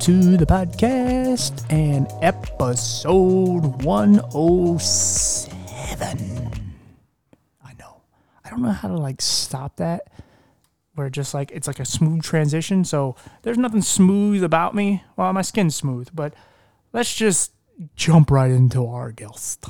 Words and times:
to 0.00 0.36
the 0.36 0.46
podcast 0.46 1.64
and 1.70 2.06
episode 2.22 3.82
107. 3.82 6.52
I 7.64 7.72
know. 7.80 8.02
I 8.44 8.50
don't 8.50 8.62
know 8.62 8.70
how 8.70 8.88
to 8.88 8.96
like 8.96 9.20
stop 9.20 9.74
that 9.76 10.02
where 10.94 11.10
just 11.10 11.34
like 11.34 11.50
it's 11.50 11.66
like 11.66 11.80
a 11.80 11.84
smooth 11.84 12.22
transition. 12.22 12.84
So 12.84 13.16
there's 13.42 13.58
nothing 13.58 13.82
smooth 13.82 14.44
about 14.44 14.72
me. 14.72 15.02
Well, 15.16 15.32
my 15.32 15.42
skin's 15.42 15.74
smooth, 15.74 16.10
but 16.14 16.32
let's 16.92 17.12
just 17.12 17.50
jump 17.96 18.30
right 18.30 18.52
into 18.52 18.86
our 18.86 19.10
guest. 19.10 19.64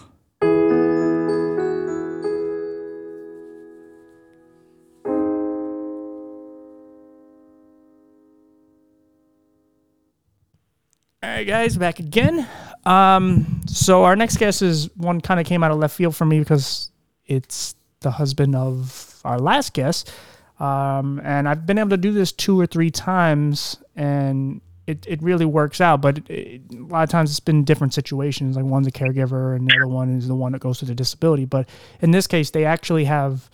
All 11.20 11.28
right, 11.28 11.44
guys, 11.44 11.76
back 11.76 11.98
again. 11.98 12.46
Um, 12.86 13.62
so 13.66 14.04
our 14.04 14.14
next 14.14 14.36
guest 14.36 14.62
is 14.62 14.88
one 14.96 15.20
kind 15.20 15.40
of 15.40 15.46
came 15.46 15.64
out 15.64 15.72
of 15.72 15.78
left 15.78 15.96
field 15.96 16.14
for 16.14 16.24
me 16.24 16.38
because 16.38 16.92
it's 17.26 17.74
the 18.00 18.12
husband 18.12 18.54
of 18.54 19.20
our 19.24 19.40
last 19.40 19.74
guest. 19.74 20.12
Um, 20.60 21.20
and 21.24 21.48
I've 21.48 21.66
been 21.66 21.76
able 21.78 21.90
to 21.90 21.96
do 21.96 22.12
this 22.12 22.30
two 22.30 22.58
or 22.60 22.66
three 22.66 22.92
times, 22.92 23.78
and 23.96 24.60
it, 24.86 25.04
it 25.08 25.20
really 25.20 25.44
works 25.44 25.80
out. 25.80 26.00
But 26.00 26.18
it, 26.18 26.30
it, 26.30 26.62
a 26.72 26.84
lot 26.84 27.02
of 27.02 27.10
times 27.10 27.30
it's 27.30 27.40
been 27.40 27.64
different 27.64 27.94
situations. 27.94 28.54
Like 28.54 28.66
one's 28.66 28.86
a 28.86 28.92
caregiver, 28.92 29.56
and 29.56 29.66
the 29.66 29.74
other 29.74 29.88
one 29.88 30.16
is 30.16 30.28
the 30.28 30.36
one 30.36 30.52
that 30.52 30.60
goes 30.60 30.78
to 30.78 30.84
the 30.84 30.94
disability. 30.94 31.46
But 31.46 31.68
in 32.00 32.12
this 32.12 32.28
case, 32.28 32.50
they 32.50 32.64
actually 32.64 33.06
have 33.06 33.50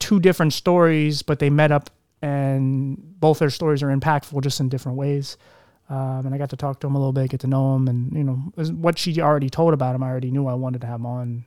two 0.00 0.18
different 0.18 0.52
stories, 0.52 1.22
but 1.22 1.38
they 1.38 1.48
met 1.48 1.70
up, 1.70 1.90
and 2.22 2.98
both 3.20 3.38
their 3.38 3.50
stories 3.50 3.84
are 3.84 3.96
impactful 3.96 4.42
just 4.42 4.58
in 4.58 4.68
different 4.68 4.98
ways. 4.98 5.36
Um, 5.92 6.24
and 6.24 6.34
I 6.34 6.38
got 6.38 6.48
to 6.50 6.56
talk 6.56 6.80
to 6.80 6.86
him 6.86 6.94
a 6.94 6.98
little 6.98 7.12
bit, 7.12 7.28
get 7.28 7.40
to 7.40 7.46
know 7.46 7.76
him, 7.76 7.86
and 7.86 8.10
you 8.14 8.24
know 8.24 8.36
what 8.72 8.98
she 8.98 9.20
already 9.20 9.50
told 9.50 9.74
about 9.74 9.94
him. 9.94 10.02
I 10.02 10.08
already 10.08 10.30
knew 10.30 10.46
I 10.46 10.54
wanted 10.54 10.80
to 10.80 10.86
have 10.86 11.00
him 11.00 11.06
on. 11.06 11.44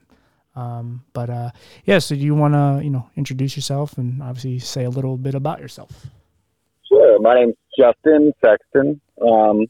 Um, 0.54 1.04
but 1.12 1.28
uh, 1.28 1.50
yeah, 1.84 1.98
so 1.98 2.14
do 2.14 2.20
you 2.20 2.36
want 2.36 2.54
to 2.54 2.84
you 2.84 2.90
know 2.90 3.10
introduce 3.16 3.56
yourself 3.56 3.98
and 3.98 4.22
obviously 4.22 4.60
say 4.60 4.84
a 4.84 4.90
little 4.90 5.16
bit 5.16 5.34
about 5.34 5.58
yourself? 5.58 6.06
Sure. 6.88 7.20
My 7.20 7.34
name's 7.34 7.56
Justin 7.76 8.32
Sexton. 8.40 9.00
Um, 9.20 9.66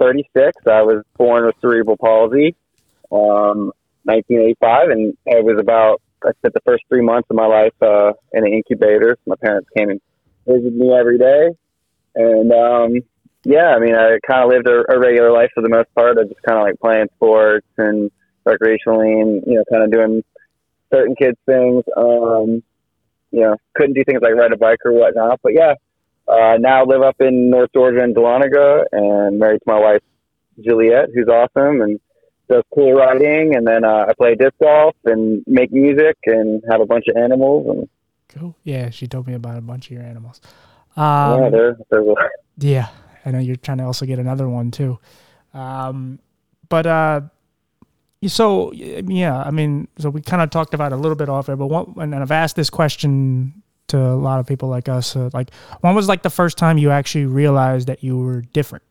36. 0.00 0.56
I 0.66 0.82
was 0.82 1.04
born 1.16 1.46
with 1.46 1.54
cerebral 1.60 1.96
palsy, 1.96 2.56
um, 3.12 3.70
1985, 4.02 4.90
and 4.90 5.16
it 5.26 5.44
was 5.44 5.58
about 5.60 6.02
I 6.24 6.32
spent 6.38 6.54
the 6.54 6.60
first 6.66 6.82
three 6.88 7.02
months 7.02 7.28
of 7.30 7.36
my 7.36 7.46
life 7.46 7.74
uh, 7.80 8.14
in 8.32 8.44
an 8.44 8.52
incubator. 8.52 9.16
My 9.26 9.36
parents 9.36 9.68
came 9.76 9.90
and 9.90 10.00
visited 10.44 10.74
me 10.74 10.92
every 10.92 11.18
day, 11.18 11.50
and 12.16 12.52
um, 12.52 12.94
yeah, 13.44 13.74
I 13.74 13.78
mean, 13.78 13.94
I 13.94 14.18
kind 14.26 14.42
of 14.42 14.50
lived 14.50 14.68
a, 14.68 14.92
a 14.92 14.98
regular 14.98 15.32
life 15.32 15.50
for 15.54 15.62
the 15.62 15.68
most 15.68 15.92
part. 15.94 16.18
I 16.18 16.24
just 16.24 16.42
kind 16.42 16.58
of 16.58 16.64
like 16.64 16.80
playing 16.80 17.06
sports 17.16 17.66
and 17.76 18.10
recreationally, 18.46 19.20
and 19.22 19.42
you 19.46 19.54
know, 19.54 19.64
kind 19.70 19.84
of 19.84 19.92
doing 19.92 20.22
certain 20.92 21.14
kids 21.14 21.38
things. 21.46 21.84
Um, 21.96 22.62
you 23.30 23.40
know, 23.40 23.56
couldn't 23.74 23.94
do 23.94 24.04
things 24.04 24.20
like 24.22 24.34
ride 24.34 24.52
a 24.52 24.56
bike 24.56 24.80
or 24.84 24.92
whatnot. 24.92 25.40
But 25.42 25.54
yeah, 25.54 25.74
uh, 26.26 26.56
now 26.58 26.84
live 26.84 27.02
up 27.02 27.20
in 27.20 27.50
North 27.50 27.70
Georgia 27.74 28.02
in 28.02 28.14
Dahlonega, 28.14 28.84
and 28.92 29.38
married 29.38 29.60
to 29.60 29.64
my 29.66 29.78
wife 29.78 30.02
Juliet, 30.64 31.10
who's 31.14 31.28
awesome 31.28 31.80
and 31.82 32.00
does 32.48 32.64
cool 32.74 32.92
riding. 32.92 33.54
And 33.54 33.66
then 33.66 33.84
uh, 33.84 34.06
I 34.08 34.14
play 34.14 34.34
disc 34.34 34.54
golf 34.60 34.96
and 35.04 35.44
make 35.46 35.72
music 35.72 36.16
and 36.26 36.62
have 36.70 36.80
a 36.80 36.86
bunch 36.86 37.04
of 37.08 37.16
animals. 37.16 37.66
And 37.68 37.88
cool. 38.28 38.56
Yeah, 38.64 38.90
she 38.90 39.06
told 39.06 39.26
me 39.26 39.34
about 39.34 39.58
a 39.58 39.60
bunch 39.60 39.86
of 39.86 39.92
your 39.92 40.02
animals. 40.02 40.40
Um, 40.96 41.42
yeah, 41.42 41.50
they're, 41.50 41.78
they're 41.90 42.02
yeah. 42.58 42.88
I 43.28 43.30
know 43.30 43.38
you're 43.38 43.56
trying 43.56 43.78
to 43.78 43.84
also 43.84 44.06
get 44.06 44.18
another 44.18 44.48
one 44.48 44.70
too. 44.70 44.98
Um, 45.52 46.18
but 46.68 46.86
uh, 46.86 47.20
so 48.26 48.72
yeah, 48.72 49.42
I 49.42 49.50
mean, 49.50 49.86
so 49.98 50.08
we 50.08 50.22
kind 50.22 50.40
of 50.40 50.50
talked 50.50 50.72
about 50.72 50.92
it 50.92 50.96
a 50.96 50.98
little 50.98 51.16
bit 51.16 51.28
off 51.28 51.48
air, 51.48 51.56
but 51.56 51.68
and 51.98 52.14
I've 52.14 52.32
asked 52.32 52.56
this 52.56 52.70
question 52.70 53.62
to 53.88 53.98
a 53.98 54.16
lot 54.16 54.40
of 54.40 54.46
people 54.46 54.68
like 54.68 54.88
us. 54.88 55.14
Uh, 55.14 55.30
like, 55.32 55.50
when 55.80 55.94
was 55.94 56.08
like 56.08 56.22
the 56.22 56.30
first 56.30 56.56
time 56.56 56.78
you 56.78 56.90
actually 56.90 57.26
realized 57.26 57.88
that 57.88 58.02
you 58.02 58.18
were 58.18 58.40
different? 58.40 58.84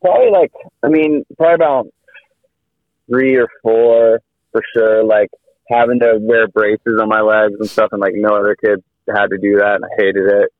Probably 0.00 0.30
like, 0.30 0.52
I 0.82 0.88
mean, 0.88 1.24
probably 1.36 1.54
about 1.54 1.86
three 3.08 3.36
or 3.36 3.48
four 3.62 4.20
for 4.52 4.62
sure. 4.72 5.02
Like 5.02 5.30
having 5.68 5.98
to 6.00 6.18
wear 6.20 6.46
braces 6.48 7.00
on 7.00 7.08
my 7.08 7.20
legs 7.20 7.54
and 7.58 7.68
stuff, 7.68 7.90
and 7.92 8.00
like 8.00 8.14
no 8.14 8.36
other 8.36 8.54
kids 8.56 8.82
had 9.08 9.26
to 9.30 9.38
do 9.38 9.56
that, 9.56 9.76
and 9.76 9.84
I 9.84 9.88
hated 9.96 10.26
it. 10.26 10.52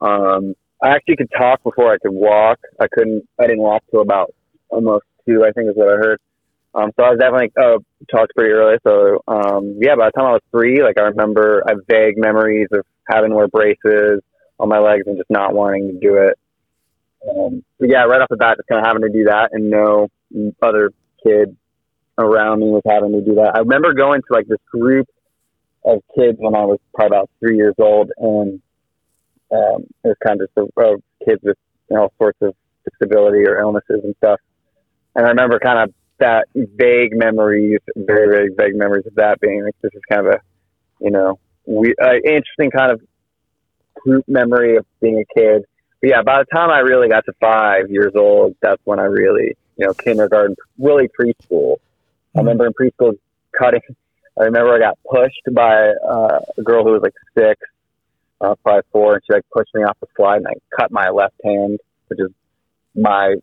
Um, 0.00 0.54
I 0.82 0.90
actually 0.90 1.16
could 1.16 1.30
talk 1.36 1.62
before 1.62 1.92
I 1.92 1.98
could 1.98 2.12
walk. 2.12 2.58
I 2.80 2.86
couldn't. 2.92 3.26
I 3.38 3.46
didn't 3.46 3.62
walk 3.62 3.84
till 3.90 4.00
about 4.00 4.34
almost 4.68 5.04
two. 5.26 5.44
I 5.44 5.52
think 5.52 5.70
is 5.70 5.76
what 5.76 5.88
I 5.88 5.96
heard. 5.96 6.20
Um, 6.74 6.90
so 6.96 7.04
I 7.04 7.10
was 7.10 7.18
definitely 7.18 7.52
uh, 7.60 7.78
talked 8.10 8.34
pretty 8.34 8.52
early. 8.52 8.78
So 8.82 9.22
um, 9.28 9.78
yeah, 9.80 9.94
by 9.94 10.06
the 10.06 10.12
time 10.12 10.26
I 10.26 10.32
was 10.32 10.42
three, 10.50 10.82
like 10.82 10.98
I 10.98 11.02
remember, 11.02 11.62
I 11.66 11.72
have 11.72 11.80
vague 11.88 12.16
memories 12.16 12.68
of 12.72 12.84
having 13.08 13.30
to 13.30 13.36
wear 13.36 13.48
braces 13.48 14.20
on 14.58 14.68
my 14.68 14.78
legs 14.78 15.04
and 15.06 15.16
just 15.16 15.30
not 15.30 15.54
wanting 15.54 15.88
to 15.92 16.00
do 16.00 16.16
it. 16.16 16.38
Um, 17.28 17.64
but 17.78 17.88
yeah, 17.90 18.04
right 18.04 18.20
off 18.20 18.28
the 18.30 18.36
bat, 18.36 18.56
just 18.56 18.68
kind 18.68 18.80
of 18.80 18.86
having 18.86 19.02
to 19.02 19.10
do 19.10 19.24
that 19.24 19.50
and 19.52 19.70
no 19.70 20.08
other 20.62 20.90
kid 21.24 21.56
around 22.18 22.60
me 22.60 22.66
was 22.66 22.82
having 22.86 23.12
to 23.12 23.20
do 23.20 23.36
that. 23.36 23.52
I 23.54 23.60
remember 23.60 23.92
going 23.92 24.22
to 24.22 24.26
like 24.30 24.46
this 24.46 24.58
group 24.70 25.08
of 25.84 26.00
kids 26.16 26.38
when 26.40 26.54
I 26.54 26.64
was 26.64 26.78
probably 26.94 27.16
about 27.16 27.30
three 27.40 27.56
years 27.56 27.74
old, 27.78 28.12
and 28.16 28.60
um, 29.52 29.84
it 30.04 30.08
was 30.08 30.16
kind 30.24 30.40
of 30.40 30.48
just 30.48 30.70
a, 30.76 30.80
a 30.80 30.96
kids 31.24 31.42
with 31.42 31.58
you 31.90 31.96
know, 31.96 32.02
all 32.02 32.12
sorts 32.18 32.38
of 32.40 32.54
disability 32.90 33.46
or 33.46 33.58
illnesses 33.58 34.00
and 34.02 34.14
stuff. 34.16 34.40
And 35.14 35.26
I 35.26 35.28
remember 35.30 35.58
kind 35.58 35.78
of 35.78 35.94
that 36.18 36.48
vague 36.54 37.16
memories, 37.16 37.80
very, 37.96 38.28
very 38.28 38.48
vague 38.56 38.76
memories 38.76 39.06
of 39.06 39.14
that 39.16 39.40
being 39.40 39.64
like, 39.64 39.74
this 39.82 39.92
is 39.94 40.02
kind 40.08 40.26
of 40.26 40.34
a, 40.34 40.40
you 41.00 41.10
know, 41.10 41.38
we, 41.66 41.94
uh, 42.02 42.14
interesting 42.24 42.70
kind 42.70 42.92
of 42.92 43.00
group 43.94 44.24
memory 44.26 44.76
of 44.76 44.86
being 45.00 45.18
a 45.18 45.38
kid. 45.38 45.64
But 46.00 46.10
yeah, 46.10 46.22
by 46.22 46.38
the 46.38 46.46
time 46.46 46.70
I 46.70 46.78
really 46.78 47.08
got 47.08 47.24
to 47.26 47.32
five 47.40 47.90
years 47.90 48.12
old, 48.16 48.56
that's 48.60 48.80
when 48.84 48.98
I 48.98 49.04
really, 49.04 49.56
you 49.76 49.86
know, 49.86 49.94
kindergarten, 49.94 50.56
really 50.78 51.08
preschool. 51.08 51.76
I 52.34 52.38
mm-hmm. 52.38 52.48
remember 52.48 52.66
in 52.66 52.72
preschool 52.72 53.18
cutting, 53.56 53.82
I 54.40 54.44
remember 54.44 54.74
I 54.74 54.78
got 54.78 54.98
pushed 55.08 55.42
by 55.52 55.90
uh, 55.90 56.40
a 56.56 56.62
girl 56.62 56.84
who 56.84 56.92
was 56.92 57.02
like 57.02 57.14
six 57.36 57.60
uh, 58.42 58.54
five 58.64 58.82
four, 58.92 59.14
and 59.14 59.22
she 59.26 59.32
like 59.32 59.44
pushed 59.52 59.74
me 59.74 59.82
off 59.82 59.96
the 60.00 60.08
slide, 60.16 60.38
and 60.38 60.48
I 60.48 60.54
cut 60.76 60.90
my 60.90 61.10
left 61.10 61.40
hand, 61.44 61.78
which 62.08 62.18
is 62.18 62.30
my 62.94 63.36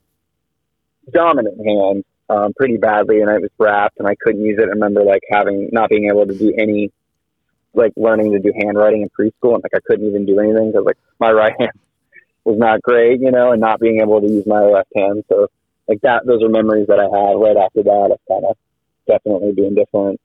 dominant 1.12 1.58
hand, 1.66 2.04
um, 2.30 2.54
pretty 2.54 2.78
badly, 2.78 3.22
and 3.22 3.30
it 3.30 3.42
was 3.42 3.52
wrapped, 3.58 3.98
and 4.00 4.08
I 4.08 4.16
couldn't 4.16 4.44
use 4.44 4.60
it. 4.60 4.66
I 4.66 4.72
remember 4.72 5.04
like 5.04 5.24
having 5.32 5.70
not 5.72 5.90
being 5.90 6.08
able 6.10 6.28
to 6.28 6.38
do 6.38 6.54
any, 6.58 6.92
like 7.74 7.94
learning 7.96 8.34
to 8.34 8.40
do 8.40 8.52
handwriting 8.56 9.02
in 9.02 9.10
preschool, 9.10 9.56
and 9.56 9.64
like 9.64 9.74
I 9.74 9.80
couldn't 9.86 10.08
even 10.08 10.26
do 10.26 10.40
anything 10.40 10.72
because 10.72 10.86
like 10.86 10.98
my 11.20 11.32
right 11.32 11.54
hand 11.58 11.72
was 12.44 12.58
not 12.58 12.82
great, 12.82 13.22
you 13.22 13.32
know, 13.32 13.52
and 13.52 13.62
not 13.62 13.80
being 13.80 14.02
able 14.02 14.22
to 14.22 14.28
use 14.28 14.46
my 14.46 14.62
left 14.62 14.90
hand. 14.96 15.24
So 15.30 15.48
like 15.88 16.02
that, 16.02 16.26
those 16.26 16.44
are 16.44 16.50
memories 16.50 16.88
that 16.88 17.00
I 17.00 17.04
have 17.04 17.40
right 17.40 17.58
after 17.58 17.84
that 17.84 18.10
of 18.12 18.20
kind 18.28 18.46
of 18.46 18.58
definitely 19.08 19.54
being 19.54 19.76
different. 19.76 20.20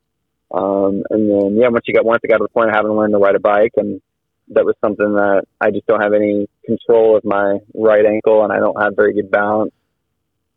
Um, 0.51 1.03
and 1.11 1.31
then 1.31 1.57
yeah, 1.57 1.69
once 1.69 1.85
you 1.87 1.95
got 1.95 2.05
once 2.05 2.21
I 2.25 2.29
got 2.29 2.39
to 2.39 2.45
the 2.45 2.49
point 2.49 2.69
of 2.69 2.75
having 2.75 2.91
to 2.91 2.95
learn 2.95 3.13
to 3.13 3.19
ride 3.19 3.35
a 3.35 3.41
bike 3.41 3.73
and 3.77 4.01
that 4.49 4.65
was 4.65 4.75
something 4.81 5.15
that 5.15 5.45
I 5.61 5.71
just 5.71 5.87
don't 5.87 6.01
have 6.01 6.13
any 6.13 6.49
control 6.65 7.17
of 7.17 7.25
my 7.25 7.59
right 7.75 8.05
ankle 8.05 8.45
and 8.45 8.53
I 8.53 8.59
don't 8.59 8.81
have 8.81 8.95
very 8.97 9.15
good 9.15 9.31
balance. 9.31 9.73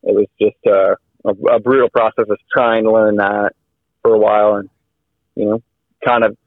It 0.04 0.16
was 0.16 0.28
just 0.40 0.58
a, 0.66 0.96
a, 1.26 1.56
a 1.56 1.60
brutal 1.60 1.90
process 1.90 2.26
of 2.30 2.38
trying 2.52 2.84
to 2.84 2.92
learn 2.92 3.18
that 3.18 3.54
for 4.02 4.14
a 4.14 4.20
while 4.20 4.56
and, 4.56 4.70
you 5.36 5.46
know, 5.46 5.62
kind 6.06 6.24
of 6.24 6.38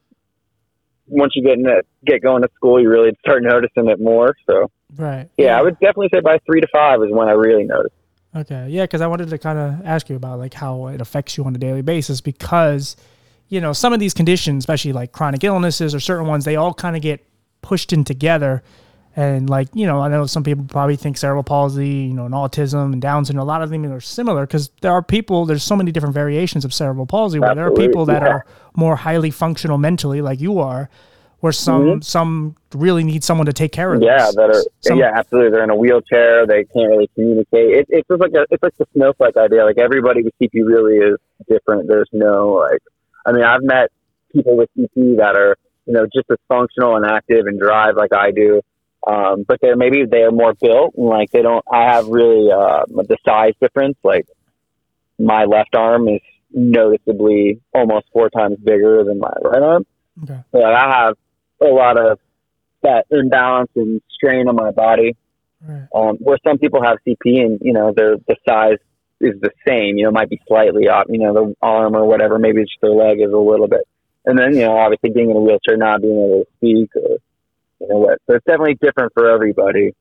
once 1.07 1.33
you 1.35 1.43
get 1.43 1.59
in 1.59 1.67
it, 1.67 1.87
get 2.05 2.23
going 2.23 2.43
to 2.43 2.49
school, 2.55 2.81
you 2.81 2.89
really 2.89 3.17
start 3.21 3.43
noticing 3.43 3.89
it 3.89 4.01
more. 4.01 4.35
So, 4.49 4.71
right. 4.97 5.29
Yeah, 5.37 5.47
yeah. 5.47 5.59
I 5.59 5.63
would 5.63 5.75
definitely 5.75 6.11
say 6.13 6.21
by 6.21 6.39
three 6.47 6.61
to 6.61 6.69
five 6.73 7.03
is 7.03 7.11
when 7.11 7.29
I 7.29 7.33
really 7.33 7.65
noticed. 7.65 7.95
Okay. 8.35 8.69
Yeah. 8.69 8.87
Cause 8.87 9.01
I 9.01 9.09
wanted 9.09 9.29
to 9.31 9.39
kind 9.39 9.59
of 9.59 9.85
ask 9.85 10.09
you 10.09 10.15
about 10.15 10.39
like 10.39 10.55
how 10.55 10.87
it 10.87 11.01
affects 11.01 11.37
you 11.37 11.45
on 11.45 11.55
a 11.55 11.59
daily 11.59 11.83
basis 11.83 12.21
because, 12.21 12.97
you 13.49 13.61
know, 13.61 13.73
some 13.73 13.93
of 13.93 13.99
these 13.99 14.15
conditions, 14.15 14.63
especially 14.63 14.93
like 14.93 15.11
chronic 15.11 15.43
illnesses 15.43 15.97
or 15.97 16.01
certain 16.01 16.27
ones, 16.27 16.45
they 16.45 16.55
all 16.55 16.73
kind 16.73 16.95
of 16.95 17.03
get 17.03 17.27
pushed 17.71 17.93
in 17.93 18.03
together. 18.03 18.65
And 19.15 19.49
like, 19.49 19.69
you 19.75 19.87
know, 19.87 20.01
I 20.01 20.09
know 20.09 20.27
some 20.27 20.43
people 20.43 20.65
probably 20.65 20.97
think 20.97 21.17
cerebral 21.17 21.45
palsy, 21.45 21.87
you 21.87 22.15
know, 22.15 22.25
and 22.25 22.35
autism 22.35 22.93
and 22.93 23.01
Down 23.01 23.25
syndrome, 23.25 23.47
a 23.47 23.47
lot 23.47 23.63
of 23.63 23.71
them 23.71 23.85
are 23.93 24.01
similar 24.01 24.45
because 24.45 24.71
there 24.81 24.91
are 24.91 25.03
people, 25.03 25.47
there's 25.47 25.63
so 25.63 25.77
many 25.77 25.93
different 25.93 26.13
variations 26.13 26.65
of 26.65 26.75
cerebral 26.75 27.07
palsy 27.07 27.39
where 27.39 27.51
Absolutely. 27.51 27.77
there 27.77 27.85
are 27.85 27.89
people 27.89 28.07
that 28.07 28.23
yeah. 28.23 28.29
are 28.29 28.47
more 28.75 28.97
highly 28.97 29.31
functional 29.31 29.79
mentally, 29.79 30.21
like 30.21 30.41
you 30.41 30.59
are, 30.59 30.91
where 31.39 31.53
some 31.53 31.85
mm-hmm. 31.85 32.01
some 32.01 32.57
really 32.75 33.05
need 33.05 33.23
someone 33.23 33.47
to 33.47 33.53
take 33.53 33.71
care 33.71 33.95
of. 33.95 34.03
Yeah, 34.03 34.33
that 34.35 34.51
are 34.51 34.65
some, 34.81 34.99
yeah, 34.99 35.13
absolutely. 35.15 35.53
They're 35.53 35.63
in 35.63 35.71
a 35.71 35.77
wheelchair. 35.77 36.45
They 36.49 36.65
can't 36.65 36.91
really 36.91 37.09
communicate. 37.15 37.71
It, 37.79 37.87
it's 37.89 38.09
just 38.09 38.21
like 38.21 38.33
a, 38.33 38.47
it's 38.51 38.63
like 38.65 38.77
the 38.79 38.87
snowflake 38.97 39.37
idea. 39.37 39.65
Like 39.65 39.79
everybody 39.79 40.23
with 40.25 40.35
CP 40.43 40.51
really 40.55 40.97
is 40.97 41.19
different. 41.49 41.87
There's 41.87 42.11
no 42.13 42.67
like, 42.69 42.83
I 43.27 43.31
mean, 43.31 43.45
I've 43.45 43.63
met 43.63 43.91
people 44.35 44.57
with 44.57 44.69
CP 44.77 45.19
that 45.19 45.37
are 45.37 45.57
you 45.91 45.97
know, 45.97 46.07
just 46.15 46.31
as 46.31 46.39
functional 46.47 46.95
and 46.95 47.05
active 47.05 47.47
and 47.47 47.59
drive 47.59 47.97
like 47.97 48.15
I 48.15 48.31
do. 48.31 48.63
Um, 49.05 49.45
but 49.47 49.59
they're 49.61 49.77
maybe 49.77 50.05
they're 50.09 50.31
more 50.31 50.55
built 50.55 50.95
and 50.97 51.07
like 51.07 51.33
they 51.33 51.43
don't. 51.43 51.65
I 51.71 51.93
have 51.93 52.07
really 52.07 52.53
uh, 52.53 52.85
the 52.87 53.17
size 53.27 53.55
difference. 53.61 53.97
Like 54.05 54.27
my 55.19 55.47
left 55.47 55.75
arm 55.75 56.07
is 56.07 56.21
noticeably 56.53 57.61
almost 57.75 58.07
four 58.13 58.31
times 58.31 58.59
bigger 58.59 59.03
than 59.03 59.19
my 59.19 59.33
right 59.43 59.63
arm. 59.63 59.87
Okay. 60.23 60.41
So 60.53 60.59
like, 60.59 60.77
I 60.77 61.03
have 61.03 61.17
a 61.61 61.73
lot 61.73 61.99
of 61.99 62.21
that 62.83 63.07
imbalance 63.11 63.71
and 63.75 64.01
strain 64.11 64.49
on 64.49 64.55
my 64.55 64.71
body. 64.71 65.17
Right. 65.61 65.89
Um, 65.93 66.19
where 66.19 66.39
some 66.47 66.59
people 66.59 66.85
have 66.85 66.99
CP 67.05 67.41
and 67.41 67.59
you 67.63 67.73
know 67.73 67.93
their 67.97 68.17
the 68.29 68.37
size 68.49 68.79
is 69.21 69.41
the 69.41 69.51
same. 69.67 69.97
You 69.97 70.05
know, 70.05 70.13
might 70.13 70.31
be 70.31 70.41
slightly 70.47 70.89
off. 70.89 71.07
You 71.09 71.19
know, 71.19 71.35
the 71.35 71.57
arm 71.61 71.97
or 71.97 72.07
whatever. 72.07 72.39
Maybe 72.39 72.63
just 72.63 72.81
their 72.81 72.93
leg 72.93 73.19
is 73.21 73.33
a 73.33 73.37
little 73.37 73.67
bit. 73.67 73.83
And 74.25 74.39
then 74.39 74.55
you 74.55 74.63
know, 74.63 74.77
obviously 74.77 75.11
being 75.11 75.31
in 75.31 75.37
a 75.37 75.41
wheelchair, 75.41 75.77
not 75.77 76.03
being 76.03 76.19
able 76.19 76.45
to 76.45 76.51
speak, 76.57 76.97
or 76.97 77.19
you 77.81 77.89
know 77.89 77.99
what. 77.99 78.19
So 78.27 78.35
it's 78.37 78.45
definitely 78.45 78.79
different 78.81 79.13
for 79.15 79.31
everybody. 79.31 79.95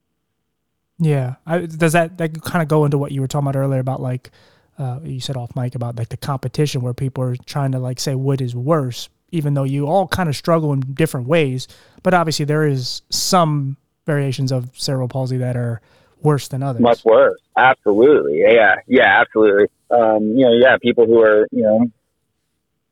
Yeah. 0.99 1.35
I, 1.45 1.59
does 1.59 1.93
that 1.93 2.17
that 2.17 2.41
kind 2.43 2.61
of 2.61 2.67
go 2.67 2.85
into 2.85 2.97
what 2.97 3.11
you 3.11 3.21
were 3.21 3.27
talking 3.27 3.47
about 3.47 3.57
earlier 3.57 3.79
about 3.79 4.01
like 4.01 4.31
uh, 4.77 4.99
you 5.03 5.19
said 5.19 5.37
off 5.37 5.55
mic 5.55 5.75
about 5.75 5.97
like 5.97 6.09
the 6.09 6.17
competition 6.17 6.81
where 6.81 6.93
people 6.93 7.23
are 7.23 7.35
trying 7.45 7.71
to 7.71 7.79
like 7.79 7.99
say 7.99 8.15
what 8.15 8.41
is 8.41 8.53
worse, 8.55 9.09
even 9.31 9.53
though 9.53 9.63
you 9.63 9.87
all 9.87 10.07
kind 10.07 10.29
of 10.29 10.35
struggle 10.35 10.73
in 10.73 10.81
different 10.81 11.27
ways. 11.27 11.67
But 12.03 12.13
obviously 12.13 12.45
there 12.45 12.67
is 12.67 13.01
some 13.09 13.77
variations 14.05 14.51
of 14.51 14.69
cerebral 14.73 15.07
palsy 15.07 15.37
that 15.37 15.55
are 15.55 15.81
worse 16.21 16.49
than 16.49 16.63
others. 16.63 16.81
Much 16.81 17.05
worse. 17.05 17.39
Absolutely. 17.57 18.41
Yeah. 18.41 18.75
Yeah. 18.87 19.21
Absolutely. 19.21 19.67
Um, 19.89 20.23
you 20.35 20.45
know, 20.45 20.53
yeah, 20.53 20.77
people 20.81 21.05
who 21.05 21.21
are 21.21 21.47
you 21.51 21.63
know 21.63 21.85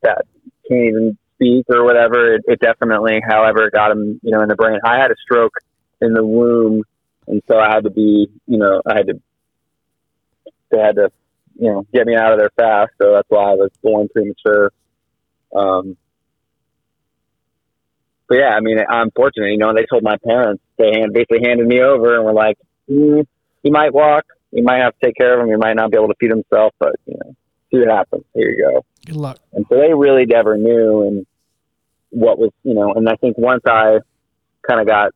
that 0.02 0.24
can't 0.68 0.84
even 0.88 1.18
speak 1.34 1.66
or 1.70 1.84
whatever. 1.84 2.34
It, 2.34 2.42
it 2.46 2.60
definitely, 2.60 3.20
however, 3.26 3.70
got 3.70 3.90
him, 3.92 4.20
you 4.22 4.30
know 4.30 4.42
in 4.42 4.48
the 4.48 4.56
brain. 4.56 4.78
I 4.84 4.98
had 4.98 5.10
a 5.10 5.16
stroke 5.22 5.54
in 6.00 6.12
the 6.12 6.24
womb, 6.24 6.82
and 7.26 7.42
so 7.48 7.58
I 7.58 7.68
had 7.72 7.84
to 7.84 7.90
be 7.90 8.28
you 8.46 8.58
know 8.58 8.82
I 8.86 8.96
had 8.96 9.06
to 9.08 9.20
they 10.70 10.78
had 10.78 10.96
to 10.96 11.10
you 11.58 11.70
know 11.70 11.86
get 11.92 12.06
me 12.06 12.16
out 12.16 12.32
of 12.32 12.38
there 12.38 12.50
fast. 12.56 12.92
So 13.00 13.12
that's 13.12 13.28
why 13.28 13.50
I 13.50 13.54
was 13.54 13.70
born 13.82 14.08
premature. 14.08 14.72
Um, 15.54 15.96
but 18.28 18.38
yeah, 18.38 18.50
I 18.50 18.60
mean, 18.60 18.78
I'm 18.88 19.10
fortunate. 19.10 19.50
You 19.52 19.58
know, 19.58 19.72
they 19.74 19.86
told 19.90 20.02
my 20.02 20.16
parents 20.24 20.62
they 20.76 20.90
hand, 20.92 21.12
basically 21.14 21.40
handed 21.44 21.66
me 21.66 21.80
over 21.80 22.16
and 22.16 22.24
were 22.24 22.34
like, 22.34 22.58
mm, 22.88 23.26
"He 23.62 23.70
might 23.70 23.94
walk. 23.94 24.26
You 24.52 24.62
might 24.62 24.78
have 24.78 24.98
to 24.98 25.06
take 25.06 25.16
care 25.16 25.34
of 25.34 25.40
him. 25.40 25.48
He 25.48 25.56
might 25.56 25.74
not 25.76 25.90
be 25.90 25.96
able 25.96 26.08
to 26.08 26.14
feed 26.20 26.30
himself, 26.30 26.74
but 26.78 26.96
you 27.06 27.14
know, 27.14 27.34
see 27.70 27.78
what 27.78 27.88
happens. 27.88 28.24
Here 28.34 28.50
you 28.50 28.70
go." 28.70 28.84
Good 29.08 29.16
luck. 29.16 29.38
And 29.54 29.64
so 29.70 29.76
they 29.76 29.94
really 29.94 30.26
never 30.26 30.58
knew 30.58 31.02
and 31.02 31.26
what 32.10 32.38
was, 32.38 32.50
you 32.62 32.74
know, 32.74 32.92
and 32.92 33.08
I 33.08 33.16
think 33.16 33.38
once 33.38 33.62
I 33.66 34.00
kind 34.68 34.80
of 34.80 34.86
got 34.86 35.12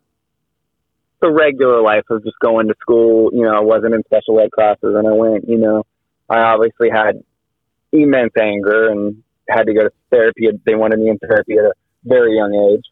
the 1.21 1.31
regular 1.31 1.83
life 1.83 2.05
of 2.09 2.25
just 2.25 2.39
going 2.41 2.69
to 2.69 2.75
school, 2.81 3.31
you 3.35 3.43
know, 3.43 3.55
I 3.55 3.61
wasn't 3.61 3.95
in 3.95 4.03
special 4.05 4.41
ed 4.41 4.51
classes 4.51 4.95
and 4.97 5.07
I 5.07 5.13
went, 5.13 5.47
you 5.47 5.59
know, 5.59 5.85
I 6.29 6.39
obviously 6.39 6.89
had 6.89 7.23
immense 7.93 8.33
anger 8.41 8.91
and 8.91 9.23
had 9.47 9.65
to 9.65 9.75
go 9.75 9.83
to 9.83 9.91
therapy. 10.11 10.49
They 10.65 10.75
wanted 10.75 10.99
me 10.99 11.11
in 11.11 11.19
therapy 11.19 11.59
at 11.59 11.65
a 11.67 11.75
very 12.05 12.35
young 12.35 12.55
age 12.73 12.85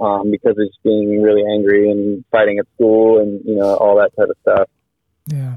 um, 0.00 0.30
because 0.30 0.52
of 0.52 0.66
just 0.66 0.82
being 0.82 1.20
really 1.20 1.42
angry 1.42 1.90
and 1.90 2.24
fighting 2.30 2.58
at 2.58 2.66
school 2.74 3.20
and, 3.20 3.42
you 3.44 3.54
know, 3.54 3.76
all 3.76 3.96
that 3.96 4.16
type 4.16 4.30
of 4.30 4.36
stuff. 4.40 4.68
Yeah. 5.26 5.56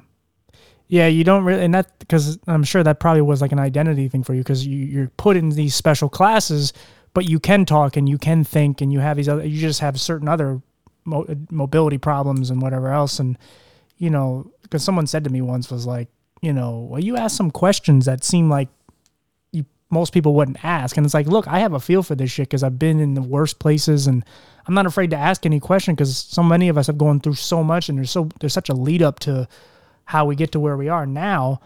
Yeah, 0.91 1.07
you 1.07 1.23
don't 1.23 1.45
really, 1.45 1.63
and 1.63 1.73
that 1.73 1.97
because 1.99 2.37
I'm 2.47 2.65
sure 2.65 2.83
that 2.83 2.99
probably 2.99 3.21
was 3.21 3.39
like 3.41 3.53
an 3.53 3.59
identity 3.59 4.09
thing 4.09 4.23
for 4.23 4.33
you 4.33 4.41
because 4.41 4.67
you, 4.67 4.77
you're 4.77 5.07
put 5.15 5.37
in 5.37 5.47
these 5.47 5.73
special 5.73 6.09
classes, 6.09 6.73
but 7.13 7.23
you 7.23 7.39
can 7.39 7.63
talk 7.63 7.95
and 7.95 8.09
you 8.09 8.17
can 8.17 8.43
think 8.43 8.81
and 8.81 8.91
you 8.91 8.99
have 8.99 9.15
these 9.15 9.29
other, 9.29 9.45
you 9.45 9.57
just 9.57 9.79
have 9.79 9.97
certain 10.01 10.27
other 10.27 10.61
mo- 11.05 11.23
uh, 11.29 11.35
mobility 11.49 11.97
problems 11.97 12.49
and 12.49 12.61
whatever 12.61 12.89
else. 12.89 13.19
And, 13.19 13.37
you 13.99 14.09
know, 14.09 14.51
because 14.63 14.83
someone 14.83 15.07
said 15.07 15.23
to 15.23 15.29
me 15.29 15.41
once 15.41 15.71
was 15.71 15.85
like, 15.85 16.09
you 16.41 16.51
know, 16.51 16.79
well, 16.79 17.01
you 17.01 17.15
ask 17.15 17.37
some 17.37 17.51
questions 17.51 18.03
that 18.03 18.25
seem 18.25 18.49
like 18.49 18.67
you 19.53 19.65
most 19.91 20.11
people 20.11 20.35
wouldn't 20.35 20.61
ask. 20.65 20.97
And 20.97 21.05
it's 21.05 21.13
like, 21.13 21.25
look, 21.25 21.47
I 21.47 21.59
have 21.59 21.71
a 21.71 21.79
feel 21.79 22.03
for 22.03 22.15
this 22.15 22.31
shit 22.31 22.49
because 22.49 22.63
I've 22.63 22.79
been 22.79 22.99
in 22.99 23.13
the 23.13 23.21
worst 23.21 23.59
places 23.59 24.07
and 24.07 24.25
I'm 24.67 24.73
not 24.73 24.87
afraid 24.87 25.11
to 25.11 25.17
ask 25.17 25.45
any 25.45 25.61
question 25.61 25.95
because 25.95 26.17
so 26.17 26.43
many 26.43 26.67
of 26.67 26.77
us 26.77 26.87
have 26.87 26.97
gone 26.97 27.21
through 27.21 27.35
so 27.35 27.63
much 27.63 27.87
and 27.87 27.97
there's 27.97 28.11
so, 28.11 28.27
there's 28.41 28.51
such 28.51 28.67
a 28.67 28.73
lead 28.73 29.01
up 29.01 29.19
to, 29.19 29.47
how 30.11 30.25
we 30.25 30.35
get 30.35 30.51
to 30.51 30.59
where 30.59 30.75
we 30.75 30.89
are 30.89 31.05
now. 31.05 31.61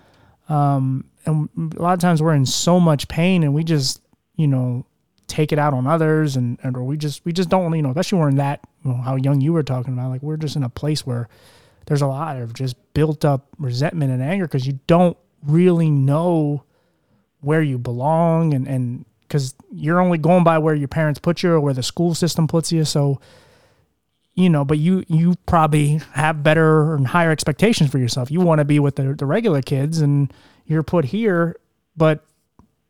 Um, 0.50 1.06
and 1.26 1.50
a 1.76 1.82
lot 1.82 1.94
of 1.94 2.00
times 2.00 2.22
we're 2.22 2.36
in 2.36 2.46
so 2.46 2.80
much 2.80 3.08
pain 3.08 3.42
and 3.42 3.56
we 3.56 3.64
just, 3.64 4.04
you 4.36 4.46
know, 4.46 4.86
take 5.26 5.52
it 5.52 5.58
out 5.58 5.74
on 5.74 5.88
others 5.88 6.36
and, 6.36 6.60
and 6.62 6.78
or 6.78 6.84
we 6.84 6.96
just, 6.96 7.26
we 7.26 7.34
just 7.34 7.50
don't, 7.50 7.74
you 7.74 7.82
know, 7.82 7.90
especially 7.90 8.20
when 8.20 8.36
that, 8.36 8.60
you 8.84 8.92
know, 8.92 8.98
how 8.98 9.16
young 9.16 9.42
you 9.42 9.52
were 9.52 9.64
talking 9.64 9.94
about, 9.94 10.12
like 10.12 10.22
we're 10.22 10.38
just 10.38 10.56
in 10.56 10.62
a 10.62 10.70
place 10.70 11.08
where 11.08 11.28
there's 11.88 12.04
a 12.04 12.08
lot 12.08 12.38
of 12.38 12.54
just 12.54 12.76
built 12.94 13.26
up 13.26 13.48
resentment 13.58 14.12
and 14.12 14.22
anger 14.22 14.46
because 14.46 14.68
you 14.68 14.80
don't 14.86 15.18
really 15.42 15.90
know 15.90 16.64
where 17.42 17.64
you 17.64 17.80
belong 17.80 18.54
and, 18.54 18.68
and, 18.68 19.06
because 19.22 19.56
you're 19.72 20.00
only 20.00 20.20
going 20.20 20.44
by 20.44 20.60
where 20.60 20.76
your 20.76 20.88
parents 20.88 21.20
put 21.20 21.42
you 21.42 21.50
or 21.50 21.60
where 21.60 21.74
the 21.74 21.82
school 21.82 22.14
system 22.14 22.48
puts 22.48 22.72
you. 22.72 22.86
So, 22.86 23.20
you 24.36 24.50
know, 24.50 24.66
but 24.66 24.78
you 24.78 25.04
you 25.08 25.36
probably 25.46 26.02
have 26.14 26.44
better 26.44 26.96
and 26.96 27.08
higher 27.08 27.32
expectations 27.32 27.90
for 27.90 27.98
yourself. 27.98 28.30
You 28.30 28.42
want 28.42 28.60
to 28.60 28.66
be 28.66 28.80
with 28.80 28.96
the, 28.96 29.14
the 29.14 29.26
regular 29.26 29.62
kids, 29.62 30.00
and 30.02 30.32
you're 30.66 30.84
put 30.84 31.06
here. 31.06 31.56
But 31.98 32.24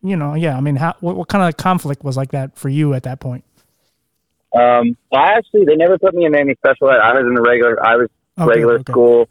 you 0.02 0.16
know, 0.16 0.34
yeah, 0.34 0.58
I 0.58 0.62
mean, 0.62 0.76
how 0.76 0.96
what, 1.00 1.16
what 1.16 1.28
kind 1.28 1.44
of 1.48 1.58
conflict 1.58 2.04
was 2.04 2.18
like 2.18 2.32
that 2.32 2.58
for 2.58 2.70
you 2.70 2.94
at 2.94 3.04
that 3.04 3.20
point? 3.20 3.44
Um, 4.56 4.98
I 5.14 5.34
actually 5.34 5.66
they 5.66 5.76
never 5.76 5.98
put 5.98 6.14
me 6.14 6.26
in 6.26 6.36
any 6.36 6.56
special 6.56 6.90
ed. 6.90 6.98
I 6.98 7.14
was 7.14 7.26
in 7.28 7.34
the 7.34 7.42
regular. 7.42 7.84
I 7.84 7.96
was 7.96 8.10
Okay, 8.38 8.50
regular 8.50 8.76
okay. 8.76 8.92
school. 8.92 9.30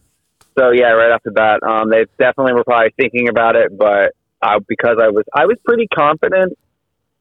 So 0.58 0.70
yeah, 0.70 0.90
right 0.90 1.10
off 1.10 1.22
the 1.24 1.32
bat, 1.32 1.62
um, 1.62 1.90
they 1.90 2.06
definitely 2.18 2.54
were 2.54 2.64
probably 2.64 2.94
thinking 2.96 3.28
about 3.28 3.56
it, 3.56 3.76
but 3.76 4.12
uh, 4.40 4.60
because 4.66 4.98
I 5.02 5.08
was 5.08 5.24
I 5.34 5.46
was 5.46 5.58
pretty 5.64 5.88
confident 5.88 6.56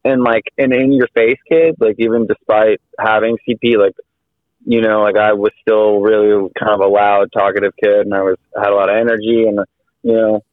and 0.04 0.22
like 0.22 0.44
an 0.56 0.72
in 0.72 0.92
your 0.92 1.08
face 1.14 1.38
kid, 1.48 1.76
like 1.80 1.96
even 1.98 2.26
despite 2.26 2.80
having 2.98 3.36
CP, 3.46 3.76
like 3.76 3.94
you 4.64 4.80
know, 4.80 5.02
like 5.02 5.16
I 5.16 5.32
was 5.32 5.52
still 5.60 6.00
really 6.00 6.48
kind 6.58 6.72
of 6.72 6.80
a 6.80 6.88
loud, 6.88 7.30
talkative 7.32 7.74
kid, 7.82 8.06
and 8.06 8.14
I 8.14 8.22
was 8.22 8.36
had 8.56 8.72
a 8.72 8.74
lot 8.74 8.88
of 8.88 8.96
energy, 8.96 9.44
and 9.46 9.60
you 10.02 10.12
know, 10.12 10.44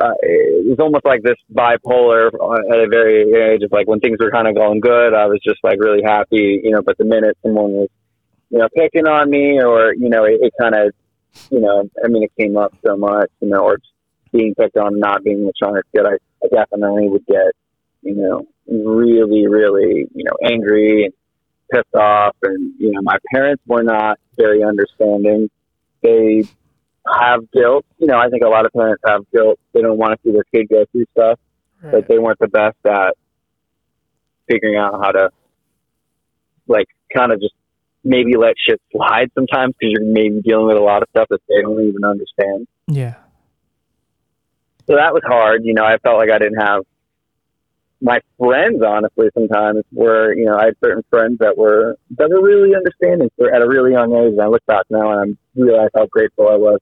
uh, 0.00 0.12
it 0.22 0.68
was 0.68 0.78
almost 0.80 1.04
like 1.04 1.22
this 1.22 1.36
bipolar 1.52 2.28
at 2.72 2.80
a 2.80 2.88
very 2.88 3.32
age 3.32 3.62
of 3.62 3.72
like 3.72 3.86
when 3.86 4.00
things 4.00 4.18
were 4.18 4.30
kind 4.30 4.48
of 4.48 4.54
going 4.54 4.80
good, 4.80 5.14
I 5.14 5.26
was 5.26 5.40
just 5.44 5.62
like 5.62 5.78
really 5.78 6.02
happy, 6.02 6.60
you 6.62 6.70
know, 6.70 6.82
but 6.82 6.98
the 6.98 7.04
minute 7.04 7.36
someone 7.42 7.72
was, 7.72 7.88
you 8.50 8.58
know, 8.58 8.68
picking 8.74 9.06
on 9.06 9.30
me 9.30 9.60
or 9.62 9.94
you 9.94 10.08
know, 10.08 10.24
it, 10.24 10.40
it 10.40 10.52
kind 10.60 10.74
of, 10.74 10.92
you 11.50 11.60
know, 11.60 11.88
I 12.02 12.08
mean, 12.08 12.24
it 12.24 12.32
came 12.38 12.56
up 12.56 12.74
so 12.84 12.96
much, 12.96 13.30
you 13.40 13.48
know, 13.48 13.60
or 13.60 13.78
being 14.32 14.54
picked 14.54 14.76
on, 14.76 14.98
not 14.98 15.22
being 15.22 15.46
the 15.46 15.52
strongest 15.54 15.86
kid, 15.94 16.06
I, 16.06 16.14
I 16.44 16.48
definitely 16.52 17.08
would 17.08 17.26
get, 17.26 17.52
you 18.02 18.14
know, 18.14 18.46
really, 18.66 19.46
really, 19.46 20.08
you 20.14 20.24
know, 20.24 20.36
angry 20.42 21.04
and 21.04 21.14
pissed 21.72 21.94
off. 21.94 22.36
And, 22.42 22.72
you 22.78 22.92
know, 22.92 23.02
my 23.02 23.18
parents 23.32 23.62
were 23.66 23.82
not 23.82 24.18
very 24.36 24.62
understanding. 24.62 25.50
They 26.02 26.44
have 27.20 27.50
guilt. 27.50 27.84
You 27.98 28.06
know, 28.06 28.18
I 28.18 28.28
think 28.28 28.42
a 28.44 28.48
lot 28.48 28.66
of 28.66 28.72
parents 28.72 29.02
have 29.06 29.22
guilt. 29.32 29.58
They 29.72 29.80
don't 29.82 29.98
want 29.98 30.12
to 30.12 30.18
see 30.22 30.32
their 30.32 30.44
kid 30.54 30.68
go 30.68 30.84
through 30.92 31.06
stuff, 31.12 31.38
but 31.82 32.08
they 32.08 32.18
weren't 32.18 32.38
the 32.38 32.48
best 32.48 32.76
at 32.86 33.16
figuring 34.48 34.76
out 34.76 35.02
how 35.02 35.12
to, 35.12 35.30
like, 36.66 36.86
kind 37.14 37.32
of 37.32 37.40
just 37.40 37.54
maybe 38.04 38.36
let 38.36 38.54
shit 38.58 38.80
slide 38.92 39.30
sometimes 39.34 39.74
because 39.78 39.92
you're 39.92 40.04
maybe 40.04 40.42
dealing 40.42 40.66
with 40.66 40.76
a 40.76 40.82
lot 40.82 41.02
of 41.02 41.08
stuff 41.10 41.26
that 41.30 41.40
they 41.48 41.62
don't 41.62 41.82
even 41.82 42.04
understand. 42.04 42.66
Yeah. 42.86 43.14
So 44.86 44.96
that 44.96 45.14
was 45.14 45.22
hard. 45.26 45.64
You 45.64 45.72
know, 45.72 45.84
I 45.84 45.96
felt 45.98 46.18
like 46.18 46.30
I 46.30 46.38
didn't 46.38 46.60
have 46.60 46.84
my 48.04 48.20
friends, 48.38 48.82
honestly, 48.86 49.28
sometimes 49.32 49.82
were, 49.90 50.34
you 50.34 50.44
know, 50.44 50.58
I 50.58 50.66
had 50.66 50.76
certain 50.84 51.02
friends 51.08 51.38
that 51.38 51.56
were, 51.56 51.96
that 52.18 52.28
were 52.28 52.42
really 52.42 52.76
understanding 52.76 53.30
for 53.36 53.52
at 53.52 53.62
a 53.62 53.66
really 53.66 53.92
young 53.92 54.14
age. 54.14 54.32
And 54.32 54.42
I 54.42 54.46
look 54.46 54.64
back 54.66 54.84
now 54.90 55.18
and 55.18 55.36
I 55.36 55.60
realize 55.60 55.88
how 55.94 56.04
grateful 56.06 56.48
I 56.48 56.56
was 56.56 56.80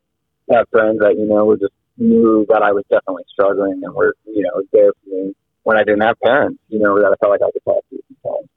to 0.50 0.56
have 0.56 0.68
friends 0.70 0.98
that, 0.98 1.14
you 1.16 1.26
know, 1.26 1.44
were 1.44 1.56
just 1.56 1.72
knew 1.96 2.44
that 2.48 2.62
I 2.62 2.72
was 2.72 2.82
definitely 2.90 3.22
struggling 3.32 3.80
and 3.84 3.94
were, 3.94 4.14
you 4.26 4.42
know, 4.42 4.62
there 4.72 4.90
for 4.92 5.10
me 5.10 5.32
when 5.62 5.76
I 5.76 5.84
didn't 5.84 6.02
have 6.02 6.18
parents, 6.18 6.58
you 6.68 6.80
know, 6.80 6.98
that 6.98 7.12
I 7.12 7.14
felt 7.20 7.30
like 7.30 7.40
I 7.40 7.52
could 7.52 7.64
talk 7.64 7.84
to 7.90 8.02
sometimes. 8.20 8.48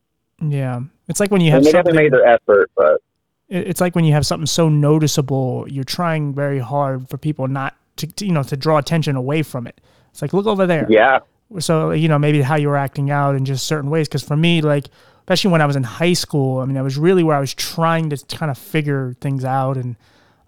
Yeah. 0.52 0.80
It's 1.08 1.20
like 1.20 1.30
when 1.30 1.42
you 1.42 1.52
have 1.52 1.60
And 1.60 1.68
they 1.68 1.72
something, 1.72 1.96
made 1.96 2.14
their 2.14 2.26
effort, 2.26 2.72
but 2.76 3.00
it's 3.48 3.80
like 3.80 3.94
when 3.96 4.06
you 4.06 4.14
have 4.14 4.26
something 4.26 4.48
so 4.48 4.70
noticeable, 4.70 5.68
you're 5.70 5.84
trying 5.84 6.34
very 6.34 6.58
hard 6.58 7.08
for 7.10 7.20
people 7.20 7.48
not 7.48 7.76
to, 7.98 8.08
to, 8.08 8.26
you 8.26 8.32
know, 8.32 8.42
to 8.42 8.58
draw 8.58 8.80
attention 8.80 9.16
away 9.16 9.44
from 9.44 9.68
it. 9.68 9.80
It's 10.10 10.24
like, 10.24 10.34
look 10.34 10.48
over 10.48 10.66
there. 10.66 10.88
yeah, 10.90 11.20
so 11.60 11.92
you 11.92 12.08
know 12.08 12.20
maybe 12.20 12.42
how 12.42 12.56
you 12.56 12.68
were 12.68 12.78
acting 12.78 13.12
out 13.12 13.36
in 13.36 13.46
just 13.46 13.66
certain 13.66 13.90
ways 13.90 14.08
because 14.08 14.24
for 14.24 14.36
me 14.36 14.62
like 14.62 14.86
especially 15.20 15.52
when 15.52 15.62
i 15.62 15.66
was 15.66 15.76
in 15.76 15.84
high 15.84 16.14
school 16.14 16.60
i 16.60 16.66
mean 16.66 16.76
that 16.76 16.84
was 16.84 16.98
really 16.98 17.24
where 17.24 17.36
i 17.36 17.40
was 17.40 17.54
trying 17.54 18.10
to 18.10 18.18
kind 18.36 18.52
of 18.52 18.58
figure 18.58 19.16
things 19.22 19.46
out 19.46 19.78
and 19.78 19.96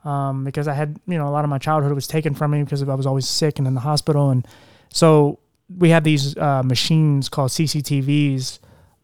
um, 0.06 0.44
because 0.44 0.68
i 0.68 0.74
had 0.74 1.00
you 1.08 1.18
know 1.18 1.28
a 1.28 1.32
lot 1.32 1.44
of 1.44 1.50
my 1.50 1.58
childhood 1.58 1.94
was 1.94 2.08
taken 2.08 2.34
from 2.34 2.52
me 2.52 2.64
because 2.64 2.82
i 2.84 2.96
was 2.96 3.06
always 3.06 3.28
sick 3.28 3.60
and 3.60 3.68
in 3.68 3.74
the 3.74 3.82
hospital 3.82 4.30
and 4.30 4.48
so 4.90 5.40
we 5.78 5.90
had 5.90 6.04
these 6.04 6.38
uh, 6.38 6.64
machines 6.64 7.30
called 7.30 7.52
cctvs 7.52 8.60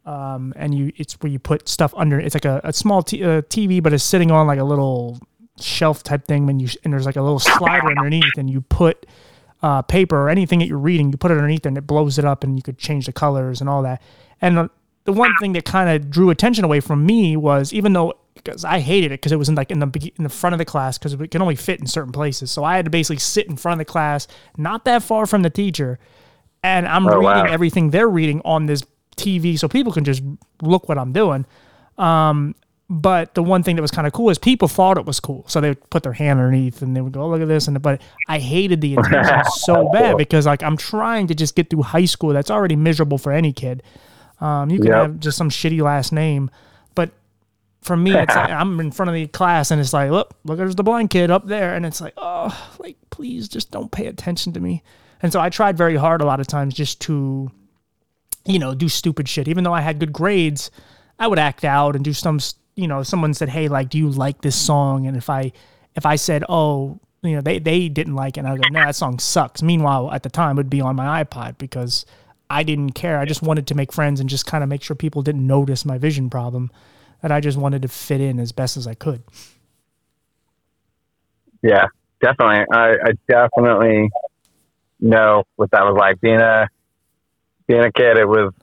um, 0.06 0.54
and 0.56 0.76
you 0.76 0.92
it's 0.98 1.14
where 1.22 1.32
you 1.32 1.40
put 1.40 1.70
stuff 1.70 1.94
under. 1.96 2.20
It's 2.20 2.36
like 2.36 2.46
a, 2.46 2.62
a 2.64 2.74
small 2.74 3.04
t- 3.04 3.24
uh, 3.24 3.42
TV, 3.44 3.82
but 3.82 3.94
it's 3.94 4.04
sitting 4.04 4.32
on 4.32 4.48
like 4.48 4.60
a 4.60 4.64
little 4.64 5.20
shelf 5.60 6.04
type 6.04 6.26
thing. 6.26 6.46
When 6.46 6.60
you 6.60 6.68
and 6.84 6.92
there's 6.92 7.06
like 7.06 7.16
a 7.16 7.22
little 7.22 7.40
slider 7.40 7.88
underneath, 7.88 8.38
and 8.38 8.50
you 8.50 8.62
put 8.62 9.06
uh, 9.63 9.82
paper 9.82 10.17
or 10.17 10.29
anything 10.29 10.60
that 10.60 10.67
you're 10.67 10.77
reading, 10.77 11.12
you 11.12 11.17
put 11.17 11.32
it 11.32 11.38
underneath, 11.38 11.65
and 11.65 11.77
it 11.77 11.88
blows 11.88 12.20
it 12.20 12.25
up, 12.25 12.43
and 12.43 12.58
you 12.58 12.62
could 12.62 12.77
change 12.77 13.05
the 13.05 13.13
colors 13.13 13.62
and 13.62 13.70
all 13.70 13.82
that. 13.82 14.01
And 14.41 14.58
the, 14.58 14.70
the 15.05 15.13
one 15.13 15.34
thing 15.39 15.53
that 15.53 15.65
kind 15.65 15.89
of 15.89 16.12
drew 16.12 16.29
attention 16.29 16.65
away 16.65 16.82
from 16.82 17.05
me 17.05 17.38
was 17.38 17.74
even 17.74 17.93
though 17.93 18.13
because 18.36 18.65
I 18.65 18.79
hated 18.79 19.08
it 19.08 19.22
because 19.22 19.32
it 19.32 19.38
was 19.38 19.48
in 19.48 19.55
like 19.55 19.72
in 19.72 19.79
the 19.79 20.12
in 20.17 20.24
the 20.24 20.29
front 20.29 20.53
of 20.53 20.60
the 20.60 20.65
class 20.65 20.98
because 20.98 21.13
it 21.13 21.32
can 21.32 21.41
only 21.41 21.55
fit 21.55 21.79
in 21.79 21.88
certain 21.88 22.12
places. 22.12 22.51
So 22.51 22.63
I 22.63 22.75
had 22.75 22.86
to 22.86 22.91
basically 22.91 23.20
sit 23.20 23.48
in 23.48 23.55
front 23.55 23.79
of 23.79 23.88
the 23.88 23.91
class, 23.91 24.27
not 24.58 24.86
that 24.86 25.01
far 25.01 25.25
from 25.25 25.43
the 25.43 25.50
teacher, 25.50 25.98
and 26.62 26.88
I'm 26.88 27.08
oh, 27.08 27.12
reading 27.12 27.24
wow. 27.24 27.43
everything 27.46 27.91
they're 27.91 28.10
reading 28.10 28.41
on 28.43 28.65
this 28.65 28.84
TV 29.15 29.58
so 29.58 29.67
people 29.67 29.93
can 29.93 30.03
just 30.03 30.22
look 30.62 30.89
what 30.89 30.98
I'm 30.98 31.13
doing. 31.13 31.46
Um, 31.98 32.55
but 32.90 33.34
the 33.34 33.44
one 33.44 33.63
thing 33.63 33.75
that 33.75 33.82
was 33.82 33.92
kind 33.92 34.06
of 34.06 34.13
cool 34.13 34.30
is 34.30 34.38
people 34.38 34.68
thought 34.68 34.98
it 34.98 35.06
was 35.06 35.20
cool, 35.20 35.46
so 35.48 35.62
they 35.62 35.70
would 35.70 35.90
put 35.90 36.04
their 36.04 36.13
hand 36.13 36.40
underneath 36.40 36.82
and 36.82 36.96
they 36.96 37.02
would 37.02 37.13
go, 37.13 37.22
oh, 37.24 37.30
"Look 37.30 37.42
at 37.42 37.48
this!" 37.48 37.68
And 37.68 37.82
but 37.82 38.02
I 38.28 38.40
hated 38.40 38.82
the 38.82 38.96
attention 38.98 39.44
so 39.46 39.90
bad 39.92 40.18
because 40.18 40.46
like 40.46 40.63
I'm 40.63 40.78
trying 40.78 41.28
to 41.28 41.36
just 41.36 41.56
get 41.56 41.70
through 41.70 41.84
high 41.84 42.06
school. 42.06 42.34
That's 42.34 42.52
already 42.52 42.75
miserable 42.75 43.18
for 43.18 43.32
any 43.32 43.54
kid. 43.54 43.84
Um, 44.42 44.70
you 44.70 44.80
can 44.80 44.88
yep. 44.88 44.96
have 44.96 45.20
just 45.20 45.38
some 45.38 45.50
shitty 45.50 45.82
last 45.82 46.12
name, 46.12 46.52
but 46.96 47.12
for 47.82 47.96
me, 47.96 48.13
it's 48.16 48.36
like 48.36 48.50
I'm 48.52 48.80
in 48.80 48.92
front 48.92 49.10
of 49.10 49.16
the 49.16 49.28
class 49.28 49.72
and 49.72 49.80
it's 49.80 49.94
like, 49.94 50.12
look, 50.12 50.34
look, 50.44 50.58
there's 50.58 50.75
the 50.75 50.84
blind 50.84 51.10
kid 51.10 51.32
up 51.32 51.48
there, 51.48 51.75
and 51.75 51.86
it's 51.86 52.02
like, 52.02 52.13
oh, 52.18 52.75
like 52.80 52.98
please 53.10 53.48
just 53.48 53.72
don't 53.72 53.92
pay 53.92 54.08
attention 54.08 54.54
to 54.54 54.60
me. 54.60 54.84
And 55.22 55.32
so 55.32 55.40
I 55.40 55.50
tried 55.50 55.78
very 55.78 55.96
hard 55.96 56.22
a 56.22 56.25
lot 56.25 56.42
of 56.42 56.48
times 56.48 56.74
just 56.74 57.00
to 57.02 57.50
you 58.46 58.60
know, 58.60 58.74
do 58.74 58.90
stupid 58.90 59.28
shit. 59.28 59.48
Even 59.48 59.63
though 59.63 59.74
I 59.74 59.82
had 59.82 60.00
good 60.00 60.13
grades, 60.13 60.72
I 61.20 61.28
would 61.28 61.40
act 61.40 61.63
out 61.63 61.96
and 61.96 62.04
do 62.04 62.13
some, 62.13 62.40
you 62.75 62.88
know, 62.88 63.03
someone 63.03 63.34
said, 63.34 63.50
"Hey, 63.50 63.68
like, 63.68 63.89
do 63.89 63.98
you 63.98 64.10
like 64.10 64.42
this 64.42 64.56
song?" 64.56 65.08
And 65.08 65.15
if 65.15 65.30
I 65.30 65.51
if 65.96 66.06
I 66.06 66.15
said, 66.15 66.44
"Oh, 66.50 67.00
you 67.22 67.36
know, 67.36 67.42
they 67.42 67.60
they 67.60 67.89
didn't 67.89 68.15
like 68.15 68.38
it," 68.38 68.42
and 68.42 68.48
I 68.48 68.58
go, 68.58 68.63
"No, 68.72 68.86
that 68.86 68.96
song 68.96 69.20
sucks." 69.20 69.62
Meanwhile, 69.62 70.12
at 70.12 70.24
the 70.24 70.30
time, 70.30 70.58
it 70.58 70.60
would 70.60 70.70
be 70.70 70.82
on 70.82 70.96
my 70.96 71.24
iPod 71.24 71.58
because 71.58 72.06
I 72.50 72.63
didn't 72.63 72.92
care. 72.92 73.20
I 73.20 73.25
just 73.25 73.42
wanted 73.42 73.68
to 73.68 73.75
make 73.75 73.94
friends 73.94 74.20
and 74.20 74.30
just 74.30 74.46
kind 74.46 74.63
of 74.63 74.70
make 74.70 74.84
sure 74.84 74.96
people 74.96 75.22
didn't 75.22 75.46
notice 75.46 75.86
my 75.86 75.98
vision 75.98 76.30
problem. 76.30 76.72
That 77.22 77.32
I 77.32 77.39
just 77.39 77.58
wanted 77.58 77.84
to 77.84 77.88
fit 77.88 78.20
in 78.20 78.39
as 78.39 78.51
best 78.51 78.75
as 78.75 78.86
I 78.86 78.96
could. 78.96 79.24
Yeah, 81.62 81.86
definitely. 82.20 82.65
I, 82.74 82.96
I 82.96 83.12
definitely 83.30 84.10
know 85.00 85.44
what 85.56 85.72
that 85.72 85.84
was 85.84 85.96
like 85.98 86.20
being 86.20 86.42
a 86.42 86.68
being 87.68 87.82
a 87.82 87.92
kid, 87.92 88.18
it 88.18 88.27
was 88.27 88.53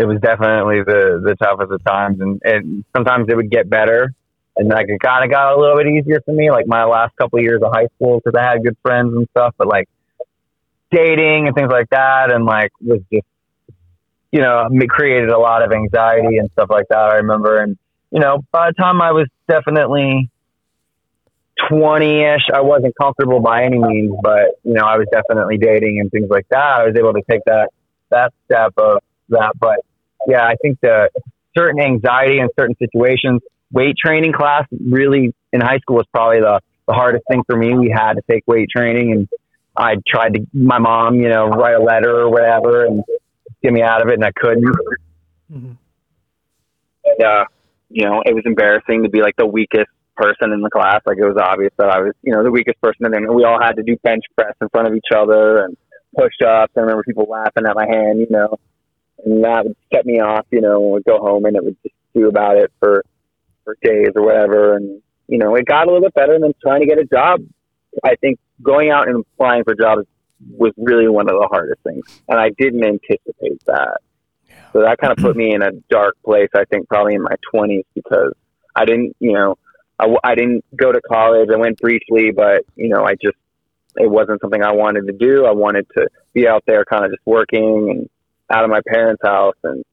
it 0.00 0.06
was 0.06 0.18
definitely 0.20 0.82
the 0.82 1.20
the 1.22 1.36
toughest 1.36 1.70
of 1.70 1.84
times, 1.84 2.20
and 2.20 2.40
and 2.42 2.84
sometimes 2.96 3.26
it 3.28 3.36
would 3.36 3.50
get 3.50 3.68
better, 3.68 4.12
and 4.56 4.68
like 4.68 4.86
it 4.88 4.98
kind 5.00 5.24
of 5.24 5.30
got 5.30 5.52
a 5.52 5.60
little 5.60 5.76
bit 5.76 5.88
easier 5.88 6.22
for 6.24 6.32
me, 6.32 6.50
like 6.50 6.66
my 6.66 6.84
last 6.84 7.14
couple 7.16 7.38
of 7.38 7.44
years 7.44 7.60
of 7.62 7.70
high 7.70 7.88
school, 7.96 8.18
because 8.18 8.38
I 8.38 8.50
had 8.50 8.64
good 8.64 8.76
friends 8.82 9.12
and 9.14 9.28
stuff, 9.30 9.54
but 9.58 9.68
like 9.68 9.88
dating 10.90 11.48
and 11.48 11.54
things 11.54 11.70
like 11.70 11.90
that, 11.90 12.32
and 12.32 12.46
like 12.46 12.72
was 12.80 13.00
just 13.12 13.26
you 14.32 14.40
know 14.40 14.68
created 14.88 15.28
a 15.28 15.38
lot 15.38 15.62
of 15.62 15.70
anxiety 15.70 16.38
and 16.38 16.50
stuff 16.52 16.70
like 16.70 16.88
that. 16.88 16.98
I 16.98 17.16
remember, 17.16 17.58
and 17.58 17.76
you 18.10 18.20
know 18.20 18.42
by 18.52 18.70
the 18.70 18.74
time 18.74 19.02
I 19.02 19.12
was 19.12 19.28
definitely 19.48 20.30
20 21.68 22.22
ish. 22.22 22.42
I 22.54 22.62
wasn't 22.62 22.94
comfortable 22.96 23.40
by 23.40 23.64
any 23.64 23.78
means, 23.78 24.14
but 24.22 24.58
you 24.64 24.72
know, 24.72 24.84
I 24.84 24.96
was 24.96 25.06
definitely 25.12 25.58
dating 25.58 26.00
and 26.00 26.10
things 26.10 26.30
like 26.30 26.48
that. 26.48 26.80
I 26.80 26.86
was 26.86 26.96
able 26.96 27.12
to 27.12 27.22
take 27.30 27.44
that, 27.44 27.68
that 28.08 28.32
step 28.46 28.72
of 28.78 29.02
that. 29.28 29.52
But 29.58 29.80
yeah, 30.26 30.44
I 30.44 30.54
think 30.62 30.80
the 30.80 31.10
certain 31.56 31.80
anxiety 31.80 32.38
in 32.38 32.48
certain 32.58 32.76
situations, 32.78 33.40
weight 33.72 33.96
training 33.96 34.32
class 34.32 34.66
really 34.70 35.34
in 35.52 35.60
high 35.60 35.78
school 35.78 35.96
was 35.96 36.06
probably 36.12 36.40
the, 36.40 36.60
the 36.86 36.94
hardest 36.94 37.24
thing 37.30 37.42
for 37.46 37.56
me. 37.56 37.74
We 37.74 37.90
had 37.90 38.14
to 38.14 38.22
take 38.30 38.44
weight 38.46 38.68
training 38.74 39.12
and 39.12 39.28
I 39.76 39.94
tried 40.06 40.34
to, 40.34 40.46
my 40.52 40.78
mom, 40.78 41.16
you 41.16 41.28
know, 41.28 41.46
write 41.46 41.74
a 41.74 41.82
letter 41.82 42.20
or 42.20 42.30
whatever 42.30 42.84
and 42.84 43.02
get 43.62 43.72
me 43.72 43.82
out 43.82 44.02
of 44.02 44.08
it 44.08 44.14
and 44.14 44.24
I 44.24 44.32
couldn't. 44.32 44.64
Mm-hmm. 45.52 45.72
And, 47.04 47.24
uh, 47.24 47.44
you 47.88 48.04
know, 48.04 48.22
it 48.24 48.34
was 48.34 48.42
embarrassing 48.46 49.02
to 49.02 49.08
be 49.08 49.22
like 49.22 49.36
the 49.36 49.46
weakest 49.46 49.90
person 50.16 50.52
in 50.52 50.60
the 50.60 50.70
class. 50.70 51.00
Like 51.06 51.18
it 51.18 51.24
was 51.24 51.36
obvious 51.40 51.72
that 51.78 51.88
I 51.88 52.00
was, 52.00 52.12
you 52.22 52.32
know, 52.32 52.44
the 52.44 52.50
weakest 52.50 52.80
person 52.80 53.06
in 53.06 53.12
there. 53.12 53.32
We 53.32 53.44
all 53.44 53.60
had 53.60 53.76
to 53.76 53.82
do 53.82 53.96
bench 54.02 54.24
press 54.36 54.54
in 54.60 54.68
front 54.68 54.86
of 54.86 54.94
each 54.94 55.08
other 55.14 55.64
and 55.64 55.76
push 56.16 56.34
ups. 56.46 56.72
I 56.76 56.80
remember 56.80 57.02
people 57.02 57.26
laughing 57.28 57.66
at 57.66 57.74
my 57.74 57.86
hand, 57.86 58.18
you 58.20 58.26
know, 58.30 58.58
and 59.24 59.44
that 59.44 59.64
would 59.64 59.76
set 59.92 60.06
me 60.06 60.20
off, 60.20 60.46
you 60.50 60.60
know, 60.60 60.80
when 60.80 60.92
we'd 60.94 61.04
go 61.04 61.18
home 61.18 61.44
and 61.44 61.56
it 61.56 61.64
would 61.64 61.76
just 61.82 61.94
do 62.14 62.28
about 62.28 62.56
it 62.56 62.72
for, 62.78 63.04
for 63.64 63.76
days 63.82 64.10
or 64.14 64.22
whatever. 64.22 64.76
And, 64.76 65.02
you 65.28 65.38
know, 65.38 65.54
it 65.54 65.66
got 65.66 65.86
a 65.86 65.90
little 65.90 66.02
bit 66.02 66.14
better 66.14 66.38
than 66.38 66.54
trying 66.62 66.80
to 66.80 66.86
get 66.86 66.98
a 66.98 67.04
job. 67.04 67.40
I 68.04 68.16
think 68.16 68.38
going 68.62 68.90
out 68.90 69.08
and 69.08 69.24
applying 69.34 69.64
for 69.64 69.74
jobs 69.74 70.06
was 70.50 70.72
really 70.76 71.08
one 71.08 71.28
of 71.28 71.34
the 71.38 71.48
hardest 71.50 71.82
things. 71.82 72.04
And 72.28 72.38
I 72.38 72.50
didn't 72.50 72.84
anticipate 72.84 73.64
that. 73.66 73.98
So 74.72 74.80
that 74.82 74.98
kind 74.98 75.12
of 75.12 75.18
put 75.18 75.36
me 75.36 75.52
in 75.52 75.62
a 75.62 75.72
dark 75.90 76.16
place, 76.24 76.48
I 76.54 76.64
think, 76.64 76.88
probably 76.88 77.14
in 77.14 77.22
my 77.22 77.34
20s 77.52 77.84
because 77.94 78.32
I 78.74 78.84
didn't, 78.84 79.16
you 79.18 79.32
know, 79.32 79.58
I, 79.98 80.14
I 80.24 80.34
didn't 80.34 80.64
go 80.76 80.92
to 80.92 81.00
college. 81.00 81.48
I 81.52 81.56
went 81.56 81.78
briefly, 81.78 82.30
but 82.30 82.62
you 82.76 82.88
know, 82.88 83.04
I 83.04 83.14
just 83.14 83.36
it 83.96 84.08
wasn't 84.08 84.40
something 84.40 84.62
I 84.62 84.72
wanted 84.72 85.06
to 85.06 85.12
do. 85.12 85.44
I 85.44 85.52
wanted 85.52 85.86
to 85.96 86.08
be 86.32 86.46
out 86.46 86.64
there, 86.66 86.84
kind 86.84 87.04
of 87.04 87.10
just 87.10 87.22
working 87.26 87.90
and 87.90 88.10
out 88.50 88.64
of 88.64 88.70
my 88.70 88.80
parents' 88.86 89.22
house, 89.24 89.56
and 89.64 89.84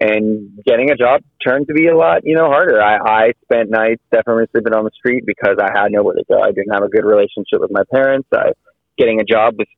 and 0.00 0.58
getting 0.64 0.90
a 0.90 0.96
job 0.96 1.22
turned 1.46 1.68
to 1.68 1.74
be 1.74 1.88
a 1.88 1.96
lot, 1.96 2.22
you 2.24 2.34
know, 2.34 2.46
harder. 2.46 2.80
I, 2.82 2.96
I 2.96 3.32
spent 3.44 3.68
nights 3.68 4.00
definitely 4.10 4.46
sleeping 4.50 4.72
on 4.72 4.84
the 4.84 4.90
street 4.96 5.24
because 5.26 5.56
I 5.60 5.68
had 5.78 5.92
nowhere 5.92 6.14
to 6.14 6.24
go. 6.26 6.40
I 6.40 6.52
didn't 6.52 6.72
have 6.72 6.82
a 6.82 6.88
good 6.88 7.04
relationship 7.04 7.60
with 7.60 7.70
my 7.70 7.82
parents. 7.92 8.26
I 8.32 8.52
getting 8.96 9.20
a 9.20 9.24
job 9.24 9.56
was 9.58 9.68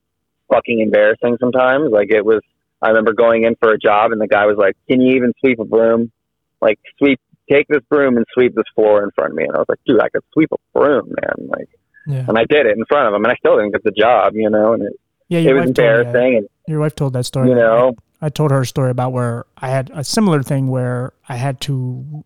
fucking 0.53 0.81
embarrassing 0.81 1.39
sometimes. 1.41 1.91
Like 1.91 2.11
it 2.11 2.25
was. 2.25 2.41
I 2.81 2.89
remember 2.89 3.13
going 3.13 3.45
in 3.45 3.55
for 3.57 3.71
a 3.73 3.79
job 3.79 4.11
and 4.11 4.21
the 4.21 4.27
guy 4.27 4.47
was 4.47 4.57
like, 4.59 4.77
"Can 4.89 5.01
you 5.01 5.15
even 5.17 5.33
sweep 5.41 5.61
a 5.61 5.65
broom? 5.65 6.11
Like 6.61 6.81
sweep 6.99 7.21
take 7.51 7.69
this 7.69 7.83
broom 7.89 8.17
and 8.17 8.27
sweep 8.33 8.55
this 8.55 8.65
floor 8.75 9.03
in 9.03 9.11
front 9.13 9.33
of 9.33 9.37
me. 9.37 9.45
And 9.45 9.55
I 9.55 9.59
was 9.59 9.67
like, 9.69 9.81
dude, 9.87 10.01
I 10.01 10.09
could 10.09 10.23
sweep 10.33 10.51
a 10.53 10.79
broom, 10.79 11.09
man. 11.09 11.49
Like, 11.49 11.69
yeah. 12.07 12.25
and 12.29 12.39
I 12.39 12.45
did 12.49 12.67
it 12.67 12.77
in 12.77 12.85
front 12.87 13.09
of 13.09 13.15
him, 13.15 13.25
and 13.25 13.33
I 13.33 13.37
still 13.37 13.57
didn't 13.57 13.73
get 13.73 13.85
the 13.85 13.93
job, 13.93 14.35
you 14.35 14.51
know. 14.51 14.73
And 14.75 14.83
it, 14.83 15.01
yeah, 15.39 15.51
it 15.51 15.55
was 15.55 15.67
embarrassing. 15.67 16.37
And, 16.39 16.49
your 16.67 16.81
wife 16.81 16.95
told 16.95 17.13
that 17.15 17.25
story. 17.25 17.49
You 17.49 17.55
know, 17.55 17.95
I, 18.21 18.29
told 18.29 18.51
her 18.51 18.61
a 18.61 18.67
story 18.67 18.91
about 18.91 19.13
where 19.13 19.47
I 19.59 19.69
had 19.69 19.91
a 19.95 20.05
similar 20.05 20.43
thing 20.43 20.69
where 20.69 21.13
I 21.29 21.37
had 21.37 21.61
to 21.63 22.25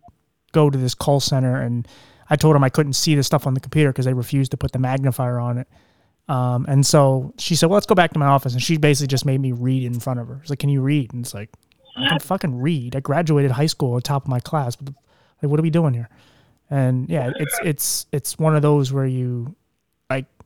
go 0.51 0.69
to 0.69 0.77
this 0.77 0.93
call 0.93 1.19
center, 1.19 1.59
and 1.59 1.87
I 2.29 2.35
told 2.35 2.55
them 2.55 2.63
I 2.63 2.69
couldn't 2.69 2.93
see 2.93 3.15
the 3.15 3.23
stuff 3.23 3.47
on 3.47 3.53
the 3.53 3.59
computer 3.59 3.89
because 3.89 4.05
they 4.05 4.13
refused 4.13 4.51
to 4.51 4.57
put 4.57 4.71
the 4.71 4.79
magnifier 4.79 5.39
on 5.39 5.57
it. 5.57 5.67
Um, 6.29 6.65
and 6.67 6.85
so 6.85 7.33
she 7.37 7.55
said, 7.55 7.67
"Well, 7.67 7.75
let's 7.75 7.85
go 7.85 7.95
back 7.95 8.13
to 8.13 8.19
my 8.19 8.27
office." 8.27 8.53
And 8.53 8.61
she 8.61 8.77
basically 8.77 9.07
just 9.07 9.25
made 9.25 9.39
me 9.39 9.53
read 9.53 9.83
in 9.83 9.99
front 9.99 10.19
of 10.19 10.27
her. 10.27 10.39
It's 10.41 10.49
like, 10.49 10.59
"Can 10.59 10.69
you 10.69 10.81
read?" 10.81 11.13
And 11.13 11.25
it's 11.25 11.33
like, 11.33 11.49
"I 11.95 12.09
can 12.09 12.19
fucking 12.19 12.59
read. 12.59 12.95
I 12.95 12.99
graduated 12.99 13.51
high 13.51 13.65
school 13.65 13.93
on 13.93 14.01
top 14.01 14.23
of 14.23 14.29
my 14.29 14.39
class. 14.39 14.75
But 14.75 14.93
like, 15.41 15.49
what 15.49 15.59
are 15.59 15.63
we 15.63 15.69
doing 15.69 15.93
here? 15.93 16.09
And 16.69 17.09
yeah, 17.09 17.31
it's 17.37 17.59
it's 17.63 18.05
it's 18.11 18.37
one 18.37 18.55
of 18.55 18.61
those 18.61 18.91
where 18.91 19.05
you 19.05 19.55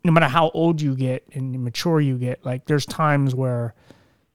no 0.03 0.12
matter 0.12 0.27
how 0.27 0.50
old 0.51 0.81
you 0.81 0.96
get 0.96 1.24
and 1.34 1.63
mature 1.63 2.00
you 2.00 2.17
get, 2.17 2.46
like 2.46 2.65
there's 2.65 2.86
times 2.86 3.36
where 3.36 3.74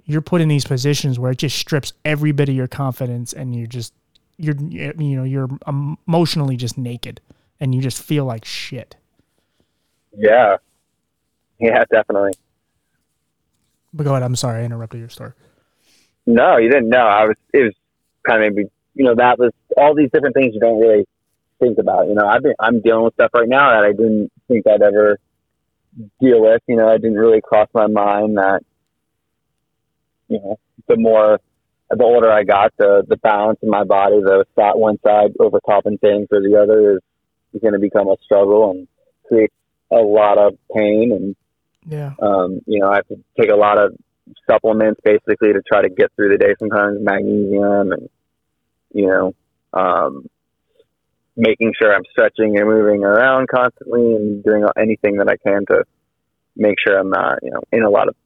you're 0.05 0.21
put 0.21 0.41
in 0.41 0.49
these 0.49 0.65
positions 0.65 1.19
where 1.19 1.33
it 1.33 1.39
just 1.39 1.59
strips 1.59 1.93
every 2.05 2.33
bit 2.33 2.49
of 2.49 2.55
your 2.55 2.69
confidence 2.69 3.33
and 3.33 3.55
you're 3.57 3.67
just 3.67 3.93
you're 4.39 4.55
you 4.55 5.17
know 5.17 5.25
you're 5.25 5.49
emotionally 5.67 6.57
just 6.57 6.79
naked 6.79 7.21
and 7.59 7.75
you 7.75 7.81
just 7.81 8.03
feel 8.03 8.25
like 8.25 8.45
shit. 8.45 8.97
Yeah. 10.17 10.57
Yeah, 11.59 11.85
definitely. 11.91 12.33
But 13.93 14.05
go 14.05 14.11
ahead. 14.11 14.23
I'm 14.23 14.37
sorry, 14.37 14.63
I 14.63 14.65
interrupted 14.65 15.01
your 15.01 15.09
story. 15.09 15.33
No, 16.27 16.59
you 16.59 16.71
didn't 16.71 16.91
know. 16.91 17.07
I 17.07 17.25
was. 17.25 17.37
It 17.55 17.63
was 17.63 17.75
kind 18.27 18.45
of 18.45 18.55
maybe 18.55 18.69
you 18.97 19.05
know, 19.05 19.15
that 19.15 19.39
was 19.39 19.53
all 19.77 19.95
these 19.95 20.11
different 20.11 20.35
things 20.35 20.55
you 20.55 20.61
don't 20.61 20.81
really 20.81 21.07
think 21.61 21.79
about. 21.79 22.09
You 22.09 22.15
know, 22.15 22.27
I've 22.27 22.43
been, 22.43 22.55
I'm 22.59 22.81
dealing 22.81 23.05
with 23.05 23.15
stuff 23.15 23.31
right 23.35 23.49
now 23.49 23.71
that 23.71 23.85
I 23.85 23.93
didn't 23.93 24.33
think 24.49 24.67
I'd 24.67 24.83
ever 24.83 25.19
deal 26.21 26.43
with. 26.43 26.63
You 26.67 26.77
know, 26.77 26.91
it 26.93 27.03
didn't 27.03 27.19
really 27.19 27.41
cross 27.41 27.69
my 27.75 27.87
mind 27.87 28.37
that, 28.37 28.61
you 30.29 30.39
know, 30.39 30.59
the 30.89 30.97
more, 30.97 31.41
the 31.91 32.03
older 32.03 32.31
I 32.31 32.45
got, 32.45 32.73
the, 32.77 33.05
the 33.09 33.17
balance 33.17 33.59
in 33.63 33.71
my 33.71 33.85
body, 33.85 34.21
the 34.21 34.45
fat 34.57 34.77
one 34.77 34.99
side 35.05 35.35
overcompensating 35.39 36.29
for 36.29 36.41
the 36.41 36.59
other 36.61 36.97
is, 36.97 36.99
is 37.55 37.61
going 37.61 37.75
to 37.75 37.79
become 37.79 38.09
a 38.09 38.17
struggle 38.25 38.71
and 38.71 38.89
create 39.27 39.53
a 39.91 39.97
lot 39.97 40.39
of 40.39 40.59
pain. 40.75 41.13
And, 41.13 41.37
yeah, 41.89 42.15
um, 42.21 42.61
you 42.67 42.81
know, 42.81 42.91
I 42.91 42.97
have 42.97 43.09
to 43.09 43.23
take 43.39 43.51
a 43.51 43.57
lot 43.57 43.79
of 43.79 43.97
supplements 44.51 45.01
basically 45.05 45.53
to 45.53 45.63
try 45.63 45.83
to 45.83 45.89
get 45.89 46.13
through 46.17 46.31
the 46.31 46.39
day 46.39 46.55
sometimes, 46.59 46.99
magnesium 47.01 47.93
and, 47.93 48.09
you 48.93 49.07
know, 49.07 49.35
um, 49.73 50.29
making 51.37 51.73
sure 51.79 51.95
I'm 51.95 52.05
stretching 52.11 52.59
and 52.59 52.67
moving 52.67 53.05
around 53.05 53.49
constantly 53.49 54.15
and 54.15 54.43
doing 54.43 54.65
anything 54.79 55.17
that 55.19 55.29
I 55.29 55.37
can 55.37 55.67
to 55.67 55.85
make 56.57 56.77
sure 56.85 56.99
I'm 56.99 57.11
not, 57.11 57.39
you 57.43 57.51
know, 57.51 57.61
in 57.73 57.83
a 57.83 57.91
lot 57.91 58.09
of 58.09 58.17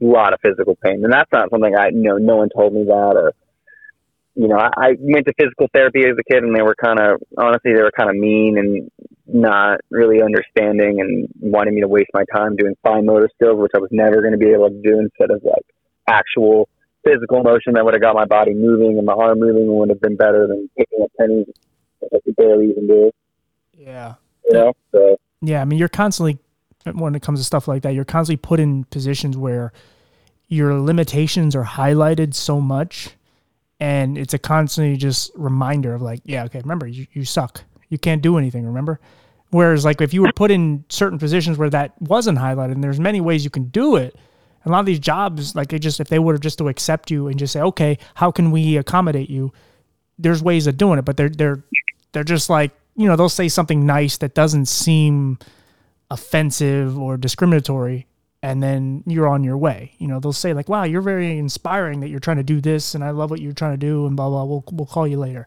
lot 0.00 0.32
of 0.32 0.40
physical 0.40 0.76
pain, 0.76 1.04
and 1.04 1.12
that's 1.12 1.30
not 1.32 1.50
something 1.50 1.74
I 1.76 1.88
you 1.88 2.02
know 2.02 2.16
no 2.16 2.36
one 2.36 2.48
told 2.56 2.72
me 2.72 2.84
that 2.84 3.14
or 3.16 3.32
you 4.34 4.48
know 4.48 4.56
I, 4.56 4.70
I 4.76 4.88
went 4.98 5.26
to 5.26 5.34
physical 5.38 5.68
therapy 5.72 6.00
as 6.00 6.16
a 6.18 6.32
kid, 6.32 6.42
and 6.42 6.54
they 6.54 6.62
were 6.62 6.74
kind 6.74 6.98
of 6.98 7.22
honestly 7.36 7.72
they 7.74 7.82
were 7.82 7.92
kind 7.96 8.10
of 8.10 8.16
mean 8.16 8.58
and 8.58 8.90
not 9.26 9.80
really 9.90 10.20
understanding 10.22 11.00
and 11.00 11.28
wanting 11.40 11.74
me 11.74 11.80
to 11.80 11.88
waste 11.88 12.10
my 12.12 12.24
time 12.32 12.56
doing 12.56 12.74
fine 12.82 13.06
motor 13.06 13.28
skills, 13.34 13.58
which 13.58 13.72
I 13.74 13.78
was 13.78 13.90
never 13.90 14.20
going 14.20 14.32
to 14.32 14.38
be 14.38 14.50
able 14.50 14.68
to 14.68 14.82
do 14.82 14.98
instead 14.98 15.30
of 15.30 15.42
like 15.42 15.64
actual 16.06 16.68
physical 17.04 17.42
motion 17.42 17.74
that 17.74 17.84
would 17.84 17.94
have 17.94 18.02
got 18.02 18.14
my 18.14 18.24
body 18.24 18.54
moving 18.54 18.96
and 18.96 19.06
my 19.06 19.12
arm 19.12 19.40
moving 19.40 19.66
would 19.76 19.90
have 19.90 20.00
been 20.00 20.16
better 20.16 20.46
than 20.46 20.68
picking 20.76 21.02
up 21.02 21.10
pennies 21.18 21.46
I 22.12 22.18
could 22.24 22.36
barely 22.36 22.70
even 22.70 22.86
do. 22.86 23.10
Yeah. 23.76 24.14
You 24.44 24.52
know, 24.52 24.72
so 24.92 25.16
Yeah, 25.40 25.60
I 25.60 25.64
mean, 25.64 25.78
you're 25.78 25.88
constantly 25.88 26.38
when 26.92 27.14
it 27.14 27.22
comes 27.22 27.40
to 27.40 27.44
stuff 27.44 27.66
like 27.66 27.82
that, 27.82 27.94
you're 27.94 28.04
constantly 28.04 28.36
put 28.36 28.60
in 28.60 28.84
positions 28.84 29.36
where 29.36 29.72
your 30.48 30.78
limitations 30.80 31.56
are 31.56 31.64
highlighted 31.64 32.34
so 32.34 32.60
much, 32.60 33.10
and 33.80 34.18
it's 34.18 34.34
a 34.34 34.38
constantly 34.38 34.96
just 34.96 35.32
reminder 35.34 35.94
of 35.94 36.02
like, 36.02 36.20
yeah, 36.24 36.44
okay, 36.44 36.60
remember, 36.60 36.86
you, 36.86 37.06
you 37.12 37.24
suck, 37.24 37.64
you 37.88 37.98
can't 37.98 38.22
do 38.22 38.36
anything. 38.36 38.66
Remember. 38.66 39.00
Whereas, 39.50 39.84
like, 39.84 40.00
if 40.00 40.12
you 40.12 40.22
were 40.22 40.32
put 40.32 40.50
in 40.50 40.84
certain 40.88 41.18
positions 41.18 41.58
where 41.58 41.70
that 41.70 41.92
wasn't 42.00 42.38
highlighted, 42.38 42.72
and 42.72 42.82
there's 42.82 42.98
many 42.98 43.20
ways 43.20 43.44
you 43.44 43.50
can 43.50 43.66
do 43.66 43.94
it, 43.94 44.14
and 44.64 44.70
a 44.70 44.72
lot 44.72 44.80
of 44.80 44.86
these 44.86 44.98
jobs, 44.98 45.54
like, 45.54 45.68
they 45.68 45.78
just 45.78 46.00
if 46.00 46.08
they 46.08 46.18
would 46.18 46.34
have 46.34 46.40
just 46.40 46.58
to 46.58 46.68
accept 46.68 47.10
you 47.10 47.28
and 47.28 47.38
just 47.38 47.52
say, 47.52 47.60
okay, 47.60 47.98
how 48.16 48.32
can 48.32 48.50
we 48.50 48.76
accommodate 48.76 49.30
you? 49.30 49.52
There's 50.18 50.42
ways 50.42 50.66
of 50.66 50.76
doing 50.76 50.98
it, 50.98 51.04
but 51.04 51.16
they're 51.16 51.28
they're 51.28 51.62
they're 52.14 52.24
just 52.24 52.48
like 52.48 52.70
you 52.96 53.06
know 53.06 53.16
they'll 53.16 53.28
say 53.28 53.48
something 53.48 53.84
nice 53.84 54.16
that 54.18 54.34
doesn't 54.34 54.66
seem 54.66 55.38
offensive 56.10 56.98
or 56.98 57.16
discriminatory 57.16 58.06
and 58.42 58.62
then 58.62 59.02
you're 59.06 59.26
on 59.26 59.42
your 59.42 59.56
way. 59.56 59.92
You 59.98 60.06
know 60.06 60.20
they'll 60.20 60.32
say 60.32 60.52
like 60.54 60.68
wow 60.68 60.84
you're 60.84 61.02
very 61.02 61.38
inspiring 61.38 62.00
that 62.00 62.08
you're 62.08 62.20
trying 62.20 62.36
to 62.38 62.42
do 62.42 62.60
this 62.60 62.94
and 62.94 63.02
i 63.02 63.10
love 63.10 63.30
what 63.30 63.40
you're 63.40 63.52
trying 63.52 63.72
to 63.72 63.78
do 63.78 64.06
and 64.06 64.16
blah 64.16 64.28
blah 64.28 64.44
we'll, 64.44 64.64
we'll 64.72 64.86
call 64.86 65.06
you 65.06 65.18
later. 65.18 65.46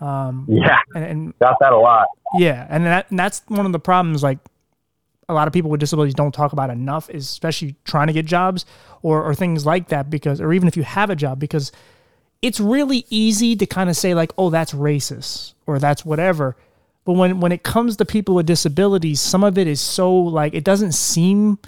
Um, 0.00 0.46
yeah, 0.48 0.78
and, 0.94 1.04
and 1.04 1.38
got 1.40 1.56
that 1.58 1.72
a 1.72 1.76
lot. 1.76 2.06
yeah 2.38 2.66
and, 2.70 2.86
that, 2.86 3.10
and 3.10 3.18
that's 3.18 3.42
one 3.48 3.66
of 3.66 3.72
the 3.72 3.80
problems 3.80 4.22
like 4.22 4.38
a 5.28 5.34
lot 5.34 5.48
of 5.48 5.52
people 5.52 5.70
with 5.70 5.80
disabilities 5.80 6.14
don't 6.14 6.32
talk 6.32 6.52
about 6.52 6.70
enough 6.70 7.08
especially 7.08 7.74
trying 7.84 8.06
to 8.06 8.12
get 8.12 8.24
jobs 8.24 8.64
or, 9.02 9.24
or 9.24 9.34
things 9.34 9.66
like 9.66 9.88
that 9.88 10.08
because 10.08 10.40
or 10.40 10.52
even 10.52 10.68
if 10.68 10.76
you 10.76 10.84
have 10.84 11.10
a 11.10 11.16
job 11.16 11.40
because 11.40 11.72
it's 12.42 12.60
really 12.60 13.04
easy 13.10 13.56
to 13.56 13.66
kind 13.66 13.90
of 13.90 13.96
say 13.96 14.14
like 14.14 14.32
oh 14.38 14.50
that's 14.50 14.72
racist 14.72 15.54
or 15.68 15.78
that's 15.78 16.04
whatever. 16.04 16.56
But 17.04 17.12
when 17.12 17.38
when 17.40 17.52
it 17.52 17.62
comes 17.62 17.96
to 17.98 18.04
people 18.04 18.34
with 18.34 18.46
disabilities 18.46 19.20
some 19.20 19.42
of 19.44 19.56
it 19.56 19.66
is 19.66 19.80
so 19.80 20.14
like 20.14 20.52
it 20.54 20.64
doesn't 20.64 20.92
seem 20.92 21.58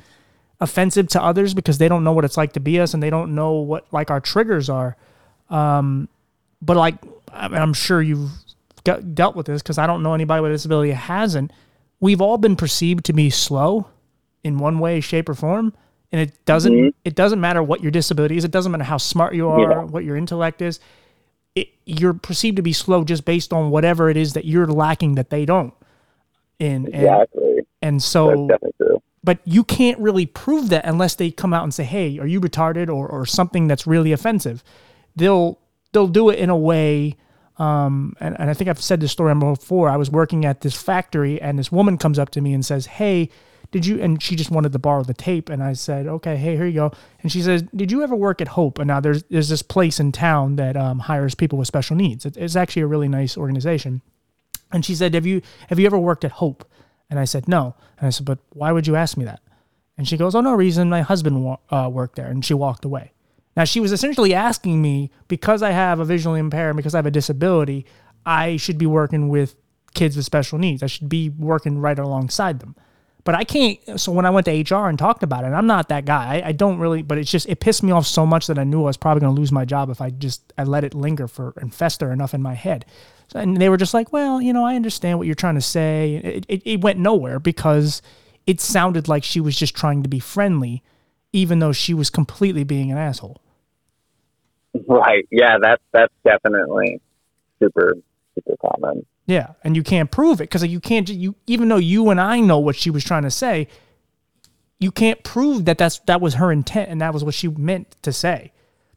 offensive 0.61 1.09
to 1.09 1.23
others 1.23 1.54
because 1.54 1.78
they 1.78 1.88
don't 1.88 2.04
know 2.04 2.12
what 2.12 2.25
it's 2.25 2.37
like 2.37 2.52
to 2.54 2.61
be 2.61 2.78
us 2.80 2.92
and 2.92 3.02
they 3.02 3.09
don't 3.11 3.35
know 3.35 3.52
what 3.52 3.87
like 3.92 4.11
our 4.11 4.21
triggers 4.21 4.69
are. 4.69 4.97
Um 5.49 6.09
but 6.61 6.76
like 6.76 6.97
i'm 7.33 7.73
sure 7.73 8.02
you've 8.02 8.30
got, 8.85 9.14
dealt 9.14 9.37
with 9.37 9.47
this 9.47 9.62
because 9.62 9.78
i 9.78 9.87
don't 9.87 10.02
know 10.02 10.14
anybody 10.14 10.42
with 10.42 10.50
a 10.50 10.54
disability 10.54 10.90
that 10.90 10.97
hasn't. 10.97 11.52
We've 12.00 12.21
all 12.21 12.38
been 12.38 12.57
perceived 12.57 13.05
to 13.07 13.12
be 13.12 13.31
slow 13.31 13.87
in 14.42 14.59
one 14.59 14.79
way 14.79 15.01
shape 15.01 15.29
or 15.29 15.35
form. 15.35 15.72
And 16.12 16.20
it 16.20 16.44
doesn't 16.44 16.72
Mhm. 16.72 16.92
it 17.05 17.14
doesn't 17.14 17.40
matter 17.40 17.62
what 17.62 17.83
your 17.83 17.90
disability 17.92 18.37
is. 18.37 18.44
It 18.44 18.51
doesn't 18.51 18.72
matter 18.72 18.85
how 18.85 18.96
smart 18.98 19.35
you 19.35 19.48
are 19.48 19.61
Yeah. 19.61 19.83
what 19.85 20.05
your 20.05 20.16
intellect 20.16 20.61
is 20.61 20.81
it, 21.54 21.68
you're 21.84 22.14
perceived 22.14 22.56
to 22.56 22.62
be 22.62 22.72
slow 22.72 23.04
just 23.04 23.24
based 23.24 23.52
on 23.52 23.70
whatever 23.70 24.08
it 24.08 24.16
is 24.16 24.34
that 24.34 24.44
you're 24.44 24.66
lacking 24.66 25.14
that 25.16 25.30
they 25.30 25.44
don't. 25.44 25.74
And 26.58 26.86
and, 26.86 26.94
Exactly. 26.94 27.60
and 27.82 28.02
so 28.02 28.48
but 29.22 29.38
you 29.44 29.64
can't 29.64 29.98
really 29.98 30.26
prove 30.26 30.70
that 30.70 30.84
unless 30.84 31.14
they 31.14 31.30
come 31.30 31.52
out 31.52 31.62
and 31.62 31.72
say 31.74 31.84
hey 31.84 32.18
are 32.18 32.26
you 32.26 32.40
retarded? 32.40 32.88
or, 32.88 33.08
or 33.08 33.26
something 33.26 33.66
that's 33.66 33.86
really 33.86 34.12
offensive. 34.12 34.62
They'll 35.16 35.58
they'll 35.92 36.08
do 36.08 36.28
it 36.30 36.38
in 36.38 36.50
a 36.50 36.56
way 36.56 37.16
um, 37.58 38.14
and, 38.20 38.38
and 38.40 38.48
i 38.48 38.54
think 38.54 38.70
i've 38.70 38.80
said 38.80 39.00
this 39.00 39.12
story 39.12 39.34
before. 39.34 39.90
I 39.90 39.96
was 39.96 40.10
working 40.10 40.44
at 40.44 40.62
this 40.62 40.80
factory 40.80 41.40
and 41.40 41.58
this 41.58 41.70
woman 41.70 41.98
comes 41.98 42.18
up 42.18 42.30
to 42.30 42.40
me 42.40 42.54
and 42.54 42.64
says 42.64 42.86
hey 42.86 43.28
did 43.70 43.87
you 43.87 44.00
and 44.00 44.22
she 44.22 44.37
just 44.37 44.50
wanted 44.50 44.72
to 44.72 44.78
borrow 44.78 45.02
the 45.02 45.14
tape. 45.14 45.48
And 45.48 45.62
i 45.62 45.72
said 45.72 46.06
okay 46.06 46.37
hey 46.37 46.56
here 46.56 46.66
you 46.66 46.74
go. 46.74 46.92
And 47.22 47.30
she 47.30 47.42
says 47.42 47.62
did 47.74 47.90
you 47.92 48.02
ever 48.02 48.16
work 48.16 48.40
at 48.40 48.48
hope? 48.48 48.78
And 48.78 48.88
now 48.88 49.00
there's 49.00 49.22
there's 49.24 49.48
this 49.48 49.62
place 49.62 50.00
in 50.00 50.12
town 50.12 50.56
that 50.56 50.76
um, 50.76 51.00
hires 51.00 51.35
people 51.35 51.59
with 51.59 51.68
special 51.68 51.96
needs. 51.96 52.24
It, 52.24 52.37
it's 52.37 52.56
actually 52.56 52.83
a 52.83 52.87
really 52.87 53.09
nice 53.09 53.37
organization. 53.37 54.02
And 54.72 54.85
she 54.85 54.94
said 54.94 55.14
have 55.14 55.26
you 55.26 55.42
have 55.68 55.78
you 55.78 55.87
ever 55.87 55.98
worked 55.98 56.24
at 56.24 56.33
hope? 56.33 56.68
And 57.09 57.18
i 57.18 57.24
said 57.24 57.48
no. 57.48 57.74
And 57.98 58.06
i 58.06 58.11
said 58.11 58.26
but 58.26 58.38
why 58.50 58.72
would 58.72 58.87
you 58.87 58.96
ask 58.96 59.16
me 59.16 59.24
that? 59.24 59.40
And 60.00 60.09
she 60.09 60.16
goes, 60.16 60.35
"Oh 60.35 60.40
no, 60.40 60.54
reason. 60.54 60.88
My 60.88 61.02
husband 61.02 61.44
wa- 61.44 61.59
uh, 61.68 61.90
worked 61.92 62.16
there," 62.16 62.28
and 62.28 62.42
she 62.42 62.54
walked 62.54 62.87
away. 62.87 63.12
Now 63.54 63.64
she 63.64 63.80
was 63.80 63.92
essentially 63.92 64.33
asking 64.33 64.80
me 64.80 65.11
because 65.28 65.62
I 65.62 65.72
have 65.72 66.00
a 66.00 66.06
visually 66.06 66.40
impaired, 66.40 66.76
because 66.76 66.94
I 66.94 66.98
have 66.98 67.06
a 67.06 67.11
disability, 67.11 67.85
I 68.24 68.56
should 68.56 68.78
be 68.78 68.87
working 68.87 69.28
with 69.28 69.56
kids 69.92 70.16
with 70.16 70.24
special 70.24 70.59
needs. 70.59 70.83
I 70.83 70.87
should 70.87 71.11
be 71.11 71.28
working 71.28 71.78
right 71.78 71.98
alongside 71.98 72.61
them. 72.61 72.76
But 73.24 73.35
I 73.35 73.44
can't. 73.44 73.78
So 74.00 74.12
when 74.12 74.24
I 74.24 74.30
went 74.30 74.46
to 74.46 74.52
HR 74.52 74.88
and 74.88 74.98
talked 74.98 75.22
about 75.22 75.44
it, 75.44 75.48
I'm 75.48 75.66
not 75.66 75.88
that 75.88 76.04
guy. 76.04 76.37
I, 76.37 76.48
I 76.48 76.52
don't 76.52 76.78
really. 76.78 77.02
But 77.02 77.18
it's 77.18 77.30
just 77.30 77.48
it 77.48 77.61
pissed 77.61 77.83
me 77.83 77.92
off 77.92 78.06
so 78.06 78.24
much 78.24 78.46
that 78.46 78.59
I 78.59 78.64
knew 78.64 78.83
I 78.83 78.87
was 78.87 78.96
probably 78.96 79.20
going 79.20 79.35
to 79.35 79.40
lose 79.40 79.52
my 79.52 79.64
job 79.64 79.90
if 79.90 80.00
I 80.00 80.11
just 80.11 80.52
I 80.56 80.64
let 80.64 80.85
it 80.85 80.94
linger 80.94 81.28
for 81.28 81.52
and 81.56 81.74
fester 81.74 82.12
enough 82.12 82.35
in 82.35 82.42
my 82.42 82.54
head. 82.54 82.87
So, 83.28 83.38
and 83.38 83.56
they 83.59 83.68
were 83.68 83.76
just 83.76 83.94
like, 83.94 84.12
"Well, 84.12 84.40
you 84.40 84.52
know, 84.52 84.64
I 84.64 84.74
understand 84.74 85.18
what 85.18 85.26
you're 85.26 85.35
trying 85.35 85.54
to 85.56 85.61
say." 85.61 86.20
It, 86.24 86.46
it, 86.48 86.62
it 86.64 86.80
went 86.80 86.98
nowhere 86.98 87.38
because 87.38 88.02
it 88.46 88.61
sounded 88.61 89.06
like 89.06 89.22
she 89.22 89.40
was 89.40 89.56
just 89.56 89.76
trying 89.76 90.02
to 90.02 90.09
be 90.09 90.18
friendly, 90.18 90.83
even 91.33 91.59
though 91.59 91.72
she 91.72 91.94
was 91.94 92.11
completely 92.11 92.64
being 92.64 92.90
an 92.90 92.98
asshole. 92.98 93.40
Right. 94.87 95.26
Yeah, 95.30 95.59
that's 95.61 95.83
that's 95.92 96.14
definitely 96.24 97.00
super 97.61 97.96
super 98.35 98.56
common. 98.56 99.04
Yeah, 99.31 99.53
and 99.62 99.77
you 99.77 99.85
can't 99.85 100.11
prove 100.11 100.40
it 100.40 100.51
because 100.51 100.66
you 100.66 100.81
can't. 100.81 101.09
You 101.09 101.37
even 101.47 101.69
though 101.69 101.77
you 101.77 102.11
and 102.11 102.21
I 102.21 102.40
know 102.40 102.59
what 102.59 102.75
she 102.75 102.90
was 102.90 103.05
trying 103.05 103.23
to 103.23 103.31
say, 103.31 103.69
you 104.81 104.90
can't 104.90 105.23
prove 105.23 105.66
that 105.66 105.79
that's 105.79 106.01
that 106.01 106.21
was 106.21 106.35
her 106.35 106.51
intent 106.51 106.90
and 106.90 107.01
that 107.01 107.14
was 107.14 107.23
what 107.23 107.35
she 107.35 107.47
meant 107.47 107.95
to 108.03 108.12
say. 108.12 108.51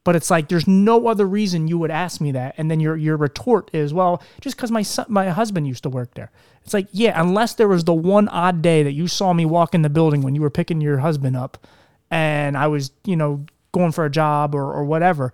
But 0.03 0.15
it's 0.15 0.31
like 0.31 0.49
there's 0.49 0.67
no 0.67 1.05
other 1.05 1.27
reason 1.27 1.67
you 1.67 1.77
would 1.77 1.91
ask 1.91 2.19
me 2.19 2.31
that, 2.31 2.55
and 2.57 2.71
then 2.71 2.79
your 2.79 2.97
your 2.97 3.15
retort 3.15 3.69
is, 3.75 3.93
well, 3.93 4.23
just 4.41 4.57
because 4.57 4.71
my 4.71 4.81
son, 4.81 5.05
my 5.07 5.29
husband 5.29 5.67
used 5.67 5.83
to 5.83 5.89
work 5.89 6.15
there. 6.15 6.31
It's 6.63 6.73
like, 6.73 6.87
yeah, 6.91 7.21
unless 7.21 7.53
there 7.53 7.67
was 7.67 7.83
the 7.83 7.93
one 7.93 8.27
odd 8.29 8.63
day 8.63 8.81
that 8.81 8.93
you 8.93 9.07
saw 9.07 9.33
me 9.33 9.45
walk 9.45 9.75
in 9.75 9.83
the 9.83 9.89
building 9.89 10.23
when 10.23 10.33
you 10.33 10.41
were 10.41 10.49
picking 10.49 10.81
your 10.81 10.97
husband 10.97 11.37
up, 11.37 11.67
and 12.09 12.57
I 12.57 12.65
was, 12.65 12.89
you 13.05 13.15
know, 13.15 13.45
going 13.71 13.91
for 13.91 14.03
a 14.03 14.09
job 14.09 14.55
or 14.55 14.73
or 14.73 14.83
whatever 14.83 15.31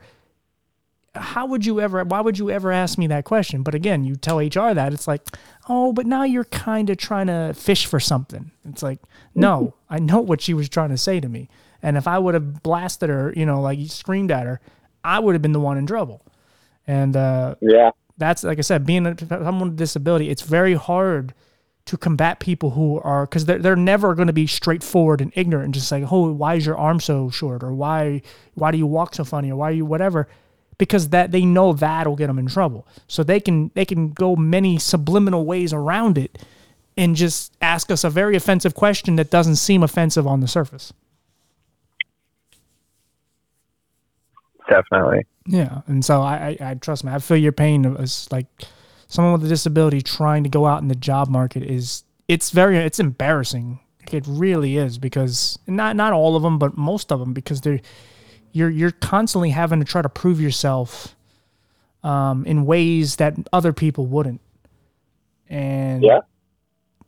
how 1.16 1.46
would 1.48 1.66
you 1.66 1.80
ever 1.82 2.04
why 2.04 2.22
would 2.22 2.38
you 2.38 2.50
ever 2.50 2.72
ask 2.72 2.98
me 2.98 3.08
that 3.08 3.26
question? 3.26 3.64
But 3.64 3.76
again 3.76 4.04
you 4.04 4.16
tell 4.16 4.38
hr 4.40 4.74
that 4.74 4.94
it's 4.94 5.08
like 5.08 5.22
oh 5.68 5.92
but 5.94 6.06
now 6.06 6.24
you're 6.24 6.46
kind 6.46 6.90
of 6.90 6.98
trying 6.98 7.28
to 7.28 7.54
fish 7.56 7.86
for 7.86 8.00
something. 8.00 8.52
It's 8.68 8.84
like 8.84 9.00
no 9.36 9.74
i 9.90 10.00
know 10.00 10.20
what 10.20 10.42
she 10.42 10.54
was 10.54 10.70
trying 10.70 10.90
to 10.90 10.98
say 10.98 11.20
to 11.20 11.30
me. 11.30 11.50
And 11.82 11.98
if 11.98 12.08
i 12.08 12.20
would 12.20 12.34
have 12.34 12.62
blasted 12.64 13.10
her 13.10 13.34
you 13.36 13.46
know 13.46 13.62
like 13.62 13.80
screamed 13.88 14.32
at 14.32 14.46
her 14.46 14.60
i 15.04 15.20
would 15.20 15.34
have 15.36 15.42
been 15.42 15.54
the 15.54 15.60
one 15.60 15.78
in 15.78 15.86
trouble. 15.88 16.22
And 16.88 17.16
uh, 17.16 17.56
Yeah. 17.62 17.92
that's 18.18 18.44
like 18.44 18.58
i 18.58 18.62
said 18.62 18.86
being 18.86 19.06
a, 19.06 19.16
someone 19.18 19.70
with 19.70 19.78
disability 19.78 20.30
it's 20.30 20.42
very 20.42 20.74
hard 20.74 21.34
to 21.86 21.98
combat 21.98 22.40
people 22.40 22.72
who 22.72 23.00
are 23.02 23.26
because 23.26 23.46
they're, 23.46 23.58
they're 23.58 23.76
never 23.76 24.14
going 24.14 24.28
to 24.28 24.34
be 24.34 24.46
straightforward 24.46 25.22
and 25.22 25.32
ignorant 25.36 25.66
and 25.66 25.74
just 25.74 25.92
like 25.92 26.04
oh 26.12 26.32
why 26.32 26.54
is 26.56 26.66
your 26.66 26.78
arm 26.78 27.00
so 27.00 27.30
short? 27.32 27.64
or 27.64 27.74
why 27.74 28.22
why 28.54 28.70
do 28.72 28.78
you 28.78 28.86
walk 28.86 29.16
so 29.16 29.24
funny? 29.24 29.52
or 29.52 29.56
why 29.56 29.70
are 29.70 29.74
you 29.74 29.86
whatever 29.86 30.28
because 30.80 31.10
that 31.10 31.32
they 31.32 31.46
know 31.46 31.74
that'll 31.74 32.16
get 32.16 32.28
them 32.28 32.40
in 32.40 32.48
trouble 32.48 32.88
so 33.08 33.24
they 33.24 33.40
can 33.40 33.70
they 33.76 33.86
can 33.86 34.10
go 34.10 34.36
many 34.36 34.80
subliminal 34.80 35.46
ways 35.46 35.72
around 35.72 36.18
it 36.18 36.40
and 36.98 37.16
just 37.16 37.56
ask 37.62 37.92
us 37.92 38.04
a 38.04 38.10
very 38.10 38.36
offensive 38.36 38.74
question 38.74 39.16
that 39.16 39.30
doesn't 39.30 39.58
seem 39.58 39.84
offensive 39.84 40.26
on 40.26 40.40
the 40.40 40.48
surface 40.48 40.92
Definitely. 44.70 45.26
Yeah, 45.48 45.82
and 45.88 46.06
so 46.06 46.22
I, 46.22 46.58
I, 46.62 46.70
I 46.70 46.74
trust 46.76 47.04
me. 47.04 47.12
I 47.12 47.20
feel 47.20 47.38
your 47.38 47.52
pain. 47.52 47.86
As 47.98 48.32
like 48.32 48.46
someone 49.08 49.34
with 49.34 49.44
a 49.44 49.48
disability 49.48 50.02
trying 50.02 50.44
to 50.44 50.50
go 50.50 50.68
out 50.68 50.82
in 50.82 50.88
the 50.88 50.96
job 50.96 51.28
market 51.28 51.64
is 51.64 52.04
it's 52.28 52.52
very 52.52 52.78
it's 52.78 53.00
embarrassing. 53.00 53.80
It 54.12 54.24
really 54.28 54.78
is 54.78 54.98
because 55.00 55.58
not 55.66 55.96
not 55.96 56.14
all 56.14 56.36
of 56.36 56.44
them, 56.44 56.60
but 56.60 56.78
most 56.78 57.12
of 57.12 57.20
them 57.20 57.34
because 57.34 57.62
they're 57.62 57.82
you're 58.52 58.70
you're 58.70 58.92
constantly 58.92 59.50
having 59.52 59.80
to 59.80 59.86
try 59.86 60.02
to 60.02 60.10
prove 60.10 60.40
yourself 60.42 61.16
um, 62.04 62.46
in 62.46 62.66
ways 62.66 63.18
that 63.18 63.36
other 63.54 63.74
people 63.74 64.06
wouldn't. 64.06 64.42
And 65.50 66.04
Yeah. 66.04 66.20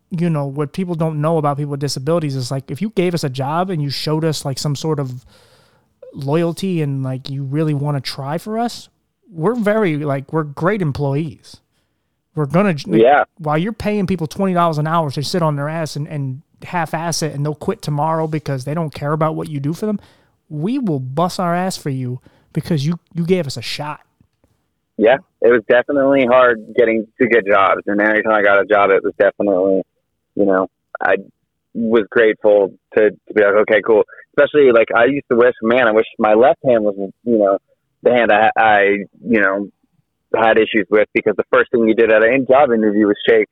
you 0.10 0.30
know 0.30 0.46
what 0.46 0.74
people 0.74 0.96
don't 0.96 1.22
know 1.22 1.38
about 1.38 1.58
people 1.58 1.72
with 1.72 1.80
disabilities 1.80 2.36
is 2.36 2.52
like 2.52 2.70
if 2.72 2.82
you 2.82 2.90
gave 2.92 3.14
us 3.14 3.24
a 3.24 3.30
job 3.30 3.70
and 3.70 3.82
you 3.82 3.90
showed 3.90 4.26
us 4.26 4.44
like 4.46 4.58
some 4.58 4.76
sort 4.76 5.00
of 5.00 5.26
loyalty 6.14 6.82
and 6.82 7.04
like 7.04 7.30
you 7.30 7.44
really 7.44 7.74
want 7.74 7.98
to 7.98 8.02
try 8.02 8.38
for 8.38 8.58
us, 8.60 8.90
we're 9.32 9.56
very 9.56 9.98
like 9.98 10.34
we're 10.34 10.44
great 10.44 10.82
employees. 10.82 11.58
We're 12.36 12.46
gonna 12.46 12.76
Yeah. 12.88 13.26
while 13.38 13.58
you're 13.58 13.74
paying 13.74 14.08
people 14.08 14.28
twenty 14.28 14.54
dollars 14.54 14.78
an 14.78 14.88
hour 14.88 15.12
to 15.12 15.24
sit 15.24 15.42
on 15.42 15.56
their 15.56 15.70
ass 15.70 15.96
and, 15.96 16.08
and 16.08 16.42
half 16.64 16.94
ass 16.94 17.24
it 17.24 17.34
and 17.34 17.46
they'll 17.46 17.56
quit 17.56 17.82
tomorrow 17.82 18.28
because 18.28 18.66
they 18.66 18.74
don't 18.74 18.94
care 18.94 19.14
about 19.14 19.36
what 19.36 19.50
you 19.50 19.60
do 19.60 19.74
for 19.74 19.86
them. 19.86 20.00
We 20.52 20.78
will 20.78 21.00
bust 21.00 21.40
our 21.40 21.56
ass 21.56 21.78
for 21.78 21.90
you 21.90 22.20
because 22.54 22.86
you 22.86 23.00
you 23.14 23.26
gave 23.26 23.48
us 23.48 23.58
a 23.58 23.62
shot. 23.62 24.02
Yeah, 24.98 25.18
it 25.42 25.48
was 25.48 25.64
definitely 25.68 26.26
hard 26.30 26.76
getting 26.78 27.08
to 27.20 27.28
get 27.28 27.48
jobs, 27.48 27.82
and 27.88 28.00
every 28.02 28.22
time 28.22 28.34
I 28.34 28.44
got 28.44 28.62
a 28.62 28.66
job, 28.66 28.92
it 28.92 29.04
was 29.04 29.14
definitely, 29.18 29.82
you 30.36 30.46
know, 30.46 30.70
I 31.02 31.16
was 31.74 32.04
grateful 32.10 32.74
to, 32.98 33.10
to 33.10 33.34
be 33.34 33.42
like, 33.42 33.56
okay, 33.62 33.82
cool. 33.86 34.04
Especially 34.38 34.72
like 34.72 34.90
I 34.96 35.06
used 35.06 35.26
to 35.32 35.38
wish, 35.38 35.56
man, 35.62 35.88
I 35.88 35.92
wish 35.92 36.06
my 36.20 36.34
left 36.34 36.60
hand 36.66 36.84
was, 36.84 36.96
you 37.24 37.38
know, 37.38 37.58
the 38.04 38.12
hand 38.12 38.32
I, 38.32 38.52
I 38.58 38.82
you 39.24 39.42
know, 39.42 39.70
had 40.36 40.58
issues 40.58 40.88
with 40.90 41.08
because 41.14 41.36
the 41.38 41.46
first 41.52 41.72
thing 41.72 41.88
you 41.88 41.96
did 41.96 42.12
at 42.12 42.24
any 42.24 42.46
job 42.46 42.72
interview 42.72 43.08
was 43.08 43.18
shake 43.28 43.50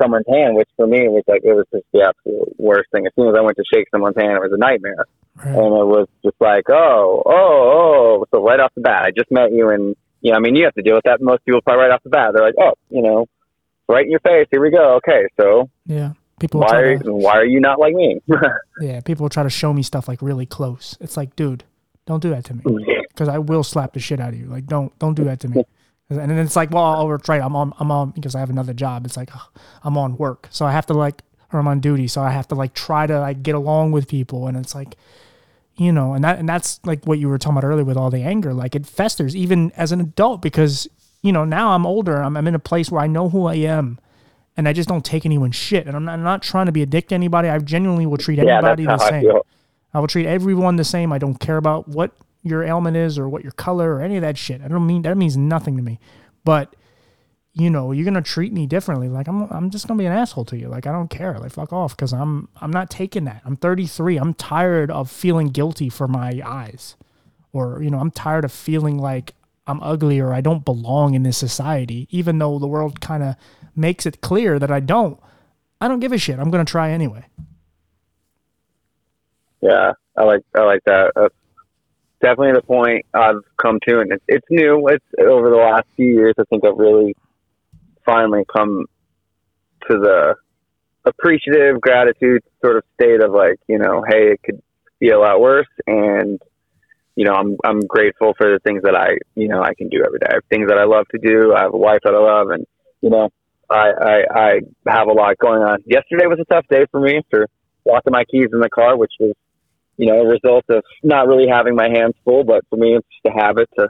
someone's 0.00 0.26
hand, 0.28 0.56
which 0.56 0.68
for 0.76 0.86
me 0.86 1.08
was 1.08 1.22
like 1.26 1.42
it 1.44 1.54
was 1.54 1.66
just 1.72 1.86
the 1.92 2.02
absolute 2.02 2.54
worst 2.58 2.90
thing. 2.90 3.06
As 3.06 3.12
soon 3.14 3.28
as 3.28 3.34
I 3.38 3.42
went 3.42 3.56
to 3.56 3.64
shake 3.72 3.86
someone's 3.90 4.16
hand, 4.16 4.32
it 4.32 4.42
was 4.42 4.52
a 4.52 4.58
nightmare, 4.58 5.06
right. 5.36 5.46
and 5.46 5.56
it 5.56 5.86
was 5.86 6.08
just 6.24 6.36
like, 6.40 6.64
oh, 6.70 7.22
oh, 7.24 7.30
oh. 7.32 8.24
So 8.30 8.42
right 8.42 8.60
off 8.60 8.72
the 8.74 8.80
bat, 8.80 9.02
I 9.04 9.10
just 9.10 9.30
met 9.30 9.52
you, 9.52 9.70
and 9.70 9.96
you 10.20 10.32
know, 10.32 10.36
I 10.36 10.40
mean, 10.40 10.56
you 10.56 10.64
have 10.64 10.74
to 10.74 10.82
deal 10.82 10.94
with 10.94 11.04
that. 11.04 11.20
Most 11.20 11.44
people 11.44 11.60
probably 11.62 11.82
right 11.82 11.92
off 11.92 12.02
the 12.02 12.10
bat, 12.10 12.30
they're 12.34 12.44
like, 12.44 12.54
oh, 12.60 12.74
you 12.90 13.02
know, 13.02 13.26
right 13.88 14.04
in 14.04 14.10
your 14.10 14.20
face. 14.20 14.46
Here 14.50 14.60
we 14.60 14.70
go. 14.70 14.96
Okay, 14.96 15.26
so 15.40 15.70
yeah. 15.86 16.12
People 16.40 16.60
why, 16.60 16.76
are, 16.76 16.98
to, 16.98 17.14
why 17.14 17.36
are 17.36 17.46
you 17.46 17.60
not 17.60 17.78
like 17.78 17.94
me? 17.94 18.20
yeah, 18.80 19.00
people 19.00 19.24
will 19.24 19.30
try 19.30 19.44
to 19.44 19.50
show 19.50 19.72
me 19.72 19.82
stuff 19.82 20.08
like 20.08 20.20
really 20.20 20.46
close. 20.46 20.96
It's 21.00 21.16
like, 21.16 21.36
dude, 21.36 21.62
don't 22.06 22.20
do 22.20 22.30
that 22.30 22.44
to 22.46 22.54
me 22.54 22.62
because 23.08 23.28
I 23.28 23.38
will 23.38 23.62
slap 23.62 23.92
the 23.92 24.00
shit 24.00 24.18
out 24.20 24.30
of 24.30 24.38
you. 24.38 24.46
Like, 24.46 24.66
don't 24.66 24.96
don't 24.98 25.14
do 25.14 25.24
that 25.24 25.40
to 25.40 25.48
me. 25.48 25.64
And 26.10 26.30
then 26.30 26.38
it's 26.38 26.56
like, 26.56 26.70
well, 26.70 27.00
oh, 27.00 27.08
right, 27.28 27.40
I'm 27.40 27.56
on, 27.56 27.72
I'm 27.78 27.90
on 27.90 28.10
because 28.10 28.34
I 28.34 28.40
have 28.40 28.50
another 28.50 28.74
job. 28.74 29.06
It's 29.06 29.16
like 29.16 29.30
oh, 29.34 29.48
I'm 29.82 29.96
on 29.96 30.16
work, 30.16 30.48
so 30.50 30.66
I 30.66 30.72
have 30.72 30.86
to 30.86 30.94
like, 30.94 31.22
or 31.54 31.60
I'm 31.60 31.68
on 31.68 31.80
duty, 31.80 32.08
so 32.08 32.22
I 32.22 32.30
have 32.30 32.48
to 32.48 32.54
like 32.54 32.74
try 32.74 33.06
to 33.06 33.20
like 33.20 33.42
get 33.42 33.54
along 33.54 33.92
with 33.92 34.08
people, 34.08 34.46
and 34.46 34.56
it's 34.56 34.74
like, 34.74 34.96
you 35.76 35.92
know, 35.92 36.14
and 36.14 36.24
that 36.24 36.38
and 36.38 36.48
that's 36.48 36.80
like 36.84 37.04
what 37.04 37.18
you 37.18 37.28
were 37.28 37.38
talking 37.38 37.58
about 37.58 37.66
earlier 37.66 37.84
with 37.84 37.96
all 37.96 38.10
the 38.10 38.22
anger, 38.22 38.52
like 38.52 38.74
it 38.74 38.86
festers 38.86 39.34
even 39.34 39.72
as 39.72 39.92
an 39.92 40.00
adult 40.00 40.42
because 40.42 40.88
you 41.22 41.32
know 41.32 41.44
now 41.44 41.70
I'm 41.70 41.86
older, 41.86 42.22
I'm, 42.22 42.36
I'm 42.36 42.46
in 42.46 42.54
a 42.54 42.60
place 42.60 42.90
where 42.90 43.00
I 43.00 43.06
know 43.06 43.28
who 43.28 43.46
I 43.46 43.54
am, 43.54 43.98
and 44.56 44.68
I 44.68 44.72
just 44.72 44.88
don't 44.88 45.04
take 45.04 45.24
anyone's 45.24 45.56
shit, 45.56 45.86
and 45.86 45.96
I'm 45.96 46.04
not, 46.04 46.12
I'm 46.14 46.22
not 46.22 46.42
trying 46.42 46.66
to 46.66 46.72
be 46.72 46.82
a 46.82 46.86
dick 46.86 47.08
to 47.08 47.14
anybody. 47.14 47.48
I 47.48 47.58
genuinely 47.58 48.06
will 48.06 48.18
treat 48.18 48.38
anybody 48.38 48.84
yeah, 48.84 48.96
the 48.96 49.08
same. 49.08 49.30
I, 49.30 49.40
I 49.94 50.00
will 50.00 50.08
treat 50.08 50.26
everyone 50.26 50.76
the 50.76 50.84
same. 50.84 51.12
I 51.12 51.18
don't 51.18 51.38
care 51.38 51.56
about 51.56 51.88
what 51.88 52.12
your 52.42 52.62
ailment 52.62 52.96
is 52.96 53.18
or 53.18 53.28
what 53.28 53.42
your 53.42 53.52
color 53.52 53.94
or 53.94 54.02
any 54.02 54.16
of 54.16 54.22
that 54.22 54.36
shit. 54.36 54.60
I 54.60 54.68
don't 54.68 54.86
mean 54.86 55.02
that 55.02 55.16
means 55.16 55.36
nothing 55.36 55.76
to 55.76 55.82
me. 55.82 55.98
But 56.44 56.76
you 57.54 57.70
know, 57.70 57.92
you're 57.92 58.04
gonna 58.04 58.20
treat 58.20 58.52
me 58.52 58.66
differently. 58.66 59.08
Like 59.08 59.28
I'm, 59.28 59.42
I'm 59.50 59.70
just 59.70 59.86
gonna 59.86 59.98
be 59.98 60.06
an 60.06 60.12
asshole 60.12 60.44
to 60.46 60.56
you. 60.56 60.68
Like 60.68 60.86
I 60.86 60.92
don't 60.92 61.08
care. 61.08 61.38
Like 61.38 61.52
fuck 61.52 61.72
off, 61.72 61.96
because 61.96 62.12
I'm, 62.12 62.48
I'm 62.60 62.72
not 62.72 62.90
taking 62.90 63.24
that. 63.24 63.42
I'm 63.44 63.56
33. 63.56 64.16
I'm 64.16 64.34
tired 64.34 64.90
of 64.90 65.10
feeling 65.10 65.48
guilty 65.48 65.88
for 65.88 66.08
my 66.08 66.40
eyes, 66.44 66.96
or 67.52 67.80
you 67.82 67.90
know, 67.90 68.00
I'm 68.00 68.10
tired 68.10 68.44
of 68.44 68.52
feeling 68.52 68.98
like 68.98 69.34
I'm 69.68 69.80
ugly 69.82 70.18
or 70.18 70.34
I 70.34 70.40
don't 70.40 70.64
belong 70.64 71.14
in 71.14 71.22
this 71.22 71.38
society. 71.38 72.08
Even 72.10 72.38
though 72.38 72.58
the 72.58 72.66
world 72.66 73.00
kind 73.00 73.22
of 73.22 73.36
makes 73.76 74.04
it 74.04 74.20
clear 74.20 74.58
that 74.58 74.70
I 74.70 74.80
don't. 74.80 75.18
I 75.80 75.86
don't 75.86 76.00
give 76.00 76.12
a 76.12 76.18
shit. 76.18 76.38
I'm 76.40 76.50
gonna 76.50 76.64
try 76.64 76.90
anyway. 76.90 77.24
Yeah, 79.60 79.92
I 80.16 80.24
like, 80.24 80.42
I 80.54 80.62
like 80.62 80.82
that. 80.84 81.12
That's 81.14 81.34
definitely 82.20 82.52
the 82.52 82.62
point 82.62 83.06
I've 83.14 83.42
come 83.56 83.78
to, 83.88 84.00
and 84.00 84.12
it's, 84.12 84.24
it's 84.26 84.46
new. 84.50 84.88
It's 84.88 85.04
over 85.20 85.50
the 85.50 85.56
last 85.56 85.86
few 85.94 86.06
years. 86.06 86.34
I 86.38 86.42
think 86.50 86.64
I've 86.64 86.76
really 86.76 87.14
finally 88.04 88.44
come 88.52 88.86
to 89.90 89.98
the 89.98 90.34
appreciative 91.04 91.80
gratitude 91.80 92.42
sort 92.62 92.76
of 92.76 92.84
state 92.94 93.22
of 93.22 93.32
like, 93.32 93.58
you 93.68 93.78
know, 93.78 94.02
hey, 94.08 94.32
it 94.32 94.40
could 94.42 94.62
be 95.00 95.10
a 95.10 95.18
lot 95.18 95.40
worse, 95.40 95.68
and 95.86 96.40
you 97.16 97.24
know, 97.24 97.34
I'm 97.34 97.56
I'm 97.64 97.80
grateful 97.80 98.34
for 98.36 98.50
the 98.50 98.58
things 98.64 98.82
that 98.82 98.96
I, 98.96 99.16
you 99.34 99.48
know, 99.48 99.62
I 99.62 99.74
can 99.74 99.88
do 99.88 100.02
every 100.04 100.18
day. 100.18 100.26
I 100.30 100.34
have 100.34 100.44
things 100.50 100.68
that 100.68 100.78
I 100.78 100.84
love 100.84 101.06
to 101.08 101.18
do. 101.18 101.54
I 101.54 101.62
have 101.62 101.74
a 101.74 101.78
wife 101.78 102.00
that 102.04 102.14
I 102.14 102.18
love, 102.18 102.50
and 102.50 102.66
you 103.00 103.10
know, 103.10 103.30
I 103.70 103.90
I, 104.00 104.22
I 104.34 104.60
have 104.86 105.08
a 105.08 105.12
lot 105.12 105.38
going 105.38 105.62
on. 105.62 105.78
Yesterday 105.86 106.26
was 106.26 106.38
a 106.40 106.52
tough 106.52 106.66
day 106.68 106.86
for 106.90 107.00
me 107.00 107.20
for 107.30 107.46
locking 107.84 108.12
my 108.12 108.24
keys 108.24 108.48
in 108.52 108.60
the 108.60 108.70
car, 108.70 108.96
which 108.96 109.12
was 109.20 109.34
you 109.96 110.06
know, 110.06 110.20
a 110.20 110.26
result 110.26 110.64
of 110.70 110.82
not 111.02 111.28
really 111.28 111.46
having 111.48 111.74
my 111.74 111.88
hands 111.88 112.14
full, 112.24 112.44
but 112.44 112.64
for 112.68 112.76
me, 112.76 112.96
it's 112.96 113.06
just 113.22 113.34
a 113.34 113.38
habit 113.38 113.68
to 113.78 113.88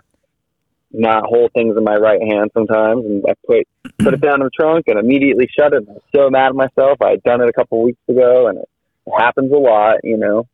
not 0.94 1.24
hold 1.26 1.52
things 1.52 1.76
in 1.76 1.84
my 1.84 1.96
right 1.96 2.20
hand 2.20 2.50
sometimes. 2.54 3.04
And 3.04 3.24
I 3.28 3.34
put, 3.46 3.66
put 3.98 4.14
it 4.14 4.20
down 4.20 4.40
in 4.40 4.44
the 4.44 4.50
trunk 4.50 4.86
and 4.88 4.98
immediately 4.98 5.48
shut 5.56 5.72
it. 5.72 5.84
I'm 5.88 5.98
so 6.14 6.30
mad 6.30 6.48
at 6.48 6.54
myself. 6.54 7.02
I 7.02 7.10
had 7.10 7.22
done 7.22 7.40
it 7.40 7.48
a 7.48 7.52
couple 7.52 7.82
weeks 7.82 8.00
ago 8.08 8.48
and 8.48 8.58
it 8.58 8.68
happens 9.16 9.52
a 9.52 9.56
lot, 9.56 9.98
you 10.04 10.16
know? 10.16 10.46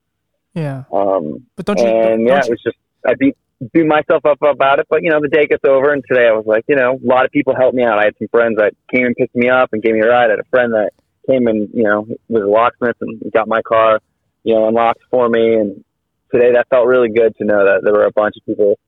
Yeah. 0.54 0.84
Um, 0.92 1.46
but 1.56 1.66
don't 1.66 1.78
you, 1.78 1.86
and 1.86 2.26
don't 2.26 2.26
yeah, 2.26 2.34
you, 2.36 2.40
it 2.40 2.50
was 2.50 2.62
just, 2.62 2.76
I 3.06 3.14
beat, 3.14 3.36
beat 3.72 3.86
myself 3.86 4.24
up 4.26 4.38
about 4.42 4.78
it, 4.78 4.86
but 4.88 5.02
you 5.02 5.10
know, 5.10 5.20
the 5.20 5.28
day 5.28 5.46
gets 5.46 5.64
over 5.64 5.92
and 5.92 6.02
today 6.08 6.26
I 6.26 6.32
was 6.32 6.46
like, 6.46 6.64
you 6.68 6.76
know, 6.76 6.98
a 7.02 7.06
lot 7.06 7.24
of 7.24 7.30
people 7.30 7.54
helped 7.54 7.74
me 7.74 7.84
out. 7.84 7.98
I 7.98 8.04
had 8.06 8.14
some 8.18 8.28
friends 8.28 8.56
that 8.56 8.74
came 8.92 9.06
and 9.06 9.16
picked 9.16 9.36
me 9.36 9.48
up 9.48 9.72
and 9.72 9.82
gave 9.82 9.94
me 9.94 10.00
a 10.00 10.08
ride. 10.08 10.26
I 10.26 10.30
had 10.30 10.40
a 10.40 10.50
friend 10.50 10.72
that 10.72 10.90
came 11.28 11.46
and, 11.46 11.68
you 11.72 11.84
know, 11.84 12.06
was 12.28 12.42
a 12.42 12.46
locksmith 12.46 12.96
and 13.00 13.20
got 13.32 13.46
my 13.46 13.62
car 13.62 14.00
you 14.44 14.54
know, 14.54 14.68
unlocked 14.68 15.02
for 15.10 15.28
me. 15.28 15.54
And 15.54 15.84
today 16.32 16.52
that 16.52 16.68
felt 16.68 16.86
really 16.86 17.10
good 17.10 17.36
to 17.36 17.44
know 17.44 17.64
that 17.64 17.80
there 17.82 17.92
were 17.92 18.06
a 18.06 18.12
bunch 18.12 18.36
of 18.36 18.44
people 18.46 18.78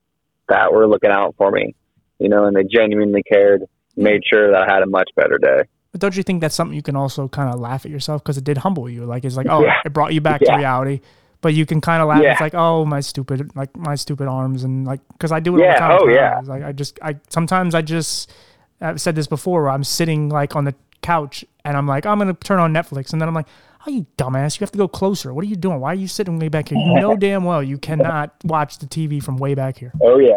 that 0.53 0.73
were 0.73 0.87
looking 0.87 1.11
out 1.11 1.35
for 1.37 1.51
me, 1.51 1.75
you 2.19 2.29
know, 2.29 2.45
and 2.45 2.55
they 2.55 2.65
genuinely 2.65 3.23
cared, 3.23 3.63
made 3.97 4.23
sure 4.25 4.53
that 4.53 4.69
I 4.69 4.73
had 4.73 4.83
a 4.83 4.87
much 4.87 5.11
better 5.17 5.39
day. 5.39 5.63
But 5.93 6.01
don't 6.01 6.17
you 6.17 6.23
think 6.23 6.41
that's 6.41 6.55
something 6.55 6.75
you 6.75 6.83
can 6.83 6.97
also 6.97 7.29
kind 7.29 7.53
of 7.53 7.61
laugh 7.61 7.85
at 7.85 7.91
yourself 7.91 8.23
because 8.23 8.39
it 8.39 8.45
did 8.45 8.59
humble 8.59 8.89
you? 8.89 9.05
Like 9.05 9.25
it's 9.25 9.37
like, 9.37 9.47
oh, 9.49 9.65
yeah. 9.65 9.81
it 9.85 9.93
brought 9.93 10.15
you 10.15 10.21
back 10.21 10.41
yeah. 10.41 10.53
to 10.53 10.59
reality. 10.59 11.01
But 11.43 11.55
you 11.55 11.67
can 11.67 11.81
kind 11.81 12.01
of 12.01 12.09
laugh. 12.09 12.23
Yeah. 12.23 12.33
It's 12.33 12.41
like, 12.41 12.55
oh, 12.55 12.85
my 12.85 13.01
stupid, 13.01 13.51
like 13.57 13.77
my 13.77 13.97
stupid 13.97 14.29
arms, 14.29 14.63
and 14.63 14.87
like 14.87 15.01
because 15.09 15.33
I 15.33 15.41
do 15.41 15.57
it 15.57 15.63
yeah. 15.63 15.67
all 15.67 15.73
the 15.73 15.79
time. 15.81 15.99
Oh 16.03 16.09
yeah. 16.09 16.41
Like 16.45 16.63
I 16.63 16.71
just, 16.71 17.01
I 17.03 17.17
sometimes 17.31 17.75
I 17.75 17.83
just, 17.83 18.33
I've 18.81 19.01
said 19.01 19.17
this 19.17 19.27
before. 19.27 19.65
Where 19.65 19.73
I'm 19.73 19.83
sitting 19.83 20.29
like 20.29 20.55
on 20.55 20.67
the 20.67 20.75
couch 21.03 21.45
and 21.65 21.77
I'm 21.77 21.87
like, 21.87 22.07
I'm 22.07 22.19
gonna 22.19 22.35
turn 22.35 22.59
on 22.59 22.73
Netflix, 22.73 23.13
and 23.13 23.21
then 23.21 23.29
I'm 23.29 23.35
like, 23.35 23.47
Oh, 23.85 23.91
you 23.91 24.07
dumbass! 24.17 24.61
You 24.61 24.65
have 24.65 24.71
to 24.73 24.79
go 24.79 24.87
closer. 24.87 25.35
What 25.35 25.43
are 25.45 25.49
you 25.49 25.57
doing? 25.57 25.81
Why 25.81 25.91
are 25.91 25.97
you 25.97 26.07
sitting 26.07 26.39
way 26.39 26.49
back 26.49 26.69
here? 26.69 26.79
You 26.79 27.01
know 27.01 27.17
damn 27.19 27.45
well 27.45 27.63
you 27.63 27.79
cannot 27.79 28.33
watch 28.45 28.79
the 28.79 28.87
TV 28.87 29.23
from 29.23 29.39
way 29.39 29.55
back 29.55 29.79
here. 29.79 29.93
Oh 30.01 30.19
yeah, 30.19 30.37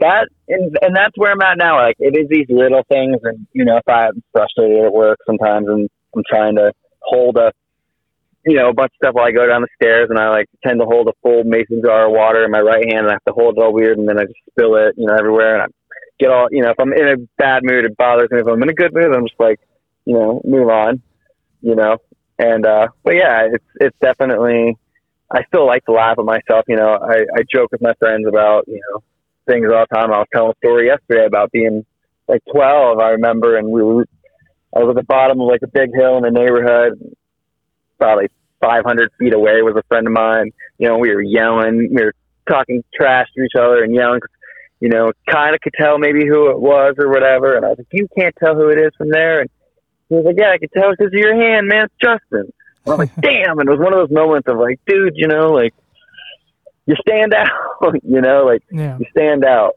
that 0.00 0.28
and 0.48 0.76
and 0.80 0.96
that's 0.96 1.16
where 1.16 1.32
I'm 1.32 1.42
at 1.42 1.58
now. 1.58 1.76
Like 1.76 1.96
it 1.98 2.16
is 2.16 2.26
these 2.28 2.46
little 2.48 2.82
things, 2.90 3.18
and 3.22 3.46
you 3.52 3.66
know, 3.66 3.76
if 3.76 3.88
I'm 3.88 4.22
frustrated 4.32 4.82
at 4.82 4.92
work 4.92 5.18
sometimes, 5.26 5.68
and 5.68 5.90
I'm 6.16 6.22
trying 6.26 6.56
to 6.56 6.72
hold 7.02 7.36
a 7.36 7.52
you 8.46 8.56
know, 8.56 8.68
a 8.68 8.74
bunch 8.74 8.92
of 8.92 8.96
stuff 8.96 9.14
while 9.14 9.26
I 9.26 9.32
go 9.32 9.46
down 9.46 9.62
the 9.62 9.68
stairs 9.74 10.08
and 10.10 10.18
I 10.18 10.28
like 10.28 10.46
tend 10.62 10.78
to 10.80 10.86
hold 10.86 11.08
a 11.08 11.12
full 11.22 11.44
mason 11.44 11.80
jar 11.82 12.06
of 12.06 12.12
water 12.12 12.44
in 12.44 12.50
my 12.50 12.60
right 12.60 12.84
hand 12.84 13.06
and 13.06 13.08
I 13.08 13.12
have 13.14 13.24
to 13.24 13.32
hold 13.32 13.56
it 13.56 13.62
all 13.62 13.72
weird 13.72 13.96
and 13.96 14.06
then 14.06 14.18
I 14.18 14.24
just 14.24 14.36
spill 14.50 14.76
it, 14.76 14.94
you 14.98 15.06
know, 15.06 15.14
everywhere 15.14 15.54
and 15.54 15.62
I 15.62 15.66
get 16.20 16.30
all, 16.30 16.48
you 16.50 16.60
know, 16.60 16.68
if 16.68 16.78
I'm 16.78 16.92
in 16.92 17.08
a 17.08 17.16
bad 17.38 17.62
mood, 17.64 17.86
it 17.86 17.96
bothers 17.96 18.30
me. 18.30 18.40
If 18.40 18.46
I'm 18.46 18.62
in 18.62 18.68
a 18.68 18.74
good 18.74 18.92
mood, 18.92 19.14
I'm 19.14 19.26
just 19.26 19.40
like, 19.40 19.60
you 20.04 20.14
know, 20.14 20.40
move 20.44 20.68
on, 20.68 21.02
you 21.62 21.74
know, 21.74 21.98
and 22.38 22.66
uh, 22.66 22.88
but 23.02 23.14
yeah, 23.14 23.48
it's 23.52 23.64
it's 23.80 23.96
definitely. 24.00 24.76
I 25.30 25.42
still 25.48 25.66
like 25.66 25.84
to 25.86 25.92
laugh 25.92 26.18
at 26.18 26.24
myself. 26.24 26.64
You 26.68 26.76
know, 26.76 26.92
I, 26.92 27.24
I 27.34 27.42
joke 27.52 27.72
with 27.72 27.80
my 27.80 27.94
friends 27.94 28.26
about 28.28 28.68
you 28.68 28.80
know 28.90 29.02
things 29.46 29.66
all 29.72 29.84
the 29.88 29.94
time. 29.94 30.12
I 30.12 30.18
was 30.18 30.26
telling 30.32 30.52
a 30.52 30.66
story 30.66 30.86
yesterday 30.86 31.26
about 31.26 31.50
being 31.50 31.84
like 32.28 32.42
12. 32.52 32.98
I 32.98 33.10
remember, 33.10 33.56
and 33.56 33.68
we 33.68 33.82
were 33.82 34.06
I 34.74 34.80
was 34.80 34.90
at 34.90 34.96
the 34.96 35.04
bottom 35.04 35.40
of 35.40 35.46
like 35.46 35.62
a 35.62 35.68
big 35.68 35.94
hill 35.94 36.16
in 36.16 36.24
the 36.24 36.30
neighborhood, 36.30 37.14
probably 37.98 38.28
500 38.60 39.10
feet 39.18 39.32
away 39.32 39.62
was 39.62 39.76
a 39.76 39.82
friend 39.88 40.06
of 40.06 40.12
mine. 40.12 40.52
You 40.78 40.88
know, 40.88 40.98
we 40.98 41.14
were 41.14 41.22
yelling, 41.22 41.90
we 41.94 42.02
were 42.02 42.14
talking 42.48 42.82
trash 42.94 43.28
to 43.36 43.44
each 43.44 43.54
other 43.56 43.84
and 43.84 43.94
yelling. 43.94 44.20
You 44.80 44.88
know, 44.88 45.12
kind 45.30 45.54
of 45.54 45.60
could 45.60 45.74
tell 45.78 45.98
maybe 45.98 46.26
who 46.26 46.50
it 46.50 46.60
was 46.60 46.96
or 46.98 47.08
whatever. 47.08 47.56
And 47.56 47.64
I 47.64 47.68
was 47.70 47.78
like, 47.78 47.86
you 47.92 48.08
can't 48.18 48.34
tell 48.42 48.54
who 48.54 48.68
it 48.68 48.78
is 48.78 48.90
from 48.98 49.10
there. 49.10 49.40
And 49.40 49.50
he 50.08 50.14
was 50.16 50.24
like, 50.24 50.36
yeah, 50.38 50.50
I 50.50 50.58
can 50.58 50.68
tell 50.70 50.90
because 50.90 51.06
of 51.06 51.18
your 51.18 51.34
hand, 51.34 51.68
man. 51.68 51.86
It's 51.86 51.94
Justin. 52.00 52.52
And 52.84 52.92
I'm 52.92 52.98
like, 52.98 53.14
damn. 53.20 53.58
And 53.58 53.68
it 53.68 53.72
was 53.72 53.80
one 53.80 53.92
of 53.92 54.00
those 54.00 54.14
moments 54.14 54.48
of 54.48 54.58
like, 54.58 54.80
dude, 54.86 55.14
you 55.16 55.28
know, 55.28 55.52
like 55.52 55.74
you 56.86 56.94
stand 57.06 57.34
out, 57.34 57.94
you 58.02 58.20
know, 58.20 58.44
like 58.44 58.62
yeah. 58.70 58.98
you 58.98 59.06
stand 59.10 59.44
out. 59.44 59.76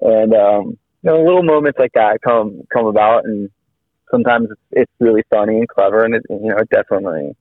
And, 0.00 0.34
um, 0.34 0.78
you 1.02 1.10
know, 1.10 1.22
little 1.22 1.42
moments 1.42 1.78
like 1.78 1.92
that 1.94 2.20
come, 2.22 2.62
come 2.72 2.86
about 2.86 3.24
and 3.24 3.50
sometimes 4.10 4.48
it's, 4.50 4.60
it's 4.72 4.92
really 5.00 5.22
funny 5.30 5.58
and 5.58 5.68
clever 5.68 6.04
and 6.04 6.14
it, 6.14 6.22
you 6.28 6.48
know, 6.48 6.56
it 6.58 6.68
definitely 6.70 7.36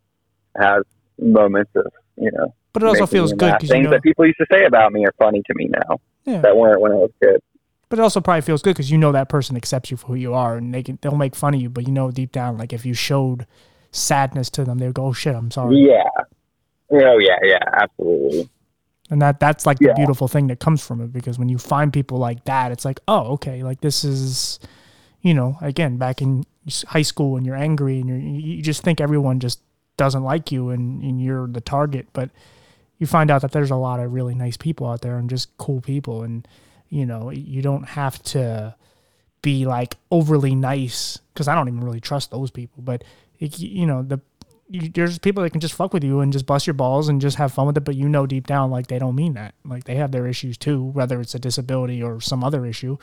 has 0.56 0.84
moments 1.20 1.72
of, 1.76 1.92
you 2.18 2.32
know, 2.32 2.54
but 2.74 2.82
it 2.82 2.88
also 2.88 3.06
feels 3.06 3.32
good 3.34 3.54
because 3.54 3.70
things 3.70 3.84
you 3.84 3.84
know, 3.84 3.92
that 3.92 4.02
people 4.02 4.26
used 4.26 4.40
to 4.40 4.48
say 4.52 4.66
about 4.66 4.92
me 4.92 5.06
are 5.06 5.14
funny 5.20 5.44
to 5.46 5.54
me 5.54 5.68
now 5.68 6.00
yeah. 6.26 6.42
that 6.42 6.58
weren't 6.58 6.82
when 6.82 6.92
I 6.92 6.96
was 6.96 7.12
kid. 7.22 7.42
But 7.94 8.00
it 8.00 8.02
also 8.02 8.22
probably 8.22 8.42
feels 8.42 8.64
good 8.64 8.72
because 8.72 8.90
you 8.90 8.98
know 8.98 9.12
that 9.12 9.30
person 9.30 9.56
accepts 9.56 9.92
you 9.92 9.98
for 9.98 10.08
who 10.08 10.16
you 10.16 10.34
are, 10.34 10.58
and 10.58 10.74
they 10.74 10.82
can 10.82 10.98
they'll 11.04 11.16
make 11.16 11.36
fun 11.36 11.54
of 11.54 11.62
you, 11.62 11.70
but 11.70 11.86
you 11.86 11.94
know 11.94 12.10
deep 12.10 12.32
down, 12.32 12.58
like 12.58 12.74
if 12.74 12.88
you 12.88 12.96
showed 12.96 13.46
sadness 13.92 14.50
to 14.50 14.64
them, 14.64 14.80
they'd 14.80 14.96
go, 14.96 15.06
"Oh 15.06 15.14
shit, 15.14 15.36
I'm 15.36 15.52
sorry." 15.52 15.78
Yeah. 15.78 16.10
Oh 16.90 17.20
yeah, 17.20 17.38
yeah, 17.44 17.60
absolutely. 17.72 18.50
And 19.12 19.22
that 19.22 19.40
that's 19.40 19.68
like 19.68 19.78
yeah. 19.80 19.90
the 19.90 19.94
beautiful 19.94 20.28
thing 20.28 20.48
that 20.48 20.60
comes 20.60 20.84
from 20.84 21.02
it 21.02 21.14
because 21.14 21.38
when 21.38 21.50
you 21.50 21.60
find 21.60 21.94
people 21.94 22.18
like 22.18 22.46
that, 22.46 22.72
it's 22.72 22.84
like, 22.84 23.00
oh, 23.08 23.34
okay, 23.34 23.62
like 23.62 23.82
this 23.82 24.04
is, 24.04 24.60
you 25.22 25.36
know, 25.36 25.60
again, 25.62 25.98
back 25.98 26.20
in 26.20 26.46
high 26.88 27.04
school 27.04 27.34
when 27.34 27.46
you're 27.46 27.56
angry 27.56 28.00
and 28.00 28.10
you're 28.10 28.18
you 28.18 28.64
just 28.64 28.82
think 28.82 29.02
everyone 29.02 29.40
just 29.40 29.60
doesn't 29.98 30.24
like 30.24 30.52
you 30.52 30.72
and, 30.72 31.04
and 31.04 31.22
you're 31.22 31.46
the 31.46 31.62
target, 31.62 32.08
but 32.12 32.32
you 32.98 33.06
find 33.06 33.30
out 33.30 33.44
that 33.44 33.52
there's 33.52 33.70
a 33.70 33.76
lot 33.76 34.00
of 34.00 34.12
really 34.12 34.34
nice 34.34 34.58
people 34.58 34.88
out 34.88 35.02
there 35.02 35.20
and 35.20 35.30
just 35.30 35.56
cool 35.60 35.80
people 35.80 36.24
and 36.24 36.48
you 36.94 37.06
know 37.06 37.32
you 37.32 37.62
don't 37.62 37.88
have 37.90 38.22
to 38.24 38.76
be 39.42 39.66
like 39.66 39.96
overly 40.12 40.54
nice 40.56 41.18
because 41.34 41.48
i 41.48 41.56
don't 41.56 41.68
even 41.68 41.82
really 41.84 42.00
trust 42.00 42.30
those 42.32 42.52
people 42.52 42.84
but 42.84 43.04
it, 43.40 43.58
you 43.60 43.86
know 43.86 44.04
the 44.04 44.20
you, 44.70 44.90
there's 44.90 45.18
people 45.20 45.44
that 45.44 45.50
can 45.50 45.60
just 45.60 45.74
fuck 45.74 45.92
with 45.94 46.04
you 46.04 46.20
and 46.22 46.32
just 46.32 46.46
bust 46.46 46.66
your 46.68 46.74
balls 46.76 47.10
and 47.10 47.20
just 47.20 47.38
have 47.38 47.52
fun 47.52 47.66
with 47.68 47.76
it 47.78 47.82
but 47.84 47.96
you 47.96 48.08
know 48.08 48.26
deep 48.28 48.46
down 48.48 48.70
like 48.70 48.88
they 48.88 49.00
don't 49.00 49.16
mean 49.16 49.34
that 49.34 49.54
like 49.66 49.86
they 49.86 49.96
have 49.96 50.12
their 50.12 50.28
issues 50.28 50.58
too 50.58 50.84
whether 50.84 51.20
it's 51.20 51.36
a 51.36 51.40
disability 51.40 52.02
or 52.02 52.22
some 52.22 52.44
other 52.44 52.66
issue 52.66 52.96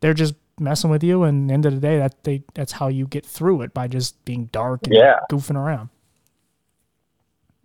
they're 0.00 0.14
just 0.14 0.34
messing 0.58 0.90
with 0.90 1.02
you 1.04 1.22
and 1.22 1.48
the 1.48 1.54
end 1.54 1.64
of 1.64 1.72
the 1.74 1.80
day 1.80 1.98
that 1.98 2.22
they 2.24 2.42
that's 2.54 2.72
how 2.72 2.88
you 2.88 3.06
get 3.06 3.24
through 3.24 3.62
it 3.62 3.72
by 3.72 3.86
just 3.88 4.22
being 4.24 4.46
dark 4.46 4.80
and 4.84 4.94
Yeah. 4.94 5.20
goofing 5.30 5.56
around 5.56 5.88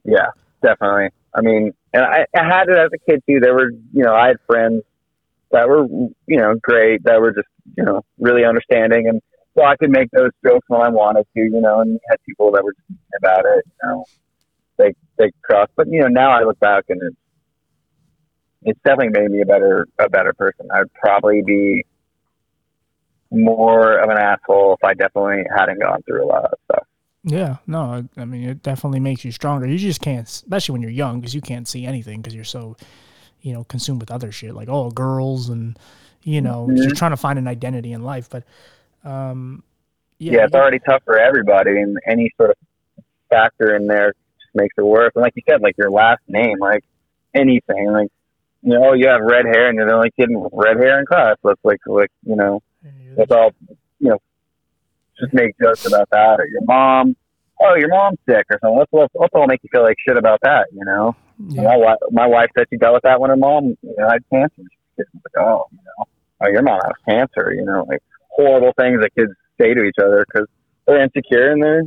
Yeah, 0.03 0.27
definitely. 0.61 1.09
I 1.33 1.41
mean, 1.41 1.73
and 1.93 2.03
I, 2.03 2.25
I 2.35 2.43
had 2.45 2.69
it 2.69 2.77
as 2.77 2.91
a 2.93 3.11
kid 3.11 3.23
too. 3.27 3.39
There 3.41 3.53
were, 3.53 3.71
you 3.93 4.03
know, 4.03 4.13
I 4.15 4.27
had 4.27 4.37
friends 4.47 4.83
that 5.55 5.69
were, 5.69 5.85
you 6.27 6.37
know, 6.37 6.55
great, 6.61 7.03
that 7.05 7.19
were 7.21 7.31
just, 7.31 7.47
you 7.77 7.83
know, 7.83 8.03
really 8.19 8.43
understanding. 8.43 9.07
And 9.07 9.21
so 9.57 9.63
I 9.63 9.77
could 9.77 9.89
make 9.89 10.11
those 10.11 10.31
jokes 10.45 10.65
when 10.67 10.81
I 10.81 10.89
wanted 10.89 11.25
to, 11.33 11.41
you 11.41 11.61
know, 11.61 11.79
and 11.79 11.97
had 12.09 12.17
people 12.25 12.51
that 12.51 12.63
were 12.63 12.73
just 12.73 12.99
about 13.17 13.45
it, 13.45 13.63
you 13.65 13.89
know, 13.89 14.05
they, 14.77 14.93
they 15.17 15.31
cross. 15.41 15.69
But, 15.77 15.87
you 15.87 16.01
know, 16.01 16.07
now 16.07 16.31
I 16.31 16.43
look 16.43 16.59
back 16.59 16.83
and 16.89 17.01
it's, 17.01 17.15
it's 18.63 18.79
definitely 18.83 19.17
made 19.17 19.31
me 19.31 19.41
a 19.41 19.45
better, 19.45 19.87
a 19.97 20.09
better 20.09 20.33
person. 20.33 20.67
I'd 20.73 20.91
probably 20.93 21.41
be 21.41 21.85
more 23.31 23.97
of 23.99 24.09
an 24.09 24.17
asshole 24.17 24.73
if 24.73 24.83
I 24.83 24.93
definitely 24.93 25.43
hadn't 25.55 25.79
gone 25.79 26.01
through 26.03 26.25
a 26.25 26.27
lot 26.27 26.45
of 26.45 26.59
stuff. 26.65 26.87
Yeah, 27.23 27.57
no, 27.65 27.81
I- 27.81 28.21
I 28.21 28.25
mean 28.25 28.43
it 28.49 28.61
definitely 28.61 28.99
makes 28.99 29.23
you 29.23 29.31
stronger. 29.31 29.67
You 29.67 29.77
just 29.77 30.01
can't, 30.01 30.27
especially 30.27 30.73
when 30.73 30.81
you're 30.81 30.91
young, 30.91 31.21
because 31.21 31.33
you 31.33 31.41
can't 31.41 31.67
see 31.67 31.85
anything 31.85 32.21
because 32.21 32.35
you're 32.35 32.43
so, 32.43 32.75
you 33.45 33.53
know, 33.53 33.63
consumed 33.65 34.01
with 34.01 34.09
other 34.09 34.31
shit 34.31 34.55
like 34.55 34.67
oh 34.69 34.89
girls 34.89 35.49
and 35.49 35.77
you 36.23 36.41
know 36.41 36.65
Mhm. 36.67 36.81
you're 36.83 36.95
trying 36.95 37.11
to 37.11 37.17
find 37.17 37.37
an 37.37 37.47
identity 37.47 37.91
in 37.93 38.01
life. 38.03 38.27
But 38.27 38.43
um, 39.03 39.61
yeah, 40.17 40.33
yeah, 40.33 40.43
it's 40.45 40.55
already 40.55 40.79
tough 40.79 41.03
for 41.05 41.19
everybody, 41.19 41.79
and 41.79 41.95
any 42.07 42.31
sort 42.37 42.49
of 42.49 42.55
factor 43.29 43.75
in 43.75 43.85
there 43.85 44.13
just 44.39 44.55
makes 44.55 44.73
it 44.77 44.81
worse. 44.83 45.11
And 45.15 45.21
like 45.21 45.33
you 45.35 45.43
said, 45.47 45.61
like 45.61 45.75
your 45.77 45.91
last 45.91 46.21
name, 46.27 46.57
like 46.59 46.83
anything, 47.35 47.91
like 47.91 48.09
you 48.63 48.73
know, 48.73 48.93
you 48.93 49.07
have 49.07 49.21
red 49.21 49.45
hair, 49.45 49.67
and 49.67 49.75
you're 49.77 49.87
the 49.87 49.93
only 49.93 50.11
kid 50.19 50.29
with 50.31 50.51
red 50.53 50.77
hair 50.77 50.99
in 50.99 51.05
class. 51.05 51.35
Let's 51.43 51.59
like, 51.63 51.81
like 51.85 52.11
you 52.25 52.35
know, 52.35 52.63
let's 53.15 53.31
all, 53.31 53.51
you 53.99 54.09
know, 54.09 54.17
just 55.19 55.33
make 55.33 55.55
jokes 55.61 55.85
about 55.85 56.09
that, 56.09 56.39
or 56.39 56.47
your 56.47 56.63
mom. 56.63 57.15
Oh, 57.61 57.75
your 57.75 57.89
mom's 57.89 58.17
sick 58.27 58.45
or 58.49 58.57
something. 58.59 58.79
Let's 58.79 58.91
let's, 58.91 59.13
let's 59.13 59.33
all 59.35 59.45
make 59.45 59.61
you 59.63 59.69
feel 59.71 59.83
like 59.83 59.97
shit 59.99 60.17
about 60.17 60.39
that, 60.41 60.65
you 60.73 60.83
know. 60.83 61.15
Yeah, 61.49 61.63
My 61.63 61.77
wife, 61.77 61.97
my 62.11 62.27
wife 62.27 62.49
said 62.57 62.67
she 62.69 62.77
dealt 62.77 62.93
with 62.95 63.03
that 63.03 63.19
when 63.19 63.29
her 63.29 63.35
mom, 63.37 63.75
you 63.81 63.95
know, 63.97 64.09
had 64.09 64.23
cancer. 64.31 64.61
She's 64.97 65.05
like, 65.13 65.45
oh, 65.45 65.65
you 65.71 65.77
know, 65.85 66.05
oh, 66.41 66.47
your 66.49 66.61
mom 66.63 66.79
has 66.83 66.93
cancer. 67.07 67.53
You 67.53 67.65
know, 67.65 67.85
like 67.89 68.01
horrible 68.29 68.73
things 68.79 68.99
that 69.01 69.13
kids 69.15 69.31
say 69.59 69.73
to 69.73 69.83
each 69.83 69.95
other 70.01 70.25
because 70.27 70.47
they're 70.85 71.01
insecure 71.01 71.51
and 71.51 71.63
they're, 71.63 71.81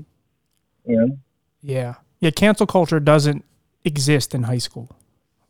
you 0.87 0.97
know, 1.01 1.19
yeah, 1.63 1.95
yeah. 2.21 2.31
Cancel 2.31 2.67
culture 2.67 3.01
doesn't 3.01 3.45
exist 3.85 4.35
in 4.35 4.45
high 4.45 4.59
school. 4.59 4.89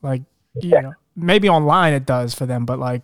Like 0.02 0.22
you 0.60 0.70
know, 0.80 0.94
maybe 1.16 1.48
online 1.48 1.92
it 1.94 2.06
does 2.06 2.34
for 2.34 2.46
them, 2.46 2.64
but 2.64 2.78
like 2.78 3.02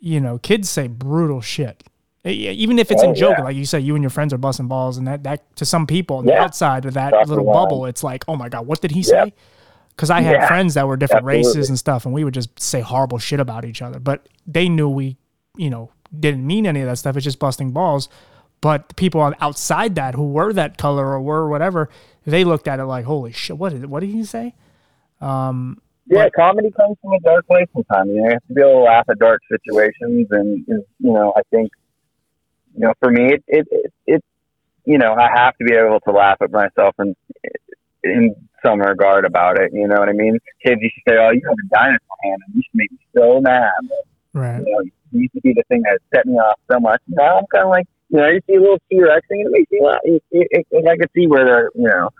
you 0.00 0.20
know, 0.20 0.38
kids 0.38 0.68
say 0.68 0.86
brutal 0.88 1.40
shit. 1.40 1.82
Even 2.24 2.78
if 2.78 2.90
it's 2.90 3.02
Oh, 3.02 3.08
in 3.10 3.14
joke, 3.14 3.36
yeah. 3.38 3.44
like 3.44 3.56
you 3.56 3.64
say, 3.64 3.80
you 3.80 3.94
and 3.94 4.02
your 4.02 4.10
friends 4.10 4.34
are 4.34 4.38
busting 4.38 4.66
balls, 4.68 4.98
and 4.98 5.06
that, 5.06 5.22
that 5.22 5.56
to 5.56 5.64
some 5.64 5.86
people 5.86 6.16
on 6.18 6.26
the 6.26 6.36
outside 6.36 6.84
of 6.84 6.94
that 6.94 7.12
the 7.12 7.24
little 7.26 7.44
bubble, 7.44 7.86
it's 7.86 8.02
like, 8.04 8.24
oh 8.28 8.36
my 8.36 8.48
god, 8.48 8.66
what 8.66 8.80
did 8.80 8.90
he 8.90 9.00
Yeah. 9.00 9.24
say? 9.24 9.34
Because 9.98 10.10
I 10.10 10.20
had 10.20 10.34
Yeah. 10.34 10.46
friends 10.46 10.74
that 10.74 10.86
were 10.86 10.96
different 10.96 11.26
races 11.26 11.68
and 11.68 11.76
stuff, 11.76 12.04
and 12.06 12.14
we 12.14 12.22
would 12.22 12.32
just 12.32 12.60
say 12.60 12.80
horrible 12.80 13.18
shit 13.18 13.40
about 13.40 13.64
each 13.64 13.82
other. 13.82 13.98
But 13.98 14.28
they 14.46 14.68
knew 14.68 14.88
we, 14.88 15.16
you 15.56 15.68
know, 15.68 15.90
didn't 16.16 16.46
mean 16.46 16.66
any 16.68 16.80
of 16.82 16.86
that 16.86 16.98
stuff. 16.98 17.16
It's 17.16 17.24
just 17.24 17.40
busting 17.40 17.72
balls. 17.72 18.08
But 18.60 18.90
the 18.90 18.94
people 18.94 19.20
on 19.20 19.34
outside 19.40 19.96
that 19.96 20.14
who 20.14 20.30
were 20.30 20.52
that 20.52 20.78
color 20.78 21.04
or 21.08 21.20
were 21.20 21.48
whatever, 21.48 21.90
they 22.24 22.44
looked 22.44 22.68
at 22.68 22.78
it 22.78 22.84
like, 22.84 23.06
holy 23.06 23.32
shit, 23.32 23.58
what 23.58 23.72
did 23.72 23.86
what 23.86 23.98
did 23.98 24.10
he 24.10 24.22
say? 24.22 24.54
Um, 25.20 25.80
yeah, 26.06 26.28
comedy 26.28 26.70
comes 26.70 26.96
from 27.02 27.14
a 27.14 27.20
dark 27.20 27.44
place 27.48 27.66
sometimes. 27.74 28.08
You, 28.10 28.22
know, 28.22 28.24
you 28.26 28.30
have 28.30 28.46
to 28.46 28.54
be 28.54 28.60
able 28.60 28.74
to 28.74 28.78
laugh 28.84 29.06
at 29.10 29.18
dark 29.18 29.42
situations, 29.50 30.28
and 30.30 30.64
you 30.68 30.84
know, 31.00 31.32
I 31.36 31.40
think, 31.50 31.72
you 32.74 32.82
know, 32.82 32.92
for 33.00 33.10
me, 33.10 33.32
it 33.34 33.44
it 33.48 33.66
it, 33.72 33.92
it 34.06 34.24
you 34.84 34.96
know, 34.98 35.14
I 35.14 35.28
have 35.34 35.56
to 35.56 35.64
be 35.64 35.74
able 35.74 35.98
to 35.98 36.12
laugh 36.12 36.38
at 36.40 36.52
myself 36.52 36.94
and 36.98 37.16
in 38.04 38.34
some 38.64 38.80
regard 38.80 39.24
about 39.24 39.58
it. 39.58 39.72
You 39.72 39.86
know 39.88 39.96
what 39.96 40.08
I 40.08 40.12
mean? 40.12 40.38
Kids 40.64 40.80
used 40.80 40.94
to 40.96 41.12
say, 41.12 41.16
"Oh, 41.18 41.30
you 41.30 41.42
have 41.46 41.56
a 41.58 41.68
dinosaur 41.74 42.16
hand," 42.22 42.42
and 42.46 42.54
you 42.54 42.58
used 42.58 42.70
to 42.72 42.76
make 42.76 42.92
me 42.92 42.98
so 43.14 43.40
mad. 43.40 43.72
right. 44.32 44.62
you 44.64 44.72
know, 44.72 44.80
it 44.80 44.92
used 45.12 45.34
to 45.34 45.40
be 45.40 45.52
the 45.54 45.62
thing 45.68 45.82
that 45.82 46.00
set 46.14 46.26
me 46.26 46.34
off 46.34 46.58
so 46.70 46.78
much. 46.80 47.00
Now 47.08 47.38
I'm 47.38 47.46
kind 47.52 47.64
of 47.64 47.70
like, 47.70 47.86
you 48.10 48.18
know, 48.18 48.28
you 48.28 48.40
see 48.46 48.54
a 48.54 48.60
little 48.60 48.80
T 48.90 49.00
Rex 49.02 49.26
thing, 49.28 49.40
and 49.40 49.54
it 49.54 49.58
makes 49.58 49.70
me 49.70 49.80
laugh. 49.82 50.00
It, 50.04 50.22
it, 50.30 50.66
it, 50.70 50.86
I 50.88 50.96
could 50.96 51.10
see 51.14 51.26
where 51.26 51.44
they're, 51.44 51.70
you 51.74 51.88
know, 51.88 52.10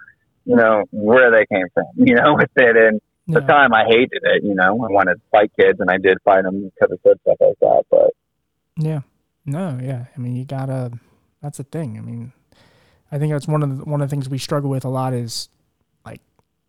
you 0.45 0.57
know, 0.57 0.85
where 0.91 1.31
they 1.31 1.47
came 1.47 1.67
from, 1.75 1.87
you 1.97 2.15
know, 2.15 2.35
with 2.35 2.51
it. 2.57 2.77
And 2.77 3.01
at 3.29 3.43
the 3.43 3.53
time, 3.53 3.75
I 3.75 3.85
hated 3.87 4.23
it. 4.23 4.43
You 4.43 4.55
know, 4.55 4.65
I 4.65 4.71
wanted 4.91 5.15
to 5.15 5.21
fight 5.31 5.53
kids, 5.59 5.81
and 5.81 5.91
I 5.91 5.99
did 5.99 6.19
fight 6.25 6.45
them 6.45 6.71
because 6.75 6.95
it 6.95 7.01
said 7.03 7.21
stuff 7.23 7.37
like 7.41 7.59
that. 7.61 7.85
But 7.91 8.11
Yeah. 8.77 9.01
No, 9.45 9.79
yeah. 9.83 10.07
I 10.15 10.21
mean, 10.21 10.37
you 10.37 10.45
gotta. 10.45 10.93
That's 11.43 11.59
the 11.59 11.65
thing. 11.65 11.97
I 11.99 12.01
mean, 12.01 12.33
I 13.13 13.19
think 13.19 13.33
that's 13.33 13.49
one 13.49 13.63
of 13.63 13.79
the 13.79 13.85
one 13.85 14.01
of 14.01 14.09
the 14.09 14.15
things 14.15 14.29
we 14.29 14.39
struggle 14.39 14.71
with 14.71 14.85
a 14.85 14.89
lot 14.89 15.15
is 15.15 15.49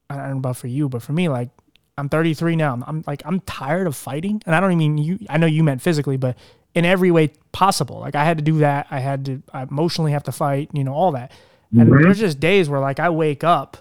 I 0.10 0.16
don't 0.16 0.32
know 0.32 0.38
about 0.38 0.58
for 0.58 0.68
you, 0.68 0.90
but 0.90 1.02
for 1.02 1.14
me, 1.14 1.30
like 1.30 1.50
I'm 1.98 2.10
33 2.10 2.56
now. 2.56 2.74
I'm, 2.74 2.84
I'm 2.88 3.04
like 3.06 3.22
I'm 3.26 3.40
tired 3.42 3.88
of 3.88 3.96
fighting, 3.96 4.42
and 4.46 4.56
I 4.56 4.60
don't 4.60 4.72
even 4.72 4.78
mean 4.80 4.98
you. 4.98 5.20
I 5.30 5.38
know 5.38 5.46
you 5.48 5.64
meant 5.64 5.82
physically, 5.82 6.18
but 6.18 6.38
in 6.74 6.86
every 6.86 7.12
way 7.12 7.32
possible. 7.52 8.00
Like 8.00 8.16
I 8.16 8.24
had 8.26 8.38
to 8.38 8.44
do 8.44 8.60
that. 8.60 8.88
I 8.90 9.00
had 9.00 9.26
to 9.26 9.44
I 9.54 9.64
emotionally 9.64 10.12
have 10.12 10.24
to 10.24 10.32
fight. 10.32 10.70
You 10.74 10.84
know 10.84 10.94
all 10.94 11.12
that. 11.12 11.32
And 11.72 11.90
Mhm. 11.90 12.02
there's 12.02 12.20
just 12.20 12.40
days 12.40 12.70
where 12.70 12.80
like 12.80 13.00
I 13.00 13.10
wake 13.12 13.44
up 13.44 13.78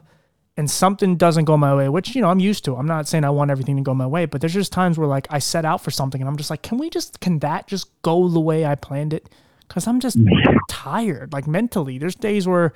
and 0.58 0.70
something 0.70 1.16
doesn't 1.16 1.44
go 1.46 1.56
my 1.56 1.74
way, 1.74 1.88
which 1.88 2.14
you 2.14 2.20
know 2.20 2.28
I'm 2.28 2.40
used 2.40 2.64
to. 2.66 2.76
I'm 2.76 2.86
not 2.86 3.08
saying 3.08 3.24
I 3.24 3.30
want 3.30 3.50
everything 3.50 3.76
to 3.76 3.82
go 3.82 3.94
my 3.94 4.06
way, 4.06 4.26
but 4.26 4.40
there's 4.42 4.52
just 4.52 4.72
times 4.72 4.98
where 4.98 5.08
like 5.08 5.26
I 5.30 5.38
set 5.38 5.64
out 5.64 5.80
for 5.82 5.90
something 5.90 6.20
and 6.20 6.28
I'm 6.28 6.36
just 6.36 6.50
like, 6.50 6.62
can 6.62 6.76
we 6.76 6.90
just 6.90 7.20
can 7.20 7.38
that 7.38 7.66
just 7.66 7.88
go 8.02 8.28
the 8.28 8.40
way 8.40 8.66
I 8.66 8.74
planned 8.74 9.14
it? 9.14 9.30
Because 9.66 9.86
I'm 9.86 10.00
just 10.00 10.18
tired, 10.68 11.32
like 11.32 11.46
mentally. 11.46 11.96
There's 11.98 12.14
days 12.14 12.46
where 12.46 12.74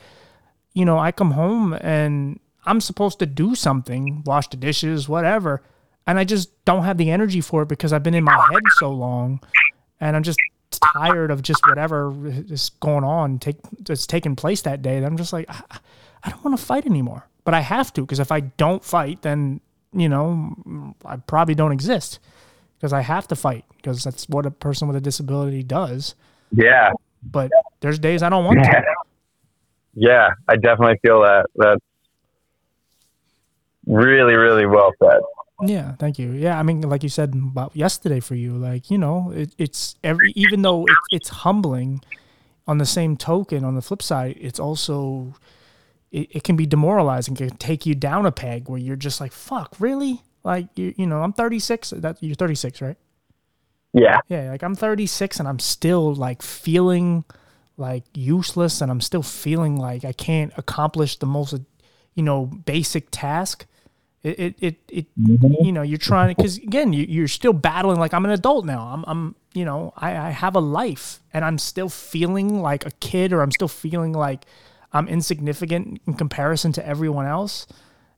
you 0.72 0.84
know 0.86 0.98
I 0.98 1.12
come 1.12 1.32
home 1.32 1.74
and 1.74 2.38
I'm 2.64 2.80
supposed 2.80 3.18
to 3.18 3.26
do 3.26 3.54
something, 3.54 4.22
wash 4.24 4.48
the 4.48 4.56
dishes, 4.56 5.08
whatever, 5.08 5.62
and 6.06 6.18
I 6.18 6.24
just 6.24 6.64
don't 6.64 6.84
have 6.84 6.96
the 6.96 7.10
energy 7.10 7.40
for 7.40 7.62
it 7.62 7.68
because 7.68 7.92
I've 7.92 8.02
been 8.02 8.14
in 8.14 8.24
my 8.24 8.32
head 8.50 8.62
so 8.78 8.90
long, 8.90 9.40
and 10.00 10.16
I'm 10.16 10.22
just 10.22 10.38
tired 10.70 11.30
of 11.30 11.42
just 11.42 11.60
whatever 11.68 12.12
is 12.26 12.70
going 12.80 13.04
on 13.04 13.38
take 13.38 13.56
that's 13.80 14.06
taking 14.06 14.36
place 14.36 14.62
that 14.62 14.82
day. 14.82 15.00
That 15.00 15.06
I'm 15.06 15.16
just 15.16 15.32
like, 15.32 15.46
I, 15.48 15.62
I 16.24 16.30
don't 16.30 16.44
want 16.44 16.58
to 16.58 16.64
fight 16.64 16.86
anymore, 16.86 17.28
but 17.44 17.54
I 17.54 17.60
have 17.60 17.92
to 17.94 18.00
because 18.02 18.20
if 18.20 18.32
I 18.32 18.40
don't 18.40 18.84
fight, 18.84 19.22
then 19.22 19.60
you 19.92 20.08
know 20.08 20.94
I 21.04 21.16
probably 21.16 21.54
don't 21.54 21.72
exist 21.72 22.18
because 22.78 22.92
I 22.92 23.00
have 23.00 23.28
to 23.28 23.36
fight 23.36 23.64
because 23.76 24.04
that's 24.04 24.28
what 24.28 24.46
a 24.46 24.50
person 24.50 24.88
with 24.88 24.96
a 24.96 25.00
disability 25.00 25.62
does. 25.62 26.14
yeah, 26.52 26.92
But 27.22 27.50
there's 27.80 27.98
days 27.98 28.22
I 28.22 28.28
don't 28.28 28.44
want 28.44 28.64
to. 28.64 28.82
yeah, 29.94 30.30
I 30.48 30.56
definitely 30.56 30.98
feel 31.02 31.22
that. 31.22 31.46
That's 31.54 31.80
really, 33.86 34.34
really 34.34 34.66
well 34.66 34.92
said. 35.02 35.20
Yeah, 35.64 35.94
thank 35.96 36.18
you. 36.18 36.32
Yeah, 36.32 36.58
I 36.58 36.62
mean, 36.62 36.80
like 36.82 37.02
you 37.02 37.08
said 37.08 37.34
about 37.34 37.76
yesterday 37.76 38.20
for 38.20 38.34
you, 38.34 38.56
like 38.56 38.90
you 38.90 38.98
know, 38.98 39.30
it, 39.34 39.54
it's 39.58 39.96
every 40.02 40.32
even 40.34 40.62
though 40.62 40.84
it, 40.84 40.96
it's 41.10 41.28
humbling. 41.28 42.02
On 42.68 42.78
the 42.78 42.86
same 42.86 43.16
token, 43.16 43.64
on 43.64 43.74
the 43.74 43.82
flip 43.82 44.00
side, 44.00 44.36
it's 44.40 44.60
also 44.60 45.34
it, 46.12 46.28
it 46.30 46.44
can 46.44 46.54
be 46.54 46.64
demoralizing. 46.64 47.34
It 47.34 47.48
can 47.48 47.56
take 47.56 47.86
you 47.86 47.96
down 47.96 48.24
a 48.24 48.30
peg 48.30 48.68
where 48.68 48.78
you're 48.78 48.94
just 48.94 49.20
like, 49.20 49.32
"Fuck, 49.32 49.74
really?" 49.80 50.22
Like 50.44 50.68
you, 50.76 50.94
you 50.96 51.06
know, 51.06 51.22
I'm 51.22 51.32
36. 51.32 51.90
That 51.90 52.18
you're 52.20 52.36
36, 52.36 52.80
right? 52.80 52.96
Yeah, 53.92 54.20
Yeah, 54.28 54.50
like 54.50 54.62
I'm 54.62 54.74
36 54.74 55.38
and 55.38 55.46
I'm 55.46 55.58
still 55.58 56.14
like 56.14 56.40
feeling 56.40 57.24
like 57.76 58.04
useless 58.14 58.80
and 58.80 58.90
I'm 58.90 59.02
still 59.02 59.22
feeling 59.22 59.76
like 59.76 60.04
I 60.04 60.12
can't 60.12 60.52
accomplish 60.56 61.18
the 61.18 61.26
most, 61.26 61.54
you 62.14 62.22
know, 62.22 62.46
basic 62.46 63.08
task. 63.10 63.66
It, 64.22 64.38
it, 64.38 64.54
it, 64.60 64.76
it 64.88 65.06
mm-hmm. 65.20 65.64
you 65.64 65.72
know, 65.72 65.82
you're 65.82 65.98
trying 65.98 66.34
because 66.34 66.56
again, 66.58 66.92
you, 66.92 67.04
you're 67.08 67.28
still 67.28 67.52
battling. 67.52 67.98
Like 67.98 68.14
I'm 68.14 68.24
an 68.24 68.30
adult 68.30 68.64
now. 68.64 68.82
I'm, 68.82 69.04
I'm, 69.06 69.34
you 69.52 69.64
know, 69.64 69.92
I, 69.96 70.16
I 70.16 70.30
have 70.30 70.54
a 70.54 70.60
life 70.60 71.20
and 71.32 71.44
I'm 71.44 71.58
still 71.58 71.88
feeling 71.88 72.62
like 72.62 72.86
a 72.86 72.90
kid 73.00 73.32
or 73.32 73.42
I'm 73.42 73.50
still 73.50 73.68
feeling 73.68 74.12
like 74.12 74.44
I'm 74.92 75.08
insignificant 75.08 76.00
in 76.06 76.14
comparison 76.14 76.72
to 76.74 76.86
everyone 76.86 77.26
else. 77.26 77.66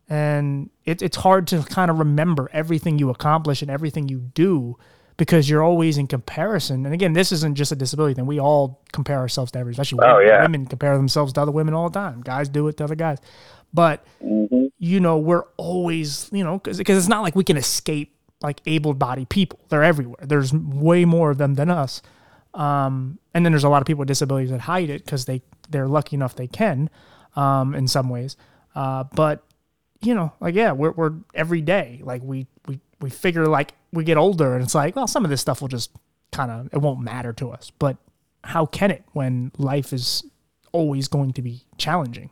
And 0.08 0.68
it, 0.84 1.00
it's 1.00 1.16
hard 1.16 1.46
to 1.48 1.62
kind 1.62 1.90
of 1.90 1.98
remember 1.98 2.50
everything 2.52 2.98
you 2.98 3.08
accomplish 3.08 3.62
and 3.62 3.70
everything 3.70 4.08
you 4.08 4.18
do 4.18 4.76
because 5.16 5.48
you're 5.48 5.62
always 5.62 5.96
in 5.96 6.06
comparison. 6.06 6.84
And 6.84 6.92
again, 6.94 7.12
this 7.12 7.32
isn't 7.32 7.54
just 7.54 7.72
a 7.72 7.76
disability 7.76 8.14
thing. 8.14 8.26
We 8.26 8.40
all 8.40 8.82
compare 8.92 9.18
ourselves 9.18 9.52
to 9.52 9.60
everybody, 9.60 9.80
especially 9.80 10.04
Oh, 10.06 10.16
women. 10.16 10.26
yeah. 10.28 10.42
women 10.42 10.66
compare 10.66 10.96
themselves 10.96 11.32
to 11.34 11.42
other 11.42 11.52
women 11.52 11.72
all 11.72 11.88
the 11.88 11.98
time. 11.98 12.20
Guys 12.20 12.48
do 12.48 12.66
it 12.68 12.76
to 12.78 12.84
other 12.84 12.96
guys. 12.96 13.18
But, 13.74 14.06
hmm 14.22 14.66
you 14.78 15.00
know, 15.00 15.16
we're 15.16 15.44
always, 15.56 16.28
you 16.30 16.44
know, 16.44 16.58
because 16.58 16.78
it's 16.80 17.08
not 17.08 17.22
like 17.22 17.34
we 17.34 17.44
can 17.44 17.56
escape 17.56 18.14
like 18.42 18.60
able 18.66 18.92
bodied 18.92 19.30
people. 19.30 19.58
They're 19.70 19.82
everywhere. 19.82 20.18
There's 20.20 20.52
way 20.52 21.06
more 21.06 21.30
of 21.30 21.38
them 21.38 21.54
than 21.54 21.70
us. 21.70 22.02
Um, 22.52 23.18
and 23.32 23.46
then 23.46 23.52
there's 23.52 23.64
a 23.64 23.68
lot 23.70 23.80
of 23.80 23.86
people 23.86 24.00
with 24.00 24.08
disabilities 24.08 24.50
that 24.50 24.60
hide 24.60 24.90
it 24.90 25.04
because 25.04 25.24
they, 25.24 25.40
they're 25.70 25.88
lucky 25.88 26.16
enough 26.16 26.36
they 26.36 26.46
can 26.46 26.90
um, 27.34 27.74
in 27.74 27.88
some 27.88 28.10
ways. 28.10 28.36
Uh, 28.74 29.04
but 29.14 29.42
you 30.02 30.14
know, 30.14 30.32
like 30.40 30.54
yeah, 30.54 30.72
we're 30.72 30.90
we're 30.90 31.14
every 31.34 31.62
day 31.62 32.00
like 32.02 32.22
we 32.22 32.46
we 32.68 32.78
we 33.00 33.08
figure 33.08 33.46
like 33.46 33.72
we 33.92 34.04
get 34.04 34.18
older 34.18 34.54
and 34.54 34.62
it's 34.62 34.74
like 34.74 34.94
well, 34.94 35.06
some 35.06 35.24
of 35.24 35.30
this 35.30 35.40
stuff 35.40 35.62
will 35.62 35.68
just 35.68 35.90
kind 36.30 36.50
of 36.50 36.68
it 36.72 36.78
won't 36.78 37.00
matter 37.00 37.32
to 37.32 37.50
us. 37.50 37.72
But 37.78 37.96
how 38.42 38.66
can 38.66 38.90
it 38.90 39.04
when 39.12 39.50
life 39.56 39.92
is 39.92 40.24
always 40.72 41.08
going 41.08 41.32
to 41.32 41.42
be 41.42 41.62
challenging? 41.78 42.30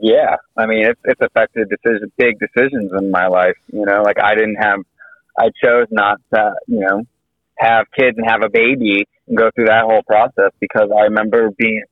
Yeah, 0.00 0.36
I 0.56 0.66
mean, 0.66 0.86
it's 0.86 1.00
it's 1.04 1.20
affected 1.20 1.68
decision, 1.68 2.12
big 2.16 2.38
decisions 2.38 2.92
in 2.96 3.10
my 3.10 3.26
life. 3.26 3.56
You 3.72 3.84
know, 3.84 4.02
like 4.02 4.18
I 4.22 4.34
didn't 4.34 4.56
have, 4.56 4.80
I 5.38 5.50
chose 5.62 5.86
not 5.90 6.18
to, 6.34 6.52
you 6.66 6.80
know, 6.80 7.02
have 7.58 7.86
kids 7.98 8.16
and 8.18 8.26
have 8.28 8.42
a 8.42 8.48
baby 8.48 9.06
and 9.28 9.36
go 9.36 9.50
through 9.54 9.66
that 9.66 9.84
whole 9.84 10.02
process 10.02 10.52
because 10.60 10.90
I 10.94 11.02
remember 11.02 11.50
being 11.56 11.82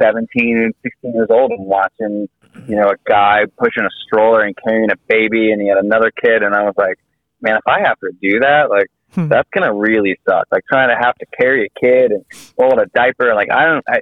17 0.00 0.26
and 0.58 0.74
16 0.82 1.12
years 1.14 1.28
old 1.30 1.50
and 1.52 1.64
watching, 1.66 2.28
you 2.66 2.76
know, 2.76 2.88
a 2.88 2.96
guy 3.08 3.42
pushing 3.56 3.84
a 3.84 3.90
stroller 4.06 4.42
and 4.42 4.56
carrying 4.56 4.90
a 4.90 4.96
baby 5.08 5.50
and 5.52 5.60
he 5.60 5.68
had 5.68 5.78
another 5.78 6.10
kid 6.10 6.42
and 6.42 6.54
I 6.54 6.62
was 6.62 6.74
like, 6.76 6.98
man, 7.40 7.56
if 7.56 7.66
I 7.66 7.80
have 7.86 7.98
to 8.00 8.10
do 8.20 8.40
that, 8.40 8.70
like 8.70 8.88
Hmm. 9.14 9.28
that's 9.28 9.48
gonna 9.54 9.72
really 9.72 10.18
suck. 10.28 10.46
Like 10.52 10.64
trying 10.70 10.90
to 10.90 10.96
have 11.02 11.14
to 11.16 11.26
carry 11.40 11.64
a 11.64 11.80
kid 11.80 12.12
and 12.12 12.24
hold 12.58 12.78
a 12.78 12.84
diaper. 12.94 13.34
Like 13.34 13.48
I 13.50 13.64
don't, 13.64 13.84
I, 13.88 14.00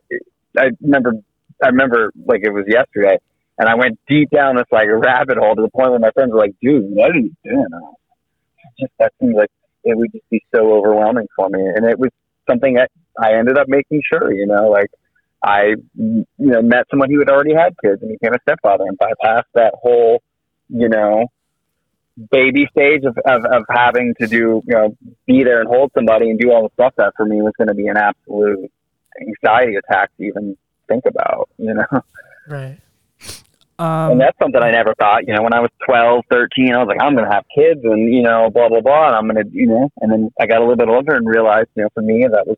I 0.58 0.70
remember, 0.80 1.12
I 1.62 1.68
remember 1.68 2.12
like 2.26 2.42
it 2.42 2.50
was 2.50 2.64
yesterday, 2.68 3.18
and 3.58 3.68
I 3.68 3.74
went 3.74 3.98
deep 4.08 4.30
down 4.30 4.56
this 4.56 4.66
like 4.70 4.88
rabbit 4.90 5.38
hole 5.38 5.54
to 5.56 5.62
the 5.62 5.70
point 5.70 5.90
where 5.90 5.98
my 5.98 6.10
friends 6.12 6.32
were 6.32 6.38
like, 6.38 6.54
"Dude, 6.60 6.84
what 6.84 7.10
are 7.10 7.18
you 7.18 7.34
doing?" 7.44 7.66
I 7.72 8.68
Just 8.78 8.92
that 8.98 9.12
seems 9.20 9.34
like 9.34 9.50
it 9.84 9.96
would 9.96 10.12
just 10.12 10.28
be 10.30 10.44
so 10.54 10.72
overwhelming 10.72 11.26
for 11.36 11.48
me, 11.48 11.60
and 11.60 11.84
it 11.86 11.98
was 11.98 12.10
something 12.48 12.74
that 12.74 12.90
I 13.18 13.34
ended 13.34 13.58
up 13.58 13.68
making 13.68 14.02
sure, 14.10 14.32
you 14.32 14.46
know, 14.46 14.68
like 14.70 14.90
I, 15.42 15.74
you 15.96 16.26
know, 16.38 16.62
met 16.62 16.86
someone 16.90 17.10
who 17.10 17.18
had 17.18 17.28
already 17.28 17.54
had 17.54 17.74
kids 17.82 18.02
and 18.02 18.10
became 18.10 18.34
a 18.34 18.40
stepfather 18.42 18.84
and 18.86 18.98
bypassed 18.98 19.52
that 19.54 19.74
whole, 19.80 20.22
you 20.68 20.88
know, 20.88 21.26
baby 22.30 22.66
stage 22.70 23.02
of, 23.04 23.16
of, 23.26 23.44
of 23.44 23.64
having 23.70 24.14
to 24.20 24.26
do, 24.26 24.62
you 24.66 24.74
know, 24.74 24.96
be 25.26 25.44
there 25.44 25.60
and 25.60 25.68
hold 25.68 25.92
somebody 25.94 26.30
and 26.30 26.38
do 26.38 26.50
all 26.50 26.62
the 26.62 26.72
stuff 26.74 26.94
that 26.96 27.12
for 27.16 27.26
me 27.26 27.42
was 27.42 27.52
going 27.58 27.68
to 27.68 27.74
be 27.74 27.86
an 27.88 27.96
absolute 27.96 28.70
anxiety 29.20 29.76
attack 29.76 30.10
to 30.16 30.24
even 30.24 30.56
think 30.88 31.04
about, 31.06 31.48
you 31.58 31.74
know? 31.74 32.02
Right. 32.48 32.78
and 33.78 34.12
Um, 34.12 34.18
that's 34.18 34.38
something 34.38 34.62
I 34.62 34.70
never 34.70 34.94
thought, 34.94 35.26
you 35.26 35.34
know, 35.34 35.42
when 35.42 35.52
I 35.52 35.60
was 35.60 35.70
12, 35.84 36.24
13, 36.30 36.74
I 36.74 36.78
was 36.78 36.88
like, 36.88 37.02
I'm 37.02 37.14
going 37.14 37.28
to 37.28 37.32
have 37.32 37.44
kids 37.54 37.80
and, 37.84 38.12
you 38.12 38.22
know, 38.22 38.50
blah, 38.50 38.68
blah, 38.68 38.80
blah. 38.80 39.08
And 39.08 39.16
I'm 39.16 39.28
going 39.28 39.44
to, 39.44 39.50
you 39.52 39.66
know, 39.66 39.90
and 40.00 40.12
then 40.12 40.30
I 40.40 40.46
got 40.46 40.58
a 40.58 40.60
little 40.60 40.76
bit 40.76 40.88
older 40.88 41.14
and 41.14 41.26
realized, 41.26 41.68
you 41.74 41.82
know, 41.82 41.88
for 41.94 42.02
me, 42.02 42.22
that 42.22 42.46
was 42.46 42.56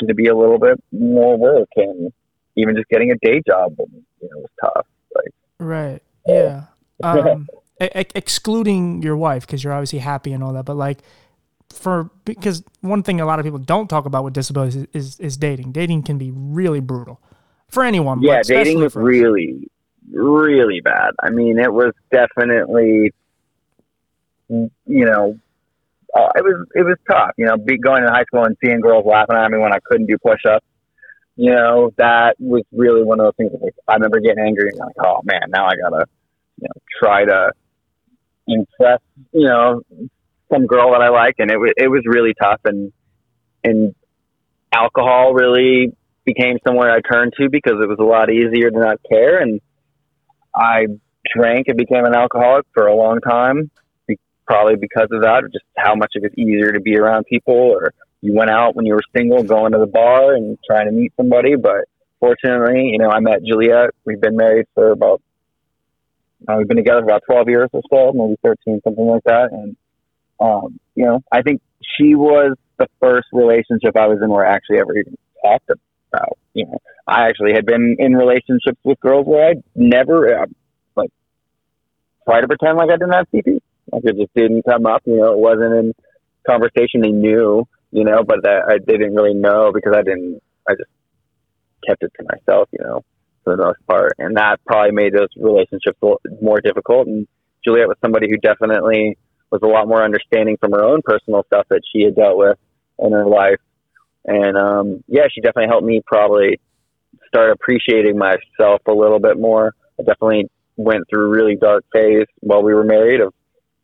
going 0.00 0.08
to 0.08 0.14
be 0.14 0.28
a 0.28 0.36
little 0.36 0.58
bit 0.58 0.82
more 0.92 1.36
work 1.36 1.68
and 1.76 2.12
even 2.56 2.76
just 2.76 2.88
getting 2.88 3.10
a 3.10 3.16
day 3.16 3.42
job, 3.46 3.74
you 3.78 4.28
know, 4.30 4.38
was 4.38 4.50
tough. 4.60 4.86
Like, 5.14 5.32
right. 5.58 6.02
Yeah. 6.26 6.64
Um, 7.04 7.48
e- 7.82 8.04
excluding 8.14 9.02
your 9.02 9.16
wife 9.16 9.44
because 9.44 9.64
you're 9.64 9.72
obviously 9.72 9.98
happy 9.98 10.32
and 10.32 10.44
all 10.44 10.52
that, 10.52 10.64
but 10.64 10.76
like 10.76 10.98
for 11.72 12.10
because 12.24 12.62
one 12.80 13.02
thing 13.02 13.20
a 13.20 13.26
lot 13.26 13.40
of 13.40 13.44
people 13.44 13.58
don't 13.58 13.88
talk 13.88 14.04
about 14.04 14.22
with 14.22 14.34
disabilities 14.34 14.76
is 14.76 14.86
is, 14.92 15.20
is 15.20 15.36
dating. 15.36 15.72
Dating 15.72 16.02
can 16.04 16.16
be 16.16 16.30
really 16.30 16.80
brutal 16.80 17.20
for 17.72 17.84
anyone. 17.84 18.22
yeah, 18.22 18.42
dating 18.42 18.80
was 18.80 18.94
really, 18.94 19.68
really 20.12 20.80
bad. 20.80 21.10
I 21.22 21.30
mean, 21.30 21.58
it 21.58 21.72
was 21.72 21.92
definitely, 22.10 23.12
you 24.48 24.70
know, 24.86 25.38
uh, 26.14 26.28
it 26.36 26.44
was 26.44 26.66
it 26.74 26.82
was 26.82 26.98
tough. 27.08 27.30
You 27.36 27.46
know, 27.46 27.56
be 27.56 27.78
going 27.78 28.02
to 28.02 28.10
high 28.10 28.24
school 28.24 28.44
and 28.44 28.56
seeing 28.62 28.80
girls 28.80 29.06
laughing 29.06 29.36
at 29.36 29.50
me 29.50 29.58
when 29.58 29.72
I 29.72 29.78
couldn't 29.84 30.06
do 30.06 30.18
push-ups. 30.18 30.66
You 31.36 31.52
know, 31.52 31.92
that 31.96 32.36
was 32.38 32.62
really 32.72 33.02
one 33.02 33.18
of 33.18 33.26
those 33.26 33.36
things. 33.36 33.52
Like, 33.60 33.74
I 33.88 33.94
remember 33.94 34.20
getting 34.20 34.44
angry 34.44 34.68
and 34.68 34.78
like, 34.78 34.94
oh 35.00 35.20
man, 35.24 35.48
now 35.48 35.66
I 35.66 35.76
gotta, 35.76 36.06
you 36.60 36.68
know, 36.68 36.82
try 37.00 37.24
to 37.24 37.52
impress, 38.46 39.00
you 39.32 39.48
know, 39.48 39.80
some 40.52 40.66
girl 40.66 40.92
that 40.92 41.00
I 41.00 41.08
like, 41.08 41.36
and 41.38 41.50
it 41.50 41.58
was 41.58 41.72
it 41.78 41.88
was 41.88 42.02
really 42.04 42.34
tough. 42.34 42.60
And 42.66 42.92
and 43.64 43.94
alcohol 44.72 45.32
really 45.32 45.94
became 46.24 46.58
somewhere 46.66 46.90
I 46.90 47.00
turned 47.00 47.32
to 47.40 47.48
because 47.50 47.74
it 47.82 47.88
was 47.88 47.98
a 48.00 48.04
lot 48.04 48.30
easier 48.30 48.70
to 48.70 48.78
not 48.78 48.98
care. 49.08 49.40
And 49.40 49.60
I 50.54 50.86
drank 51.34 51.68
and 51.68 51.76
became 51.76 52.04
an 52.04 52.14
alcoholic 52.14 52.66
for 52.74 52.86
a 52.86 52.94
long 52.94 53.20
time, 53.20 53.70
be- 54.06 54.18
probably 54.46 54.76
because 54.76 55.08
of 55.12 55.22
that, 55.22 55.42
just 55.52 55.64
how 55.76 55.94
much 55.94 56.12
it 56.14 56.22
was 56.22 56.32
easier 56.36 56.72
to 56.72 56.80
be 56.80 56.96
around 56.96 57.24
people. 57.26 57.54
Or 57.54 57.92
you 58.20 58.34
went 58.34 58.50
out 58.50 58.76
when 58.76 58.86
you 58.86 58.94
were 58.94 59.02
single, 59.14 59.42
going 59.42 59.72
to 59.72 59.78
the 59.78 59.86
bar 59.86 60.34
and 60.34 60.58
trying 60.68 60.86
to 60.86 60.92
meet 60.92 61.12
somebody. 61.16 61.56
But 61.56 61.86
fortunately, 62.20 62.90
you 62.92 62.98
know, 62.98 63.10
I 63.10 63.20
met 63.20 63.44
Juliet. 63.44 63.90
We've 64.04 64.20
been 64.20 64.36
married 64.36 64.66
for 64.74 64.92
about, 64.92 65.20
uh, 66.48 66.56
we've 66.58 66.68
been 66.68 66.76
together 66.76 67.00
for 67.00 67.06
about 67.06 67.22
12 67.26 67.48
years 67.48 67.70
or 67.72 67.82
so, 67.90 68.12
maybe 68.12 68.36
13, 68.42 68.80
something 68.84 69.06
like 69.06 69.24
that. 69.24 69.50
And, 69.52 69.76
um, 70.40 70.78
you 70.94 71.04
know, 71.04 71.20
I 71.30 71.42
think 71.42 71.60
she 71.96 72.14
was 72.14 72.56
the 72.78 72.88
first 73.00 73.28
relationship 73.32 73.96
I 73.96 74.06
was 74.06 74.20
in 74.22 74.28
where 74.28 74.46
I 74.46 74.54
actually 74.54 74.78
ever 74.78 74.96
even 74.96 75.16
talked 75.42 75.68
about. 75.68 75.80
You 76.54 76.66
know, 76.66 76.78
I 77.06 77.28
actually 77.28 77.52
had 77.54 77.66
been 77.66 77.96
in 77.98 78.14
relationships 78.14 78.78
with 78.84 79.00
girls 79.00 79.26
where 79.26 79.50
I 79.50 79.54
never 79.74 80.42
uh, 80.42 80.46
like 80.96 81.10
try 82.24 82.40
to 82.40 82.46
pretend 82.46 82.76
like 82.76 82.90
I 82.90 82.96
didn't 82.96 83.12
have 83.12 83.26
CP. 83.32 83.60
Like 83.90 84.04
it 84.04 84.16
just 84.16 84.34
didn't 84.34 84.64
come 84.64 84.86
up. 84.86 85.02
You 85.06 85.16
know, 85.16 85.32
it 85.32 85.38
wasn't 85.38 85.74
in 85.74 85.94
conversation. 86.46 87.00
They 87.02 87.10
knew, 87.10 87.66
you 87.90 88.04
know, 88.04 88.22
but 88.24 88.42
that 88.42 88.64
I 88.68 88.78
didn't 88.78 89.14
really 89.14 89.34
know 89.34 89.72
because 89.72 89.94
I 89.96 90.02
didn't. 90.02 90.42
I 90.68 90.74
just 90.74 90.90
kept 91.86 92.02
it 92.02 92.12
to 92.18 92.26
myself. 92.30 92.68
You 92.72 92.84
know, 92.84 93.04
for 93.44 93.56
the 93.56 93.64
most 93.64 93.86
part, 93.86 94.12
and 94.18 94.36
that 94.36 94.60
probably 94.66 94.92
made 94.92 95.14
those 95.14 95.28
relationships 95.36 95.98
more 96.40 96.60
difficult. 96.60 97.06
And 97.06 97.26
Juliet 97.64 97.88
was 97.88 97.96
somebody 98.02 98.28
who 98.30 98.36
definitely 98.36 99.16
was 99.50 99.60
a 99.62 99.66
lot 99.66 99.88
more 99.88 100.02
understanding 100.02 100.56
from 100.58 100.72
her 100.72 100.82
own 100.82 101.00
personal 101.04 101.44
stuff 101.46 101.66
that 101.68 101.82
she 101.92 102.02
had 102.02 102.16
dealt 102.16 102.38
with 102.38 102.58
in 102.98 103.12
her 103.12 103.26
life. 103.26 103.60
And 104.24 104.56
um, 104.56 105.04
yeah, 105.08 105.26
she 105.32 105.40
definitely 105.40 105.68
helped 105.68 105.86
me 105.86 106.02
probably 106.06 106.60
start 107.28 107.50
appreciating 107.50 108.18
myself 108.18 108.82
a 108.86 108.92
little 108.92 109.18
bit 109.18 109.38
more. 109.38 109.74
I 109.98 110.04
definitely 110.04 110.50
went 110.76 111.04
through 111.10 111.30
really 111.30 111.56
dark 111.56 111.84
phase 111.92 112.26
while 112.40 112.62
we 112.62 112.74
were 112.74 112.84
married 112.84 113.20
of 113.20 113.34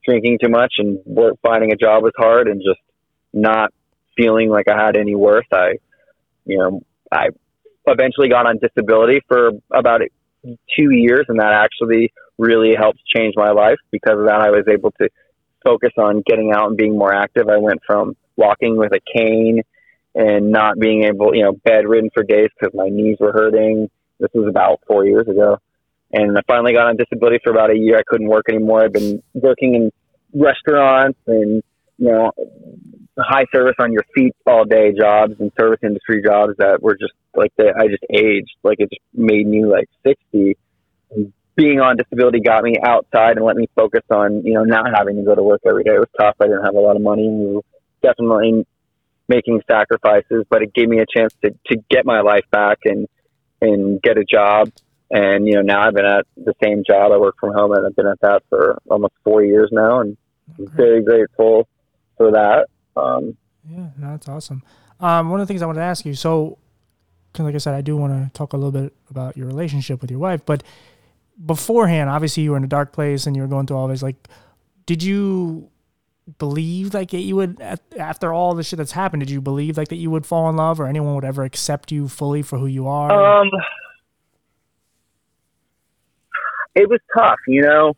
drinking 0.05 0.39
too 0.43 0.49
much 0.49 0.75
and 0.79 0.99
work, 1.05 1.35
finding 1.43 1.73
a 1.73 1.77
job 1.77 2.03
was 2.03 2.13
hard 2.17 2.49
and 2.49 2.61
just 2.61 2.81
not 3.33 3.73
feeling 4.17 4.49
like 4.49 4.69
I 4.69 4.77
had 4.77 4.97
any 4.97 5.15
worth. 5.15 5.47
I, 5.53 5.75
you 6.45 6.59
know, 6.59 6.83
I 7.13 7.29
eventually 7.87 8.29
got 8.29 8.47
on 8.47 8.59
disability 8.59 9.21
for 9.29 9.51
about 9.73 10.01
two 10.45 10.91
years, 10.91 11.27
and 11.29 11.41
that 11.41 11.53
actually 11.53 12.13
really 12.39 12.75
helped 12.75 13.01
change 13.15 13.35
my 13.37 13.51
life. 13.51 13.79
Because 13.91 14.19
of 14.19 14.27
that, 14.27 14.41
I 14.41 14.51
was 14.51 14.65
able 14.71 14.93
to 14.93 15.09
focus 15.65 15.93
on 15.99 16.23
getting 16.27 16.53
out 16.53 16.69
and 16.69 16.77
being 16.77 16.97
more 16.97 17.13
active. 17.13 17.49
I 17.49 17.59
went 17.59 17.81
from 17.87 18.17
walking 18.37 18.77
with 18.77 18.93
a 18.93 19.01
cane 19.15 19.63
and 20.15 20.51
not 20.51 20.79
being 20.79 21.05
able, 21.05 21.35
you 21.35 21.45
know, 21.45 21.53
bedridden 21.53 22.11
for 22.13 22.23
days 22.23 22.49
because 22.59 22.75
my 22.75 22.89
knees 22.89 23.17
were 23.21 23.33
hurting. 23.33 23.89
This 24.19 24.31
was 24.35 24.49
about 24.49 24.81
four 24.87 25.07
years 25.07 25.29
ago. 25.29 25.59
And 26.13 26.37
I 26.37 26.41
finally 26.47 26.73
got 26.73 26.87
on 26.87 26.97
disability 26.97 27.39
for 27.45 27.51
about 27.51 27.71
a 27.71 27.77
year. 27.77 27.99
I 27.99 28.03
couldn't 28.07 28.29
work 28.29 28.47
anymore. 28.49 28.85
I've 28.85 28.93
been 28.93 29.23
working 29.35 29.75
in 29.75 29.93
restaurants 30.33 31.19
and, 31.27 31.63
you 31.99 32.11
know, 32.11 32.33
high 33.19 33.45
service 33.53 33.75
on 33.79 33.93
your 33.93 34.05
feet 34.15 34.35
all 34.47 34.65
day 34.65 34.93
jobs 34.99 35.35
and 35.39 35.53
service 35.59 35.81
industry 35.83 36.23
jobs 36.23 36.55
that 36.59 36.83
were 36.83 36.97
just 36.97 37.13
like 37.35 37.53
that. 37.59 37.75
I 37.79 37.89
just 37.89 38.05
aged. 38.11 38.57
Like 38.63 38.81
it 38.81 38.91
just 38.91 39.03
made 39.13 39.47
me 39.47 39.65
like 39.65 39.89
60. 40.07 40.57
And 41.11 41.33
being 41.57 41.81
on 41.81 41.97
disability 41.97 42.41
got 42.41 42.63
me 42.63 42.77
outside 42.83 43.37
and 43.37 43.45
let 43.45 43.57
me 43.57 43.69
focus 43.77 44.03
on, 44.11 44.45
you 44.45 44.55
know, 44.55 44.65
not 44.65 44.87
having 44.95 45.17
to 45.17 45.23
go 45.23 45.35
to 45.35 45.43
work 45.43 45.61
every 45.67 45.85
day. 45.85 45.95
It 45.95 45.99
was 45.99 46.09
tough. 46.19 46.37
I 46.41 46.45
didn't 46.45 46.65
have 46.65 46.75
a 46.75 46.81
lot 46.81 46.97
of 46.97 47.03
money. 47.03 47.29
We 47.29 47.61
definitely 48.03 48.67
making 49.29 49.63
sacrifices, 49.71 50.45
but 50.49 50.63
it 50.63 50.73
gave 50.75 50.89
me 50.89 51.01
a 51.01 51.07
chance 51.07 51.35
to, 51.45 51.51
to 51.67 51.77
get 51.91 52.05
my 52.07 52.21
life 52.21 52.45
back 52.51 52.79
and, 52.85 53.07
and 53.61 54.01
get 54.03 54.17
a 54.17 54.25
job. 54.25 54.71
And, 55.11 55.47
you 55.47 55.55
know, 55.55 55.63
now 55.63 55.83
I've 55.83 55.95
been 55.95 56.05
at 56.05 56.27
the 56.37 56.55
same 56.63 56.85
job. 56.85 57.13
I 57.13 57.17
work 57.17 57.37
from 57.39 57.53
home 57.55 57.73
and 57.73 57.87
I've 57.87 57.97
been 57.97 58.07
at 58.07 58.21
that 58.21 58.43
for 58.49 58.79
almost 58.91 59.15
four 59.25 59.43
years 59.43 59.71
now 59.73 60.01
and 60.01 60.17
I'm 60.59 60.69
very 60.69 61.03
grateful 61.03 61.69
for 62.17 62.33
that. 62.33 62.67
Um, 62.97 63.37
Yeah, 63.69 63.89
no, 63.99 64.11
that's 64.13 64.29
awesome. 64.29 64.63
Um, 65.01 65.31
one 65.31 65.41
of 65.41 65.47
the 65.47 65.51
things 65.53 65.63
I 65.63 65.67
wanted 65.67 65.81
to 65.81 65.87
ask 65.87 66.05
you, 66.05 66.15
so, 66.15 66.59
because 67.33 67.45
like 67.45 67.55
I 67.55 67.59
said, 67.59 67.75
I 67.75 67.81
do 67.81 67.97
want 67.97 68.13
to 68.13 68.31
talk 68.33 68.53
a 68.53 68.57
little 68.57 68.73
bit 68.73 68.93
about 69.11 69.37
your 69.37 69.47
relationship 69.47 70.01
with 70.01 70.11
your 70.11 70.21
wife, 70.21 70.45
but 70.45 70.63
beforehand, 71.45 72.11
obviously 72.11 72.43
you 72.43 72.51
were 72.51 72.57
in 72.57 72.65
a 72.65 72.69
dark 72.69 72.93
place 72.93 73.27
and 73.27 73.37
you 73.37 73.43
were 73.43 73.49
going 73.49 73.67
through 73.67 73.77
all 73.77 73.89
this. 73.89 74.03
Like, 74.03 74.17
did 74.87 75.03
you 75.03 75.71
believe 76.39 76.93
like 76.95 77.11
that 77.11 77.21
you 77.21 77.37
would 77.37 77.61
after 77.99 78.33
all 78.33 78.55
the 78.55 78.63
shit 78.63 78.77
that's 78.77 78.93
happened? 78.93 79.21
Did 79.21 79.31
you 79.31 79.41
believe 79.41 79.77
like 79.79 79.89
that 79.89 79.97
you 79.97 80.11
would 80.11 80.27
fall 80.27 80.49
in 80.51 80.57
love 80.57 80.81
or 80.81 80.87
anyone 80.87 81.15
would 81.15 81.25
ever 81.25 81.45
accept 81.45 81.91
you 81.91 82.09
fully 82.09 82.43
for 82.43 82.59
who 82.59 82.67
you 82.67 82.87
are? 82.87 83.41
Um, 83.41 83.51
it 86.75 86.89
was 86.89 87.01
tough, 87.17 87.39
you 87.47 87.63
know. 87.63 87.95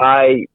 I 0.00 0.46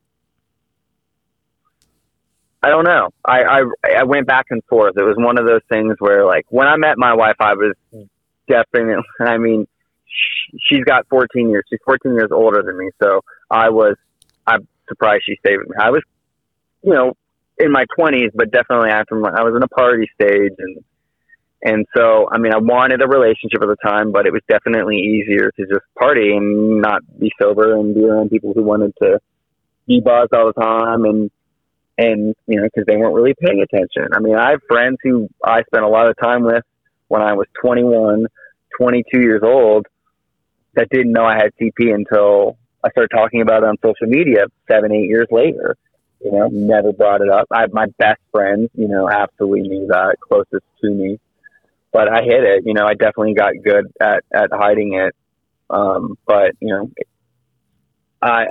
I 2.61 2.69
don't 2.69 2.85
know. 2.85 3.09
I, 3.23 3.43
I 3.43 3.61
I 3.99 4.03
went 4.03 4.27
back 4.27 4.47
and 4.49 4.63
forth. 4.65 4.97
It 4.97 5.03
was 5.03 5.15
one 5.17 5.37
of 5.37 5.45
those 5.45 5.61
things 5.69 5.95
where, 5.99 6.25
like, 6.25 6.45
when 6.49 6.67
I 6.67 6.75
met 6.75 6.97
my 6.97 7.13
wife, 7.13 7.35
I 7.39 7.53
was 7.53 7.73
definitely. 8.47 9.03
I 9.19 9.37
mean, 9.37 9.67
she's 10.69 10.83
got 10.83 11.07
14 11.09 11.49
years. 11.49 11.63
She's 11.69 11.79
14 11.85 12.13
years 12.13 12.29
older 12.31 12.63
than 12.63 12.77
me, 12.77 12.89
so 13.01 13.21
I 13.49 13.69
was. 13.69 13.95
I'm 14.45 14.67
surprised 14.87 15.23
she 15.25 15.35
stayed 15.37 15.57
with 15.57 15.69
me. 15.69 15.75
I 15.79 15.91
was, 15.91 16.01
you 16.87 16.93
know, 16.93 17.13
in 17.57 17.69
my 17.69 17.83
20s, 17.99 18.31
but 18.33 18.49
definitely 18.49 18.89
after 18.89 19.15
my, 19.15 19.29
I 19.29 19.43
was 19.43 19.53
in 19.55 19.61
a 19.61 19.67
party 19.67 20.07
stage, 20.15 20.53
and 20.57 20.83
and 21.61 21.85
so 21.95 22.29
I 22.31 22.37
mean, 22.37 22.53
I 22.53 22.59
wanted 22.59 23.01
a 23.01 23.07
relationship 23.07 23.61
at 23.61 23.67
the 23.67 23.75
time, 23.83 24.13
but 24.13 24.25
it 24.25 24.31
was 24.31 24.41
definitely 24.47 24.97
easier 24.97 25.51
to 25.51 25.65
just 25.65 25.85
party 25.99 26.31
and 26.31 26.81
not 26.81 27.01
be 27.19 27.29
sober 27.41 27.75
and 27.75 27.93
be 27.93 28.05
around 28.05 28.29
people 28.29 28.53
who 28.53 28.63
wanted 28.63 28.93
to 29.01 29.19
be 29.85 29.99
buzzed 29.99 30.33
all 30.33 30.47
the 30.47 30.61
time 30.61 31.03
and 31.03 31.29
and 31.97 32.35
you 32.45 32.55
know 32.55 32.63
because 32.63 32.85
they 32.87 32.95
weren't 32.95 33.15
really 33.15 33.35
paying 33.37 33.61
attention. 33.61 34.07
I 34.13 34.19
mean, 34.19 34.37
I 34.37 34.51
have 34.51 34.61
friends 34.69 34.97
who 35.03 35.27
I 35.43 35.63
spent 35.63 35.83
a 35.83 35.89
lot 35.89 36.07
of 36.07 36.15
time 36.23 36.43
with 36.43 36.63
when 37.09 37.21
I 37.21 37.33
was 37.33 37.47
21, 37.61 38.27
22 38.79 39.19
years 39.19 39.41
old 39.43 39.87
that 40.75 40.87
didn't 40.89 41.11
know 41.11 41.25
I 41.25 41.35
had 41.35 41.51
CP 41.59 41.93
until 41.93 42.57
I 42.81 42.91
started 42.91 43.13
talking 43.13 43.41
about 43.41 43.63
it 43.63 43.67
on 43.67 43.75
social 43.83 44.07
media 44.07 44.45
seven, 44.71 44.93
eight 44.93 45.09
years 45.09 45.27
later. 45.31 45.75
You 46.23 46.31
know, 46.31 46.47
never 46.51 46.93
brought 46.93 47.21
it 47.21 47.29
up. 47.29 47.47
I 47.51 47.67
my 47.71 47.87
best 47.99 48.19
friends, 48.31 48.69
you 48.73 48.87
know, 48.87 49.09
absolutely 49.09 49.67
knew 49.67 49.87
that, 49.87 50.15
closest 50.19 50.65
to 50.81 50.89
me. 50.89 51.19
But 51.93 52.11
I 52.11 52.21
hid 52.23 52.43
it. 52.43 52.63
You 52.65 52.73
know, 52.73 52.85
I 52.85 52.93
definitely 52.93 53.33
got 53.33 53.53
good 53.63 53.85
at 54.01 54.23
at 54.33 54.49
hiding 54.51 54.93
it. 54.93 55.15
Um, 55.69 56.17
but 56.25 56.53
you 56.59 56.69
know, 56.69 56.91
I 58.21 58.47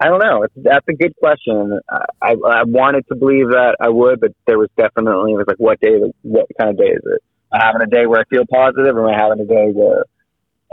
I 0.00 0.08
don't 0.08 0.18
know. 0.18 0.42
It's, 0.42 0.54
that's 0.56 0.86
a 0.88 0.94
good 0.94 1.14
question. 1.16 1.78
I, 2.20 2.32
I 2.32 2.64
wanted 2.64 3.06
to 3.08 3.14
believe 3.14 3.48
that 3.50 3.76
I 3.80 3.88
would, 3.88 4.20
but 4.20 4.32
there 4.46 4.58
was 4.58 4.68
definitely 4.76 5.32
it 5.32 5.36
was 5.36 5.44
like, 5.46 5.58
what 5.58 5.80
day? 5.80 6.00
What 6.22 6.46
kind 6.58 6.70
of 6.70 6.78
day 6.78 6.90
is 6.90 7.02
it? 7.04 7.22
Am 7.52 7.60
I 7.60 7.66
having 7.66 7.82
a 7.82 7.86
day 7.86 8.06
where 8.06 8.20
I 8.20 8.24
feel 8.24 8.44
positive, 8.50 8.96
or 8.96 9.08
am 9.08 9.14
I 9.14 9.22
having 9.22 9.40
a 9.40 9.46
day 9.46 9.70
where 9.70 10.04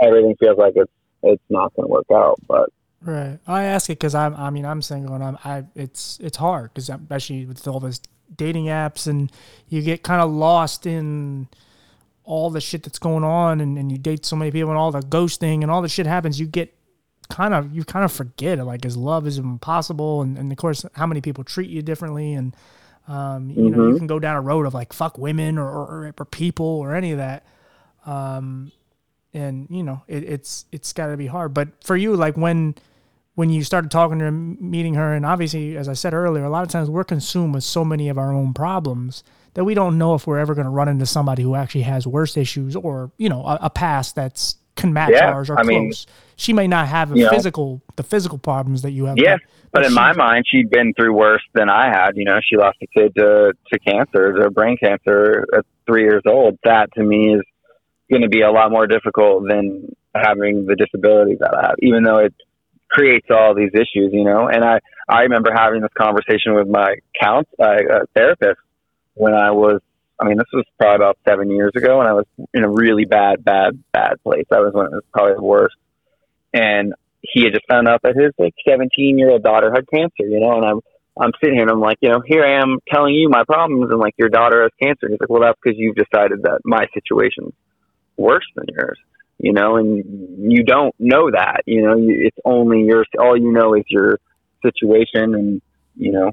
everything 0.02 0.36
feels 0.40 0.58
like 0.58 0.74
it's 0.76 0.92
it's 1.22 1.44
not 1.50 1.76
going 1.76 1.88
to 1.88 1.92
work 1.92 2.08
out? 2.12 2.40
But 2.48 2.70
right, 3.02 3.40
I 3.48 3.64
ask 3.64 3.90
it 3.90 4.00
because 4.00 4.16
I'm. 4.16 4.36
I 4.36 4.50
mean, 4.50 4.66
I'm 4.66 4.82
single, 4.82 5.16
and 5.16 5.24
I'm. 5.24 5.38
I. 5.44 5.64
It's 5.76 6.20
it's 6.22 6.38
hard 6.38 6.74
because 6.74 6.90
especially 6.90 7.46
with 7.46 7.68
all 7.68 7.80
this 7.80 8.02
dating 8.36 8.66
apps, 8.66 9.08
and 9.08 9.32
you 9.68 9.82
get 9.82 10.04
kind 10.04 10.22
of 10.22 10.32
lost 10.32 10.86
in 10.86 11.48
all 12.24 12.50
the 12.50 12.62
shit 12.62 12.84
that's 12.84 13.00
going 13.00 13.24
on, 13.24 13.62
and, 13.62 13.78
and 13.78 13.92
you 13.92 13.98
date 13.98 14.26
so 14.26 14.36
many 14.36 14.52
people, 14.52 14.70
and 14.70 14.78
all 14.78 14.92
the 14.92 15.02
ghosting, 15.02 15.62
and 15.62 15.72
all 15.72 15.82
the 15.82 15.90
shit 15.90 16.06
happens. 16.06 16.40
You 16.40 16.46
get 16.46 16.74
kind 17.30 17.54
of 17.54 17.74
you 17.74 17.84
kind 17.84 18.04
of 18.04 18.12
forget 18.12 18.58
it 18.58 18.64
like 18.64 18.84
is 18.86 18.98
love 18.98 19.28
is 19.28 19.38
impossible 19.38 20.22
and, 20.22 20.38
and 20.38 20.52
of 20.52 20.58
course 20.58 20.84
how 20.94 21.06
many 21.06 21.22
people 21.22 21.44
treat 21.44 21.70
you 21.70 21.82
differently 21.82 22.34
and 22.34 22.56
um, 23.08 23.50
you 23.50 23.56
mm-hmm. 23.56 23.70
know 23.70 23.84
you 23.84 23.90
mm-hmm. 23.90 23.98
can 23.98 24.08
go 24.08 24.20
down 24.20 24.36
a 24.36 24.42
road 24.42 24.66
of 24.66 24.74
like 24.74 24.92
fuck 24.92 25.18
women 25.18 25.58
or, 25.58 25.68
or, 25.68 26.14
or 26.18 26.26
people 26.26 26.66
or 26.66 26.96
any 26.96 27.12
of 27.12 27.20
that 27.20 27.46
um, 28.06 28.72
and 29.34 29.68
you 29.70 29.84
know 29.84 30.02
it, 30.08 30.24
it's 30.24 30.66
it's 30.72 30.92
got 30.92 31.08
to 31.08 31.18
be 31.18 31.28
hard 31.28 31.54
but 31.54 31.70
for 31.84 31.96
you 31.96 32.16
like 32.16 32.36
when 32.36 32.74
when 33.40 33.50
you 33.50 33.64
started 33.64 33.90
talking 33.90 34.20
to 34.20 34.26
her 34.26 34.32
meeting 34.32 34.96
her 34.96 35.14
and 35.14 35.26
obviously 35.26 35.78
as 35.78 35.88
i 35.88 35.94
said 35.94 36.14
earlier 36.14 36.44
a 36.44 36.50
lot 36.50 36.62
of 36.62 36.68
times 36.68 36.90
we're 36.90 37.06
consumed 37.06 37.54
with 37.54 37.64
so 37.64 37.86
many 37.86 38.10
of 38.10 38.18
our 38.18 38.34
own 38.34 38.54
problems 38.54 39.24
that 39.54 39.64
we 39.64 39.74
don't 39.74 39.98
know 39.98 40.14
if 40.14 40.28
we're 40.28 40.38
ever 40.38 40.54
going 40.54 40.66
to 40.66 40.72
run 40.72 40.90
into 40.90 41.06
somebody 41.06 41.42
who 41.42 41.56
actually 41.56 41.84
has 41.84 42.06
worse 42.06 42.36
issues 42.36 42.76
or 42.76 43.14
you 43.18 43.30
know 43.30 43.42
a, 43.46 43.58
a 43.62 43.70
past 43.70 44.14
that's 44.14 44.58
can 44.76 44.92
match 44.92 45.12
yeah, 45.14 45.32
ours 45.32 45.50
or 45.50 45.58
I 45.58 45.64
close. 45.64 45.68
Mean, 45.68 45.94
she 46.36 46.54
may 46.54 46.68
not 46.68 46.88
have 46.88 47.10
the 47.10 47.28
physical 47.30 47.76
know, 47.76 47.82
the 47.96 48.04
physical 48.04 48.38
problems 48.38 48.82
that 48.82 48.92
you 48.92 49.06
have. 49.06 49.18
Yeah, 49.18 49.38
but, 49.72 49.82
but 49.82 49.86
in 49.86 49.94
my 49.94 50.14
mind, 50.14 50.46
she'd 50.50 50.70
been 50.70 50.94
through 50.94 51.14
worse 51.14 51.44
than 51.54 51.70
I 51.70 51.88
had. 51.88 52.12
You 52.16 52.26
know, 52.26 52.40
she 52.42 52.56
lost 52.56 52.78
a 52.82 52.88
kid 52.88 53.14
to 53.16 53.54
to 53.74 53.80
cancer, 53.80 54.34
to 54.34 54.50
brain 54.50 54.78
cancer 54.82 55.46
at 55.56 55.66
three 55.86 56.04
years 56.04 56.24
old. 56.26 56.58
That 56.64 56.94
to 56.94 57.04
me 57.04 57.34
is 57.34 57.42
going 58.10 58.22
to 58.22 58.30
be 58.30 58.42
a 58.42 58.52
lot 58.52 58.72
more 58.72 58.88
difficult 58.88 59.44
than 59.50 59.94
having 60.16 60.66
the 60.66 60.76
disability 60.76 61.36
that 61.40 61.54
I 61.54 61.68
have, 61.68 61.76
even 61.80 62.04
though 62.04 62.20
it 62.20 62.34
creates 62.90 63.28
all 63.30 63.56
these 63.56 63.72
issues. 63.74 64.12
You 64.14 64.24
know, 64.24 64.48
and 64.48 64.64
I 64.64 64.80
I 65.08 65.22
remember 65.22 65.52
having 65.54 65.82
this 65.82 65.94
conversation 65.98 66.56
with 66.56 66.68
my 66.68 66.96
count 67.20 67.48
uh, 67.60 68.06
therapist 68.14 68.60
when 69.16 69.34
I 69.34 69.52
was 69.52 69.82
I 70.20 70.26
mean, 70.26 70.38
this 70.38 70.48
was 70.52 70.66
probably 70.78 70.96
about 70.96 71.18
seven 71.28 71.50
years 71.50 71.72
ago, 71.76 72.02
and 72.02 72.10
I 72.10 72.14
was 72.14 72.26
in 72.54 72.64
a 72.64 72.70
really 72.70 73.06
bad, 73.06 73.44
bad, 73.44 73.82
bad 73.94 74.22
place. 74.22 74.46
That 74.50 74.60
was 74.60 74.74
when 74.74 74.88
it 74.88 74.92
was 74.92 75.04
probably 75.14 75.36
the 75.36 75.44
worst. 75.44 75.76
And 76.54 76.94
he 77.22 77.44
had 77.44 77.54
just 77.54 77.68
found 77.70 77.88
out 77.88 78.02
that 78.04 78.16
his 78.16 78.34
like 78.38 78.54
17 78.68 79.18
year 79.18 79.30
old 79.30 79.44
daughter 79.44 79.72
had 79.74 79.88
cancer, 79.90 80.28
you 80.28 80.40
know, 80.40 80.58
and 80.58 80.66
I'm, 80.66 80.80
I'm 81.20 81.32
sitting 81.42 81.56
here 81.56 81.64
and 81.64 81.72
I'm 81.72 81.80
like, 81.80 81.98
you 82.02 82.10
know, 82.10 82.22
here 82.26 82.44
I 82.44 82.62
am 82.62 82.80
telling 82.92 83.14
you 83.14 83.30
my 83.30 83.44
problems, 83.46 83.92
and 83.92 84.00
like 84.00 84.16
your 84.18 84.30
daughter 84.30 84.64
has 84.64 84.72
cancer. 84.82 85.06
And 85.06 85.12
he's 85.12 85.22
like, 85.22 85.30
well, 85.30 85.42
that's 85.42 85.60
because 85.64 85.78
you've 85.80 85.96
decided 85.96 86.44
that 86.44 86.62
my 86.66 86.86
situation's 86.94 87.54
worse 88.18 88.46
than 88.56 88.66
yours, 88.74 89.00
you 89.40 89.54
know, 89.54 89.78
and 89.78 90.52
you 90.52 90.64
don't 90.64 90.94
know 91.00 91.32
that, 91.32 91.62
you 91.66 91.82
know, 91.82 91.96
it's 91.98 92.38
only 92.44 92.84
your, 92.84 93.06
all 93.18 93.38
you 93.38 93.52
know 93.52 93.74
is 93.74 93.86
your 93.88 94.20
situation, 94.64 95.34
and 95.34 95.62
you 95.96 96.12
know, 96.12 96.32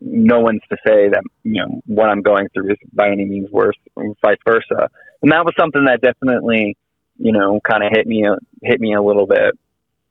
no 0.00 0.40
one's 0.40 0.62
to 0.70 0.76
say 0.86 1.08
that 1.10 1.22
you 1.44 1.60
know 1.60 1.82
what 1.86 2.08
I'm 2.08 2.22
going 2.22 2.48
through 2.52 2.72
is 2.72 2.78
by 2.92 3.10
any 3.10 3.24
means 3.24 3.50
worse, 3.50 3.76
and 3.96 4.16
vice 4.22 4.38
versa. 4.44 4.90
And 5.22 5.30
that 5.30 5.44
was 5.44 5.54
something 5.58 5.84
that 5.84 6.00
definitely, 6.00 6.76
you 7.18 7.32
know, 7.32 7.60
kind 7.60 7.84
of 7.84 7.90
hit 7.92 8.06
me 8.06 8.26
hit 8.62 8.80
me 8.80 8.94
a 8.94 9.02
little 9.02 9.26
bit. 9.26 9.58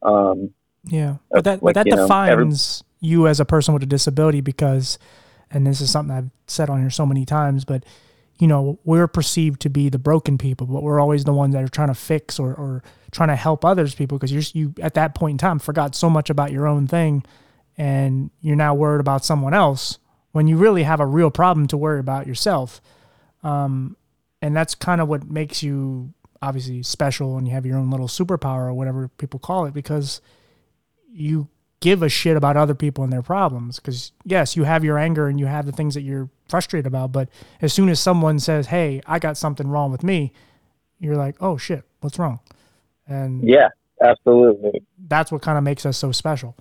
Um, 0.02 0.54
yeah, 0.86 1.18
but 1.30 1.44
that 1.44 1.64
like, 1.64 1.76
but 1.76 1.86
that 1.86 1.86
defines 1.86 2.30
know, 2.30 2.34
every, 2.34 2.50
you 3.08 3.28
as 3.28 3.40
a 3.40 3.46
person 3.46 3.74
with 3.74 3.84
a 3.84 3.88
disability 3.88 4.42
because, 4.42 4.98
and 5.50 5.66
this 5.66 5.82
is 5.82 5.92
something 5.92 6.16
I've 6.16 6.30
said 6.48 6.70
on 6.70 6.82
here 6.82 6.90
so 6.90 7.06
many 7.06 7.26
times, 7.26 7.66
but 7.66 7.84
you 8.42 8.48
know 8.48 8.80
we're 8.84 9.08
perceived 9.08 9.62
to 9.62 9.70
be 9.70 9.88
the 9.88 10.00
broken 10.00 10.40
people, 10.40 10.66
but 10.66 10.82
we're 10.82 11.00
always 11.00 11.26
the 11.26 11.32
ones 11.32 11.54
that 11.54 11.64
are 11.64 11.68
trying 11.68 11.90
to 11.90 11.94
fix 11.94 12.40
or, 12.40 12.56
or 12.56 12.84
trying 13.12 13.30
to 13.30 13.36
help 13.36 13.64
others 13.64 13.94
people 13.94 14.18
because 14.18 14.32
you're 14.34 14.42
you 14.54 14.74
at 14.82 14.96
that 14.96 15.14
point 15.14 15.36
in 15.36 15.38
time 15.38 15.60
forgot 15.60 15.94
so 15.94 16.10
much 16.10 16.32
about 16.32 16.52
your 16.52 16.66
own 16.68 16.88
thing 16.88 17.24
and 17.78 18.32
you're 18.42 18.56
now 18.56 18.74
worried 18.74 19.00
about 19.00 19.24
someone 19.24 19.54
else 19.54 20.00
when 20.32 20.48
you 20.48 20.58
really 20.58 20.82
have 20.82 21.00
a 21.00 21.06
real 21.06 21.30
problem 21.30 21.68
to 21.68 21.78
worry 21.78 22.00
about 22.00 22.26
yourself. 22.26 22.82
Um, 23.44 23.96
and 24.42 24.58
that's 24.58 24.74
kind 24.74 25.02
of 25.02 25.08
what 25.08 25.24
makes 25.24 25.62
you 25.62 26.12
obviously 26.42 26.82
special 26.82 27.38
and 27.38 27.48
you 27.48 27.54
have 27.54 27.68
your 27.68 27.78
own 27.78 27.92
little 27.92 28.08
superpower 28.08 28.66
or 28.66 28.74
whatever 28.74 29.08
people 29.08 29.40
call 29.40 29.66
it 29.68 29.74
because 29.76 30.20
you 31.12 31.48
give 31.82 32.02
a 32.02 32.10
shit 32.10 32.38
about 32.38 32.56
other 32.56 32.74
people 32.74 33.04
and 33.04 33.12
their 33.12 33.22
problems 33.22 33.78
because 33.78 34.12
yes 34.24 34.56
you 34.56 34.64
have 34.64 34.84
your 34.84 34.98
anger 34.98 35.28
and 35.28 35.40
you 35.40 35.46
have 35.46 35.66
the 35.66 35.72
things 35.72 35.94
that 35.94 36.02
you're 36.02 36.30
frustrated 36.48 36.88
about 36.88 37.12
but 37.12 37.28
as 37.62 37.74
soon 37.74 37.90
as 37.90 38.00
someone 38.00 38.40
says 38.40 38.68
hey 38.68 39.02
i 39.06 39.20
got 39.20 39.36
something 39.36 39.68
wrong 39.68 39.92
with 39.92 40.04
me 40.04 40.32
you're 41.00 41.18
like 41.18 41.36
oh 41.42 41.58
shit 41.58 41.84
what's 42.00 42.18
wrong 42.18 42.40
and 43.08 43.44
yeah 43.44 43.70
absolutely 44.02 44.82
that's 45.08 45.32
what 45.32 45.42
kind 45.42 45.58
of 45.58 45.64
makes 45.64 45.86
us 45.86 45.98
so 45.98 46.12
special 46.12 46.56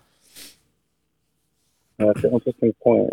that's 2.01 2.25
an 2.25 2.33
interesting 2.33 2.73
point. 2.83 3.11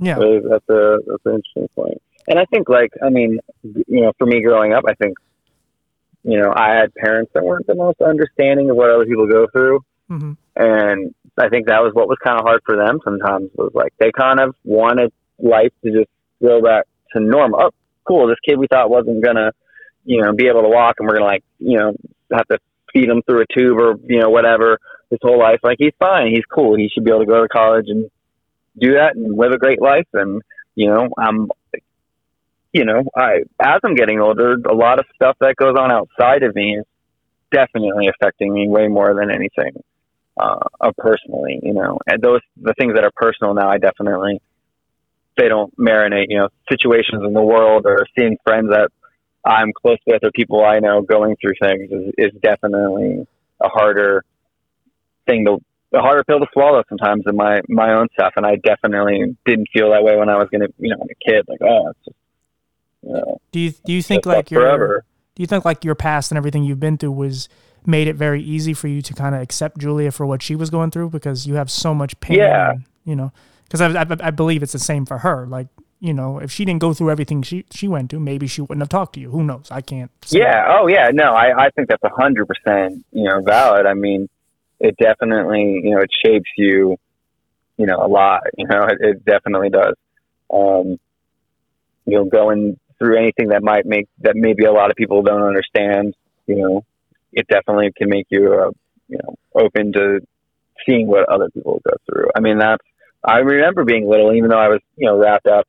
Yeah, 0.00 0.16
that's 0.18 0.68
a 0.68 0.98
that's 1.06 1.26
an 1.26 1.34
interesting 1.34 1.68
point. 1.74 2.02
And 2.26 2.38
I 2.38 2.44
think, 2.46 2.68
like, 2.68 2.90
I 3.02 3.10
mean, 3.10 3.38
you 3.62 4.00
know, 4.00 4.12
for 4.18 4.26
me 4.26 4.42
growing 4.42 4.72
up, 4.72 4.84
I 4.86 4.94
think, 4.94 5.16
you 6.22 6.38
know, 6.38 6.52
I 6.54 6.70
had 6.74 6.94
parents 6.94 7.32
that 7.34 7.44
weren't 7.44 7.66
the 7.66 7.74
most 7.74 8.00
understanding 8.00 8.70
of 8.70 8.76
what 8.76 8.90
other 8.90 9.04
people 9.04 9.26
go 9.26 9.46
through, 9.52 9.80
mm-hmm. 10.10 10.32
And 10.56 11.14
I 11.36 11.48
think 11.48 11.66
that 11.66 11.82
was 11.82 11.92
what 11.94 12.08
was 12.08 12.18
kind 12.24 12.38
of 12.38 12.46
hard 12.46 12.60
for 12.64 12.76
them. 12.76 13.00
Sometimes 13.04 13.50
was 13.54 13.72
like 13.74 13.92
they 13.98 14.12
kind 14.12 14.40
of 14.40 14.54
wanted 14.64 15.12
life 15.38 15.72
to 15.84 15.90
just 15.90 16.10
go 16.40 16.62
back 16.62 16.86
to 17.12 17.20
normal. 17.20 17.60
Oh, 17.60 17.70
cool! 18.06 18.28
This 18.28 18.38
kid 18.46 18.58
we 18.58 18.68
thought 18.68 18.90
wasn't 18.90 19.24
gonna, 19.24 19.52
you 20.04 20.22
know, 20.22 20.32
be 20.32 20.46
able 20.46 20.62
to 20.62 20.68
walk, 20.68 20.96
and 20.98 21.08
we're 21.08 21.14
gonna 21.14 21.26
like, 21.26 21.44
you 21.58 21.78
know, 21.78 21.92
have 22.32 22.46
to 22.48 22.58
feed 22.92 23.08
him 23.08 23.22
through 23.22 23.42
a 23.42 23.46
tube 23.52 23.78
or 23.78 23.96
you 24.04 24.20
know 24.20 24.30
whatever 24.30 24.78
his 25.10 25.18
whole 25.22 25.38
life. 25.38 25.58
Like 25.62 25.78
he's 25.80 25.94
fine, 25.98 26.28
he's 26.28 26.44
cool. 26.44 26.76
He 26.76 26.88
should 26.88 27.04
be 27.04 27.10
able 27.10 27.24
to 27.24 27.26
go 27.26 27.42
to 27.42 27.48
college 27.48 27.86
and 27.88 28.08
do 28.78 28.94
that 28.94 29.16
and 29.16 29.36
live 29.36 29.52
a 29.52 29.58
great 29.58 29.82
life. 29.82 30.06
And 30.12 30.40
you 30.76 30.88
know, 30.88 31.08
I'm, 31.18 31.48
you 32.72 32.84
know, 32.84 33.02
I 33.16 33.42
as 33.60 33.80
I'm 33.82 33.96
getting 33.96 34.20
older, 34.20 34.52
a 34.52 34.74
lot 34.74 35.00
of 35.00 35.06
stuff 35.16 35.36
that 35.40 35.56
goes 35.56 35.74
on 35.76 35.90
outside 35.90 36.44
of 36.44 36.54
me 36.54 36.78
is 36.78 36.84
definitely 37.50 38.08
affecting 38.08 38.54
me 38.54 38.68
way 38.68 38.86
more 38.86 39.14
than 39.14 39.30
anything 39.30 39.82
uh, 40.36 40.92
personally. 40.98 41.60
You 41.62 41.74
know, 41.74 41.98
and 42.06 42.22
those 42.22 42.40
the 42.60 42.74
things 42.74 42.94
that 42.94 43.04
are 43.04 43.12
personal 43.14 43.54
now, 43.54 43.68
I 43.68 43.78
definitely 43.78 44.40
they 45.36 45.48
don't 45.48 45.76
marinate. 45.76 46.26
You 46.28 46.38
know, 46.38 46.48
situations 46.68 47.22
in 47.24 47.32
the 47.32 47.42
world 47.42 47.86
or 47.86 48.06
seeing 48.16 48.36
friends 48.44 48.70
that 48.70 48.90
I'm 49.44 49.72
close 49.72 49.98
with 50.06 50.24
or 50.24 50.30
people 50.30 50.64
I 50.64 50.78
know 50.78 51.02
going 51.02 51.36
through 51.40 51.54
things 51.60 51.90
is, 51.90 52.12
is 52.16 52.40
definitely 52.42 53.26
a 53.60 53.68
harder 53.68 54.24
thing 55.26 55.44
to 55.46 55.58
a 55.92 56.00
harder 56.00 56.24
pill 56.24 56.40
to 56.40 56.46
swallow 56.52 56.82
sometimes 56.88 57.24
in 57.26 57.36
my 57.36 57.60
my 57.68 57.92
own 57.92 58.08
stuff, 58.12 58.32
and 58.36 58.44
I 58.44 58.56
definitely 58.56 59.36
didn't 59.46 59.68
feel 59.72 59.90
that 59.90 60.02
way 60.02 60.16
when 60.16 60.28
I 60.28 60.36
was 60.36 60.48
gonna, 60.50 60.66
you 60.78 60.90
know, 60.90 61.02
a 61.02 61.30
kid. 61.30 61.44
Like, 61.46 61.60
oh, 61.62 61.90
it's 61.90 61.98
just, 62.04 62.16
you 63.02 63.12
know, 63.12 63.40
do 63.52 63.60
you 63.60 63.72
do 63.84 63.92
you 63.92 64.02
think 64.02 64.26
like 64.26 64.50
your 64.50 64.62
forever. 64.62 65.04
do 65.34 65.42
you 65.42 65.46
think 65.46 65.64
like 65.64 65.84
your 65.84 65.94
past 65.94 66.30
and 66.30 66.38
everything 66.38 66.64
you've 66.64 66.80
been 66.80 66.98
through 66.98 67.12
was 67.12 67.48
made 67.86 68.08
it 68.08 68.16
very 68.16 68.42
easy 68.42 68.74
for 68.74 68.88
you 68.88 69.02
to 69.02 69.14
kind 69.14 69.34
of 69.34 69.42
accept 69.42 69.78
Julia 69.78 70.10
for 70.10 70.26
what 70.26 70.42
she 70.42 70.56
was 70.56 70.70
going 70.70 70.90
through 70.90 71.10
because 71.10 71.46
you 71.46 71.54
have 71.54 71.70
so 71.70 71.94
much 71.94 72.18
pain. 72.20 72.38
Yeah. 72.38 72.70
And, 72.70 72.84
you 73.04 73.16
know, 73.16 73.32
because 73.64 73.80
I, 73.80 74.02
I, 74.02 74.06
I 74.20 74.30
believe 74.30 74.62
it's 74.62 74.72
the 74.72 74.78
same 74.78 75.04
for 75.06 75.18
her. 75.18 75.46
Like, 75.46 75.68
you 76.00 76.12
know, 76.12 76.38
if 76.38 76.50
she 76.50 76.64
didn't 76.64 76.80
go 76.80 76.92
through 76.92 77.10
everything 77.10 77.42
she 77.42 77.64
she 77.70 77.88
went 77.88 78.10
to, 78.10 78.20
maybe 78.20 78.46
she 78.46 78.60
wouldn't 78.60 78.82
have 78.82 78.88
talked 78.88 79.14
to 79.14 79.20
you. 79.20 79.30
Who 79.30 79.42
knows? 79.42 79.68
I 79.70 79.80
can't. 79.80 80.10
Yeah. 80.28 80.66
Oh, 80.68 80.86
yeah. 80.86 81.10
No, 81.12 81.32
I 81.32 81.66
I 81.66 81.70
think 81.70 81.88
that's 81.88 82.04
a 82.04 82.10
hundred 82.10 82.46
percent 82.46 83.04
you 83.10 83.24
know 83.24 83.40
valid. 83.40 83.86
I 83.86 83.94
mean, 83.94 84.28
it 84.80 84.96
definitely 84.98 85.80
you 85.82 85.94
know 85.94 86.00
it 86.00 86.10
shapes 86.24 86.50
you, 86.58 86.96
you 87.78 87.86
know, 87.86 87.96
a 87.96 88.08
lot. 88.08 88.42
You 88.58 88.66
know, 88.66 88.82
it, 88.84 88.98
it 89.00 89.24
definitely 89.24 89.70
does. 89.70 89.94
Um, 90.52 90.98
you 92.04 92.18
know, 92.18 92.24
going 92.26 92.78
through 92.98 93.18
anything 93.18 93.48
that 93.48 93.62
might 93.62 93.86
make 93.86 94.06
that 94.20 94.36
maybe 94.36 94.64
a 94.64 94.72
lot 94.72 94.90
of 94.90 94.96
people 94.96 95.22
don't 95.22 95.42
understand. 95.42 96.14
You 96.46 96.56
know, 96.56 96.84
it 97.34 97.46
definitely 97.48 97.92
can 97.96 98.08
make 98.08 98.26
you, 98.30 98.52
uh, 98.54 98.70
you 99.08 99.18
know, 99.22 99.34
open 99.54 99.92
to 99.92 100.20
seeing 100.86 101.06
what 101.06 101.28
other 101.28 101.50
people 101.50 101.80
go 101.86 101.96
through. 102.06 102.28
I 102.34 102.40
mean, 102.40 102.58
that's, 102.58 102.84
I 103.22 103.38
remember 103.38 103.84
being 103.84 104.08
little, 104.08 104.34
even 104.34 104.50
though 104.50 104.58
I 104.58 104.68
was, 104.68 104.80
you 104.96 105.06
know, 105.06 105.18
wrapped 105.18 105.46
up, 105.46 105.66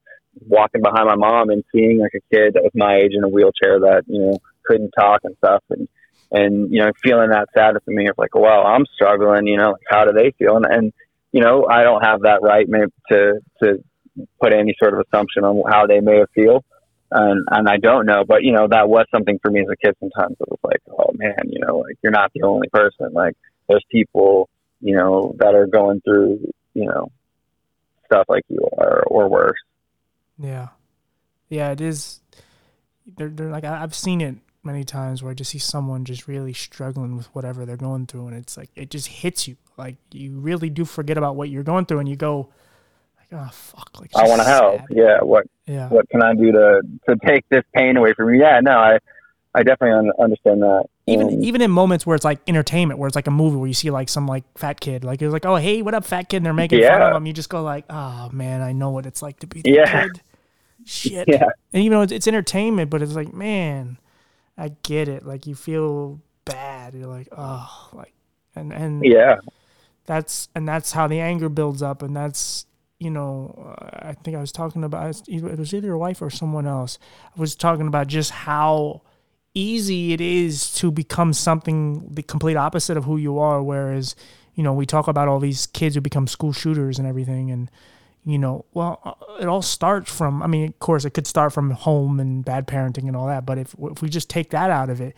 walking 0.48 0.82
behind 0.82 1.08
my 1.08 1.16
mom 1.16 1.50
and 1.50 1.64
seeing 1.74 2.00
like 2.00 2.14
a 2.16 2.36
kid 2.36 2.54
that 2.54 2.64
was 2.64 2.72
my 2.76 2.98
age 2.98 3.12
in 3.14 3.24
a 3.24 3.30
wheelchair 3.30 3.80
that, 3.80 4.04
you 4.08 4.20
know, 4.20 4.38
couldn't 4.66 4.92
talk 4.92 5.22
and 5.24 5.36
stuff. 5.38 5.64
And, 5.70 5.88
and, 6.32 6.72
you 6.72 6.80
know, 6.80 6.92
feeling 7.04 7.30
that 7.30 7.48
sadness 7.56 7.84
in 7.88 7.96
me 7.96 8.10
of 8.10 8.18
like, 8.18 8.36
well, 8.36 8.66
I'm 8.66 8.86
struggling, 8.94 9.48
you 9.48 9.58
know, 9.58 9.72
like, 9.72 9.84
how 9.90 10.06
do 10.06 10.12
they 10.12 10.32
feel? 10.38 10.58
And, 10.58 10.66
and, 10.66 10.94
you 11.32 11.42
know, 11.42 11.68
I 11.70 11.84
don't 11.84 12.04
have 12.04 12.22
that 12.22 12.42
right 12.42 12.68
to, 13.12 13.40
to 13.64 13.84
put 14.42 14.54
any 14.54 14.76
sort 14.82 14.94
of 14.94 15.06
assumption 15.08 15.44
on 15.44 15.64
how 15.72 15.88
they 15.88 16.00
may 16.00 16.24
feel 16.34 16.64
and 17.12 17.46
and 17.52 17.70
I 17.70 17.78
don't 17.78 18.06
know, 18.06 18.24
but 18.26 18.44
you 18.44 18.52
know 18.52 18.68
that 18.68 18.90
was 18.90 19.06
something 19.14 19.40
for 19.40 19.52
me 19.52 19.62
as 19.62 19.68
a 19.70 19.76
kid. 19.76 19.96
Sometimes 20.00 20.36
it 20.40 20.50
was 20.50 20.60
like, 20.64 20.82
oh 20.90 21.12
man, 21.14 21.36
you 21.46 21.60
know, 21.60 21.78
like 21.78 21.98
you're 22.02 22.12
not 22.12 22.32
the 22.34 22.44
only 22.44 22.68
person. 22.70 23.14
Like 23.14 23.36
there's 23.68 23.86
people, 23.92 24.50
you 24.82 24.96
know, 24.96 25.36
that 25.40 25.56
are 25.56 25.68
going 25.68 26.02
through, 26.02 26.52
you 26.74 26.86
know, 26.86 27.12
stuff 28.06 28.26
like 28.28 28.44
you 28.50 28.68
are 28.78 29.04
or 29.04 29.28
worse. 29.28 29.60
Yeah, 30.38 30.70
yeah, 31.50 31.72
it 31.72 31.82
is. 31.82 32.22
They're 33.18 33.30
they're 33.30 33.52
like 33.52 33.64
I, 33.64 33.84
I've 33.84 33.96
seen 33.96 34.22
it 34.22 34.36
many 34.64 34.84
times 34.84 35.22
where 35.22 35.32
I 35.32 35.36
just 35.36 35.52
see 35.52 35.60
someone 35.60 36.06
just 36.06 36.28
really 36.28 36.54
struggling 36.54 37.16
with 37.16 37.28
whatever 37.36 37.66
they're 37.66 37.78
going 37.78 38.08
through, 38.08 38.28
and 38.28 38.36
it's 38.36 38.58
like 38.58 38.72
it 38.76 38.90
just 38.90 39.08
hits 39.08 39.48
you. 39.48 39.58
Like 39.78 39.96
you 40.12 40.40
really 40.40 40.70
do 40.72 40.86
forget 40.86 41.18
about 41.18 41.36
what 41.36 41.50
you're 41.50 41.64
going 41.64 41.86
through, 41.86 42.00
and 42.00 42.10
you 42.10 42.16
go, 42.16 42.50
like, 43.20 43.28
oh 43.32 43.50
fuck, 43.52 43.92
like 44.00 44.10
I 44.16 44.28
want 44.28 44.42
to 44.42 44.48
help. 44.48 44.82
Yeah, 44.90 45.22
what 45.22 45.46
yeah. 45.68 45.90
what 45.90 46.10
can 46.10 46.22
I 46.22 46.34
do 46.34 46.52
to 46.52 46.82
to 47.10 47.16
take 47.26 47.48
this 47.50 47.64
pain 47.74 47.98
away 47.98 48.14
from 48.14 48.34
you? 48.34 48.42
Yeah, 48.42 48.60
no, 48.62 48.72
I 48.72 49.00
I 49.54 49.64
definitely 49.64 49.98
un- 49.98 50.12
understand 50.20 50.62
that. 50.62 50.86
Even 51.08 51.28
um, 51.28 51.44
even 51.44 51.62
in 51.62 51.72
moments 51.72 52.06
where 52.06 52.16
it's 52.16 52.26
like 52.26 52.40
entertainment, 52.48 53.00
where 53.00 53.08
it's 53.08 53.16
like 53.16 53.28
a 53.28 53.32
movie 53.32 53.58
where 53.58 53.68
you 53.68 53.74
see 53.74 53.90
like 53.90 54.10
some 54.10 54.28
like 54.28 54.44
fat 54.58 54.80
kid, 54.80 55.04
like 55.04 55.22
it's 55.22 55.32
like, 55.32 55.46
oh 55.46 55.56
hey, 55.56 55.82
what 55.82 55.94
up, 55.94 56.06
fat 56.06 56.30
kid? 56.30 56.38
And 56.38 56.46
they're 56.46 56.54
making 56.54 56.80
yeah. 56.80 56.98
fun 56.98 57.02
of 57.02 57.16
him. 57.16 57.26
You 57.26 57.34
just 57.34 57.50
go 57.50 57.64
like, 57.64 57.86
oh 57.90 58.30
man, 58.32 58.62
I 58.62 58.74
know 58.74 58.90
what 58.90 59.06
it's 59.06 59.22
like 59.22 59.40
to 59.40 59.48
be 59.48 59.62
that 59.62 59.70
yeah. 59.70 60.02
kid. 60.04 60.22
Shit. 60.86 61.28
Yeah. 61.28 61.48
And 61.74 61.84
even 61.84 61.98
though 61.98 62.04
it's, 62.04 62.12
it's 62.12 62.28
entertainment, 62.28 62.90
but 62.92 63.02
it's 63.02 63.14
like, 63.14 63.34
man, 63.34 63.98
I 64.58 64.74
get 64.84 65.08
it. 65.08 65.26
Like 65.26 65.48
you 65.48 65.56
feel 65.56 66.22
bad. 66.46 66.94
You're 66.94 67.08
like, 67.08 67.28
oh, 67.36 67.90
like, 67.94 68.14
and 68.56 68.72
and 68.72 69.04
yeah, 69.04 69.38
that's 70.06 70.50
and 70.56 70.68
that's 70.68 70.92
how 70.92 71.08
the 71.08 71.20
anger 71.20 71.50
builds 71.50 71.82
up, 71.82 72.02
and 72.02 72.16
that's 72.16 72.66
you 73.00 73.10
know, 73.10 73.76
I 73.78 74.14
think 74.14 74.38
I 74.38 74.40
was 74.40 74.52
talking 74.52 74.84
about 74.84 75.22
it 75.28 75.60
was 75.60 75.74
either 75.74 75.94
a 75.94 75.98
wife 75.98 76.22
or 76.22 76.30
someone 76.30 76.66
else. 76.66 76.98
I 77.36 77.40
was 77.40 77.56
talking 77.56 77.88
about 77.88 78.08
just 78.08 78.32
how 78.32 79.02
easy 79.54 80.14
it 80.14 80.22
is 80.22 80.72
to 80.74 80.92
become 80.92 81.34
something 81.34 82.08
the 82.10 82.24
complete 82.24 82.56
opposite 82.56 82.98
of 82.98 83.06
who 83.06 83.18
you 83.18 83.38
are. 83.38 83.62
Whereas, 83.62 84.16
you 84.54 84.64
know, 84.64 84.74
we 84.74 84.86
talk 84.86 85.08
about 85.08 85.28
all 85.28 85.40
these 85.40 85.66
kids 85.68 85.96
who 85.96 86.02
become 86.02 86.28
school 86.28 86.54
shooters 86.54 86.98
and 86.98 87.08
everything, 87.08 87.52
and 87.52 87.70
you 88.24 88.38
know, 88.38 88.66
well, 88.74 89.02
uh, 89.04 89.42
it 89.42 89.48
all 89.48 89.62
starts 89.62 90.16
from. 90.16 90.42
I 90.42 90.48
mean, 90.48 90.70
of 90.70 90.80
course, 90.80 91.04
it 91.04 91.12
could 91.12 91.28
start 91.28 91.52
from 91.52 91.72
home 91.72 92.20
and 92.20 92.46
bad 92.46 92.66
parenting 92.66 93.08
and 93.08 93.16
all 93.16 93.28
that. 93.28 93.46
But 93.46 93.58
if 93.58 93.76
if 93.80 94.02
we 94.02 94.10
just 94.10 94.30
take 94.30 94.52
that 94.52 94.70
out 94.70 94.90
of 94.90 95.02
it, 95.02 95.16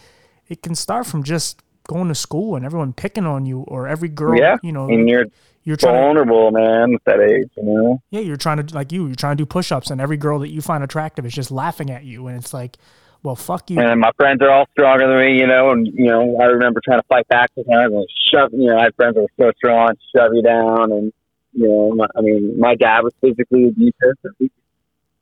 it 0.48 0.64
can 0.64 0.74
start 0.74 1.06
from 1.06 1.24
just 1.24 1.62
going 1.88 2.08
to 2.10 2.16
school 2.16 2.56
and 2.56 2.66
everyone 2.66 2.92
picking 2.92 3.26
on 3.26 3.46
you 3.46 3.62
or 3.62 3.88
every 3.88 4.10
girl, 4.10 4.38
yeah. 4.38 4.58
you 4.62 4.72
know, 4.72 4.90
and 4.90 5.32
you're 5.68 5.76
you're 5.82 5.92
vulnerable, 5.92 6.50
to, 6.50 6.58
man, 6.58 6.94
at 6.94 7.04
that 7.04 7.20
age, 7.20 7.50
you 7.58 7.64
know. 7.64 8.02
Yeah, 8.10 8.22
you're 8.22 8.38
trying 8.38 8.66
to 8.66 8.74
like 8.74 8.94
you, 8.94 9.08
you're 9.08 9.16
trying 9.16 9.36
to 9.36 9.42
do 9.42 9.46
push-ups, 9.46 9.92
and 9.92 10.00
every 10.00 10.16
girl 10.16 10.40
that 10.40 10.48
you 10.48 10.62
find 10.62 10.82
attractive 10.82 11.26
is 11.26 11.34
just 11.34 11.52
laughing 11.52 11.92
at 11.92 12.06
you, 12.06 12.28
and 12.28 12.38
it's 12.38 12.54
like, 12.54 12.78
well, 13.22 13.36
fuck 13.36 13.70
you. 13.70 13.78
And 13.78 14.00
my 14.00 14.12
friends 14.16 14.42
are 14.42 14.50
all 14.50 14.66
stronger 14.72 15.06
than 15.06 15.18
me, 15.20 15.38
you 15.38 15.46
know, 15.46 15.72
and 15.72 15.86
you 15.86 16.06
know, 16.06 16.38
I 16.40 16.46
remember 16.46 16.80
trying 16.80 17.02
to 17.02 17.08
fight 17.10 17.28
back 17.28 17.52
sometimes 17.54 17.94
and 17.94 18.08
shove, 18.32 18.54
you 18.54 18.68
know, 18.68 18.78
I 18.78 18.84
had 18.84 18.96
friends 18.96 19.16
that 19.16 19.22
were 19.24 19.28
so 19.38 19.52
strong, 19.58 19.90
shove 20.16 20.32
you 20.34 20.42
down, 20.42 20.94
and 20.94 21.12
you 21.52 21.68
know, 21.68 21.94
my, 21.96 22.08
I 22.16 22.22
mean, 22.22 22.58
my 22.58 22.76
dad 22.76 23.02
was 23.02 23.12
physically 23.20 23.68
abusive. 23.68 24.16
So 24.24 24.30
he, 24.40 24.50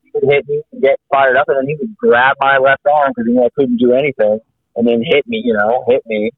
he 0.04 0.12
would 0.14 0.32
hit 0.32 0.48
me, 0.48 0.62
get 0.80 1.00
fired 1.12 1.38
up, 1.38 1.50
and 1.50 1.58
then 1.58 1.68
he 1.68 1.76
would 1.80 1.98
grab 1.98 2.38
my 2.40 2.60
left 2.60 2.86
arm 2.86 3.14
because 3.16 3.26
he 3.26 3.34
knew 3.34 3.44
I 3.44 3.50
couldn't 3.56 3.78
do 3.78 3.94
anything, 3.94 4.40
and 4.76 4.88
then 4.88 5.02
hit 5.04 5.28
me, 5.28 5.42
you 5.44 5.54
know, 5.54 5.84
hit 5.88 6.06
me, 6.06 6.30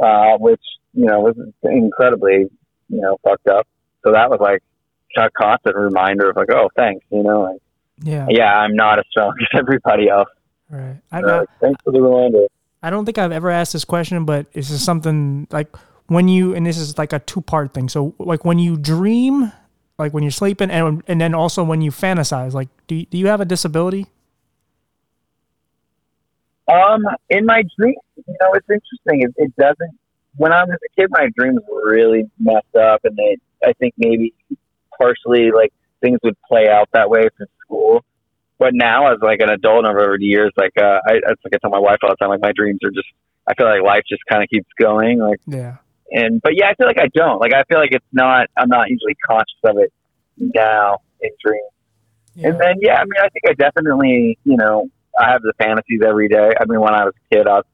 uh, 0.00 0.38
which 0.38 0.62
you 0.94 1.06
know 1.06 1.18
was 1.18 1.34
incredibly 1.64 2.48
you 2.90 3.00
know, 3.00 3.16
fucked 3.22 3.48
up. 3.48 3.66
So 4.04 4.12
that 4.12 4.30
was 4.30 4.40
like 4.40 4.62
a 5.16 5.30
constant 5.30 5.76
reminder 5.76 6.30
of 6.30 6.36
like, 6.36 6.50
oh, 6.50 6.68
thanks, 6.76 7.04
you 7.10 7.22
know, 7.22 7.42
like, 7.42 7.62
yeah, 8.02 8.26
yeah, 8.30 8.52
I'm 8.52 8.74
not 8.74 8.98
as 8.98 9.04
strong 9.10 9.34
as 9.40 9.58
everybody 9.58 10.08
else. 10.08 10.28
Right. 10.70 10.96
I, 11.12 11.20
uh, 11.22 11.44
thanks 11.60 11.80
for 11.84 11.92
the 11.92 12.00
reminder. 12.00 12.46
I 12.82 12.90
don't 12.90 13.04
think 13.04 13.18
I've 13.18 13.32
ever 13.32 13.50
asked 13.50 13.72
this 13.72 13.84
question, 13.84 14.24
but 14.24 14.52
this 14.52 14.70
is 14.70 14.82
something 14.82 15.46
like 15.50 15.76
when 16.06 16.28
you, 16.28 16.54
and 16.54 16.64
this 16.64 16.78
is 16.78 16.96
like 16.96 17.12
a 17.12 17.18
two 17.18 17.42
part 17.42 17.74
thing. 17.74 17.88
So 17.88 18.14
like 18.18 18.44
when 18.44 18.58
you 18.58 18.76
dream, 18.76 19.52
like 19.98 20.14
when 20.14 20.22
you're 20.22 20.30
sleeping, 20.30 20.70
and 20.70 21.02
and 21.06 21.20
then 21.20 21.34
also 21.34 21.62
when 21.62 21.82
you 21.82 21.90
fantasize, 21.90 22.54
like 22.54 22.68
do 22.86 22.94
you, 22.94 23.06
do 23.06 23.18
you 23.18 23.26
have 23.26 23.40
a 23.40 23.44
disability? 23.44 24.06
Um, 26.68 27.04
in 27.28 27.44
my 27.44 27.64
dreams, 27.78 27.98
you 28.16 28.36
know, 28.40 28.52
it's 28.54 28.66
interesting. 28.70 29.22
It, 29.22 29.34
it 29.36 29.56
doesn't 29.56 29.98
when 30.36 30.52
I 30.52 30.64
was 30.64 30.78
a 30.84 31.00
kid, 31.00 31.08
my 31.10 31.28
dreams 31.36 31.60
were 31.68 31.90
really 31.90 32.24
messed 32.38 32.74
up, 32.76 33.00
and 33.04 33.16
they, 33.16 33.38
I 33.66 33.72
think 33.74 33.94
maybe 33.98 34.34
partially 34.98 35.50
like 35.50 35.72
things 36.00 36.18
would 36.22 36.36
play 36.48 36.68
out 36.68 36.88
that 36.92 37.10
way 37.10 37.22
from 37.36 37.46
school. 37.64 38.04
But 38.58 38.70
now, 38.74 39.12
as 39.12 39.18
like 39.22 39.40
an 39.40 39.50
adult 39.50 39.86
over 39.86 40.16
the 40.18 40.24
years, 40.24 40.52
like 40.56 40.72
uh, 40.78 41.00
I, 41.06 41.14
it's 41.14 41.42
like 41.44 41.54
I 41.54 41.58
tell 41.60 41.70
my 41.70 41.78
wife 41.78 41.98
all 42.02 42.10
the 42.10 42.16
time, 42.16 42.30
like 42.30 42.42
my 42.42 42.52
dreams 42.54 42.80
are 42.84 42.90
just. 42.90 43.08
I 43.48 43.54
feel 43.54 43.66
like 43.66 43.82
life 43.82 44.02
just 44.08 44.22
kind 44.30 44.44
of 44.44 44.48
keeps 44.48 44.68
going, 44.78 45.18
like 45.18 45.40
yeah. 45.46 45.76
And 46.12 46.40
but 46.42 46.52
yeah, 46.56 46.68
I 46.68 46.74
feel 46.74 46.86
like 46.86 47.00
I 47.00 47.08
don't. 47.14 47.40
Like 47.40 47.52
I 47.54 47.64
feel 47.64 47.78
like 47.78 47.92
it's 47.92 48.04
not. 48.12 48.48
I'm 48.56 48.68
not 48.68 48.90
usually 48.90 49.16
conscious 49.26 49.58
of 49.64 49.78
it 49.78 49.92
now 50.36 50.98
in 51.20 51.30
dreams. 51.44 51.64
Yeah. 52.34 52.48
And 52.48 52.60
then 52.60 52.74
yeah, 52.80 52.96
I 52.96 53.04
mean, 53.04 53.18
I 53.18 53.28
think 53.28 53.44
I 53.48 53.54
definitely, 53.54 54.38
you 54.44 54.56
know, 54.56 54.88
I 55.18 55.30
have 55.30 55.42
the 55.42 55.52
fantasies 55.58 56.00
every 56.06 56.28
day. 56.28 56.50
I 56.60 56.64
mean, 56.66 56.80
when 56.80 56.94
I 56.94 57.04
was 57.04 57.14
a 57.16 57.34
kid, 57.34 57.46
I 57.46 57.56
was, 57.56 57.64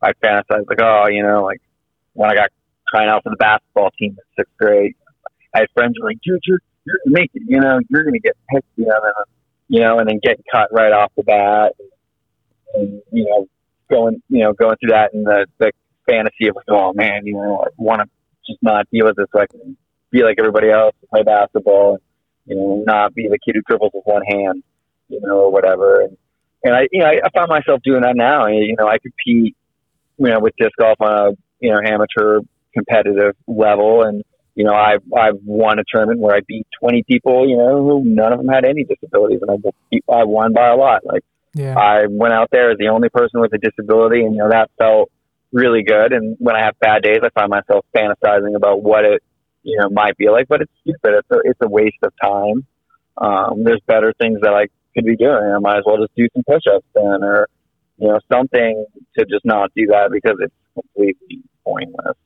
I 0.00 0.12
fantasized 0.24 0.68
like, 0.68 0.80
oh, 0.80 1.08
you 1.08 1.22
know, 1.22 1.44
like 1.44 1.60
when 2.18 2.30
I 2.30 2.34
got 2.34 2.50
trying 2.90 3.08
out 3.08 3.22
for 3.22 3.30
the 3.30 3.36
basketball 3.36 3.90
team 3.96 4.10
in 4.10 4.24
sixth 4.36 4.52
grade, 4.58 4.94
I 5.54 5.60
had 5.60 5.68
friends 5.72 5.94
who 5.96 6.02
were 6.02 6.10
like, 6.10 6.18
dude, 6.20 6.40
you're, 6.44 6.58
you're 6.84 6.98
to 7.04 7.10
make 7.10 7.30
it, 7.32 7.42
you 7.46 7.60
know, 7.60 7.78
you're 7.88 8.02
to 8.02 8.18
get 8.18 8.36
picked, 8.52 8.66
you 8.74 8.86
know, 8.86 8.98
and, 9.00 9.14
you 9.68 9.80
know, 9.80 9.98
and 9.98 10.08
then 10.08 10.18
getting 10.20 10.42
cut 10.50 10.68
right 10.72 10.92
off 10.92 11.12
the 11.16 11.22
bat 11.22 11.76
and, 12.74 13.00
you 13.12 13.24
know, 13.24 13.46
going, 13.88 14.20
you 14.28 14.40
know, 14.40 14.52
going 14.52 14.74
through 14.80 14.90
that 14.90 15.14
and 15.14 15.24
the, 15.24 15.46
the 15.58 15.70
fantasy 16.08 16.48
of 16.48 16.56
like, 16.56 16.64
oh 16.68 16.92
man, 16.92 17.24
you 17.24 17.34
know, 17.34 17.62
I 17.64 17.68
want 17.76 18.00
to 18.02 18.08
just 18.50 18.62
not 18.62 18.90
deal 18.90 19.06
with 19.06 19.14
this 19.14 19.26
so 19.32 19.40
I 19.40 19.46
can 19.46 19.76
be 20.10 20.24
like 20.24 20.36
everybody 20.40 20.70
else, 20.70 20.96
play 21.10 21.22
basketball, 21.22 21.94
and, 21.94 22.02
you 22.46 22.56
know, 22.56 22.82
not 22.84 23.14
be 23.14 23.28
the 23.28 23.38
kid 23.38 23.54
who 23.54 23.62
dribbles 23.62 23.92
with 23.94 24.06
one 24.06 24.22
hand, 24.24 24.64
you 25.08 25.20
know, 25.20 25.38
or 25.38 25.52
whatever. 25.52 26.00
And, 26.00 26.16
and 26.64 26.74
I, 26.74 26.88
you 26.90 26.98
know, 26.98 27.06
I, 27.06 27.20
I 27.24 27.30
find 27.32 27.48
myself 27.48 27.80
doing 27.84 28.02
that 28.02 28.16
now. 28.16 28.48
You 28.48 28.74
know, 28.76 28.88
I 28.88 28.98
compete, 28.98 29.56
you 30.18 30.28
know, 30.28 30.40
with 30.40 30.54
disc 30.58 30.72
golf 30.80 31.00
on 31.00 31.12
a 31.12 31.30
you 31.60 31.70
know, 31.70 31.80
amateur 31.84 32.40
competitive 32.74 33.34
level. 33.46 34.02
And, 34.02 34.22
you 34.54 34.64
know, 34.64 34.74
I've, 34.74 35.02
I've 35.16 35.38
won 35.44 35.78
a 35.78 35.84
tournament 35.92 36.20
where 36.20 36.34
I 36.34 36.40
beat 36.46 36.66
20 36.80 37.04
people, 37.04 37.48
you 37.48 37.56
know, 37.56 37.82
who 37.82 38.04
none 38.04 38.32
of 38.32 38.38
them 38.38 38.48
had 38.48 38.64
any 38.64 38.84
disabilities. 38.84 39.40
And 39.42 39.50
I, 39.50 40.12
I 40.12 40.24
won 40.24 40.52
by 40.52 40.68
a 40.68 40.76
lot. 40.76 41.04
Like, 41.04 41.24
yeah. 41.54 41.76
I 41.76 42.06
went 42.08 42.34
out 42.34 42.48
there 42.50 42.70
as 42.70 42.78
the 42.78 42.88
only 42.88 43.08
person 43.08 43.40
with 43.40 43.52
a 43.52 43.58
disability, 43.58 44.22
and, 44.22 44.34
you 44.34 44.42
know, 44.42 44.50
that 44.50 44.70
felt 44.78 45.10
really 45.52 45.82
good. 45.82 46.12
And 46.12 46.36
when 46.38 46.54
I 46.54 46.64
have 46.64 46.78
bad 46.78 47.02
days, 47.02 47.18
I 47.22 47.30
find 47.30 47.50
myself 47.50 47.84
fantasizing 47.94 48.54
about 48.54 48.82
what 48.82 49.04
it, 49.04 49.22
you 49.62 49.78
know, 49.78 49.88
might 49.88 50.16
be 50.16 50.28
like, 50.28 50.48
but 50.48 50.62
it's 50.62 50.72
stupid. 50.82 51.14
It's 51.18 51.30
a, 51.30 51.38
it's 51.44 51.60
a 51.62 51.68
waste 51.68 51.96
of 52.02 52.12
time. 52.22 52.66
Um, 53.16 53.64
there's 53.64 53.80
better 53.86 54.12
things 54.20 54.40
that 54.42 54.52
I 54.54 54.68
could 54.94 55.04
be 55.04 55.16
doing. 55.16 55.32
I 55.32 55.58
might 55.58 55.78
as 55.78 55.84
well 55.84 55.98
just 55.98 56.14
do 56.14 56.28
some 56.34 56.44
push-ups 56.46 56.86
then, 56.94 57.24
or, 57.24 57.48
you 57.96 58.08
know, 58.08 58.20
something 58.30 58.86
to 59.18 59.24
just 59.24 59.44
not 59.44 59.72
do 59.74 59.86
that 59.86 60.10
because 60.12 60.36
it's 60.40 60.54
completely 60.74 61.42
pointless. 61.68 62.16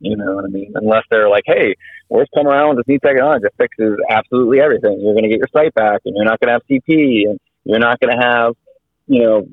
You 0.00 0.16
know 0.16 0.34
what 0.36 0.44
I 0.44 0.48
mean? 0.48 0.72
Unless 0.74 1.04
they're 1.10 1.28
like, 1.28 1.44
hey, 1.46 1.74
we're 2.08 2.24
coming 2.34 2.50
around 2.50 2.70
with 2.70 2.78
this 2.78 2.88
new 2.88 2.98
technology 2.98 3.42
that 3.42 3.52
fixes 3.58 3.98
absolutely 4.08 4.60
everything. 4.60 4.98
You're 5.00 5.12
going 5.12 5.24
to 5.24 5.28
get 5.28 5.38
your 5.38 5.52
sight 5.52 5.74
back, 5.74 6.00
and 6.04 6.16
you're 6.16 6.24
not 6.24 6.40
going 6.40 6.48
to 6.48 6.54
have 6.54 6.66
CP, 6.68 7.28
and 7.28 7.38
you're 7.64 7.78
not 7.78 8.00
going 8.00 8.16
to 8.16 8.22
have, 8.22 8.54
you 9.06 9.22
know, 9.22 9.48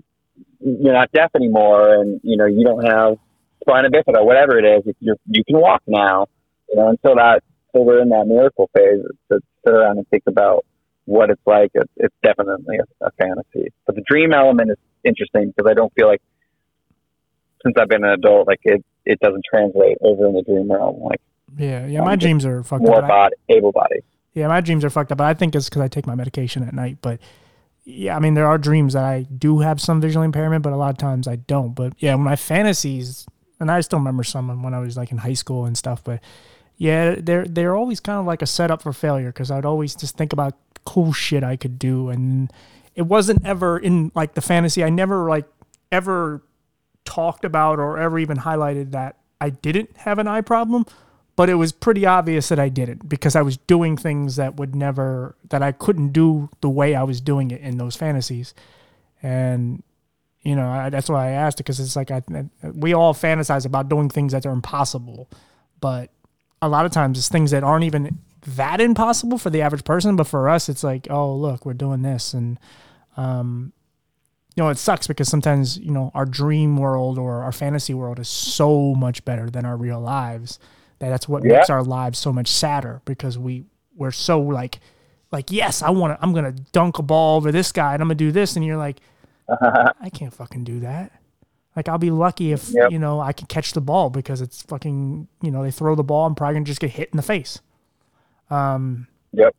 you're 0.60 0.94
not 0.94 1.12
deaf 1.12 1.32
anymore, 1.36 1.94
and 1.96 2.20
you 2.24 2.38
know 2.38 2.46
you 2.46 2.64
don't 2.64 2.84
have 2.84 3.18
spina 3.62 3.90
bifida, 3.90 4.26
whatever 4.26 4.58
it 4.58 4.66
is. 4.66 4.96
You 5.00 5.16
you 5.28 5.44
can 5.44 5.60
walk 5.60 5.84
now. 5.86 6.28
You 6.70 6.78
know, 6.78 6.90
until 6.90 7.16
that, 7.16 7.44
until 7.74 7.86
we're 7.86 8.02
in 8.02 8.10
that 8.10 8.26
miracle 8.28 8.70
phase, 8.74 9.02
to 9.32 9.40
sit 9.66 9.74
around 9.74 9.98
and 9.98 10.08
think 10.10 10.24
about 10.28 10.66
what 11.06 11.30
it's 11.30 11.42
like, 11.46 11.72
it's, 11.74 11.92
it's 11.96 12.16
definitely 12.22 12.78
a, 12.78 13.06
a 13.06 13.12
fantasy. 13.12 13.72
But 13.86 13.96
the 13.96 14.02
dream 14.02 14.34
element 14.34 14.72
is 14.72 14.78
interesting 15.04 15.54
because 15.56 15.70
I 15.70 15.74
don't 15.74 15.94
feel 15.94 16.08
like 16.08 16.22
since 17.64 17.76
I've 17.80 17.88
been 17.88 18.04
an 18.04 18.12
adult, 18.12 18.48
like 18.48 18.60
it, 18.64 18.84
it 19.08 19.20
doesn't 19.22 19.44
translate 19.50 19.98
over 20.02 20.28
in 20.28 20.34
the 20.34 20.44
dream 20.44 20.72
realm. 20.72 21.02
Like, 21.02 21.22
yeah, 21.58 21.88
yeah, 21.88 22.02
my 22.02 22.16
dreams 22.16 22.46
are 22.46 22.62
fucked 22.62 22.84
up. 22.84 22.90
more 22.90 23.04
up. 23.04 23.08
bod, 23.08 23.32
able 23.50 23.72
body. 23.72 24.02
Yeah, 24.34 24.48
my 24.48 24.62
dreams 24.62 24.86
are 24.86 24.90
fucked 24.90 25.12
up. 25.12 25.18
But 25.18 25.26
I 25.26 25.34
think 25.34 25.56
it's 25.56 25.70
because 25.70 25.82
I 25.82 25.88
take 25.88 26.06
my 26.06 26.14
medication 26.14 26.64
at 26.64 26.74
night. 26.74 26.98
But 27.02 27.20
yeah, 27.86 28.16
I 28.16 28.20
mean, 28.20 28.34
there 28.34 28.46
are 28.46 28.58
dreams 28.58 28.94
that 28.94 29.04
I 29.04 29.24
do 29.24 29.60
have 29.60 29.82
some 29.82 30.02
visual 30.02 30.24
impairment, 30.24 30.62
but 30.62 30.74
a 30.74 30.76
lot 30.76 30.92
of 30.92 30.98
times 30.98 31.28
I 31.28 31.38
don't. 31.38 31.74
But 31.74 31.94
yeah, 32.00 32.16
my 32.18 32.36
fantasies, 32.36 33.26
and 33.60 33.72
I 33.72 33.80
still 33.82 34.00
remember 34.00 34.24
some 34.24 34.62
when 34.62 34.74
I 34.74 34.80
was 34.80 34.98
like 34.98 35.12
in 35.12 35.20
high 35.20 35.34
school 35.34 35.66
and 35.66 35.78
stuff. 35.78 36.04
But 36.04 36.22
yeah, 36.76 37.16
they're 37.18 37.46
they're 37.46 37.76
always 37.76 38.00
kind 38.00 38.20
of 38.20 38.26
like 38.26 38.42
a 38.42 38.46
setup 38.46 38.82
for 38.82 38.94
failure 38.94 39.30
because 39.30 39.50
I'd 39.50 39.66
always 39.66 39.96
just 39.96 40.18
think 40.18 40.34
about 40.34 40.54
cool 40.86 41.14
shit 41.14 41.44
I 41.44 41.56
could 41.56 41.80
do, 41.80 42.10
and 42.10 42.52
it 42.94 43.04
wasn't 43.04 43.46
ever 43.46 43.80
in 43.80 44.12
like 44.14 44.34
the 44.34 44.42
fantasy. 44.42 44.84
I 44.84 44.90
never 44.90 45.30
like 45.30 45.46
ever 45.92 46.44
talked 47.08 47.46
about 47.46 47.80
or 47.80 47.98
ever 47.98 48.20
even 48.20 48.38
highlighted 48.38 48.92
that 48.92 49.16
I 49.40 49.50
didn't 49.50 49.96
have 49.98 50.20
an 50.20 50.28
eye 50.28 50.42
problem, 50.42 50.86
but 51.38 51.50
it 51.50 51.54
was 51.56 51.72
pretty 51.72 52.06
obvious 52.06 52.50
that 52.50 52.60
I 52.60 52.68
didn't 52.68 53.08
because 53.08 53.36
I 53.36 53.42
was 53.42 53.56
doing 53.56 53.96
things 53.96 54.36
that 54.36 54.58
would 54.58 54.76
never 54.76 55.36
that 55.50 55.64
I 55.64 55.72
couldn't 55.72 56.10
do 56.10 56.50
the 56.62 56.70
way 56.70 56.96
I 56.96 57.04
was 57.04 57.22
doing 57.22 57.52
it 57.52 57.62
in 57.62 57.78
those 57.78 57.96
fantasies, 57.96 58.54
and 59.24 59.84
you 60.42 60.56
know 60.56 60.68
I, 60.68 60.90
that's 60.90 61.10
why 61.10 61.30
I 61.30 61.32
asked 61.32 61.60
it 61.60 61.64
because 61.64 61.80
it's 61.80 61.96
like 61.96 62.12
I, 62.12 62.22
we 62.74 62.94
all 62.94 63.14
fantasize 63.14 63.66
about 63.66 63.88
doing 63.88 64.10
things 64.10 64.34
that 64.34 64.46
are 64.46 64.52
impossible, 64.52 65.30
but 65.80 66.12
a 66.62 66.68
lot 66.68 66.86
of 66.86 66.92
times 66.92 67.18
it's 67.18 67.30
things 67.30 67.52
that 67.52 67.64
aren't 67.64 67.86
even 67.86 68.20
that 68.56 68.82
impossible 68.82 69.38
for 69.38 69.50
the 69.50 69.62
average 69.62 69.86
person, 69.86 70.18
but 70.18 70.28
for 70.28 70.50
us 70.50 70.68
it's 70.68 70.84
like 70.84 71.08
oh 71.10 71.34
look 71.34 71.66
we're 71.66 71.74
doing 71.74 72.02
this 72.02 72.34
and 72.34 72.60
um, 73.16 73.74
you 74.58 74.64
know, 74.64 74.70
it 74.70 74.78
sucks 74.80 75.06
because 75.06 75.30
sometimes, 75.30 75.78
you 75.78 75.92
know, 75.92 76.10
our 76.16 76.26
dream 76.26 76.78
world 76.78 77.20
or 77.20 77.44
our 77.44 77.52
fantasy 77.52 77.94
world 77.94 78.18
is 78.20 78.28
so 78.28 78.96
much 78.96 79.24
better 79.24 79.52
than 79.52 79.66
our 79.66 79.78
real 79.78 80.02
lives 80.02 80.58
that 80.98 81.10
that's 81.10 81.30
what 81.30 81.46
Yeah. 81.46 81.58
makes 81.58 81.70
our 81.70 81.84
lives 81.84 82.18
so 82.18 82.34
much 82.34 82.48
sadder 82.48 83.02
because 83.06 83.38
we 83.38 83.66
we're 83.96 84.10
so 84.12 84.42
like 84.42 84.80
like 85.32 85.52
yes, 85.52 85.84
I 85.84 85.92
want 85.92 86.18
to 86.18 86.24
I'm 86.26 86.34
going 86.34 86.46
to 86.46 86.60
dunk 86.72 86.98
a 86.98 87.04
ball 87.04 87.38
over 87.38 87.52
this 87.52 87.72
guy 87.72 87.94
and 87.94 88.02
I'm 88.02 88.08
going 88.08 88.18
to 88.18 88.26
do 88.26 88.32
this 88.32 88.56
and 88.56 88.66
you're 88.66 88.78
like 88.78 89.00
I 89.62 90.10
can't 90.12 90.34
fucking 90.34 90.64
do 90.64 90.80
that. 90.80 91.12
Like 91.76 91.88
I'll 91.88 92.00
be 92.00 92.10
lucky 92.10 92.52
if, 92.52 92.70
Yep. 92.70 92.92
you 92.92 92.98
know, 92.98 93.20
I 93.20 93.34
can 93.34 93.46
catch 93.46 93.74
the 93.74 93.82
ball 93.82 94.10
because 94.10 94.42
it's 94.42 94.64
fucking, 94.64 95.28
you 95.44 95.52
know, 95.52 95.62
they 95.62 95.70
throw 95.70 95.94
the 95.94 96.04
ball 96.04 96.26
I'm 96.26 96.34
probably 96.34 96.56
going 96.56 96.66
to 96.66 96.70
just 96.70 96.82
get 96.82 96.90
hit 96.90 97.10
in 97.14 97.18
the 97.18 97.22
face. 97.24 97.60
Um 98.50 99.08
Yep. 99.34 99.56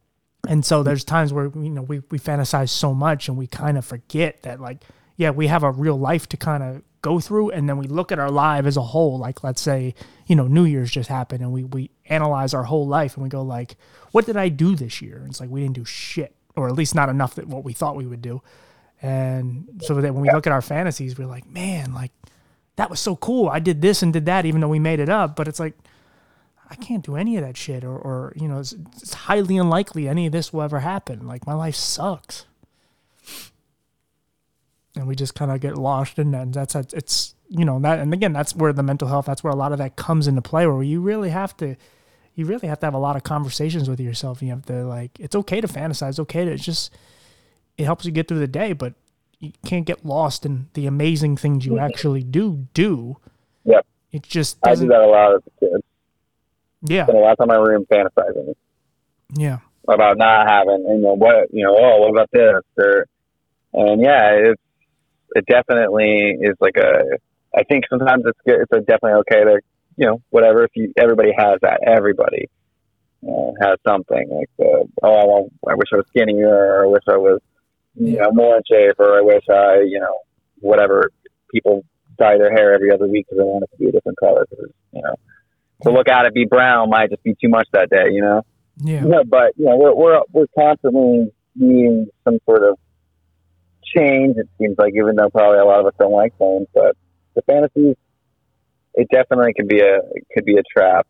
And 0.47 0.65
so 0.65 0.79
mm-hmm. 0.79 0.89
there's 0.89 1.05
times 1.05 1.33
where 1.33 1.47
you 1.47 1.71
know 1.71 1.83
we 1.83 2.01
we 2.11 2.19
fantasize 2.19 2.71
so 2.71 2.95
much 2.95 3.29
and 3.29 3.37
we 3.37 3.47
kind 3.47 3.77
of 3.79 3.85
forget 3.85 4.43
that 4.43 4.61
like 4.61 4.85
yeah 5.17 5.31
we 5.31 5.49
have 5.49 5.63
a 5.63 5.71
real 5.71 5.99
life 5.99 6.29
to 6.29 6.37
kind 6.37 6.63
of 6.63 6.83
go 7.03 7.21
through. 7.21 7.51
And 7.51 7.69
then 7.69 7.79
we 7.79 7.87
look 7.87 8.13
at 8.13 8.19
our 8.19 8.31
life 8.31 8.67
as 8.67 8.77
a 8.77 8.83
whole 8.83 9.19
like 9.19 9.43
let's 9.43 9.61
say 9.61 9.95
you 10.27 10.37
know 10.37 10.47
New 10.47 10.65
Year's 10.65 10.91
just 10.91 11.09
happened 11.09 11.43
and 11.43 11.53
we 11.53 11.65
we 11.65 11.91
analyze 12.07 12.55
our 12.55 12.65
whole 12.65 12.87
life 12.87 13.15
and 13.17 13.23
we 13.23 13.29
go 13.29 13.43
like 13.43 13.77
what 14.13 14.27
did 14.27 14.37
I 14.37 14.49
do 14.49 14.77
this 14.77 15.03
year? 15.03 15.19
And 15.19 15.29
it's 15.29 15.41
like 15.41 15.51
we 15.51 15.61
didn't 15.61 15.75
do 15.75 15.85
shit 15.85 16.35
or 16.57 16.69
at 16.69 16.75
least 16.75 16.95
not 16.95 17.09
enough 17.09 17.35
that 17.37 17.47
what 17.47 17.65
we 17.65 17.73
thought 17.73 17.97
we 17.97 18.07
would 18.07 18.23
do. 18.23 18.43
And 19.01 19.81
so 19.83 19.95
that 19.95 20.13
when 20.13 20.23
we 20.23 20.31
look 20.31 20.47
at 20.47 20.53
our 20.53 20.63
fantasies 20.63 21.19
we're 21.19 21.27
like 21.27 21.49
man 21.49 21.95
like 21.95 22.13
that 22.79 22.91
was 22.91 23.01
so 23.01 23.17
cool. 23.17 23.49
I 23.49 23.59
did 23.59 23.83
this 23.83 24.03
and 24.03 24.13
did 24.13 24.27
that 24.27 24.47
even 24.47 24.61
though 24.61 24.69
we 24.69 24.79
made 24.79 25.01
it 25.01 25.09
up. 25.09 25.35
But 25.35 25.49
it's 25.49 25.59
like 25.59 25.75
I 26.71 26.75
can't 26.75 27.05
do 27.05 27.17
any 27.17 27.37
of 27.37 27.45
that 27.45 27.57
shit, 27.57 27.85
or, 27.85 27.97
or 27.97 28.33
you 28.37 28.49
know, 28.49 28.59
it's, 28.59 28.75
it's 28.97 29.15
highly 29.15 29.57
unlikely 29.57 30.07
any 30.09 30.27
of 30.27 30.33
this 30.33 30.53
will 30.53 30.63
ever 30.63 30.81
happen. 30.81 31.27
Like 31.27 31.47
my 31.47 31.55
life 31.55 31.75
sucks, 31.75 32.47
and 34.95 35.07
we 35.07 35.15
just 35.15 35.35
kind 35.35 35.51
of 35.51 35.61
get 35.61 35.79
lost 35.79 36.19
in 36.19 36.31
that. 36.33 36.43
And 36.43 36.55
that's 36.55 36.75
it's 36.75 37.35
you 37.49 37.65
know 37.65 37.79
that, 37.81 37.99
and 37.99 38.13
again, 38.13 38.33
that's 38.33 38.55
where 38.55 38.73
the 38.73 38.83
mental 38.83 39.09
health. 39.09 39.27
That's 39.27 39.43
where 39.43 39.53
a 39.53 39.57
lot 39.57 39.73
of 39.73 39.79
that 39.79 39.97
comes 39.97 40.29
into 40.29 40.43
play, 40.43 40.67
where 40.67 40.83
you 40.83 41.01
really 41.01 41.31
have 41.31 41.57
to, 41.59 41.77
you 42.35 42.45
really 42.45 42.69
have 42.69 42.81
to 42.81 42.87
have 42.87 42.95
a 42.95 42.99
lot 42.99 43.17
of 43.17 43.23
conversations 43.23 43.89
with 43.89 44.01
yourself. 44.01 44.43
You 44.43 44.51
have 44.51 44.67
to 44.67 44.85
like, 44.85 45.19
it's 45.19 45.35
okay 45.35 45.61
to 45.61 45.69
fantasize. 45.69 46.11
It's 46.11 46.19
okay 46.21 46.45
to 46.45 46.53
it's 46.53 46.65
just, 46.65 46.93
it 47.79 47.85
helps 47.85 48.05
you 48.05 48.13
get 48.13 48.29
through 48.29 48.41
the 48.41 48.47
day, 48.47 48.75
but 48.75 48.95
you 49.39 49.53
can't 49.65 49.87
get 49.87 50.05
lost 50.05 50.45
in 50.45 50.69
the 50.75 50.87
amazing 50.87 51.37
things 51.37 51.65
you 51.65 51.79
actually 51.79 52.23
do 52.23 52.67
do. 52.75 53.17
Yep. 53.65 53.87
It 54.13 54.23
just 54.25 54.61
doesn't. 54.61 54.93
I 54.93 54.97
do 54.97 55.01
that 55.01 55.05
a 55.05 55.11
lot 55.11 55.35
as 55.35 55.43
a 55.47 55.61
kid. 55.61 55.83
Yeah. 56.83 57.05
Spend 57.05 57.19
a 57.19 57.21
lot 57.21 57.33
of 57.33 57.39
time 57.39 57.51
in 57.51 57.57
my 57.63 57.69
room 57.69 57.87
fantasizing 57.91 58.55
Yeah. 59.37 59.59
about 59.89 60.17
not 60.19 60.49
having, 60.49 60.85
you 60.89 60.99
know, 60.99 61.15
what, 61.15 61.53
you 61.53 61.65
know, 61.65 61.77
oh, 61.77 61.99
what 61.99 62.11
about 62.11 62.31
this? 62.33 62.63
Or, 62.79 63.07
and 63.73 64.01
yeah, 64.03 64.31
it's, 64.33 64.63
it 65.35 65.45
definitely 65.47 66.37
is 66.41 66.55
like 66.61 66.77
a, 66.77 67.03
I 67.57 67.63
think 67.65 67.85
sometimes 67.91 68.25
it's 68.27 68.39
good. 68.47 68.61
It's 68.61 68.73
a 68.73 68.81
definitely 68.81 69.21
okay 69.21 69.45
to, 69.45 69.61
you 69.97 70.07
know, 70.07 70.23
whatever. 70.31 70.65
If 70.65 70.71
you, 70.75 70.93
everybody 70.97 71.33
has 71.37 71.59
that, 71.63 71.81
everybody 71.87 72.49
uh, 73.27 73.53
has 73.61 73.77
something 73.87 74.29
like, 74.31 74.51
uh, 74.61 74.85
oh, 75.03 75.15
I, 75.15 75.25
want, 75.25 75.53
I 75.69 75.75
wish 75.75 75.89
I 75.93 75.97
was 75.97 76.07
skinnier 76.09 76.49
or 76.49 76.85
I 76.85 76.87
wish 76.87 77.03
I 77.09 77.17
was, 77.17 77.41
you 77.95 78.13
Yeah. 78.15 78.23
know, 78.25 78.33
more 78.33 78.57
in 78.57 78.63
shape 78.71 78.95
or 79.01 79.19
I 79.19 79.23
wish 79.23 79.45
I, 79.51 79.81
you 79.81 79.99
know, 80.01 80.19
whatever 80.61 81.11
people 81.53 81.85
dye 82.19 82.39
their 82.39 82.53
hair 82.53 82.73
every 82.75 82.93
other 82.93 83.07
week 83.09 83.27
because 83.27 83.39
they 83.39 83.45
want 83.45 83.65
it 83.65 83.71
to 83.73 83.77
be 83.79 83.89
a 83.89 83.93
different 83.93 84.19
color. 84.19 84.47
'cause, 84.47 84.71
you 84.93 85.03
know, 85.03 85.15
to 85.83 85.91
look 85.91 86.09
at 86.09 86.27
it 86.27 86.35
be 86.35 86.45
brown 86.45 86.91
might 86.91 87.11
just 87.11 87.23
be 87.23 87.35
too 87.41 87.49
much 87.49 87.69
that 87.73 87.91
day, 87.91 88.13
you 88.13 88.21
know? 88.21 88.43
Yeah. 88.79 89.05
Yeah, 89.07 89.23
but 89.27 89.53
you 89.57 89.67
know, 89.67 89.77
we're 89.77 89.95
we're 89.95 90.21
we're 90.33 90.47
constantly 90.59 91.31
needing 91.55 92.09
some 92.25 92.39
sort 92.45 92.63
of 92.65 92.79
change. 93.97 94.37
It 94.37 94.49
seems 94.59 94.77
like, 94.79 94.95
even 94.95 95.17
though 95.17 95.31
probably 95.31 95.59
a 95.59 95.65
lot 95.65 95.81
of 95.81 95.87
us 95.87 95.95
don't 95.99 96.13
like 96.13 96.33
change, 96.39 96.69
but 96.75 96.97
the 97.35 97.43
fantasies, 97.43 97.97
it 98.95 99.09
definitely 99.13 99.53
could 99.55 99.69
be 99.69 99.81
a 99.81 99.97
it 100.15 100.27
could 100.35 100.45
be 100.45 100.57
a 100.57 100.63
trap. 100.73 101.07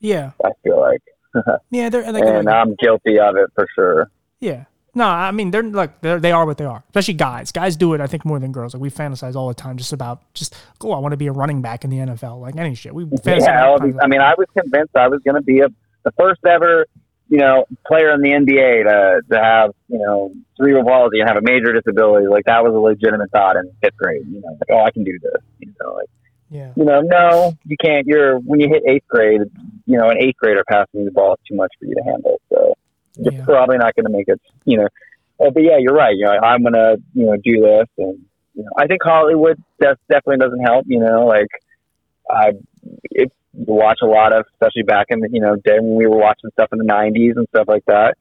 Yeah. 0.00 0.32
I 0.44 0.50
feel 0.62 0.80
like, 0.80 1.02
Yeah. 1.70 1.88
They're, 1.88 2.10
like, 2.12 2.24
and 2.24 2.48
I'm 2.48 2.74
guilty 2.74 3.18
of 3.18 3.36
it 3.36 3.50
for 3.54 3.66
sure. 3.74 4.10
Yeah. 4.40 4.64
No, 4.94 5.04
I 5.04 5.30
mean 5.32 5.50
they're 5.50 5.62
like 5.62 6.00
they're, 6.00 6.20
they 6.20 6.32
are 6.32 6.46
what 6.46 6.56
they 6.56 6.64
are. 6.64 6.82
Especially 6.88 7.14
guys. 7.14 7.52
Guys 7.52 7.76
do 7.76 7.94
it, 7.94 8.00
I 8.00 8.06
think, 8.06 8.24
more 8.24 8.38
than 8.38 8.52
girls. 8.52 8.74
Like 8.74 8.80
we 8.80 8.90
fantasize 8.90 9.34
all 9.34 9.48
the 9.48 9.54
time, 9.54 9.76
just 9.76 9.92
about 9.92 10.22
just 10.34 10.54
oh, 10.80 10.92
I 10.92 10.98
want 10.98 11.12
to 11.12 11.16
be 11.16 11.26
a 11.26 11.32
running 11.32 11.60
back 11.60 11.84
in 11.84 11.90
the 11.90 11.98
NFL, 11.98 12.40
like 12.40 12.56
any 12.56 12.74
shit. 12.74 12.94
We 12.94 13.04
fantasize. 13.04 13.40
Yeah, 13.40 13.66
all 13.66 13.74
all 13.74 13.86
these. 13.86 13.96
I 14.00 14.06
mean, 14.06 14.20
I 14.20 14.34
was 14.36 14.46
convinced 14.56 14.96
I 14.96 15.08
was 15.08 15.20
going 15.24 15.36
to 15.36 15.42
be 15.42 15.60
a 15.60 15.68
the 16.04 16.12
first 16.18 16.40
ever, 16.46 16.86
you 17.28 17.38
know, 17.38 17.64
player 17.86 18.12
in 18.12 18.20
the 18.20 18.30
NBA 18.30 18.84
to 18.84 19.22
to 19.34 19.42
have 19.42 19.70
you 19.88 19.98
know 19.98 20.32
cerebral 20.56 20.84
palsy 20.84 21.20
and 21.20 21.28
have 21.28 21.38
a 21.38 21.42
major 21.42 21.72
disability. 21.72 22.26
Like 22.26 22.44
that 22.46 22.62
was 22.62 22.74
a 22.74 22.78
legitimate 22.78 23.30
thought 23.30 23.56
in 23.56 23.70
fifth 23.82 23.96
grade. 23.96 24.22
You 24.28 24.40
know, 24.40 24.50
like 24.50 24.70
oh, 24.70 24.84
I 24.84 24.90
can 24.90 25.04
do 25.04 25.18
this. 25.20 25.42
You 25.58 25.74
know, 25.80 25.94
like. 25.94 26.10
yeah. 26.50 26.72
you 26.76 26.84
know, 26.84 27.00
no, 27.00 27.54
you 27.64 27.76
can't. 27.82 28.06
You're 28.06 28.38
when 28.38 28.60
you 28.60 28.68
hit 28.68 28.82
eighth 28.86 29.08
grade, 29.08 29.40
you 29.86 29.98
know, 29.98 30.08
an 30.08 30.18
eighth 30.18 30.36
grader 30.36 30.64
passing 30.68 31.04
the 31.04 31.10
ball 31.10 31.34
is 31.34 31.40
too 31.48 31.56
much 31.56 31.72
for 31.78 31.86
you 31.86 31.94
to 31.94 32.02
handle. 32.02 32.40
You're 33.16 33.32
Yeah. 33.34 33.44
probably 33.44 33.78
not 33.78 33.94
going 33.94 34.06
to 34.06 34.12
make 34.12 34.28
it. 34.28 34.40
You 34.64 34.78
know, 34.78 34.88
uh, 35.40 35.50
but 35.50 35.62
yeah, 35.62 35.76
you're 35.78 35.94
right. 35.94 36.14
You 36.16 36.24
know, 36.24 36.32
I'm 36.42 36.62
going 36.62 36.74
to 36.74 36.96
you 37.14 37.26
know 37.26 37.36
do 37.36 37.60
this, 37.60 37.88
and 37.98 38.18
you 38.54 38.62
know, 38.64 38.70
I 38.76 38.86
think 38.86 39.02
Hollywood 39.02 39.60
def- 39.80 39.98
definitely 40.08 40.38
doesn't 40.38 40.60
help. 40.60 40.86
You 40.88 41.00
know, 41.00 41.26
like 41.26 41.48
I 42.30 42.52
if 43.10 43.30
watch 43.52 43.98
a 44.02 44.06
lot 44.06 44.32
of, 44.32 44.46
especially 44.54 44.82
back 44.82 45.06
in 45.10 45.20
the 45.20 45.28
you 45.30 45.40
know 45.40 45.56
day 45.56 45.78
when 45.80 45.94
we 45.94 46.06
were 46.06 46.18
watching 46.18 46.50
stuff 46.52 46.68
in 46.72 46.78
the 46.78 46.84
'90s 46.84 47.36
and 47.36 47.46
stuff 47.48 47.68
like 47.68 47.84
that. 47.86 48.16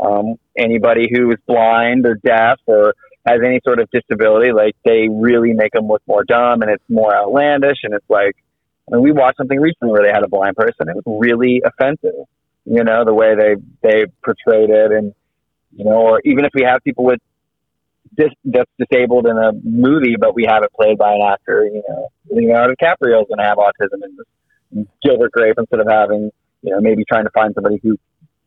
Um, 0.00 0.36
anybody 0.56 1.08
who 1.12 1.30
is 1.32 1.38
blind 1.46 2.06
or 2.06 2.14
deaf 2.14 2.60
or 2.66 2.94
has 3.26 3.40
any 3.44 3.60
sort 3.64 3.80
of 3.80 3.90
disability, 3.90 4.52
like 4.52 4.76
they 4.84 5.08
really 5.10 5.52
make 5.52 5.72
them 5.72 5.88
look 5.88 6.02
more 6.06 6.22
dumb 6.24 6.62
and 6.62 6.70
it's 6.70 6.84
more 6.88 7.14
outlandish. 7.14 7.78
And 7.82 7.92
it's 7.92 8.08
like, 8.08 8.36
I 8.90 8.94
mean, 8.94 9.02
we 9.02 9.10
watched 9.10 9.38
something 9.38 9.58
recently 9.60 9.90
where 9.90 10.02
they 10.04 10.12
had 10.12 10.22
a 10.22 10.28
blind 10.28 10.54
person. 10.54 10.88
It 10.88 10.94
was 10.94 11.02
really 11.04 11.62
offensive, 11.64 12.14
you 12.70 12.84
know, 12.84 13.04
the 13.04 13.14
way 13.14 13.34
they, 13.34 13.54
they 13.82 14.04
portrayed 14.24 14.70
it. 14.70 14.92
And, 14.92 15.14
you 15.72 15.84
know, 15.84 15.96
or 15.96 16.20
even 16.24 16.44
if 16.44 16.50
we 16.54 16.64
have 16.64 16.82
people 16.84 17.04
with 17.04 17.20
dis- 18.16 18.28
that's 18.44 18.70
disabled 18.78 19.26
in 19.26 19.36
a 19.36 19.52
movie, 19.64 20.16
but 20.18 20.34
we 20.34 20.44
have 20.44 20.62
it 20.62 20.72
played 20.72 20.98
by 20.98 21.14
an 21.14 21.22
actor, 21.22 21.64
you 21.64 21.82
know, 21.88 22.08
Leonardo 22.30 22.74
DiCaprio 22.74 23.22
is 23.22 23.28
going 23.28 23.38
to 23.38 23.44
have 23.44 23.58
autism 23.58 24.02
and, 24.02 24.18
this. 24.18 24.86
Gilbert 25.02 25.32
Grape 25.32 25.54
instead 25.56 25.80
of 25.80 25.86
having, 25.88 26.30
you 26.60 26.72
know, 26.72 26.80
maybe 26.80 27.02
trying 27.08 27.24
to 27.24 27.30
find 27.30 27.54
somebody 27.54 27.80
who, 27.82 27.96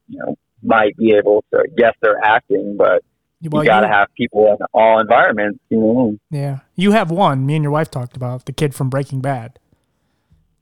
you 0.08 0.20
know, 0.20 0.38
might 0.62 0.96
be 0.96 1.16
able 1.16 1.44
to, 1.52 1.64
yes, 1.76 1.96
they're 2.00 2.24
acting, 2.24 2.76
but 2.78 3.02
Well, 3.50 3.64
you 3.64 3.70
got 3.70 3.82
to 3.82 3.88
have 3.88 4.08
people 4.16 4.46
in 4.46 4.58
all 4.72 5.00
environments. 5.00 5.60
You 5.70 5.80
know, 5.80 6.18
Yeah. 6.30 6.60
You 6.76 6.92
have 6.92 7.10
one. 7.10 7.48
Me 7.48 7.56
and 7.56 7.64
your 7.64 7.72
wife 7.72 7.90
talked 7.90 8.16
about 8.16 8.46
the 8.46 8.54
kid 8.54 8.76
from 8.76 8.92
Breaking 8.92 9.20
Bad. 9.20 9.58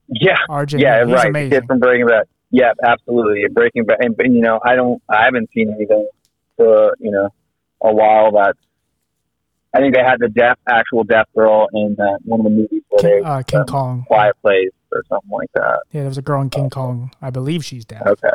Yeah, 0.08 0.38
RJ. 0.48 0.80
yeah, 0.80 1.00
right. 1.00 1.30
The 1.32 1.50
kid 1.50 1.66
from 1.66 1.78
Breaking 1.78 2.06
Bad. 2.06 2.24
Yeah, 2.50 2.72
absolutely. 2.82 3.44
Breaking 3.50 3.84
Bad, 3.84 3.98
and, 4.00 4.14
and 4.18 4.34
you 4.34 4.40
know, 4.40 4.60
I 4.64 4.74
don't, 4.74 5.02
I 5.08 5.24
haven't 5.24 5.50
seen 5.54 5.72
anything 5.72 6.08
for 6.56 6.96
you 6.98 7.10
know 7.10 7.28
a 7.80 7.94
while. 7.94 8.32
That 8.32 8.54
I 9.74 9.78
think 9.78 9.94
they 9.94 10.02
had 10.02 10.18
the 10.18 10.28
deaf, 10.28 10.58
actual 10.68 11.04
deaf 11.04 11.28
girl 11.34 11.68
in 11.72 11.96
uh, 11.98 12.16
one 12.24 12.40
of 12.40 12.44
the 12.44 12.50
movies 12.50 12.82
where 12.88 13.00
King, 13.00 13.22
they 13.22 13.28
uh, 13.28 13.42
King 13.42 13.60
um, 13.60 13.66
Kong. 13.66 14.04
quiet 14.06 14.36
place 14.42 14.70
or 14.90 15.04
something 15.08 15.30
like 15.30 15.50
that. 15.54 15.80
Yeah, 15.92 16.00
there 16.00 16.08
was 16.08 16.18
a 16.18 16.22
girl 16.22 16.42
in 16.42 16.50
King 16.50 16.70
Kong. 16.70 17.12
I 17.22 17.30
believe 17.30 17.64
she's 17.64 17.84
deaf. 17.84 18.06
Okay. 18.06 18.28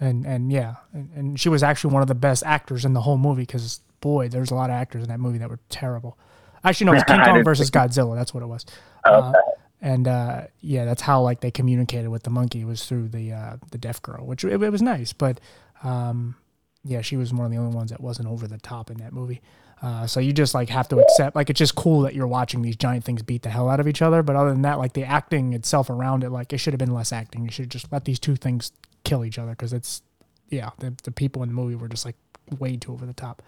and 0.00 0.26
and 0.26 0.50
yeah, 0.50 0.76
and, 0.92 1.10
and 1.14 1.40
she 1.40 1.48
was 1.48 1.62
actually 1.62 1.94
one 1.94 2.02
of 2.02 2.08
the 2.08 2.14
best 2.16 2.42
actors 2.44 2.84
in 2.84 2.92
the 2.92 3.02
whole 3.02 3.18
movie 3.18 3.42
because 3.42 3.80
boy, 4.00 4.28
there's 4.28 4.50
a 4.50 4.54
lot 4.54 4.70
of 4.70 4.74
actors 4.74 5.02
in 5.02 5.08
that 5.10 5.20
movie 5.20 5.38
that 5.38 5.48
were 5.48 5.60
terrible. 5.68 6.18
Actually, 6.64 6.86
no, 6.86 6.92
it 6.92 6.96
was 6.96 7.04
King 7.08 7.20
Kong 7.24 7.44
versus 7.44 7.70
Godzilla. 7.70 8.16
That's 8.16 8.34
what 8.34 8.42
it 8.42 8.46
was. 8.46 8.66
Okay. 9.06 9.16
Uh, 9.16 9.32
and 9.80 10.06
uh, 10.06 10.42
yeah, 10.60 10.84
that's 10.84 11.02
how 11.02 11.22
like 11.22 11.40
they 11.40 11.50
communicated 11.50 12.08
with 12.08 12.22
the 12.22 12.30
monkey 12.30 12.64
was 12.64 12.84
through 12.84 13.08
the 13.08 13.32
uh, 13.32 13.56
the 13.70 13.78
deaf 13.78 14.02
girl, 14.02 14.26
which 14.26 14.44
it, 14.44 14.62
it 14.62 14.70
was 14.70 14.82
nice. 14.82 15.12
But 15.12 15.40
um, 15.82 16.36
yeah, 16.84 17.00
she 17.00 17.16
was 17.16 17.32
one 17.32 17.46
of 17.46 17.50
the 17.50 17.58
only 17.58 17.74
ones 17.74 17.90
that 17.90 18.00
wasn't 18.00 18.28
over 18.28 18.46
the 18.46 18.58
top 18.58 18.90
in 18.90 18.98
that 18.98 19.12
movie. 19.12 19.40
Uh, 19.82 20.06
so 20.06 20.20
you 20.20 20.32
just 20.32 20.54
like 20.54 20.68
have 20.68 20.88
to 20.88 20.98
accept 20.98 21.34
like 21.34 21.48
it's 21.48 21.58
just 21.58 21.74
cool 21.74 22.02
that 22.02 22.14
you're 22.14 22.26
watching 22.26 22.60
these 22.60 22.76
giant 22.76 23.02
things 23.02 23.22
beat 23.22 23.42
the 23.42 23.48
hell 23.48 23.68
out 23.70 23.80
of 23.80 23.88
each 23.88 24.02
other. 24.02 24.22
But 24.22 24.36
other 24.36 24.50
than 24.50 24.62
that, 24.62 24.78
like 24.78 24.92
the 24.92 25.04
acting 25.04 25.54
itself 25.54 25.88
around 25.88 26.22
it, 26.22 26.30
like 26.30 26.52
it 26.52 26.58
should 26.58 26.74
have 26.74 26.78
been 26.78 26.92
less 26.92 27.12
acting. 27.12 27.44
You 27.44 27.50
should 27.50 27.70
just 27.70 27.90
let 27.90 28.04
these 28.04 28.18
two 28.18 28.36
things 28.36 28.72
kill 29.04 29.24
each 29.24 29.38
other 29.38 29.52
because 29.52 29.72
it's 29.72 30.02
yeah, 30.50 30.70
the, 30.78 30.94
the 31.04 31.12
people 31.12 31.42
in 31.42 31.48
the 31.48 31.54
movie 31.54 31.76
were 31.76 31.88
just 31.88 32.04
like 32.04 32.16
way 32.58 32.76
too 32.76 32.92
over 32.92 33.06
the 33.06 33.14
top. 33.14 33.42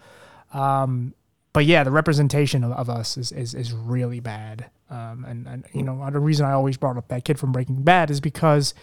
Um, 0.53 1.13
but 1.53 1.65
yeah, 1.65 1.83
the 1.83 1.91
representation 1.91 2.63
of, 2.63 2.71
of 2.71 2.89
us 2.89 3.15
is, 3.15 3.31
is, 3.31 3.53
is 3.53 3.71
really 3.71 4.19
bad. 4.19 4.69
Um, 4.89 5.23
and, 5.27 5.47
and, 5.47 5.65
you 5.71 5.83
know, 5.83 6.09
the 6.11 6.19
reason 6.19 6.45
I 6.45 6.51
always 6.51 6.77
brought 6.77 6.97
up 6.97 7.07
that 7.09 7.23
kid 7.23 7.39
from 7.39 7.51
Breaking 7.51 7.83
Bad 7.83 8.09
is 8.09 8.19
because, 8.19 8.73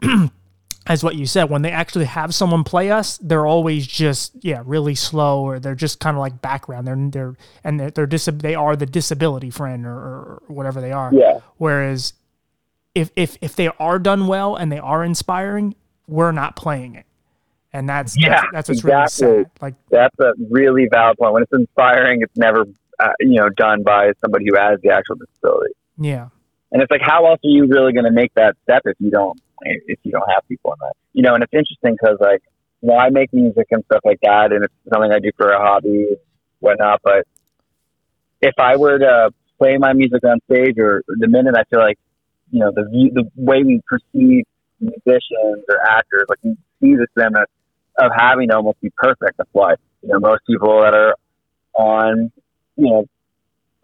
as 0.86 1.02
what 1.02 1.16
you 1.16 1.26
said, 1.26 1.50
when 1.50 1.62
they 1.62 1.70
actually 1.70 2.04
have 2.04 2.32
someone 2.34 2.62
play 2.62 2.90
us, 2.92 3.18
they're 3.18 3.46
always 3.46 3.86
just, 3.86 4.32
yeah, 4.40 4.62
really 4.64 4.94
slow 4.94 5.42
or 5.42 5.58
they're 5.58 5.74
just 5.74 5.98
kind 5.98 6.16
of 6.16 6.20
like 6.20 6.40
background. 6.40 6.86
They're, 6.86 7.08
they're, 7.10 7.36
and 7.64 7.78
they're, 7.80 7.90
they're 7.90 8.06
dis- 8.06 8.30
they 8.32 8.54
are 8.54 8.76
the 8.76 8.86
disability 8.86 9.50
friend 9.50 9.84
or, 9.84 9.96
or 9.96 10.42
whatever 10.46 10.80
they 10.80 10.92
are. 10.92 11.12
Yeah. 11.12 11.40
Whereas 11.56 12.12
if, 12.94 13.10
if, 13.16 13.36
if 13.40 13.56
they 13.56 13.68
are 13.80 13.98
done 13.98 14.28
well 14.28 14.54
and 14.54 14.70
they 14.70 14.78
are 14.78 15.02
inspiring, 15.04 15.74
we're 16.06 16.32
not 16.32 16.54
playing 16.54 16.94
it. 16.94 17.06
And 17.76 17.86
that's, 17.86 18.16
Yeah, 18.18 18.28
that's, 18.30 18.46
that's 18.52 18.68
what's 18.70 18.80
exactly. 18.80 19.26
really 19.26 19.44
sad. 19.44 19.50
Like, 19.60 19.74
That's 19.90 20.18
a 20.20 20.32
really 20.50 20.88
valid 20.90 21.18
point. 21.18 21.34
When 21.34 21.42
it's 21.42 21.52
inspiring, 21.52 22.22
it's 22.22 22.36
never, 22.36 22.64
uh, 22.98 23.08
you 23.20 23.38
know, 23.38 23.50
done 23.50 23.82
by 23.82 24.12
somebody 24.22 24.46
who 24.48 24.56
has 24.56 24.80
the 24.82 24.90
actual 24.90 25.16
disability. 25.16 25.74
yeah. 25.98 26.28
And 26.72 26.82
it's 26.82 26.90
like, 26.90 27.02
how 27.02 27.26
else 27.26 27.38
are 27.44 27.48
you 27.48 27.66
really 27.66 27.92
going 27.92 28.06
to 28.06 28.10
make 28.10 28.34
that 28.34 28.56
step 28.64 28.82
if 28.86 28.96
you 28.98 29.10
don't, 29.10 29.38
if 29.62 29.98
you 30.02 30.10
don't 30.10 30.28
have 30.28 30.42
people 30.48 30.72
in 30.72 30.78
that? 30.80 30.94
You 31.12 31.22
know, 31.22 31.34
and 31.34 31.42
it's 31.44 31.52
interesting 31.52 31.96
because 32.00 32.16
like, 32.20 32.42
you 32.82 32.88
know, 32.88 32.96
I 32.96 33.10
make 33.10 33.32
music 33.32 33.66
and 33.70 33.84
stuff 33.84 34.00
like 34.04 34.18
that, 34.22 34.52
and 34.52 34.64
it's 34.64 34.74
something 34.92 35.12
I 35.12 35.18
do 35.20 35.30
for 35.36 35.50
a 35.52 35.58
hobby 35.58 36.06
and 36.08 36.16
whatnot. 36.58 37.00
But 37.04 37.24
if 38.40 38.54
I 38.58 38.76
were 38.76 38.98
to 38.98 39.30
play 39.58 39.76
my 39.78 39.92
music 39.92 40.24
on 40.24 40.40
stage, 40.50 40.76
or 40.78 41.02
the 41.06 41.28
minute 41.28 41.54
I 41.56 41.64
feel 41.70 41.80
like, 41.80 41.98
you 42.50 42.60
know, 42.60 42.72
the 42.74 42.84
view, 42.90 43.10
the 43.14 43.30
way 43.36 43.62
we 43.62 43.80
perceive 43.86 44.44
musicians 44.80 45.64
or 45.68 45.80
actors, 45.88 46.26
like 46.28 46.40
you 46.42 46.56
see 46.80 46.96
this 46.96 47.06
them 47.14 47.36
as 47.36 47.46
of 47.98 48.10
having 48.16 48.48
to 48.48 48.56
almost 48.56 48.80
be 48.80 48.90
perfect. 48.96 49.36
That's 49.38 49.50
why 49.52 49.74
you 50.02 50.08
know 50.08 50.20
most 50.20 50.40
people 50.46 50.80
that 50.82 50.94
are 50.94 51.14
on, 51.74 52.30
you 52.76 52.86
know, 52.90 53.04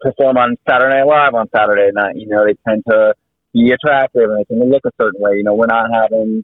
perform 0.01 0.37
on 0.37 0.55
Saturday 0.69 0.95
Night 0.97 1.07
Live 1.07 1.33
on 1.33 1.47
Saturday 1.55 1.89
night. 1.93 2.15
You 2.15 2.27
know, 2.27 2.45
they 2.45 2.55
tend 2.67 2.83
to 2.89 3.13
be 3.53 3.71
attractive 3.71 4.29
and 4.29 4.39
they 4.39 4.43
tend 4.45 4.61
to 4.61 4.67
look 4.67 4.83
a 4.85 4.91
certain 5.01 5.21
way. 5.21 5.37
You 5.37 5.43
know, 5.43 5.53
we're 5.53 5.67
not 5.67 5.89
having, 5.93 6.43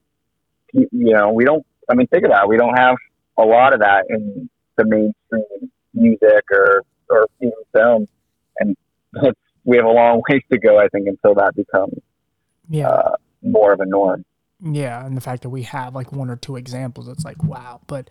you 0.74 0.88
know, 0.92 1.32
we 1.34 1.46
don't. 1.46 1.66
I 1.90 1.96
mean, 1.96 2.08
think 2.08 2.26
about 2.26 2.44
it. 2.44 2.50
We 2.50 2.58
don't 2.58 2.76
have 2.78 2.96
a 3.38 3.44
lot 3.44 3.74
of 3.74 3.80
that 3.80 4.06
in 4.10 4.50
the 4.78 4.86
mainstream 4.86 5.72
music 5.94 6.46
or 6.52 6.84
or 7.10 7.28
even 7.42 7.52
film, 7.74 8.08
and 8.60 8.78
we 9.66 9.78
have 9.78 9.86
a 9.86 9.90
long 9.90 10.22
ways 10.30 10.44
to 10.52 10.60
go. 10.60 10.78
I 10.80 10.88
think 10.90 11.08
until 11.08 11.34
that 11.36 11.56
becomes 11.56 11.96
Yeah. 12.70 12.90
uh, 12.90 13.16
more 13.42 13.74
of 13.74 13.80
a 13.80 13.86
norm. 13.86 14.24
Yeah, 14.62 15.06
and 15.06 15.16
the 15.16 15.22
fact 15.22 15.44
that 15.44 15.50
we 15.50 15.64
have 15.64 15.96
like 15.96 16.12
one 16.12 16.30
or 16.30 16.36
two 16.36 16.56
examples, 16.58 17.08
it's 17.08 17.24
like 17.24 17.44
wow, 17.44 17.82
but 17.88 18.10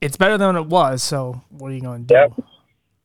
it's 0.00 0.16
better 0.16 0.38
than 0.38 0.56
it 0.56 0.66
was. 0.66 1.02
So 1.02 1.42
what 1.50 1.70
are 1.70 1.74
you 1.74 1.80
going 1.80 2.06
to 2.06 2.14
do? 2.14 2.14
Yep. 2.14 2.46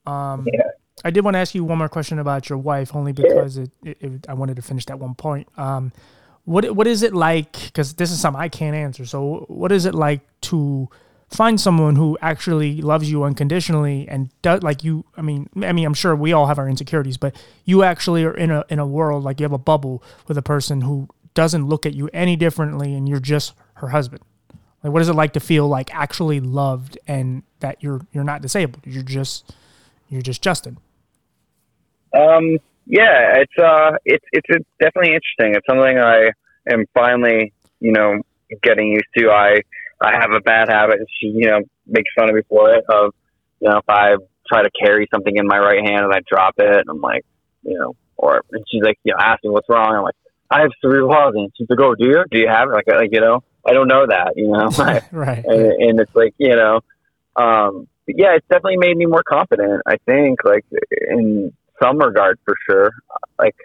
Um, 0.06 0.48
Yeah. 0.52 0.64
I 1.04 1.12
did 1.12 1.24
want 1.24 1.36
to 1.36 1.40
ask 1.40 1.56
you 1.56 1.64
one 1.64 1.78
more 1.78 1.88
question 1.88 2.20
about 2.20 2.50
your 2.50 2.58
wife, 2.58 2.94
only 2.94 3.14
because 3.14 3.58
it, 3.58 3.72
it, 3.84 3.98
it, 4.02 4.26
I 4.28 4.34
wanted 4.34 4.58
to 4.58 4.62
finish 4.62 4.86
that 4.88 5.00
one 5.00 5.16
point. 5.16 5.48
Um, 5.58 5.94
what 6.44 6.70
what 6.76 6.88
is 6.88 7.04
it 7.04 7.14
like? 7.14 7.54
Because 7.54 7.94
this 7.94 8.12
is 8.12 8.20
something 8.20 8.42
I 8.42 8.50
can't 8.50 8.76
answer. 8.76 9.06
So 9.06 9.46
what 9.48 9.72
is 9.72 9.86
it 9.86 9.96
like 9.96 10.22
to 10.42 10.90
find 11.30 11.62
someone 11.62 11.96
who 11.96 12.18
actually 12.22 12.82
loves 12.82 13.10
you 13.10 13.24
unconditionally 13.24 14.08
and 14.10 14.30
does 14.42 14.62
like 14.64 14.84
you? 14.84 15.06
I 15.16 15.22
mean, 15.22 15.48
I 15.62 15.72
mean, 15.72 15.86
I'm 15.86 15.94
sure 15.94 16.16
we 16.16 16.34
all 16.34 16.48
have 16.48 16.60
our 16.60 16.68
insecurities, 16.68 17.18
but 17.18 17.36
you 17.66 17.84
actually 17.84 18.26
are 18.26 18.36
in 18.36 18.52
a 18.52 18.66
in 18.70 18.80
a 18.80 18.86
world 18.86 19.24
like 19.24 19.40
you 19.40 19.46
have 19.46 19.54
a 19.54 19.58
bubble 19.58 20.04
with 20.28 20.38
a 20.38 20.42
person 20.42 20.82
who 20.82 21.08
doesn't 21.34 21.68
look 21.68 21.86
at 21.86 21.94
you 21.94 22.10
any 22.14 22.36
differently, 22.36 22.94
and 22.94 23.08
you're 23.08 23.20
just 23.20 23.54
her 23.76 23.90
husband. 23.90 24.22
Like, 24.84 24.94
what 24.94 25.02
is 25.02 25.10
it 25.10 25.14
like 25.14 25.34
to 25.34 25.40
feel 25.40 25.68
like 25.68 25.94
actually 25.94 26.40
loved 26.40 26.98
and 27.08 27.44
that 27.60 27.82
you're 27.82 28.02
you're 28.12 28.24
not 28.24 28.42
disabled? 28.42 28.84
You're 28.86 29.04
just 29.04 29.54
you're 30.10 30.22
just 30.22 30.42
Justin. 30.42 30.78
Um, 32.14 32.58
yeah, 32.86 33.38
it's 33.38 33.58
uh, 33.62 33.98
it's 34.06 34.26
it's 34.32 34.66
definitely 34.80 35.14
interesting. 35.14 35.56
It's 35.56 35.66
something 35.70 35.98
I 36.00 36.32
am 36.72 36.86
finally, 36.94 37.54
you 37.80 37.92
know, 37.92 38.22
getting 38.64 38.88
used 38.88 39.06
to. 39.18 39.30
I 39.30 39.62
I 40.02 40.18
have 40.20 40.32
a 40.32 40.40
bad 40.40 40.70
habit. 40.70 41.00
She, 41.20 41.28
you 41.28 41.48
know, 41.48 41.60
makes 41.86 42.10
fun 42.18 42.30
of 42.30 42.36
me 42.36 42.42
for 42.50 42.74
it. 42.74 42.84
Of 42.90 43.14
you 43.60 43.70
know, 43.70 43.78
if 43.78 43.90
I 43.90 44.16
try 44.48 44.64
to 44.64 44.70
carry 44.82 45.08
something 45.14 45.36
in 45.36 45.46
my 45.46 45.60
right 45.60 45.86
hand 45.86 46.06
and 46.06 46.14
I 46.14 46.22
drop 46.28 46.56
it, 46.58 46.78
and 46.78 46.90
I'm 46.90 47.02
like, 47.02 47.26
you 47.64 47.78
know, 47.78 47.96
or 48.18 48.44
and 48.52 48.64
she's 48.72 48.82
like, 48.82 48.98
you 49.04 49.14
know, 49.14 49.20
asking 49.22 49.52
what's 49.52 49.70
wrong. 49.70 49.94
I'm 49.94 50.04
like, 50.04 50.16
I 50.52 50.62
have 50.62 50.72
cerebral 50.82 51.10
palsy. 51.10 51.40
And 51.40 51.52
she's 51.58 51.70
like, 51.70 51.80
oh, 51.80 51.96
do 51.96 52.06
you? 52.06 52.24
Do 52.32 52.40
you 52.40 52.48
have 52.48 52.70
it? 52.70 52.74
Like, 52.74 52.88
like 52.88 53.10
you 53.12 53.22
know, 53.22 53.44
I 53.66 53.74
don't 53.74 53.88
know 53.88 54.06
that. 54.08 54.34
You 54.36 54.48
know, 54.48 54.70
right. 55.12 55.46
and, 55.46 55.72
and 55.84 56.00
it's 56.00 56.16
like 56.16 56.34
you 56.38 56.56
know 56.56 56.82
um 57.40 57.88
but 58.06 58.16
yeah 58.18 58.36
it's 58.36 58.46
definitely 58.48 58.78
made 58.78 58.98
me 58.98 59.06
more 59.06 59.24
confident 59.24 59.82
i 59.86 59.96
think 60.06 60.44
like 60.44 60.66
in 61.10 61.52
some 61.82 61.98
regard 61.98 62.38
for 62.46 62.56
sure 62.68 62.92
like 63.38 63.56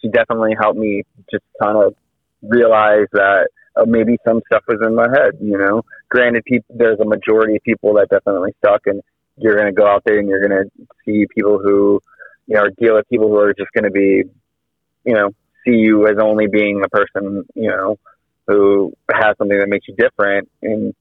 she 0.00 0.08
definitely 0.08 0.54
helped 0.58 0.78
me 0.78 1.02
just 1.30 1.44
kind 1.62 1.76
of 1.76 1.94
realize 2.42 3.06
that 3.12 3.48
uh, 3.76 3.84
maybe 3.86 4.16
some 4.24 4.40
stuff 4.46 4.62
was 4.68 4.78
in 4.84 4.94
my 4.94 5.08
head 5.08 5.32
you 5.40 5.58
know 5.58 5.82
granted 6.08 6.44
people 6.44 6.74
there's 6.76 7.00
a 7.00 7.04
majority 7.04 7.56
of 7.56 7.62
people 7.62 7.94
that 7.94 8.08
definitely 8.08 8.54
suck 8.64 8.82
and 8.86 9.02
you're 9.36 9.54
going 9.54 9.66
to 9.66 9.72
go 9.72 9.86
out 9.86 10.02
there 10.06 10.18
and 10.18 10.28
you're 10.28 10.46
going 10.46 10.64
to 10.64 10.70
see 11.04 11.26
people 11.34 11.58
who 11.58 12.00
you 12.46 12.54
know 12.54 12.68
deal 12.80 12.94
with 12.94 13.08
people 13.08 13.28
who 13.28 13.36
are 13.36 13.52
just 13.52 13.70
going 13.72 13.84
to 13.84 13.90
be 13.90 14.22
you 15.04 15.14
know 15.14 15.30
see 15.66 15.76
you 15.76 16.06
as 16.06 16.16
only 16.20 16.46
being 16.46 16.82
a 16.84 16.88
person 16.88 17.44
you 17.54 17.68
know 17.68 17.96
who 18.46 18.92
has 19.12 19.36
something 19.38 19.58
that 19.58 19.68
makes 19.68 19.88
you 19.88 19.94
different. 19.96 20.48
And 20.62 20.94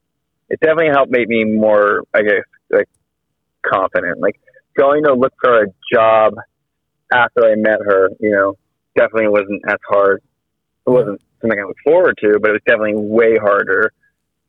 it 0.50 0.60
definitely 0.60 0.90
helped 0.92 1.12
make 1.12 1.28
me 1.28 1.44
more 1.44 2.04
i 2.14 2.22
guess 2.22 2.44
like 2.72 2.90
confident. 3.66 4.20
Like 4.20 4.40
going 4.78 5.04
to 5.04 5.14
look 5.14 5.34
for 5.42 5.64
a 5.64 5.68
job 5.92 6.34
after 7.14 7.46
i 7.46 7.56
met 7.56 7.80
her 7.86 8.10
you 8.20 8.32
know 8.32 8.56
definitely 8.96 9.30
wasn't 9.30 9.62
as 9.68 9.78
hard. 9.88 10.22
It 10.88 10.90
wasn't 10.90 11.22
something 11.42 11.60
i 11.60 11.64
looked 11.64 11.82
forward 11.84 12.18
to 12.22 12.40
but 12.40 12.50
it 12.50 12.54
was 12.54 12.62
definitely 12.66 12.96
way 12.96 13.38
harder. 13.38 13.92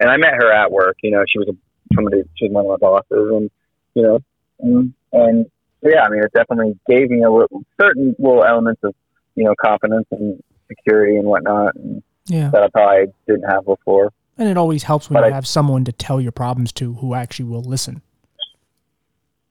And 0.01 0.11
i 0.11 0.17
met 0.17 0.35
her 0.35 0.53
at 0.53 0.73
work 0.73 0.97
you 1.03 1.11
know 1.11 1.25
she 1.29 1.39
was 1.39 1.49
a, 1.49 1.57
somebody 1.95 2.23
she 2.37 2.49
was 2.49 2.53
one 2.53 2.65
of 2.67 2.71
my 2.71 2.77
bosses 2.77 3.07
and 3.11 3.51
you 3.95 4.03
know 4.03 4.19
and, 4.61 4.93
and 5.13 5.47
yeah 5.83 6.03
i 6.03 6.09
mean 6.09 6.23
it 6.23 6.33
definitely 6.35 6.79
gave 6.89 7.11
me 7.11 7.23
a 7.23 7.31
little, 7.31 7.63
certain 7.81 8.15
little 8.19 8.45
elements 8.45 8.81
of 8.83 8.95
you 9.37 9.45
know 9.45 9.55
confidence 9.63 10.07
and 10.11 10.43
security 10.69 11.17
and 11.17 11.27
whatnot 11.27 11.75
and 11.77 12.03
Yeah. 12.27 12.51
that 12.51 12.63
i 12.65 12.69
probably 12.69 13.13
didn't 13.29 13.49
have 13.49 13.65
before 13.65 14.13
And 14.39 14.49
it 14.49 14.57
always 14.59 14.83
helps 14.83 15.09
when 15.09 15.15
But 15.23 15.27
you 15.29 15.33
I- 15.33 15.35
have 15.35 15.47
someone 15.47 15.85
to 15.85 15.93
tell 15.93 16.21
your 16.21 16.33
problems 16.33 16.73
to 16.73 16.95
who 16.95 17.15
actually 17.15 17.47
will 17.47 17.63
listen. 17.63 18.03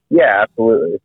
yeah 0.09 0.41
absolutely 0.43 0.99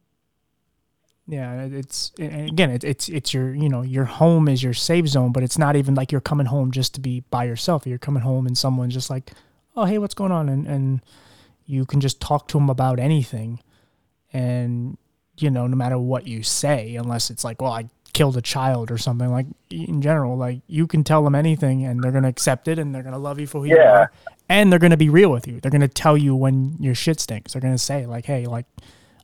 Yeah, 1.26 1.68
it's 1.70 2.10
again, 2.18 2.70
it, 2.70 2.82
it's 2.82 3.08
it's 3.08 3.32
your 3.32 3.54
you 3.54 3.68
know 3.68 3.82
your 3.82 4.04
home 4.04 4.48
is 4.48 4.62
your 4.64 4.74
safe 4.74 5.06
zone, 5.06 5.30
but 5.32 5.42
it's 5.44 5.58
not 5.58 5.76
even 5.76 5.94
like 5.94 6.10
you're 6.10 6.20
coming 6.32 6.46
home 6.46 6.72
just 6.72 6.94
to 6.94 7.00
be 7.00 7.20
by 7.30 7.44
yourself. 7.44 7.86
You're 7.86 7.98
coming 8.08 8.22
home 8.24 8.46
and 8.48 8.58
someone's 8.58 8.94
just 8.94 9.10
like, 9.10 9.30
oh 9.76 9.84
hey, 9.84 9.98
what's 9.98 10.14
going 10.14 10.32
on, 10.32 10.48
and 10.48 10.66
and 10.66 11.00
you 11.66 11.84
can 11.86 12.00
just 12.00 12.20
talk 12.20 12.48
to 12.48 12.58
them 12.58 12.68
about 12.68 12.98
anything, 12.98 13.60
and 14.32 14.98
you 15.38 15.50
know 15.50 15.68
no 15.68 15.76
matter 15.76 15.98
what 16.00 16.26
you 16.26 16.42
say, 16.42 16.96
unless 16.96 17.30
it's 17.30 17.44
like, 17.44 17.62
well, 17.62 17.72
I 17.72 17.84
killed 18.12 18.36
a 18.36 18.42
child 18.42 18.90
or 18.90 18.98
something 18.98 19.30
like 19.30 19.46
in 19.70 20.02
general, 20.02 20.36
like 20.36 20.60
you 20.66 20.86
can 20.86 21.04
tell 21.04 21.22
them 21.22 21.34
anything 21.34 21.84
and 21.84 22.02
they're 22.02 22.12
gonna 22.12 22.28
accept 22.28 22.68
it 22.68 22.78
and 22.78 22.94
they're 22.94 23.02
gonna 23.02 23.18
love 23.18 23.38
you 23.38 23.46
for 23.46 23.58
who 23.60 23.64
you 23.66 23.76
Yeah. 23.76 23.92
are, 23.92 24.12
and 24.48 24.70
they're 24.72 24.78
gonna 24.78 24.96
be 24.96 25.08
real 25.08 25.30
with 25.30 25.46
you. 25.46 25.60
They're 25.60 25.70
gonna 25.70 25.88
tell 25.88 26.16
you 26.16 26.34
when 26.34 26.76
your 26.80 26.94
shit 26.94 27.20
stinks. 27.20 27.52
They're 27.52 27.62
gonna 27.62 27.78
say 27.78 28.06
like, 28.06 28.24
hey, 28.26 28.46
like 28.46 28.66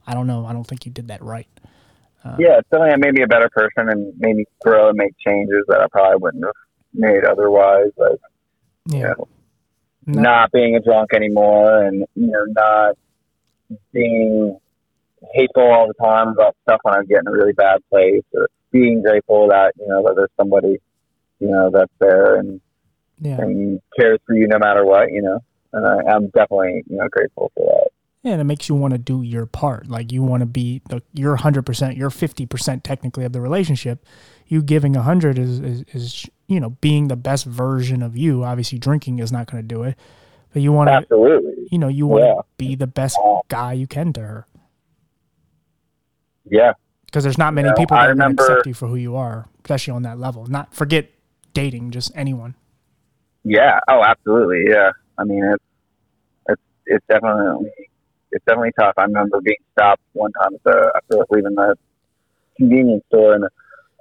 I 0.07 0.15
don't 0.15 0.27
know, 0.27 0.47
I 0.47 0.53
don't 0.53 0.65
think 0.65 0.87
you 0.87 0.93
did 0.93 1.09
that 1.09 1.23
right. 1.23 1.49
Uh, 2.25 2.37
yeah, 2.39 2.59
it's 2.59 2.69
definitely 2.71 2.97
made 2.99 3.15
me 3.15 3.23
a 3.23 3.27
better 3.27 3.49
person 3.51 3.89
and 3.89 4.13
made 4.19 4.37
me 4.37 4.45
grow 4.61 4.89
and 4.89 4.97
make 4.97 5.15
changes 5.19 5.65
that 5.69 5.81
I 5.81 5.87
probably 5.89 6.17
wouldn't 6.19 6.45
have 6.45 6.55
made 6.95 7.25
otherwise. 7.25 7.91
Like, 7.97 8.19
yeah. 8.89 9.15
you 10.07 10.15
know, 10.15 10.21
not 10.23 10.51
being 10.53 10.75
a 10.77 10.81
drunk 10.81 11.13
anymore 11.15 11.83
and, 11.85 12.05
you 12.15 12.27
know, 12.29 12.45
not 12.49 12.97
being 13.93 14.59
hateful 15.35 15.63
all 15.63 15.89
the 15.89 15.95
time 15.95 16.29
about 16.29 16.57
stuff 16.63 16.81
when 16.83 16.95
I 16.95 17.05
get 17.05 17.21
in 17.21 17.29
a 17.29 17.33
really 17.33 17.53
bad 17.53 17.81
place 17.91 18.23
or 18.35 18.49
being 18.81 19.03
grateful 19.03 19.49
that, 19.49 19.73
you 19.79 19.87
know, 19.89 20.03
that 20.03 20.15
there's 20.17 20.31
somebody, 20.37 20.81
you 21.41 21.49
know, 21.49 21.71
that's 21.71 21.93
there 21.99 22.37
and, 22.37 22.61
yeah. 23.21 23.41
and 23.41 23.81
cares 23.99 24.19
for 24.27 24.35
you 24.35 24.47
no 24.49 24.59
matter 24.59 24.85
what, 24.85 25.11
you 25.13 25.23
know. 25.23 25.41
And 25.73 25.87
I, 25.87 26.13
I'm 26.13 26.27
definitely, 26.29 26.85
you 26.89 26.97
know, 26.97 27.09
grateful 27.09 27.51
for 27.55 27.65
that. 27.67 27.91
Yeah, 28.23 28.33
and 28.33 28.41
it 28.41 28.45
makes 28.45 28.69
you 28.69 28.75
want 28.75 28.93
to 28.93 28.99
do 28.99 29.23
your 29.23 29.47
part. 29.47 29.89
Like 29.89 30.11
you 30.11 30.23
want 30.23 30.41
to 30.41 30.47
be 30.47 30.83
the 30.89 31.01
you're 31.13 31.37
100%, 31.37 31.97
you're 31.97 32.11
50% 32.11 32.83
technically 32.83 33.25
of 33.25 33.33
the 33.33 33.41
relationship. 33.41 34.05
You 34.49 34.63
giving 34.63 34.95
100 34.95 35.39
is, 35.39 35.61
is 35.61 35.85
is 35.93 36.27
you 36.49 36.61
know, 36.61 36.71
being 36.81 37.09
the 37.09 37.17
best 37.17 37.45
version 37.45 38.03
of 38.03 38.17
you. 38.17 38.45
Obviously 38.45 38.79
drinking 38.79 39.19
is 39.21 39.31
not 39.33 39.51
going 39.51 39.63
to 39.63 39.67
do 39.67 39.83
it. 39.85 39.97
But 40.53 40.63
you 40.63 40.73
want 40.73 40.89
to 40.89 40.93
Absolutely. 40.95 41.69
you 41.71 41.79
know, 41.79 41.89
you 41.89 42.07
want 42.07 42.23
to 42.23 42.27
Yeah. 42.29 42.41
be 42.57 42.75
the 42.75 42.87
best 42.87 43.19
guy 43.49 43.73
you 43.75 43.87
can 43.87 44.13
to 44.15 44.21
her 44.21 44.47
Yeah. 46.49 46.73
Because 47.07 47.25
there's 47.25 47.39
not 47.39 47.55
many 47.55 47.67
You 47.69 47.71
know, 47.73 47.77
people 47.77 47.97
that 47.97 48.03
are 48.11 48.15
going 48.15 48.19
to 48.19 48.23
remember- 48.25 48.43
accept 48.45 48.67
you 48.67 48.75
for 48.75 48.87
who 48.89 48.97
you 48.97 49.17
are, 49.17 49.47
especially 49.65 49.93
on 49.93 50.03
that 50.03 50.19
level. 50.19 50.47
Not 50.47 50.75
forget 50.75 51.07
dating, 51.55 51.91
just 51.93 52.13
anyone. 52.15 52.55
Yeah. 53.45 53.79
Oh, 53.89 54.03
absolutely. 54.05 54.65
Yeah. 54.69 54.91
I 55.19 55.25
mean, 55.25 55.45
it's 55.45 55.65
it's 56.49 56.63
it's 56.87 57.07
definitely 57.09 57.71
it's 58.33 58.45
definitely 58.45 58.73
tough. 58.79 58.95
I 58.99 59.05
remember 59.05 59.41
being 59.41 59.57
stopped 59.73 60.03
one 60.13 60.33
time 60.33 60.55
at 60.55 60.63
the 60.65 60.93
after 60.97 61.25
leaving 61.31 61.55
the 61.55 61.75
convenience 62.57 63.05
store, 63.09 63.35
and 63.35 63.45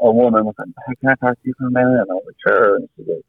a, 0.02 0.12
woman 0.12 0.46
was 0.46 0.56
like, 0.58 0.68
"Hey, 0.88 0.94
can 1.00 1.10
I 1.10 1.16
talk 1.16 1.34
to 1.36 1.48
you 1.48 1.54
for 1.58 1.68
a 1.68 1.72
minute?" 1.72 2.02
And 2.02 2.12
I 2.12 2.14
was 2.16 2.24
like, 2.26 2.36
"Sure." 2.46 2.76
And 2.76 2.90
she's 2.98 3.08
like, 3.08 3.24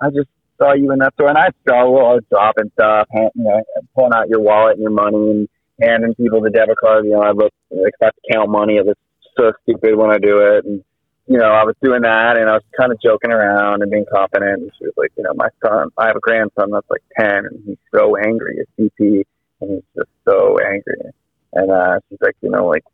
"I 0.00 0.10
just 0.10 0.28
saw 0.58 0.74
you 0.74 0.90
in 0.92 0.98
that 0.98 1.14
store," 1.14 1.28
and 1.28 1.38
I 1.38 1.48
struggle. 1.62 1.98
I 1.98 2.14
was 2.14 2.24
dropping 2.30 2.70
stuff, 2.72 3.06
hand, 3.12 3.30
you 3.34 3.44
know, 3.44 3.62
pulling 3.94 4.12
out 4.12 4.28
your 4.28 4.40
wallet 4.40 4.72
and 4.74 4.82
your 4.82 4.90
money 4.90 5.16
and 5.30 5.48
handing 5.80 6.14
people 6.16 6.40
the 6.42 6.50
debit 6.50 6.76
card. 6.76 7.04
You 7.06 7.12
know, 7.12 7.22
I 7.22 7.30
look 7.30 7.52
like 7.70 7.94
if 7.94 8.02
I 8.02 8.04
have 8.06 8.14
to 8.14 8.32
count 8.34 8.50
money. 8.50 8.76
It 8.76 8.84
looks 8.86 9.00
so 9.38 9.52
stupid 9.62 9.96
when 9.96 10.10
I 10.10 10.18
do 10.18 10.40
it, 10.40 10.64
and 10.64 10.84
you 11.26 11.38
know, 11.38 11.50
I 11.50 11.64
was 11.64 11.76
doing 11.82 12.02
that 12.02 12.36
and 12.36 12.50
I 12.50 12.54
was 12.54 12.62
kind 12.78 12.92
of 12.92 13.00
joking 13.00 13.30
around 13.30 13.82
and 13.82 13.90
being 13.90 14.06
confident. 14.12 14.62
And 14.62 14.70
she 14.78 14.84
was 14.84 14.94
like, 14.96 15.12
you 15.16 15.22
know, 15.22 15.32
my 15.34 15.48
son, 15.64 15.88
I 15.96 16.08
have 16.08 16.16
a 16.16 16.20
grandson 16.20 16.70
that's 16.70 16.90
like 16.90 17.02
10 17.18 17.46
and 17.46 17.62
he's 17.64 17.78
so 17.94 18.16
angry 18.16 18.58
at 18.60 18.66
CP 18.76 19.22
and 19.60 19.70
he's 19.70 19.82
just 19.96 20.10
so 20.24 20.58
angry. 20.58 21.12
And, 21.52 21.70
uh, 21.70 22.00
she's 22.08 22.18
like, 22.20 22.36
you 22.40 22.50
know, 22.50 22.66
like, 22.66 22.84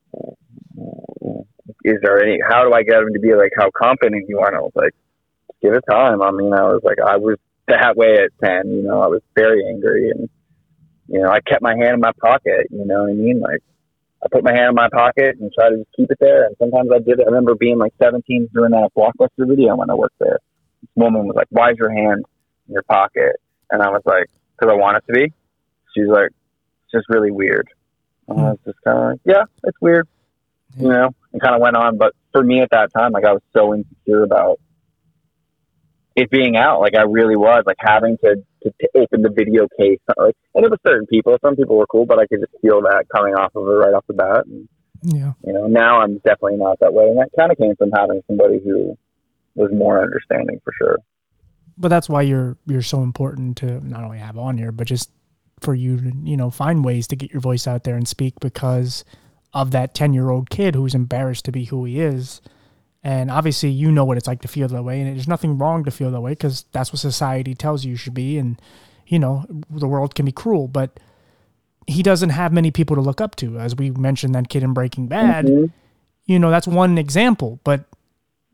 is 1.84 1.96
there 2.02 2.22
any, 2.22 2.38
how 2.46 2.64
do 2.64 2.72
I 2.72 2.82
get 2.82 3.02
him 3.02 3.12
to 3.14 3.20
be 3.20 3.34
like 3.34 3.52
how 3.56 3.70
confident 3.70 4.28
you 4.28 4.40
are? 4.40 4.48
And 4.48 4.56
I 4.56 4.60
was 4.60 4.72
like, 4.74 4.94
give 5.62 5.72
it 5.72 5.84
time. 5.90 6.20
I 6.20 6.30
mean, 6.30 6.52
I 6.52 6.64
was 6.64 6.82
like, 6.84 6.98
I 7.00 7.16
was 7.16 7.38
that 7.68 7.96
way 7.96 8.18
at 8.18 8.30
10, 8.44 8.70
you 8.70 8.82
know, 8.82 9.00
I 9.00 9.06
was 9.06 9.22
very 9.34 9.66
angry 9.66 10.10
and, 10.10 10.28
you 11.08 11.20
know, 11.22 11.30
I 11.30 11.40
kept 11.40 11.62
my 11.62 11.74
hand 11.74 11.94
in 11.94 12.00
my 12.00 12.12
pocket, 12.20 12.66
you 12.70 12.84
know 12.84 13.02
what 13.02 13.10
I 13.10 13.14
mean? 13.14 13.40
Like, 13.40 13.62
I 14.22 14.26
put 14.30 14.42
my 14.44 14.52
hand 14.52 14.70
in 14.70 14.74
my 14.74 14.88
pocket 14.88 15.36
and 15.40 15.52
try 15.52 15.70
to 15.70 15.76
just 15.76 15.92
keep 15.96 16.10
it 16.10 16.18
there. 16.20 16.46
And 16.46 16.56
sometimes 16.58 16.90
I 16.92 16.98
did 16.98 17.20
it. 17.20 17.22
I 17.22 17.26
remember 17.26 17.54
being 17.54 17.78
like 17.78 17.92
17 18.02 18.48
doing 18.52 18.70
that 18.70 18.90
blockbuster 18.96 19.48
video 19.48 19.76
when 19.76 19.90
I 19.90 19.94
worked 19.94 20.18
there. 20.18 20.38
This 20.82 20.90
woman 20.96 21.26
was 21.26 21.36
like, 21.36 21.46
"Why 21.50 21.70
is 21.70 21.76
your 21.78 21.90
hand 21.90 22.24
in 22.66 22.72
your 22.72 22.82
pocket?" 22.82 23.36
And 23.70 23.82
I 23.82 23.90
was 23.90 24.02
like, 24.04 24.26
"Because 24.56 24.72
I 24.72 24.76
want 24.76 24.96
it 24.96 25.04
to 25.06 25.12
be." 25.12 25.32
She's 25.94 26.08
like, 26.08 26.30
"It's 26.30 26.92
just 26.92 27.08
really 27.08 27.30
weird." 27.30 27.68
And 28.26 28.40
I 28.40 28.50
was 28.50 28.58
just 28.64 28.80
kind 28.82 28.98
of 28.98 29.04
like, 29.04 29.20
"Yeah, 29.24 29.44
it's 29.64 29.80
weird," 29.80 30.08
you 30.76 30.88
know, 30.88 31.10
and 31.32 31.40
kind 31.40 31.54
of 31.54 31.60
went 31.60 31.76
on. 31.76 31.96
But 31.96 32.14
for 32.32 32.42
me 32.42 32.60
at 32.60 32.70
that 32.70 32.92
time, 32.92 33.12
like 33.12 33.24
I 33.24 33.32
was 33.32 33.42
so 33.52 33.74
insecure 33.74 34.24
about 34.24 34.58
it 36.16 36.30
being 36.30 36.56
out. 36.56 36.80
Like 36.80 36.96
I 36.96 37.02
really 37.02 37.36
was 37.36 37.62
like 37.66 37.76
having 37.78 38.18
to 38.24 38.44
to, 38.62 38.70
to 38.80 38.88
open 38.96 39.22
the 39.22 39.30
video 39.30 39.66
case. 39.78 40.00
Like, 40.16 40.34
and 40.54 40.64
it 40.64 40.70
was 40.70 40.78
certain 40.86 41.06
people. 41.06 41.36
Some 41.44 41.56
people 41.56 41.76
were 41.76 41.86
cool, 41.86 42.06
but 42.06 42.18
I 42.18 42.26
could 42.26 42.40
just 42.40 42.52
feel 42.62 42.80
that 42.82 43.04
coming 43.14 43.34
off 43.34 43.54
of 43.54 43.66
it 43.66 43.70
right 43.70 43.94
off 43.94 44.04
the 44.06 44.14
bat. 44.14 44.46
And, 44.46 44.68
Yeah. 45.02 45.32
you 45.44 45.52
know, 45.52 45.66
now 45.66 46.00
I'm 46.00 46.14
definitely 46.18 46.56
not 46.58 46.78
that 46.80 46.92
way, 46.92 47.04
and 47.04 47.18
that 47.18 47.30
kind 47.38 47.52
of 47.52 47.58
came 47.58 47.74
from 47.76 47.90
having 47.92 48.22
somebody 48.26 48.60
who 48.64 48.96
was 49.54 49.70
more 49.72 50.02
understanding 50.02 50.60
for 50.64 50.72
sure. 50.78 50.98
but 51.80 51.88
that's 51.88 52.08
why 52.08 52.22
you're 52.22 52.56
you're 52.66 52.82
so 52.82 53.02
important 53.04 53.56
to 53.58 53.80
not 53.88 54.02
only 54.04 54.18
have 54.18 54.36
on 54.36 54.58
here, 54.58 54.72
but 54.72 54.86
just 54.86 55.10
for 55.60 55.74
you 55.74 55.96
to 56.00 56.12
you 56.24 56.36
know 56.36 56.50
find 56.50 56.84
ways 56.84 57.06
to 57.08 57.16
get 57.16 57.30
your 57.32 57.40
voice 57.40 57.66
out 57.68 57.84
there 57.84 57.94
and 57.96 58.06
speak 58.08 58.34
because 58.40 59.04
of 59.54 59.70
that 59.70 59.94
ten 59.94 60.12
year 60.12 60.30
old 60.30 60.50
kid 60.50 60.74
who's 60.74 60.94
embarrassed 60.94 61.44
to 61.44 61.52
be 61.52 61.64
who 61.66 61.84
he 61.84 62.00
is, 62.00 62.40
and 63.12 63.30
obviously 63.30 63.70
you 63.70 63.90
know 63.90 64.04
what 64.04 64.16
it's 64.18 64.26
like 64.32 64.42
to 64.42 64.48
feel 64.48 64.68
that 64.68 64.82
way, 64.88 65.00
and 65.00 65.06
there's 65.16 65.28
nothing 65.36 65.56
wrong 65.58 65.84
to 65.84 65.90
feel 65.90 66.10
that 66.10 66.20
way 66.20 66.32
because 66.32 66.56
that's 66.72 66.90
what 66.92 67.00
society 67.00 67.54
tells 67.54 67.84
you 67.84 67.90
you 67.92 67.96
should 67.96 68.14
be, 68.14 68.36
and 68.38 68.60
you 69.06 69.18
know 69.18 69.44
the 69.70 69.88
world 69.88 70.14
can 70.14 70.26
be 70.26 70.32
cruel, 70.32 70.68
but 70.68 70.90
he 71.86 72.02
doesn't 72.02 72.30
have 72.30 72.52
many 72.52 72.70
people 72.70 72.94
to 72.96 73.02
look 73.02 73.20
up 73.20 73.34
to, 73.36 73.58
as 73.58 73.74
we 73.74 73.90
mentioned 73.90 74.34
that 74.34 74.48
kid 74.50 74.62
in 74.62 74.72
Breaking 74.74 75.06
Bad 75.08 75.46
Mhm. 75.46 75.70
you 76.26 76.38
know, 76.38 76.50
that's 76.50 76.66
one 76.68 76.98
example, 76.98 77.58
but 77.64 77.86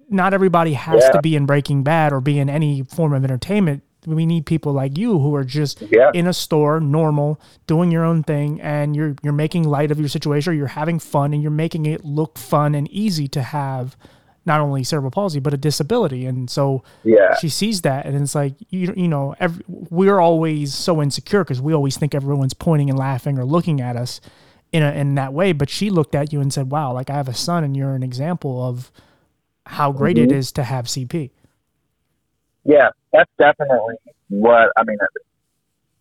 not 0.09 0.33
everybody 0.33 0.75
has 0.75 1.03
Yeah. 1.03 1.11
to 1.13 1.21
be 1.21 1.35
in 1.35 1.45
Breaking 1.47 1.83
Bad 1.83 2.13
or 2.13 2.21
be 2.21 2.39
in 2.39 2.49
any 2.49 2.83
form 2.85 3.13
of 3.13 3.25
entertainment. 3.25 3.83
We 4.07 4.25
need 4.27 4.47
people 4.47 4.73
like 4.73 4.97
you 4.97 5.19
who 5.19 5.35
are 5.35 5.43
just 5.43 5.83
Yeah. 5.91 6.11
in 6.15 6.29
a 6.29 6.33
store, 6.33 6.79
normal, 6.79 7.41
doing 7.67 7.91
your 7.91 8.05
own 8.05 8.23
thing, 8.23 8.61
and 8.61 8.95
you're 8.95 9.17
you're 9.25 9.33
making 9.45 9.65
light 9.65 9.91
of 9.91 9.99
your 9.99 10.09
situation, 10.09 10.53
or 10.53 10.57
you're 10.57 10.77
having 10.83 11.01
fun, 11.01 11.33
and 11.33 11.43
you're 11.43 11.51
making 11.65 11.87
it 11.87 12.05
look 12.05 12.39
fun 12.39 12.77
and 12.77 12.87
easy 12.93 13.27
to 13.29 13.43
have 13.43 13.97
not 14.47 14.61
only 14.61 14.85
cerebral 14.85 15.11
palsy 15.11 15.41
but 15.41 15.55
a 15.55 15.57
disability. 15.57 16.27
And 16.27 16.49
so 16.51 16.83
Yeah. 17.03 17.35
she 17.37 17.49
sees 17.49 17.83
that, 17.83 18.07
and 18.07 18.15
it's 18.17 18.35
like 18.35 18.55
you 18.71 18.93
you 18.97 19.09
know, 19.09 19.35
every, 19.41 19.65
we're 19.69 20.21
always 20.21 20.75
so 20.75 21.01
insecure 21.03 21.45
because 21.45 21.61
we 21.61 21.73
always 21.75 21.97
think 21.97 22.15
everyone's 22.15 22.55
pointing 22.55 22.91
and 22.91 22.99
laughing 22.99 23.39
or 23.39 23.45
looking 23.45 23.81
at 23.81 23.97
us 23.97 24.21
in 24.73 24.83
a, 24.83 24.91
in 24.93 25.15
that 25.15 25.33
way. 25.33 25.53
But 25.53 25.71
she 25.71 25.91
looked 25.91 26.15
at 26.15 26.33
you 26.33 26.41
and 26.41 26.53
said, 26.53 26.71
"Wow, 26.71 26.93
like 26.93 27.11
I 27.11 27.15
have 27.15 27.29
a 27.29 27.35
son, 27.35 27.65
and 27.65 27.77
you're 27.77 27.95
an 27.95 28.03
example 28.03 28.63
of 28.67 28.91
how 29.67 29.93
great 29.93 30.19
it 30.19 30.29
Mhm. 30.31 30.35
is 30.37 30.53
to 30.53 30.65
have 30.65 30.87
CP." 30.87 31.31
Yeah, 32.65 32.91
that's 33.13 33.31
definitely 33.39 33.97
what 34.29 34.71
I 34.77 34.85
mean. 34.85 34.99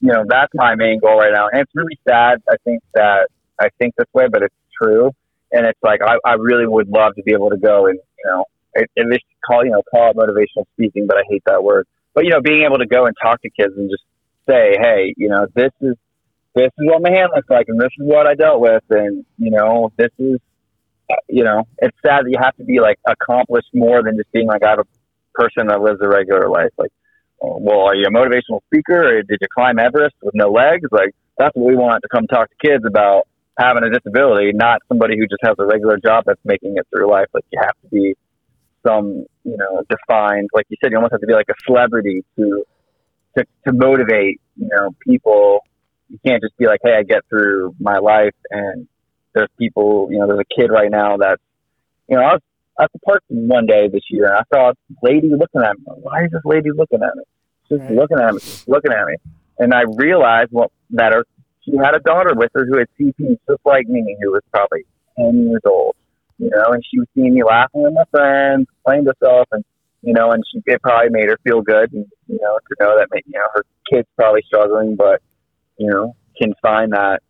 You 0.01 0.11
know, 0.11 0.25
that's 0.27 0.51
my 0.53 0.75
main 0.75 0.99
goal 0.99 1.17
right 1.19 1.31
now, 1.33 1.47
and 1.51 1.61
it's 1.61 1.71
really 1.75 1.97
sad. 2.07 2.41
I 2.49 2.55
think 2.65 2.81
that 2.93 3.27
I 3.59 3.69
think 3.79 3.95
this 3.97 4.07
way, 4.13 4.27
but 4.27 4.43
it's 4.43 4.55
true. 4.81 5.11
And 5.51 5.65
it's 5.67 5.79
like 5.83 6.01
I, 6.01 6.17
I 6.25 6.33
really 6.33 6.65
would 6.67 6.87
love 6.87 7.13
to 7.15 7.23
be 7.23 7.31
able 7.31 7.51
to 7.51 7.57
go 7.57 7.85
and 7.85 7.99
you 8.23 8.31
know, 8.31 8.45
at 8.75 9.05
least 9.05 9.25
call 9.45 9.63
you 9.65 9.71
know 9.71 9.83
call 9.91 10.11
it 10.11 10.17
motivational 10.17 10.65
speaking, 10.73 11.07
but 11.07 11.17
I 11.17 11.23
hate 11.29 11.43
that 11.45 11.63
word. 11.63 11.87
But 12.13 12.25
you 12.25 12.31
know, 12.31 12.41
being 12.41 12.63
able 12.63 12.77
to 12.77 12.87
go 12.87 13.05
and 13.05 13.15
talk 13.21 13.41
to 13.41 13.49
kids 13.49 13.73
and 13.77 13.89
just 13.89 14.03
say, 14.47 14.75
hey, 14.79 15.13
you 15.17 15.29
know, 15.29 15.47
this 15.55 15.71
is 15.81 15.95
this 16.55 16.69
is 16.77 16.87
what 16.87 17.01
my 17.01 17.11
hand 17.11 17.31
looks 17.35 17.49
like, 17.49 17.67
and 17.67 17.79
this 17.79 17.91
is 17.99 18.05
what 18.05 18.27
I 18.27 18.35
dealt 18.35 18.61
with, 18.61 18.83
and 18.89 19.25
you 19.37 19.51
know, 19.51 19.91
this 19.97 20.11
is 20.19 20.39
uh, 21.09 21.15
you 21.27 21.43
know, 21.43 21.67
it's 21.79 21.97
sad 22.05 22.25
that 22.25 22.29
you 22.29 22.37
have 22.41 22.55
to 22.57 22.63
be 22.63 22.79
like 22.79 22.99
accomplished 23.07 23.69
more 23.73 24.01
than 24.03 24.15
just 24.17 24.31
being 24.31 24.47
like 24.47 24.63
I 24.63 24.71
have 24.71 24.79
a 24.79 24.87
person 25.33 25.67
that 25.67 25.81
lives 25.81 25.99
a 26.01 26.07
regular 26.07 26.49
life. 26.49 26.71
Like, 26.77 26.91
well, 27.41 27.81
are 27.81 27.95
you 27.95 28.05
a 28.05 28.11
motivational 28.11 28.61
speaker 28.67 29.17
or 29.17 29.23
did 29.23 29.37
you 29.41 29.47
climb 29.53 29.79
Everest 29.79 30.15
with 30.21 30.33
no 30.33 30.49
legs? 30.49 30.87
Like, 30.91 31.13
that's 31.37 31.55
what 31.55 31.67
we 31.67 31.75
want 31.75 32.01
to 32.03 32.09
come 32.09 32.27
talk 32.27 32.49
to 32.49 32.67
kids 32.67 32.85
about 32.85 33.27
having 33.57 33.83
a 33.83 33.89
disability, 33.89 34.51
not 34.53 34.79
somebody 34.87 35.17
who 35.17 35.27
just 35.27 35.41
has 35.43 35.55
a 35.59 35.65
regular 35.65 35.97
job 35.97 36.23
that's 36.25 36.41
making 36.43 36.75
it 36.77 36.87
through 36.89 37.09
life. 37.09 37.27
Like, 37.33 37.45
you 37.51 37.59
have 37.61 37.75
to 37.83 37.87
be 37.89 38.15
some, 38.85 39.25
you 39.43 39.57
know, 39.57 39.83
defined, 39.89 40.49
like 40.53 40.65
you 40.69 40.77
said, 40.83 40.91
you 40.91 40.97
almost 40.97 41.13
have 41.13 41.21
to 41.21 41.27
be 41.27 41.33
like 41.33 41.49
a 41.49 41.55
celebrity 41.65 42.23
to, 42.37 42.63
to, 43.37 43.45
to 43.65 43.73
motivate, 43.73 44.41
you 44.55 44.67
know, 44.71 44.95
people. 45.05 45.59
You 46.09 46.19
can't 46.25 46.41
just 46.41 46.57
be 46.57 46.65
like, 46.67 46.79
hey, 46.83 46.95
I 46.97 47.03
get 47.03 47.21
through 47.29 47.75
my 47.79 47.97
life 47.97 48.35
and 48.49 48.87
there's 49.33 49.49
people, 49.57 50.09
you 50.11 50.19
know, 50.19 50.27
there's 50.27 50.39
a 50.41 50.61
kid 50.61 50.69
right 50.71 50.91
now 50.91 51.17
that's, 51.17 51.41
you 52.07 52.17
know, 52.17 52.23
I 52.23 52.33
was 52.33 52.41
at 52.79 52.91
the 52.93 52.99
park 52.99 53.23
one 53.27 53.65
day 53.65 53.87
this 53.87 54.03
year, 54.09 54.25
and 54.25 54.35
I 54.35 54.43
saw 54.53 54.71
a 54.71 54.73
lady 55.01 55.29
looking 55.29 55.61
at 55.61 55.77
me. 55.77 55.85
Why 55.85 56.25
is 56.25 56.31
this 56.31 56.41
lady 56.45 56.69
looking 56.75 57.01
at 57.01 57.15
me? 57.15 57.23
She's 57.69 57.79
Right. 57.79 57.97
looking 57.97 58.19
at 58.19 58.33
me, 58.33 58.41
looking 58.67 58.91
at 58.91 59.05
me, 59.05 59.15
and 59.59 59.73
I 59.73 59.83
realized 59.87 60.51
what 60.51 60.71
that 60.91 61.13
her 61.13 61.25
she 61.65 61.75
had 61.77 61.95
a 61.95 61.99
daughter 61.99 62.33
with 62.35 62.51
her 62.53 62.65
who 62.65 62.77
had 62.77 62.87
CP, 62.99 63.39
just 63.47 63.65
like 63.65 63.87
me, 63.87 64.17
who 64.21 64.31
was 64.31 64.41
probably 64.51 64.85
ten 65.17 65.47
years 65.49 65.61
old. 65.65 65.95
You 66.39 66.49
know, 66.49 66.71
and 66.71 66.83
she 66.89 66.99
was 66.99 67.07
seeing 67.15 67.33
me 67.33 67.43
laughing 67.43 67.83
with 67.83 67.93
my 67.93 68.05
friends, 68.11 68.67
playing 68.85 69.05
herself, 69.05 69.47
and 69.51 69.63
you 70.01 70.13
know, 70.13 70.31
and 70.31 70.43
she 70.51 70.61
it 70.65 70.81
probably 70.81 71.09
made 71.09 71.29
her 71.29 71.37
feel 71.43 71.61
good, 71.61 71.93
and 71.93 72.05
you 72.27 72.39
know, 72.41 72.59
to 72.67 72.75
know 72.79 72.97
that 72.97 73.07
you 73.25 73.33
know 73.33 73.47
her 73.53 73.65
kid's 73.89 74.07
probably 74.15 74.41
struggling, 74.45 74.95
but 74.95 75.21
you 75.77 75.89
know, 75.89 76.15
can 76.37 76.53
find 76.61 76.93
that 76.93 77.21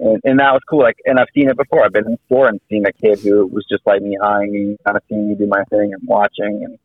and, 0.00 0.18
and 0.24 0.40
that 0.40 0.52
was 0.52 0.62
cool. 0.68 0.80
Like, 0.80 0.96
and 1.04 1.18
I've 1.20 1.28
seen 1.34 1.50
it 1.50 1.56
before. 1.56 1.84
I've 1.84 1.92
been 1.92 2.06
in 2.06 2.18
store 2.26 2.48
and 2.48 2.58
seen 2.70 2.86
a 2.86 2.92
kid 2.92 3.20
who 3.20 3.46
was 3.46 3.66
just 3.70 3.86
like 3.86 4.00
me, 4.00 4.16
eyeing 4.18 4.52
me, 4.52 4.76
kind 4.84 4.96
of 4.96 5.02
seeing 5.08 5.28
me 5.28 5.34
do 5.34 5.46
my 5.46 5.62
thing 5.64 5.92
and 5.92 6.02
watching. 6.04 6.62
And 6.64 6.78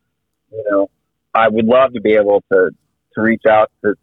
you 0.51 0.63
know, 0.69 0.89
I 1.33 1.47
would 1.47 1.65
love 1.65 1.93
to 1.93 2.01
be 2.01 2.15
able 2.15 2.43
to 2.51 2.71
to 3.13 3.21
reach 3.21 3.43
out 3.49 3.71
to 3.83 3.95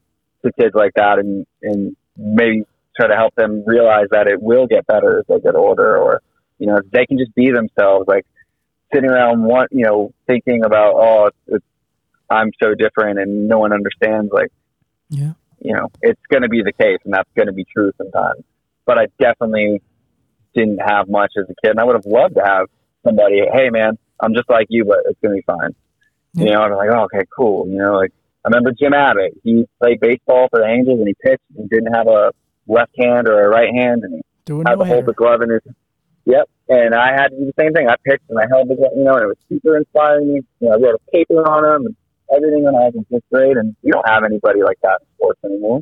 to 0.44 0.52
kids 0.58 0.74
like 0.74 0.94
that 0.94 1.18
and 1.18 1.46
and 1.62 1.94
maybe 2.16 2.64
try 2.96 3.08
to 3.08 3.16
help 3.16 3.34
them 3.34 3.62
realize 3.66 4.06
that 4.10 4.26
it 4.28 4.40
will 4.42 4.66
get 4.66 4.86
better 4.86 5.18
as 5.20 5.24
they 5.28 5.40
get 5.40 5.54
older, 5.54 5.96
or 5.96 6.20
You 6.58 6.66
know, 6.68 6.76
if 6.76 6.88
they 6.90 7.06
can 7.06 7.18
just 7.18 7.34
be 7.34 7.50
themselves, 7.50 8.06
like 8.06 8.24
sitting 8.94 9.10
around 9.10 9.42
one, 9.42 9.66
you 9.72 9.84
know, 9.84 10.12
thinking 10.26 10.64
about, 10.64 10.94
oh, 10.94 11.26
it's, 11.26 11.36
it's, 11.48 11.64
I'm 12.30 12.50
so 12.62 12.74
different 12.74 13.18
and 13.18 13.48
no 13.48 13.58
one 13.58 13.72
understands. 13.72 14.30
Like, 14.32 14.50
Yeah. 15.08 15.32
you 15.60 15.74
know, 15.74 15.90
it's 16.02 16.20
going 16.30 16.42
to 16.42 16.48
be 16.48 16.62
the 16.62 16.72
case, 16.72 16.98
and 17.04 17.12
that's 17.12 17.28
going 17.34 17.46
to 17.48 17.52
be 17.52 17.64
true 17.64 17.90
sometimes. 17.98 18.44
But 18.86 18.98
I 18.98 19.06
definitely 19.18 19.80
didn't 20.54 20.78
have 20.78 21.08
much 21.08 21.32
as 21.36 21.44
a 21.44 21.54
kid, 21.62 21.70
and 21.70 21.80
I 21.80 21.84
would 21.84 21.96
have 21.96 22.06
loved 22.06 22.34
to 22.36 22.42
have 22.44 22.66
somebody. 23.04 23.40
Hey, 23.52 23.70
man, 23.70 23.98
I'm 24.22 24.34
just 24.34 24.48
like 24.48 24.66
you, 24.68 24.84
but 24.84 24.98
it's 25.06 25.18
going 25.20 25.34
to 25.34 25.40
be 25.40 25.44
fine. 25.46 25.74
You 26.34 26.46
Yeah. 26.46 26.54
know, 26.54 26.60
I'm 26.62 26.72
like, 26.76 26.90
oh, 26.92 27.02
okay, 27.04 27.24
cool. 27.36 27.66
You 27.66 27.78
know, 27.78 27.96
like 27.96 28.12
I 28.44 28.48
remember 28.48 28.72
Jim 28.72 28.92
Abbott. 28.92 29.32
He 29.42 29.66
played 29.80 30.00
baseball 30.00 30.48
for 30.50 30.60
the 30.60 30.66
Angels, 30.66 30.98
and 30.98 31.08
he 31.08 31.14
pitched. 31.22 31.42
and 31.56 31.68
didn't 31.68 31.92
have 31.94 32.06
a 32.06 32.32
left 32.72 32.92
hand 32.98 33.28
or 33.28 33.44
a 33.44 33.48
right 33.48 33.72
hand, 33.72 34.02
and 34.04 34.22
Doing 34.44 34.66
had 34.66 34.78
no 34.78 34.84
to 34.84 34.90
hold 34.90 35.06
the 35.06 35.12
glove 35.12 35.42
in 35.42 35.50
his. 35.50 35.62
Yep, 36.24 36.48
and 36.68 36.94
I 36.94 37.12
had 37.12 37.28
to 37.28 37.36
do 37.36 37.46
the 37.46 37.54
same 37.58 37.72
thing. 37.72 37.88
I 37.88 37.96
picked 38.04 38.30
and 38.30 38.38
I 38.38 38.46
held 38.48 38.68
the 38.68 38.76
glove, 38.76 38.92
you 38.96 39.04
know, 39.04 39.14
and 39.14 39.24
it 39.24 39.26
was 39.26 39.36
super 39.48 39.76
inspiring 39.76 40.34
me. 40.34 40.40
You 40.60 40.68
know, 40.68 40.74
I 40.74 40.76
wrote 40.76 40.94
a 40.94 41.10
paper 41.10 41.46
on 41.46 41.64
him 41.64 41.86
and 41.86 41.96
everything 42.34 42.64
when 42.64 42.74
I 42.74 42.86
was 42.86 42.94
in 42.94 43.04
fifth 43.04 43.28
grade, 43.30 43.56
and 43.56 43.76
you 43.82 43.92
don't 43.92 44.08
have 44.08 44.24
anybody 44.24 44.62
like 44.62 44.78
that 44.82 45.00
in 45.00 45.06
sports 45.16 45.40
anymore. 45.44 45.80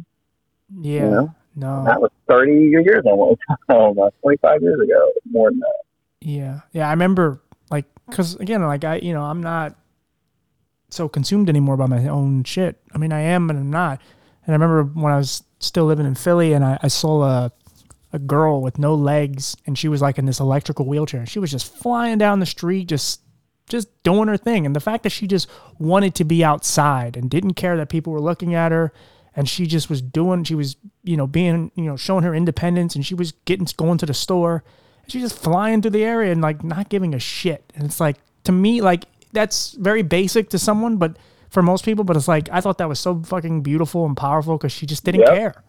Yeah. 0.80 1.05
You 1.05 1.11
know? 1.11 1.34
No. 1.57 1.84
That 1.84 2.01
was 2.01 2.11
thirty 2.28 2.53
years 2.53 3.03
almost, 3.05 3.41
oh, 3.68 3.74
almost 3.74 4.14
twenty 4.22 4.38
five 4.38 4.62
years 4.62 4.80
ago, 4.80 5.12
more 5.30 5.51
than 5.51 5.61
that. 5.61 5.82
Yeah, 6.20 6.61
yeah. 6.72 6.88
I 6.88 6.91
remember 6.91 7.43
like 7.70 7.86
because 8.09 8.36
again, 8.36 8.62
like 8.62 8.84
I, 8.84 8.97
you 8.97 9.12
know, 9.12 9.22
I'm 9.22 9.43
not 9.43 9.76
so 10.91 11.09
consumed 11.09 11.49
anymore 11.49 11.76
by 11.76 11.86
my 11.86 12.07
own 12.09 12.45
shit. 12.45 12.80
I 12.95 12.99
mean, 12.99 13.12
I 13.12 13.20
am, 13.20 13.47
but 13.47 13.57
I'm 13.57 13.70
not. 13.70 14.01
And 14.47 14.55
I 14.55 14.57
remember 14.57 14.84
when 14.84 15.12
I 15.12 15.16
was 15.16 15.43
still 15.61 15.84
living 15.84 16.06
in 16.06 16.14
Philly, 16.14 16.52
and 16.52 16.64
I, 16.64 16.78
I 16.82 16.88
saw 16.88 17.22
a 17.22 17.52
a 18.12 18.18
girl 18.18 18.61
with 18.61 18.78
no 18.78 18.94
legs, 18.94 19.56
and 19.66 19.78
she 19.78 19.88
was 19.88 20.02
like 20.02 20.18
in 20.18 20.26
this 20.26 20.40
electrical 20.40 20.84
wheelchair. 20.86 21.26
She 21.26 21.38
was 21.38 21.50
just 21.50 21.72
flying 21.72 22.18
down 22.18 22.40
the 22.40 22.46
street, 22.46 22.88
just 22.88 23.20
just 23.68 23.88
doing 24.02 24.26
her 24.26 24.36
thing. 24.36 24.66
And 24.66 24.74
the 24.74 24.80
fact 24.80 25.04
that 25.04 25.11
she 25.11 25.28
just 25.28 25.48
wanted 25.78 26.14
to 26.16 26.24
be 26.24 26.42
outside 26.42 27.16
and 27.16 27.30
didn't 27.30 27.54
care 27.54 27.76
that 27.76 27.88
people 27.88 28.12
were 28.12 28.20
looking 28.20 28.54
at 28.54 28.72
her, 28.72 28.92
and 29.36 29.48
she 29.48 29.66
just 29.66 29.88
was 29.88 30.02
doing, 30.02 30.44
she 30.44 30.56
was 30.56 30.76
you 31.04 31.16
know 31.16 31.26
being 31.26 31.70
you 31.74 31.84
know 31.84 31.96
showing 31.96 32.24
her 32.24 32.34
independence, 32.34 32.94
and 32.94 33.06
she 33.06 33.14
was 33.14 33.32
getting 33.44 33.66
going 33.76 33.98
to 33.98 34.06
the 34.06 34.14
store. 34.14 34.64
She's 35.06 35.22
just 35.22 35.38
flying 35.38 35.82
through 35.82 35.92
the 35.92 36.04
area 36.04 36.30
and 36.30 36.40
like 36.40 36.62
not 36.62 36.88
giving 36.88 37.14
a 37.14 37.18
shit. 37.18 37.72
And 37.74 37.84
it's 37.84 38.00
like 38.00 38.16
to 38.44 38.52
me, 38.52 38.80
like 38.80 39.04
that's 39.32 39.72
very 39.72 40.02
basic 40.02 40.50
to 40.50 40.58
someone, 40.58 40.96
but 40.96 41.16
for 41.51 41.62
most 41.62 41.84
people, 41.84 42.05
but 42.05 42.16
it's 42.16 42.28
like 42.28 42.48
I 42.51 42.61
thought 42.61 42.78
that 42.78 42.88
was 42.88 43.01
so 43.01 43.22
fucking 43.22 43.62
beautiful 43.62 44.07
and 44.07 44.16
powerful 44.16 44.57
because 44.57 44.72
she 44.72 44.86
just 44.86 45.05
didn't 45.05 45.22
Yep. 45.22 45.34
care. 45.34 45.64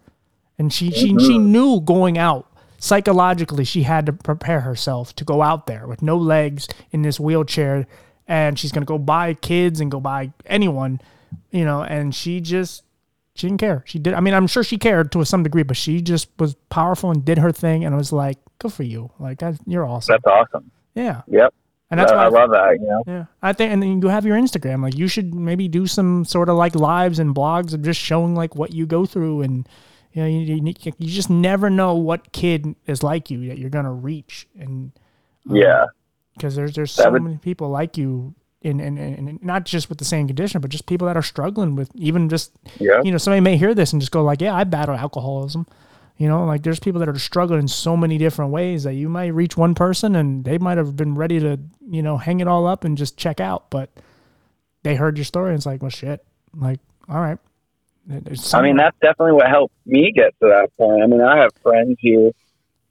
And 0.57 0.71
she, 0.71 0.91
she 0.91 1.09
mm-hmm. 1.09 1.25
she 1.25 1.37
knew 1.37 1.81
going 1.81 2.17
out 2.17 2.47
psychologically 2.77 3.63
she 3.63 3.83
had 3.83 4.07
to 4.07 4.13
prepare 4.13 4.61
herself 4.61 5.15
to 5.15 5.23
go 5.23 5.43
out 5.43 5.67
there 5.67 5.85
with 5.85 6.01
no 6.01 6.17
legs 6.17 6.67
in 6.91 7.03
this 7.03 7.19
wheelchair 7.19 7.85
and 8.27 8.57
she's 8.57 8.71
gonna 8.71 8.85
go 8.85 8.97
buy 8.97 9.33
kids 9.35 9.79
and 9.79 9.91
go 9.91 9.99
buy 9.99 10.31
anyone, 10.45 10.99
you 11.51 11.65
know, 11.65 11.83
and 11.83 12.13
she 12.15 12.39
just 12.39 12.83
she 13.33 13.47
didn't 13.47 13.59
care. 13.59 13.83
She 13.85 13.97
did 13.99 14.13
I 14.13 14.19
mean 14.19 14.33
I'm 14.33 14.47
sure 14.47 14.63
she 14.63 14.77
cared 14.77 15.11
to 15.13 15.23
some 15.25 15.43
degree, 15.43 15.63
but 15.63 15.77
she 15.77 16.01
just 16.01 16.29
was 16.39 16.55
powerful 16.69 17.11
and 17.11 17.25
did 17.25 17.39
her 17.39 17.51
thing 17.51 17.83
and 17.83 17.93
it 17.93 17.97
was 17.97 18.11
like, 18.11 18.37
good 18.59 18.73
for 18.73 18.83
you. 18.83 19.11
Like 19.19 19.39
that, 19.39 19.59
you're 19.65 19.85
awesome. 19.85 20.13
That's 20.13 20.25
awesome. 20.25 20.71
Yeah. 20.93 21.21
Yep, 21.27 21.53
And 21.91 21.99
that's 21.99 22.11
I, 22.11 22.15
why 22.15 22.23
I 22.23 22.27
love 22.29 22.51
that. 22.51 22.79
You 22.79 22.87
know, 22.87 23.03
yeah, 23.05 23.25
I 23.41 23.51
think, 23.51 23.73
and 23.73 23.83
then 23.83 24.01
you 24.01 24.07
have 24.07 24.25
your 24.25 24.37
Instagram. 24.37 24.81
Like, 24.81 24.97
you 24.97 25.09
should 25.09 25.35
maybe 25.35 25.67
do 25.67 25.85
some 25.85 26.23
sort 26.23 26.47
of 26.47 26.55
like 26.55 26.73
lives 26.73 27.19
and 27.19 27.35
blogs 27.35 27.73
of 27.73 27.81
just 27.83 27.99
showing 27.99 28.33
like 28.33 28.55
what 28.55 28.73
you 28.73 28.85
go 28.85 29.05
through, 29.05 29.41
and 29.41 29.67
you 30.13 30.21
know, 30.21 30.27
you, 30.27 30.39
you, 30.39 30.73
you 30.97 31.11
just 31.11 31.29
never 31.29 31.69
know 31.69 31.93
what 31.95 32.31
kid 32.31 32.75
is 32.87 33.03
like 33.03 33.29
you 33.29 33.45
that 33.49 33.57
you're 33.57 33.69
gonna 33.69 33.91
reach, 33.93 34.47
and 34.57 34.93
um, 35.49 35.55
yeah, 35.57 35.85
because 36.35 36.55
there's 36.55 36.73
there's 36.73 36.91
so 36.91 37.11
would- 37.11 37.23
many 37.23 37.37
people 37.37 37.67
like 37.67 37.97
you, 37.97 38.35
in 38.61 38.79
and 38.79 38.97
and 38.97 39.43
not 39.43 39.65
just 39.65 39.89
with 39.89 39.97
the 39.97 40.05
same 40.05 40.27
condition, 40.27 40.61
but 40.61 40.71
just 40.71 40.85
people 40.85 41.07
that 41.07 41.17
are 41.17 41.21
struggling 41.21 41.75
with 41.75 41.91
even 41.95 42.29
just 42.29 42.53
yeah, 42.79 43.01
you 43.03 43.11
know 43.11 43.17
somebody 43.17 43.41
may 43.41 43.57
hear 43.57 43.73
this 43.73 43.91
and 43.91 44.01
just 44.01 44.13
go 44.13 44.23
like, 44.23 44.39
yeah, 44.39 44.55
I 44.55 44.63
battle 44.63 44.95
alcoholism. 44.95 45.67
You 46.17 46.27
know, 46.27 46.45
like 46.45 46.61
there's 46.61 46.79
people 46.79 46.99
that 46.99 47.09
are 47.09 47.17
struggling 47.17 47.61
in 47.61 47.67
so 47.67 47.97
many 47.97 48.19
different 48.19 48.51
ways 48.51 48.83
that 48.83 48.93
you 48.93 49.09
might 49.09 49.33
reach 49.33 49.57
one 49.57 49.73
person 49.73 50.15
and 50.15 50.45
they 50.45 50.59
might 50.59 50.77
have 50.77 50.95
been 50.95 51.15
ready 51.15 51.39
to, 51.39 51.57
you 51.91 52.01
know, 52.01 52.17
hang 52.17 52.39
it 52.39 52.47
all 52.47 52.65
up 52.65 52.85
and 52.85 52.97
just 52.97 53.17
check 53.17 53.41
out, 53.41 53.69
but 53.69 53.89
they 54.83 54.95
heard 54.95 55.17
your 55.17 55.25
story 55.25 55.49
and 55.49 55.57
it's 55.57 55.65
like, 55.65 55.81
well, 55.81 55.91
shit. 55.91 56.23
Like, 56.57 56.79
all 57.09 57.19
right. 57.19 57.37
I 58.53 58.61
mean, 58.61 58.77
that's 58.77 58.95
definitely 59.01 59.33
what 59.33 59.49
helped 59.49 59.75
me 59.85 60.13
get 60.15 60.33
to 60.41 60.47
that 60.47 60.69
point. 60.77 61.03
I 61.03 61.07
mean, 61.07 61.19
I 61.19 61.37
have 61.39 61.51
friends 61.61 61.97
who 62.01 62.31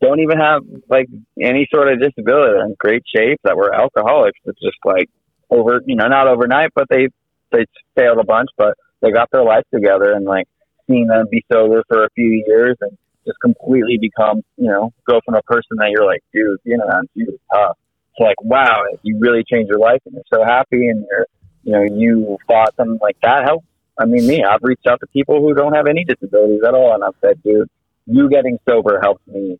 don't 0.03 0.20
even 0.20 0.38
have 0.38 0.62
like 0.90 1.07
any 1.40 1.66
sort 1.72 1.90
of 1.90 1.98
disability. 1.98 2.53
They're 2.53 2.66
in 2.66 2.76
great 2.78 3.03
shape 3.14 3.40
that 3.44 3.57
were 3.57 3.74
alcoholics. 3.74 4.38
It's 4.44 4.61
just 4.61 4.76
like 4.84 5.09
over, 5.48 5.80
you 5.86 5.96
know, 5.96 6.07
not 6.07 6.28
overnight, 6.28 6.70
but 6.74 6.86
they 6.90 7.09
they 7.53 7.64
failed 7.96 8.18
a 8.18 8.24
bunch, 8.24 8.51
but 8.57 8.74
they 9.01 9.11
got 9.11 9.30
their 9.30 9.42
life 9.42 9.64
together 9.72 10.12
and 10.12 10.26
like 10.26 10.46
seeing 10.86 11.07
them 11.07 11.26
be 11.30 11.42
sober 11.51 11.82
for 11.88 12.05
a 12.05 12.11
few 12.14 12.44
years 12.46 12.76
and 12.82 12.96
just 13.26 13.40
completely 13.40 13.98
become, 13.98 14.42
you 14.57 14.68
know, 14.68 14.92
go 15.09 15.20
from 15.24 15.34
a 15.34 15.42
person 15.42 15.76
that 15.78 15.90
you're 15.90 16.07
like, 16.07 16.22
dude, 16.32 16.59
you 16.64 16.76
know, 16.76 16.86
you 17.14 17.26
was 17.26 17.38
tough. 17.53 17.76
Like, 18.20 18.40
wow, 18.42 18.82
you 19.02 19.18
really 19.18 19.42
changed 19.50 19.68
your 19.68 19.78
life 19.80 20.00
and 20.06 20.14
you're 20.14 20.22
so 20.32 20.44
happy 20.44 20.88
and 20.88 21.04
you're, 21.10 21.26
you 21.64 21.72
know, 21.72 21.82
you 21.82 22.38
thought 22.46 22.74
something 22.76 22.98
like 23.02 23.16
that 23.22 23.44
helped 23.44 23.66
I 23.98 24.06
mean, 24.06 24.26
me, 24.26 24.42
I've 24.42 24.62
reached 24.62 24.86
out 24.86 24.98
to 25.00 25.06
people 25.08 25.40
who 25.42 25.52
don't 25.52 25.74
have 25.74 25.86
any 25.86 26.04
disabilities 26.04 26.62
at 26.66 26.72
all, 26.72 26.94
and 26.94 27.04
I've 27.04 27.12
said, 27.20 27.42
dude, 27.42 27.68
you 28.06 28.30
getting 28.30 28.58
sober 28.66 28.98
helped 28.98 29.28
me, 29.28 29.58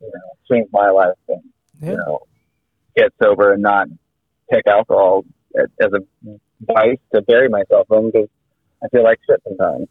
you 0.00 0.10
know, 0.14 0.32
change 0.50 0.68
my 0.72 0.88
life 0.88 1.14
and, 1.28 1.42
Yeah. 1.78 1.90
you 1.90 1.96
know, 1.98 2.20
get 2.96 3.12
sober 3.22 3.52
and 3.52 3.60
not 3.62 3.88
take 4.50 4.66
alcohol 4.66 5.26
as, 5.54 5.66
as 5.78 5.90
a 5.92 6.38
vice 6.62 6.98
to 7.14 7.20
bury 7.22 7.50
myself 7.50 7.86
in 7.90 8.10
because 8.10 8.28
I 8.82 8.88
feel 8.88 9.04
like 9.04 9.18
shit 9.28 9.42
sometimes. 9.46 9.88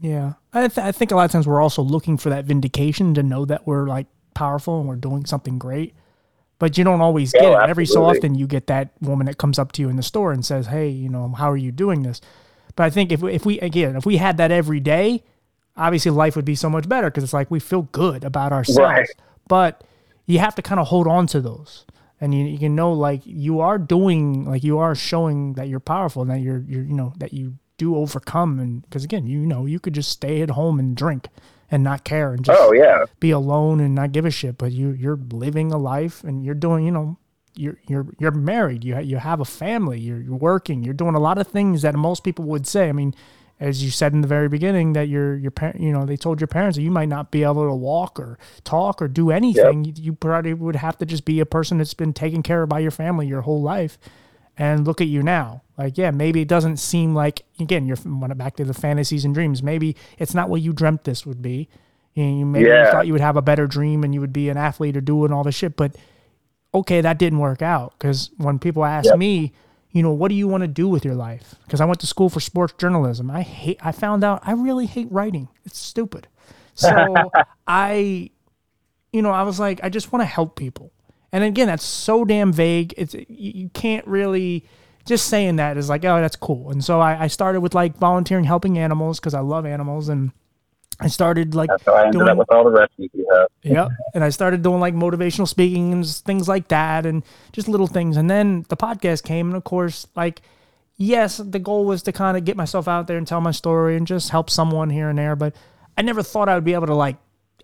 Yeah, 0.00 0.34
I, 0.52 0.68
th- 0.68 0.78
I 0.78 0.92
think 0.92 1.10
a 1.10 1.16
lot 1.16 1.24
of 1.24 1.32
times 1.32 1.48
we're 1.48 1.60
also 1.60 1.82
looking 1.82 2.18
for 2.18 2.30
that 2.30 2.44
vindication 2.44 3.14
to 3.14 3.22
know 3.24 3.44
that 3.46 3.66
we're 3.66 3.86
like 3.88 4.06
powerful 4.32 4.78
and 4.78 4.88
we're 4.88 4.94
doing 4.96 5.26
something 5.26 5.58
great, 5.58 5.92
but 6.60 6.78
you 6.78 6.84
don't 6.84 7.00
always 7.00 7.32
get 7.32 7.42
Oh, 7.42 7.58
it. 7.58 7.68
Every 7.68 7.86
so 7.86 8.04
often, 8.04 8.36
you 8.36 8.46
get 8.46 8.68
that 8.68 8.90
woman 9.00 9.26
that 9.26 9.38
comes 9.38 9.58
up 9.58 9.72
to 9.72 9.82
you 9.82 9.88
in 9.88 9.96
the 9.96 10.02
store 10.04 10.30
and 10.30 10.46
says, 10.46 10.68
"Hey, 10.68 10.88
you 10.88 11.08
know, 11.08 11.28
how 11.30 11.50
are 11.50 11.56
you 11.56 11.72
doing 11.72 12.04
this?" 12.04 12.20
But 12.76 12.84
I 12.84 12.90
think 12.90 13.10
if 13.10 13.20
we, 13.20 13.32
if 13.32 13.44
we 13.44 13.58
again 13.58 13.96
if 13.96 14.06
we 14.06 14.18
had 14.18 14.36
that 14.36 14.52
every 14.52 14.78
day, 14.78 15.24
obviously 15.76 16.12
life 16.12 16.36
would 16.36 16.44
be 16.44 16.54
so 16.54 16.70
much 16.70 16.88
better 16.88 17.10
because 17.10 17.24
it's 17.24 17.32
like 17.32 17.50
we 17.50 17.58
feel 17.58 17.82
good 17.90 18.22
about 18.22 18.52
ourselves. 18.52 18.78
Right. 18.78 19.08
But 19.48 19.82
you 20.26 20.38
have 20.38 20.54
to 20.54 20.62
kind 20.62 20.78
of 20.80 20.86
hold 20.86 21.08
on 21.08 21.26
to 21.28 21.40
those. 21.40 21.84
And 22.20 22.34
you, 22.34 22.44
you 22.44 22.58
can 22.58 22.76
know 22.76 22.92
like 22.92 23.22
you 23.24 23.60
are 23.60 23.78
doing 23.78 24.44
like 24.44 24.62
you 24.62 24.78
are 24.78 24.94
showing 24.94 25.54
that 25.54 25.68
you're 25.68 25.80
powerful 25.80 26.22
and 26.22 26.30
that 26.30 26.40
you're 26.40 26.62
you're 26.68 26.84
you 26.84 26.94
know 26.94 27.14
that 27.16 27.32
you 27.32 27.56
do 27.78 27.96
overcome 27.96 28.60
and 28.60 28.82
because 28.82 29.04
again 29.04 29.26
you 29.26 29.38
know 29.46 29.64
you 29.64 29.80
could 29.80 29.94
just 29.94 30.10
stay 30.10 30.42
at 30.42 30.50
home 30.50 30.78
and 30.78 30.94
drink 30.94 31.28
and 31.70 31.82
not 31.84 32.04
care 32.04 32.32
and 32.32 32.44
just 32.44 32.58
Oh, 32.60 32.72
yeah. 32.72 33.04
be 33.20 33.30
alone 33.30 33.80
and 33.80 33.94
not 33.94 34.12
give 34.12 34.24
a 34.24 34.30
shit 34.30 34.58
but 34.58 34.72
you 34.72 34.90
you're 34.90 35.18
living 35.30 35.72
a 35.72 35.78
life 35.78 36.24
and 36.24 36.44
you're 36.44 36.54
doing 36.54 36.84
you 36.84 36.90
know 36.92 37.16
you're 37.56 37.78
you're 37.88 38.06
you're 38.18 38.30
married. 38.30 38.84
You 38.84 38.94
ha- 38.94 39.00
you 39.00 39.16
have 39.16 39.40
a 39.40 39.44
family. 39.44 39.98
You're, 39.98 40.20
you're 40.20 40.36
working. 40.36 40.84
You're 40.84 40.94
doing 40.94 41.16
a 41.16 41.20
lot 41.20 41.36
of 41.36 41.48
things 41.48 41.82
that 41.82 41.94
most 41.96 42.22
people 42.22 42.44
would 42.46 42.66
say. 42.66 42.88
I 42.88 42.92
mean 42.92 43.12
as 43.58 43.84
you 43.84 43.90
said 43.90 44.12
in 44.14 44.22
the 44.22 44.28
very 44.28 44.48
beginning 44.48 44.92
that 44.94 45.08
your 45.08 45.34
your 45.36 45.50
parent 45.50 45.80
you 45.80 45.92
know 45.92 46.06
they 46.06 46.16
told 46.16 46.40
your 46.40 46.46
parents 46.48 46.76
that 46.76 46.82
you 46.82 46.90
might 46.92 47.08
not 47.08 47.30
be 47.32 47.42
able 47.42 47.68
to 47.68 47.74
walk 47.74 48.18
or 48.20 48.38
talk 48.64 49.02
or 49.02 49.08
do 49.08 49.30
anything. 49.30 49.84
You, 49.84 49.92
you 49.96 50.12
probably 50.14 50.54
would 50.54 50.76
have 50.76 50.96
to 50.98 51.04
just 51.06 51.24
be 51.24 51.40
a 51.40 51.44
person 51.46 51.78
that's 51.78 51.92
been 51.92 52.12
taken 52.12 52.42
care 52.42 52.62
of 52.62 52.68
by 52.68 52.78
your 52.78 52.92
family 52.92 53.26
your 53.26 53.42
whole 53.42 53.60
life 53.60 53.98
and 54.60 54.86
look 54.86 55.00
at 55.00 55.08
you 55.08 55.22
now. 55.22 55.62
Like 55.78 55.96
yeah 55.98 56.10
maybe 56.10 56.40
it 56.42 56.48
doesn't 56.48 56.76
seem 56.76 57.14
like 57.14 57.42
again 57.58 57.86
you're 57.86 57.96
back 58.36 58.56
to 58.56 58.64
the 58.64 58.74
fantasies 58.74 59.24
and 59.24 59.34
dreams. 59.34 59.62
Maybe 59.62 59.96
it's 60.18 60.34
not 60.34 60.48
what 60.50 60.60
you 60.60 60.72
dreamt 60.72 61.04
this 61.04 61.24
would 61.26 61.40
be. 61.42 61.68
And 62.16 62.38
you 62.40 62.46
maybe 62.46 62.64
you 62.64 62.70
Yeah. 62.70 62.90
thought 62.90 63.06
you 63.06 63.12
would 63.12 63.20
have 63.22 63.36
a 63.36 63.42
better 63.42 63.66
dream 63.66 64.04
and 64.04 64.12
you 64.14 64.20
would 64.20 64.32
be 64.32 64.48
an 64.50 64.56
athlete 64.56 64.96
or 64.96 65.00
doing 65.00 65.32
all 65.32 65.42
this 65.44 65.54
shit 65.54 65.76
but 65.76 65.96
okay 66.74 67.00
that 67.00 67.18
didn't 67.18 67.38
work 67.38 67.62
out 67.62 67.94
because 67.98 68.30
when 68.36 68.58
people 68.58 68.84
ask 68.84 69.06
Yep. 69.06 69.18
me 69.18 69.52
you 69.92 70.02
know 70.02 70.12
what 70.12 70.28
do 70.28 70.34
you 70.34 70.46
want 70.46 70.62
to 70.62 70.68
do 70.68 70.86
with 70.88 71.04
your 71.04 71.14
life? 71.16 71.54
Because 71.64 71.80
i 71.80 71.84
went 71.84 71.98
to 72.00 72.06
school 72.06 72.28
for 72.28 72.40
sports 72.40 72.74
journalism. 72.78 73.30
I 73.30 73.42
hate 73.42 73.78
i 73.82 73.90
found 73.92 74.22
out 74.22 74.40
i 74.44 74.52
really 74.52 74.86
hate 74.86 75.10
writing. 75.10 75.48
It's 75.64 75.78
stupid. 75.78 76.28
So 76.74 77.32
i 77.66 78.30
you 79.12 79.22
know 79.22 79.30
i 79.30 79.42
was 79.42 79.58
like 79.58 79.80
i 79.82 79.88
just 79.88 80.12
want 80.12 80.20
to 80.22 80.26
help 80.26 80.54
people 80.56 80.92
and 81.32 81.44
again 81.44 81.66
that's 81.66 81.84
so 81.84 82.24
damn 82.24 82.52
vague 82.52 82.94
it's 82.96 83.14
you, 83.28 83.68
can't 83.70 84.06
really 84.06 84.64
just 85.04 85.26
saying 85.26 85.56
that 85.56 85.76
is 85.76 85.88
like 85.88 86.04
oh 86.04 86.20
that's 86.20 86.36
cool 86.36 86.70
and 86.70 86.84
so 86.84 87.00
i, 87.00 87.24
I 87.24 87.26
started 87.26 87.60
with 87.60 87.74
like 87.74 87.96
volunteering 87.96 88.44
helping 88.44 88.78
animals 88.78 89.18
because 89.18 89.34
i 89.34 89.40
love 89.40 89.66
animals 89.66 90.08
and 90.08 90.32
i 91.00 91.08
started 91.08 91.54
like 91.54 91.68
That's 91.68 91.84
how 91.84 91.94
I 91.94 92.06
ended 92.06 92.20
doing 92.20 92.28
up 92.28 92.38
with 92.38 92.50
all 92.50 92.64
the 92.64 92.70
rescues 92.70 93.10
you 93.14 93.26
have. 93.32 93.48
Yep. 93.62 93.88
And 94.14 94.24
I 94.24 94.30
started 94.30 94.62
doing 94.62 94.80
like 94.80 94.94
motivational 94.94 95.46
speaking 95.46 95.92
and 95.92 96.06
things 96.06 96.48
like 96.48 96.68
that 96.68 97.06
and 97.06 97.22
just 97.52 97.68
little 97.68 97.86
things. 97.86 98.16
And 98.16 98.30
then 98.30 98.64
the 98.68 98.76
podcast 98.76 99.22
came. 99.22 99.48
And 99.48 99.56
of 99.56 99.64
course, 99.64 100.06
like, 100.16 100.40
yes, 100.96 101.36
the 101.38 101.58
goal 101.58 101.84
was 101.84 102.02
to 102.04 102.12
kind 102.12 102.36
of 102.36 102.44
get 102.44 102.56
myself 102.56 102.88
out 102.88 103.06
there 103.06 103.18
and 103.18 103.26
tell 103.26 103.40
my 103.40 103.50
story 103.50 103.96
and 103.96 104.06
just 104.06 104.30
help 104.30 104.48
someone 104.48 104.90
here 104.90 105.10
and 105.10 105.18
there. 105.18 105.36
But 105.36 105.54
I 105.96 106.02
never 106.02 106.22
thought 106.22 106.48
I 106.48 106.54
would 106.54 106.64
be 106.64 106.74
able 106.74 106.86
to 106.86 106.94
like 106.94 107.16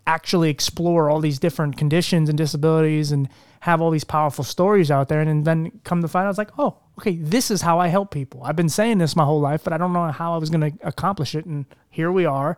actually 0.07 0.49
explore 0.49 1.09
all 1.09 1.19
these 1.19 1.37
different 1.37 1.77
conditions 1.77 2.29
and 2.29 2.37
disabilities 2.37 3.11
and 3.11 3.27
have 3.59 3.81
all 3.81 3.91
these 3.91 4.05
powerful 4.05 4.43
stories 4.43 4.89
out 4.89 5.09
there. 5.09 5.19
And 5.19 5.45
then 5.45 5.79
come 5.83 6.01
to 6.01 6.07
find 6.07 6.23
out, 6.23 6.27
I 6.27 6.29
was 6.29 6.37
like, 6.37 6.57
oh, 6.57 6.77
okay, 6.97 7.17
this 7.17 7.51
is 7.51 7.61
how 7.61 7.79
I 7.79 7.89
help 7.89 8.09
people. 8.09 8.41
I've 8.43 8.55
been 8.55 8.69
saying 8.69 8.99
this 8.99 9.15
my 9.15 9.25
whole 9.25 9.41
life, 9.41 9.63
but 9.63 9.73
I 9.73 9.77
don't 9.77 9.93
know 9.93 10.09
how 10.11 10.33
I 10.33 10.37
was 10.37 10.49
going 10.49 10.71
to 10.71 10.87
accomplish 10.87 11.35
it. 11.35 11.45
And 11.45 11.65
here 11.89 12.11
we 12.11 12.25
are. 12.25 12.57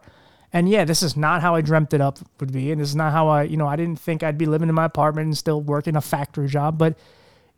And 0.54 0.70
yeah, 0.70 0.86
this 0.86 1.04
is 1.04 1.18
not 1.18 1.42
how 1.42 1.56
I 1.56 1.62
dreamt 1.62 1.94
it 1.94 2.02
up 2.02 2.20
would 2.40 2.54
be. 2.54 2.72
And 2.72 2.80
this 2.80 2.90
is 2.90 2.96
not 2.96 3.12
how 3.12 3.28
I, 3.28 3.44
you 3.44 3.58
know, 3.58 3.68
I 3.68 3.76
didn't 3.76 4.00
think 4.00 4.24
I'd 4.24 4.38
be 4.38 4.46
living 4.46 4.70
in 4.70 4.76
my 4.76 4.86
apartment 4.86 5.26
and 5.26 5.38
still 5.38 5.62
working 5.62 5.96
a 5.96 6.02
factory 6.02 6.48
job. 6.48 6.78
But 6.78 6.98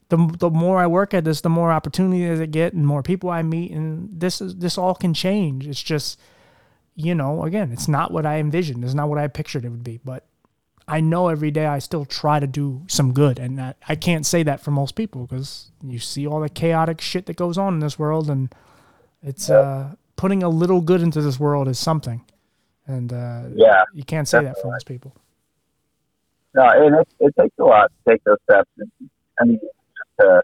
the, 0.10 0.18
the 0.40 0.50
more 0.50 0.78
I 0.78 0.88
work 0.88 1.14
at 1.14 1.24
this, 1.26 1.42
the 1.42 1.50
more 1.50 1.72
opportunities 1.72 2.40
I 2.40 2.46
get 2.46 2.74
and 2.74 2.88
more 2.88 3.04
people 3.04 3.30
I 3.30 3.44
meet. 3.44 3.72
And 3.72 4.10
this 4.20 4.42
is, 4.42 4.56
this 4.56 4.78
all 4.78 4.96
can 4.96 5.14
change. 5.14 5.68
It's 5.68 5.82
just, 5.84 6.20
you 6.96 7.16
know, 7.16 7.44
again, 7.44 7.72
it's 7.72 7.88
not 7.88 8.12
what 8.12 8.26
I 8.26 8.38
envisioned. 8.38 8.84
It's 8.84 8.94
not 8.94 9.10
what 9.10 9.18
I 9.18 9.28
pictured 9.28 9.66
it 9.66 9.70
would 9.70 9.84
be. 9.84 10.00
But 10.04 10.26
I 10.88 11.00
know 11.00 11.30
every 11.30 11.52
day 11.52 11.66
I 11.66 11.80
still 11.80 12.06
try 12.06 12.40
to 12.40 12.48
do 12.48 12.84
some 12.88 13.14
good. 13.14 13.40
And 13.40 13.62
I, 13.62 13.76
I 13.88 13.96
can't 13.96 14.26
say 14.26 14.44
that 14.44 14.62
for 14.62 14.72
most 14.72 14.96
people 14.96 15.26
because 15.26 15.72
you 15.82 16.00
see 16.00 16.28
all 16.28 16.42
the 16.42 16.50
chaotic 16.50 17.02
shit 17.02 17.26
that 17.28 17.36
goes 17.38 17.58
on 17.58 17.76
in 17.76 17.80
this 17.80 17.98
world. 17.98 18.30
And 18.30 18.54
it's 19.24 19.50
uh, 19.50 19.96
putting 20.16 20.44
a 20.44 20.50
little 20.50 20.82
good 20.82 21.02
into 21.02 21.22
this 21.22 21.40
world 21.40 21.68
is 21.68 21.80
something. 21.80 22.24
And 22.88 23.14
uh, 23.14 23.44
yeah, 23.56 23.84
you 23.94 24.04
can't 24.04 24.28
say 24.28 24.40
definitely. 24.40 24.56
that 24.56 24.62
for 24.62 24.72
most 24.72 24.86
people. 24.86 25.16
No, 26.54 26.64
and 26.64 26.96
it, 26.96 27.08
it 27.20 27.36
takes 27.40 27.58
a 27.60 27.64
lot 27.64 27.90
to 27.90 28.12
take 28.12 28.24
those 28.26 28.38
steps. 28.44 28.70
I 29.40 29.46
mean, 29.46 29.60
just 29.62 30.20
to 30.20 30.44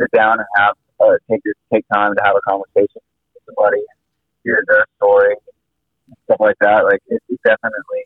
sit 0.00 0.10
down 0.12 0.38
and 0.38 0.48
have, 0.56 0.74
uh, 0.98 1.16
take, 1.30 1.42
take 1.72 1.84
time 1.92 2.14
to 2.16 2.22
have 2.24 2.34
a 2.34 2.40
conversation 2.48 3.02
with 3.34 3.42
somebody, 3.44 3.82
hear 4.44 4.64
their 4.66 4.86
story, 4.96 5.34
stuff 6.24 6.40
like 6.40 6.56
that. 6.60 6.84
Like 6.84 7.02
it, 7.08 7.22
it 7.28 7.40
definitely 7.44 8.02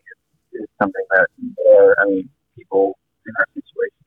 is, 0.53 0.63
is 0.63 0.69
something 0.81 1.05
that 1.11 1.27
more, 1.65 1.95
I 1.99 2.05
mean, 2.05 2.29
people 2.55 2.97
in 3.25 3.33
our 3.39 3.47
situation, 3.53 4.03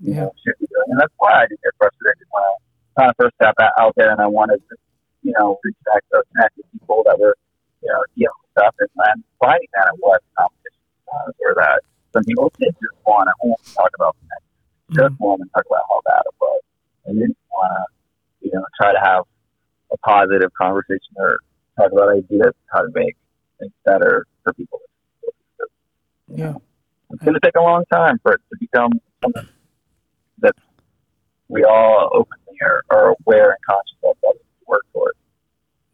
you 0.00 0.14
yeah. 0.14 0.20
know, 0.26 0.32
should 0.44 0.58
be 0.58 0.66
doing, 0.66 0.88
and 0.88 1.00
that's 1.00 1.14
why 1.18 1.42
I 1.42 1.46
did 1.46 1.58
get 1.62 1.72
frustrated 1.78 2.26
when 2.30 2.42
I 2.42 2.52
kind 3.00 3.10
of 3.10 3.16
first 3.16 3.36
got 3.40 3.54
out 3.78 3.94
there 3.96 4.10
and 4.10 4.20
I 4.20 4.26
wanted 4.26 4.60
to, 4.68 4.76
you 5.22 5.32
know, 5.38 5.58
reach 5.64 5.76
back 5.84 6.02
to 6.12 6.22
connect 6.32 6.56
with 6.56 6.66
people 6.72 7.02
that 7.06 7.18
were, 7.18 7.36
you 7.82 7.88
know, 7.88 8.02
dealing 8.16 8.40
with 8.40 8.50
stuff, 8.52 8.74
and 8.80 8.88
I'm 9.00 9.24
finding 9.40 9.68
that 9.74 9.92
it 9.92 9.98
was 10.00 10.20
competition, 10.38 10.84
uh, 11.12 11.32
where 11.38 11.54
that 11.56 11.80
some 12.12 12.24
people 12.24 12.52
did 12.58 12.74
just 12.80 12.98
want 13.06 13.28
to 13.28 13.34
only 13.42 13.56
talk 13.74 13.90
about 13.94 14.16
connect, 14.20 14.44
mm-hmm. 14.44 15.00
just 15.00 15.20
want 15.20 15.42
to 15.42 15.48
talk 15.52 15.64
about 15.66 15.84
how 15.88 16.00
bad 16.06 16.22
it 16.24 16.36
was, 16.40 16.62
and 17.06 17.18
didn't 17.18 17.38
want 17.52 17.72
to, 17.72 17.82
you 18.46 18.52
know, 18.52 18.64
try 18.80 18.92
to 18.92 19.00
have 19.00 19.24
a 19.92 19.96
positive 19.98 20.52
conversation 20.54 21.12
or 21.16 21.38
talk 21.76 21.92
about 21.92 22.08
ideas 22.10 22.54
how 22.72 22.82
to 22.82 22.90
make 22.94 23.16
things 23.58 23.72
better 23.84 24.26
for 24.42 24.52
people. 24.54 24.80
Yeah. 26.28 26.54
It's 27.10 27.22
going 27.22 27.34
to 27.34 27.40
take 27.40 27.56
a 27.56 27.62
long 27.62 27.84
time 27.92 28.18
for 28.22 28.32
it 28.32 28.40
to 28.50 28.56
become 28.58 28.92
something 29.22 29.48
that 30.38 30.54
we 31.48 31.62
all 31.64 32.10
openly 32.12 32.58
are, 32.62 32.82
are 32.90 33.14
aware 33.20 33.50
and 33.50 33.58
conscious 33.68 33.96
of 34.02 34.16
that 34.22 34.34
we 34.34 34.66
work 34.66 34.84
towards. 34.92 35.18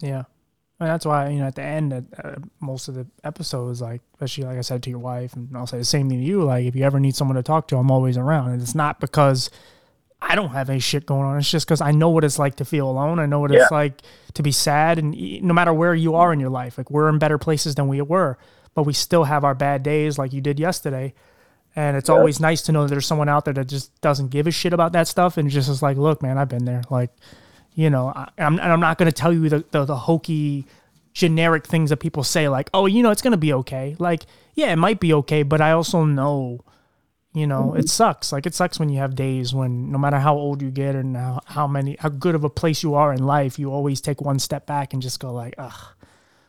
Yeah. 0.00 0.24
And 0.78 0.88
that's 0.88 1.04
why, 1.04 1.28
you 1.28 1.40
know, 1.40 1.46
at 1.46 1.56
the 1.56 1.62
end, 1.62 1.92
of 1.92 2.06
uh, 2.24 2.36
most 2.60 2.88
of 2.88 2.94
the 2.94 3.06
episodes, 3.22 3.82
like, 3.82 4.00
especially 4.14 4.44
like 4.44 4.56
I 4.56 4.62
said 4.62 4.82
to 4.84 4.90
your 4.90 4.98
wife, 4.98 5.34
and 5.34 5.54
I'll 5.54 5.66
say 5.66 5.76
the 5.76 5.84
same 5.84 6.08
thing 6.08 6.20
to 6.20 6.24
you, 6.24 6.42
like, 6.42 6.64
if 6.64 6.74
you 6.74 6.84
ever 6.84 6.98
need 6.98 7.14
someone 7.14 7.36
to 7.36 7.42
talk 7.42 7.68
to, 7.68 7.76
I'm 7.76 7.90
always 7.90 8.16
around. 8.16 8.52
And 8.52 8.62
it's 8.62 8.74
not 8.74 8.98
because 8.98 9.50
I 10.22 10.34
don't 10.34 10.50
have 10.50 10.68
any 10.70 10.80
shit 10.80 11.06
going 11.06 11.24
on. 11.24 11.38
It's 11.38 11.50
just 11.50 11.66
because 11.66 11.80
I 11.80 11.92
know 11.92 12.10
what 12.10 12.24
it's 12.24 12.38
like 12.38 12.56
to 12.56 12.64
feel 12.64 12.88
alone. 12.88 13.18
I 13.18 13.26
know 13.26 13.40
what 13.40 13.52
yeah. 13.52 13.62
it's 13.62 13.70
like 13.70 14.02
to 14.34 14.42
be 14.42 14.52
sad. 14.52 14.98
And 14.98 15.14
no 15.42 15.54
matter 15.54 15.72
where 15.72 15.94
you 15.94 16.14
are 16.14 16.32
in 16.32 16.40
your 16.40 16.50
life, 16.50 16.78
like 16.78 16.90
we're 16.90 17.08
in 17.08 17.18
better 17.18 17.38
places 17.38 17.74
than 17.74 17.88
we 17.88 18.00
were, 18.02 18.38
but 18.74 18.84
we 18.84 18.92
still 18.92 19.24
have 19.24 19.44
our 19.44 19.54
bad 19.54 19.82
days 19.82 20.18
like 20.18 20.32
you 20.32 20.40
did 20.40 20.60
yesterday. 20.60 21.14
And 21.74 21.96
it's 21.96 22.08
yeah. 22.08 22.16
always 22.16 22.40
nice 22.40 22.62
to 22.62 22.72
know 22.72 22.82
that 22.82 22.90
there's 22.90 23.06
someone 23.06 23.28
out 23.28 23.44
there 23.44 23.54
that 23.54 23.68
just 23.68 23.98
doesn't 24.00 24.28
give 24.28 24.46
a 24.46 24.50
shit 24.50 24.72
about 24.72 24.92
that 24.92 25.08
stuff 25.08 25.36
and 25.36 25.48
just 25.48 25.68
is 25.68 25.82
like, 25.82 25.96
look, 25.96 26.22
man, 26.22 26.36
I've 26.36 26.48
been 26.48 26.64
there. 26.64 26.82
Like, 26.90 27.10
you 27.74 27.90
know, 27.90 28.08
I, 28.08 28.28
am 28.38 28.58
and 28.58 28.72
I'm 28.72 28.80
not 28.80 28.98
going 28.98 29.10
to 29.10 29.16
tell 29.16 29.32
you 29.32 29.48
the, 29.48 29.64
the, 29.70 29.84
the 29.84 29.96
hokey, 29.96 30.66
generic 31.14 31.66
things 31.66 31.90
that 31.90 31.98
people 31.98 32.24
say, 32.24 32.48
like, 32.48 32.68
oh, 32.74 32.86
you 32.86 33.02
know, 33.02 33.10
it's 33.10 33.22
going 33.22 33.32
to 33.32 33.38
be 33.38 33.52
okay. 33.52 33.96
Like, 33.98 34.26
yeah, 34.54 34.72
it 34.72 34.76
might 34.76 35.00
be 35.00 35.12
okay, 35.14 35.42
but 35.42 35.60
I 35.60 35.72
also 35.72 36.04
know 36.04 36.60
you 37.32 37.46
know 37.46 37.68
mm-hmm. 37.68 37.78
it 37.78 37.88
sucks. 37.88 38.32
Like 38.32 38.46
it 38.46 38.54
sucks 38.54 38.78
when 38.78 38.88
you 38.88 38.98
have 38.98 39.14
days 39.14 39.54
when 39.54 39.92
no 39.92 39.98
matter 39.98 40.18
how 40.18 40.36
old 40.36 40.62
you 40.62 40.70
get 40.70 40.94
and 40.94 41.16
how, 41.16 41.40
how 41.46 41.66
many 41.66 41.96
how 41.98 42.08
good 42.08 42.34
of 42.34 42.44
a 42.44 42.50
place 42.50 42.82
you 42.82 42.94
are 42.94 43.12
in 43.12 43.24
life 43.24 43.58
you 43.58 43.72
always 43.72 44.00
take 44.00 44.20
one 44.20 44.38
step 44.38 44.66
back 44.66 44.92
and 44.92 45.00
just 45.02 45.20
go 45.20 45.32
like 45.32 45.54
ugh 45.58 45.94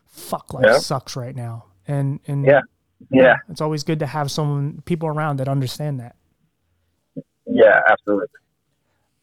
fuck 0.07 0.53
life 0.53 0.65
yeah. 0.65 0.77
sucks 0.77 1.15
right 1.15 1.35
now. 1.35 1.65
And 1.87 2.19
and 2.27 2.45
yeah. 2.45 2.61
Yeah. 3.09 3.37
it's 3.49 3.61
always 3.61 3.83
good 3.83 3.99
to 3.99 4.05
have 4.05 4.29
someone 4.29 4.81
people 4.85 5.07
around 5.07 5.37
that 5.37 5.47
understand 5.47 5.99
that. 5.99 6.15
Yeah 7.45 7.81
absolutely. 7.89 8.27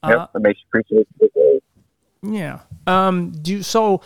Uh, 0.03 0.09
yep 0.11 0.31
it 0.35 0.43
makes 0.43 0.61
you 0.61 0.67
appreciate 0.69 1.09
it. 1.21 1.63
Yeah. 2.23 2.61
Um 2.87 3.33
do 3.33 3.63
so 3.63 4.01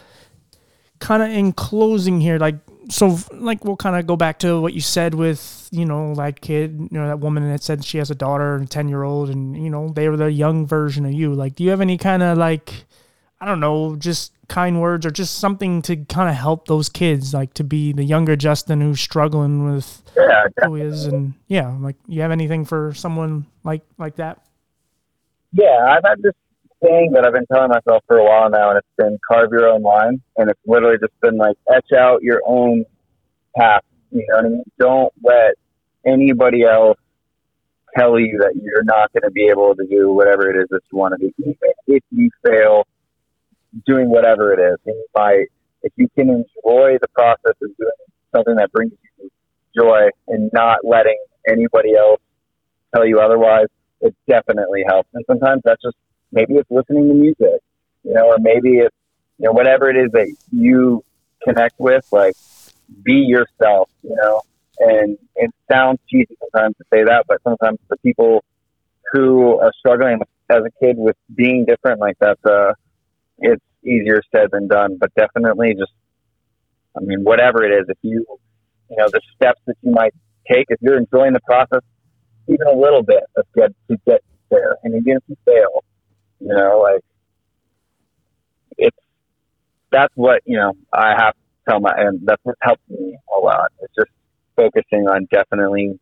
kind 0.99 1.23
of 1.23 1.31
in 1.31 1.53
closing 1.53 2.21
here 2.21 2.39
like 2.39 2.57
so 2.89 3.19
like 3.33 3.65
we'll 3.65 3.77
kind 3.77 3.97
of 3.97 4.07
go 4.07 4.17
back 4.17 4.39
to 4.41 4.61
what 4.61 4.75
you 4.75 4.81
said 4.81 5.15
with 5.15 5.69
you 5.71 5.85
know 5.85 6.15
that 6.15 6.41
kid 6.41 6.89
you 6.91 6.99
know 6.99 7.07
that 7.07 7.21
woman 7.21 7.49
that 7.49 7.63
said 7.63 7.85
she 7.85 7.99
has 7.99 8.11
a 8.11 8.15
daughter 8.15 8.57
and 8.57 8.71
10 8.71 8.89
year 8.89 9.03
old 9.03 9.31
and 9.31 9.63
you 9.63 9.71
know 9.71 9.89
they 9.91 10.09
were 10.09 10.17
the 10.17 10.31
young 10.31 10.67
version 10.67 11.05
of 11.05 11.13
you. 11.13 11.33
Like 11.35 11.55
do 11.55 11.65
you 11.65 11.71
have 11.71 11.81
any 11.81 11.99
kind 11.99 12.23
of 12.23 12.39
like 12.39 12.85
i 13.41 13.47
don't 13.47 13.61
know 13.61 13.97
just 13.97 14.33
kind 14.49 14.81
words 14.81 15.07
or 15.07 15.11
just 15.11 15.39
something 15.39 15.81
to 15.83 15.97
kind 15.97 16.29
of 16.29 16.35
help 16.35 16.69
those 16.69 16.89
kids 16.89 17.33
like 17.33 17.55
to 17.55 17.65
be 17.65 17.93
the 17.93 18.05
younger 18.05 18.37
justin 18.37 18.81
who's 18.81 19.01
struggling 19.01 19.73
with 19.73 20.03
yeah, 20.17 20.45
who 20.65 20.75
he 20.75 20.83
is 20.83 21.07
and 21.07 21.35
yeah 21.49 21.75
like 21.81 21.97
you 22.07 22.21
have 22.21 22.31
anything 22.31 22.65
for 22.65 22.93
someone 22.95 23.47
like 23.65 23.83
like 23.99 24.17
that? 24.17 24.45
Yeah 25.53 25.87
i've 25.89 26.05
had 26.05 26.21
this 26.23 26.35
thing 26.83 27.13
that 27.13 27.25
I've 27.25 27.33
been 27.33 27.47
telling 27.47 27.71
myself 27.71 28.05
for 28.07 28.19
a 28.19 28.25
while 28.25 28.51
now, 28.51 28.71
and 28.71 28.79
it's 28.79 28.97
been 28.99 29.19
carve 29.27 29.51
your 29.53 29.69
own 29.69 29.83
line, 29.83 30.21
and 30.37 30.51
it's 30.51 30.61
literally 30.67 30.99
just 31.01 31.19
been 31.21 31.39
like 31.39 31.57
etch 31.73 31.93
out 31.97 32.23
your 32.23 32.43
own 32.47 32.85
path. 33.57 33.83
You 34.11 34.27
know 34.29 34.37
what 34.37 34.45
I 34.45 34.49
mean? 34.49 34.65
Don't 34.79 35.13
let 35.23 35.55
anybody 36.07 36.65
else 36.65 36.99
tell 37.97 38.19
you 38.19 38.39
that 38.41 38.55
you're 38.63 38.85
not 38.85 39.13
going 39.13 39.23
to 39.23 39.31
be 39.31 39.47
able 39.51 39.75
to 39.75 39.87
do 39.87 40.13
whatever 40.13 40.51
it 40.51 40.61
is 40.61 40.67
that 40.71 40.81
you 40.91 40.99
want 40.99 41.15
to 41.19 41.33
do. 41.39 41.55
If 41.87 42.03
you 42.11 42.31
fail 42.45 42.87
doing 43.87 44.11
whatever 44.11 44.53
it 44.53 44.61
is, 44.61 44.79
and 44.87 44.97
by 45.15 45.45
if 45.83 45.93
you 45.97 46.09
can 46.17 46.29
enjoy 46.29 46.99
the 47.01 47.09
process 47.15 47.55
of 47.63 47.77
doing 47.77 47.91
something 48.35 48.57
that 48.57 48.71
brings 48.73 48.93
you 49.19 49.31
joy 49.77 50.09
and 50.29 50.51
not 50.53 50.79
letting 50.85 51.19
anybody 51.49 51.95
else 51.97 52.21
tell 52.95 53.07
you 53.07 53.21
otherwise, 53.21 53.67
it 54.01 54.15
definitely 54.29 54.85
helps. 54.87 55.09
And 55.15 55.25
sometimes 55.27 55.63
that's 55.65 55.83
just 55.83 55.97
Maybe 56.33 56.55
it's 56.55 56.71
listening 56.71 57.09
to 57.09 57.15
music, 57.15 57.61
you 58.03 58.15
know, 58.15 58.27
or 58.27 58.39
maybe 58.39 58.79
it's, 58.79 58.97
you 59.39 59.47
know, 59.47 59.53
whatever 59.53 59.91
it 59.91 59.97
is 59.97 60.11
that 60.13 60.35
you 60.51 61.05
connect 61.45 61.79
with, 61.79 62.07
like 62.11 62.35
be 63.03 63.15
yourself, 63.15 63.91
you 64.03 64.17
know, 64.17 64.41
and 64.79 65.19
it 65.37 65.51
sounds 65.71 66.01
cheesy 66.09 66.37
sometimes 66.41 66.77
to 66.79 66.85
say 66.93 67.05
that, 67.05 67.25
but 67.29 67.43
sometimes 67.43 67.79
the 67.89 67.97
people 67.99 68.45
who 69.13 69.59
are 69.59 69.73
struggling 69.79 70.21
as 70.49 70.63
a 70.65 70.85
kid 70.85 70.97
with 70.99 71.17
being 71.35 71.65
different 71.67 72.01
like 72.01 72.19
that, 72.19 72.39
uh, 72.45 72.73
it's 73.39 73.63
easier 73.85 74.23
said 74.35 74.49
than 74.53 74.69
done, 74.69 74.97
but 74.99 75.13
definitely 75.15 75.75
just, 75.75 75.93
I 76.97 77.01
mean, 77.01 77.25
whatever 77.25 77.65
it 77.65 77.73
is, 77.73 77.87
if 77.89 77.99
you, 78.03 78.25
you 78.91 78.97
know, 78.97 79.09
the 79.13 79.21
steps 79.35 79.61
that 79.67 79.77
you 79.83 79.91
might 79.93 80.15
take, 80.51 80.67
if 80.69 80.79
you're 80.81 80.99
enjoying 80.99 81.33
the 81.33 81.41
process, 81.41 81.83
even 82.49 82.67
a 82.67 82.77
little 82.77 83.03
bit 83.03 83.23
of 83.37 83.45
get 83.55 83.73
to 83.91 83.97
get 84.07 84.23
there, 84.51 84.77
and 84.83 84.95
even 84.95 85.17
if 85.17 85.23
you 85.29 85.37
fail, 85.45 85.85
you 86.43 86.55
know, 86.55 86.81
like 86.83 87.05
it's 88.79 88.97
that's 89.91 90.13
what 90.17 90.43
you 90.45 90.57
know 90.57 90.73
I 90.93 91.11
have 91.17 91.35
to 91.35 91.71
tell 91.71 91.81
my, 91.81 91.93
and 91.97 92.21
that's 92.25 92.43
what 92.45 92.57
helped 92.61 92.89
me 92.89 93.17
a 93.35 93.39
lot. 93.39 93.71
It's 93.81 93.95
just 93.95 94.11
focusing 94.57 95.09
on 95.09 95.27
definitely 95.31 95.99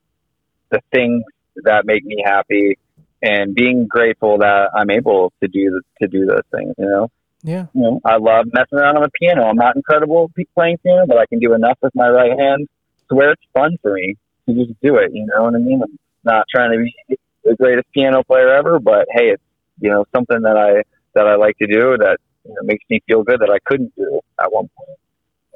the 0.71 0.81
things 0.93 1.23
that 1.65 1.85
make 1.85 2.05
me 2.05 2.23
happy 2.25 2.79
and 3.23 3.55
being 3.55 3.87
grateful 3.89 4.39
that 4.39 4.71
I'm 4.75 4.91
able 4.91 5.33
to 5.43 5.49
do 5.49 5.81
to 6.01 6.09
do 6.09 6.27
those 6.27 6.45
things. 6.55 6.75
You 6.79 6.87
know. 6.87 7.11
Yeah. 7.43 7.67
You 7.73 7.81
know, 7.81 8.01
I 8.05 8.19
love 8.19 8.47
messing 8.53 8.79
around 8.79 8.97
on 8.97 9.03
the 9.03 9.11
piano. 9.19 9.45
I'm 9.45 9.57
not 9.57 9.75
incredible 9.75 10.31
playing 10.55 10.77
piano, 10.79 11.07
but 11.07 11.17
I 11.17 11.25
can 11.25 11.39
do 11.39 11.55
enough 11.55 11.79
with 11.81 11.95
my 11.95 12.09
right 12.09 12.39
hand 12.39 12.69
to 13.09 13.15
where 13.15 13.33
it's 13.33 13.43
fun 13.55 13.79
for 13.81 13.95
me 13.95 14.17
to 14.47 14.55
just 14.55 14.79
do 14.83 14.97
it. 14.97 15.13
You 15.15 15.27
know 15.27 15.45
what 15.45 15.55
I 15.55 15.59
mean? 15.59 15.83
I'm 15.83 15.99
not 16.23 16.47
trying 16.55 16.73
to 16.73 16.79
be 16.79 17.17
the 17.45 17.57
greatest 17.57 17.91
piano 17.93 18.23
player 18.23 18.53
ever, 18.55 18.79
but 18.79 19.07
hey, 19.11 19.31
it's 19.31 19.43
you 19.81 19.91
know, 19.91 20.05
something 20.15 20.43
that 20.43 20.57
I 20.57 20.83
that 21.15 21.27
I 21.27 21.37
like 21.37 21.59
to 21.59 21.67
do 21.67 21.97
that 21.99 22.19
you 22.45 22.51
know, 22.51 22.63
makes 22.63 22.85
me 22.89 23.01
feel 23.07 23.23
good 23.23 23.41
that 23.41 23.51
I 23.51 23.59
couldn't 23.65 23.95
do 23.97 24.21
at 24.41 24.53
one 24.53 24.69
point 24.77 24.99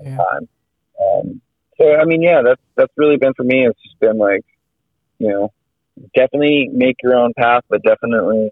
in 0.01 0.06
yeah. 0.06 0.16
time. 0.16 0.48
Um, 1.01 1.40
so 1.78 1.94
I 1.94 2.05
mean, 2.05 2.22
yeah, 2.22 2.42
that's 2.44 2.60
that's 2.76 2.92
really 2.96 3.16
been 3.16 3.34
for 3.34 3.44
me. 3.44 3.66
It's 3.66 3.80
just 3.82 3.98
been 4.01 4.18
like, 4.18 4.44
you 5.18 5.28
know, 5.28 5.52
definitely 6.14 6.70
make 6.72 6.96
your 7.02 7.16
own 7.16 7.32
path, 7.36 7.64
but 7.68 7.82
definitely 7.82 8.51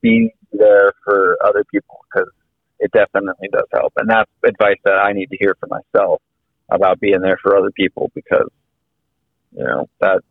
be 0.00 0.32
there 0.52 0.92
for 1.04 1.36
other 1.44 1.64
people 1.64 2.00
because 2.12 2.30
it 2.78 2.90
definitely 2.92 3.48
does 3.52 3.66
help. 3.72 3.92
And 3.96 4.08
that's 4.08 4.30
advice 4.44 4.78
that 4.84 4.94
I 4.94 5.12
need 5.12 5.30
to 5.30 5.36
hear 5.38 5.56
for 5.60 5.68
myself 5.68 6.22
about 6.70 7.00
being 7.00 7.20
there 7.20 7.38
for 7.42 7.56
other 7.56 7.70
people 7.70 8.10
because 8.14 8.50
you 9.56 9.64
know, 9.64 9.88
that's 10.00 10.24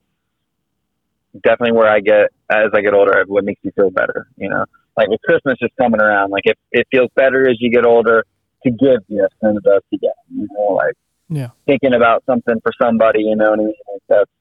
definitely 1.43 1.77
where 1.77 1.87
I 1.89 1.99
get 1.99 2.29
as 2.49 2.69
I 2.73 2.81
get 2.81 2.93
older. 2.93 3.23
What 3.27 3.43
makes 3.43 3.63
me 3.63 3.71
feel 3.75 3.89
better, 3.89 4.27
you 4.37 4.49
know, 4.49 4.65
like 4.97 5.07
with 5.09 5.21
Christmas 5.21 5.57
just 5.59 5.75
coming 5.77 6.01
around, 6.01 6.31
like 6.31 6.45
it 6.45 6.57
it 6.71 6.87
feels 6.91 7.09
better 7.15 7.49
as 7.49 7.57
you 7.59 7.71
get 7.71 7.85
older 7.85 8.25
to 8.63 8.69
give 8.71 9.07
gifts 9.07 9.35
than 9.41 9.57
it 9.57 9.63
does 9.63 9.81
to 9.91 9.97
get. 9.97 10.13
You 10.33 10.47
know, 10.51 10.73
like 10.73 10.93
Yeah. 11.29 11.49
thinking 11.65 11.93
about 11.93 12.23
something 12.25 12.59
for 12.61 12.71
somebody, 12.81 13.21
you 13.21 13.35
know 13.35 13.53
and 13.53 13.61
I 13.61 13.65
mean? 13.65 13.73
Like 13.93 14.01
that's, 14.09 14.31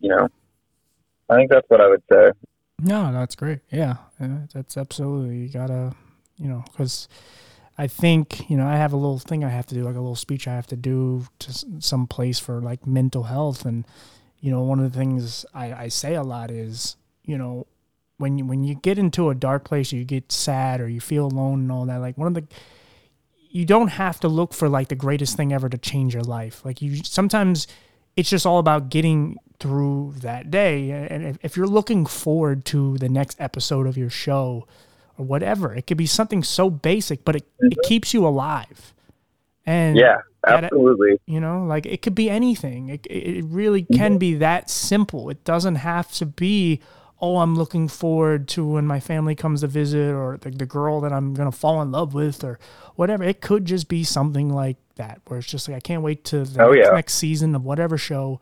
you 0.00 0.10
know, 0.10 0.28
I 1.30 1.36
think 1.36 1.50
that's 1.50 1.68
what 1.68 1.80
I 1.80 1.88
would 1.88 2.02
say. 2.12 2.32
No, 2.82 3.12
that's 3.12 3.34
great. 3.34 3.60
Yeah, 3.70 3.96
yeah, 4.20 4.40
that's 4.52 4.76
absolutely. 4.76 5.36
You 5.38 5.48
gotta, 5.48 5.94
you 6.36 6.48
know, 6.48 6.64
because 6.70 7.08
I 7.78 7.86
think 7.86 8.50
you 8.50 8.56
know 8.56 8.66
I 8.66 8.76
have 8.76 8.92
a 8.92 8.96
little 8.96 9.18
thing 9.18 9.44
I 9.44 9.48
have 9.48 9.66
to 9.66 9.74
do, 9.74 9.82
like 9.84 9.94
a 9.96 10.00
little 10.00 10.16
speech 10.16 10.46
I 10.46 10.54
have 10.54 10.66
to 10.68 10.76
do 10.76 11.26
to 11.38 11.52
some 11.80 12.06
place 12.06 12.38
for 12.38 12.60
like 12.60 12.86
mental 12.86 13.24
health, 13.24 13.64
and 13.64 13.86
you 14.44 14.50
know, 14.50 14.60
one 14.60 14.78
of 14.78 14.92
the 14.92 14.98
things 14.98 15.46
I, 15.54 15.72
I 15.72 15.88
say 15.88 16.16
a 16.16 16.22
lot 16.22 16.50
is, 16.50 16.96
you 17.24 17.38
know, 17.38 17.66
when 18.18 18.36
you 18.36 18.44
when 18.44 18.62
you 18.62 18.74
get 18.74 18.98
into 18.98 19.30
a 19.30 19.34
dark 19.34 19.64
place, 19.64 19.90
or 19.90 19.96
you 19.96 20.04
get 20.04 20.30
sad 20.30 20.82
or 20.82 20.88
you 20.88 21.00
feel 21.00 21.24
alone 21.24 21.60
and 21.60 21.72
all 21.72 21.86
that. 21.86 21.96
Like 21.96 22.18
one 22.18 22.28
of 22.28 22.34
the 22.34 22.44
you 23.48 23.64
don't 23.64 23.88
have 23.88 24.20
to 24.20 24.28
look 24.28 24.52
for 24.52 24.68
like 24.68 24.88
the 24.88 24.96
greatest 24.96 25.38
thing 25.38 25.50
ever 25.50 25.70
to 25.70 25.78
change 25.78 26.12
your 26.12 26.22
life. 26.22 26.62
Like 26.62 26.82
you 26.82 27.02
sometimes 27.04 27.66
it's 28.16 28.28
just 28.28 28.44
all 28.44 28.58
about 28.58 28.90
getting 28.90 29.38
through 29.60 30.12
that 30.18 30.50
day. 30.50 30.90
And 30.90 31.24
if, 31.24 31.38
if 31.40 31.56
you're 31.56 31.66
looking 31.66 32.04
forward 32.04 32.66
to 32.66 32.98
the 32.98 33.08
next 33.08 33.40
episode 33.40 33.86
of 33.86 33.96
your 33.96 34.10
show 34.10 34.68
or 35.16 35.24
whatever, 35.24 35.72
it 35.72 35.86
could 35.86 35.96
be 35.96 36.04
something 36.04 36.42
so 36.42 36.68
basic, 36.68 37.24
but 37.24 37.36
it, 37.36 37.44
it 37.60 37.70
mm-hmm. 37.70 37.88
keeps 37.88 38.12
you 38.12 38.26
alive. 38.26 38.92
And 39.66 39.96
Yeah, 39.96 40.18
that- 40.44 40.64
absolutely. 40.64 41.18
you 41.26 41.40
know, 41.40 41.64
like 41.64 41.86
it 41.86 42.02
could 42.02 42.14
be 42.14 42.28
anything. 42.30 42.88
It, 42.90 43.06
it 43.08 43.44
really 43.46 43.82
mm-hmm. 43.82 43.94
can 43.96 44.18
be 44.18 44.34
that 44.34 44.70
simple. 44.70 45.30
It 45.30 45.44
doesn't 45.44 45.76
have 45.76 46.12
to 46.12 46.26
be, 46.26 46.80
oh, 47.20 47.38
I'm 47.38 47.54
looking 47.56 47.88
forward 47.88 48.48
to 48.48 48.66
when 48.66 48.86
my 48.86 49.00
family 49.00 49.34
comes 49.34 49.62
to 49.62 49.66
visit 49.66 50.12
or 50.14 50.36
the, 50.36 50.50
the 50.50 50.66
girl 50.66 51.00
that 51.00 51.12
I'm 51.12 51.32
going 51.32 51.50
to 51.50 51.56
fall 51.56 51.80
in 51.80 51.90
love 51.92 52.12
with 52.12 52.44
or 52.44 52.58
whatever. 52.96 53.24
It 53.24 53.40
could 53.40 53.64
just 53.64 53.88
be 53.88 54.04
something 54.04 54.50
like 54.50 54.76
that 54.96 55.20
where 55.26 55.38
it's 55.38 55.48
just 55.48 55.68
like, 55.68 55.76
I 55.76 55.80
can't 55.80 56.02
wait 56.02 56.24
to 56.26 56.44
the 56.44 56.62
Oh, 56.62 56.72
next, 56.72 56.86
yeah. 56.86 56.94
next 56.94 57.14
season 57.14 57.54
of 57.54 57.64
whatever 57.64 57.96
show. 57.96 58.40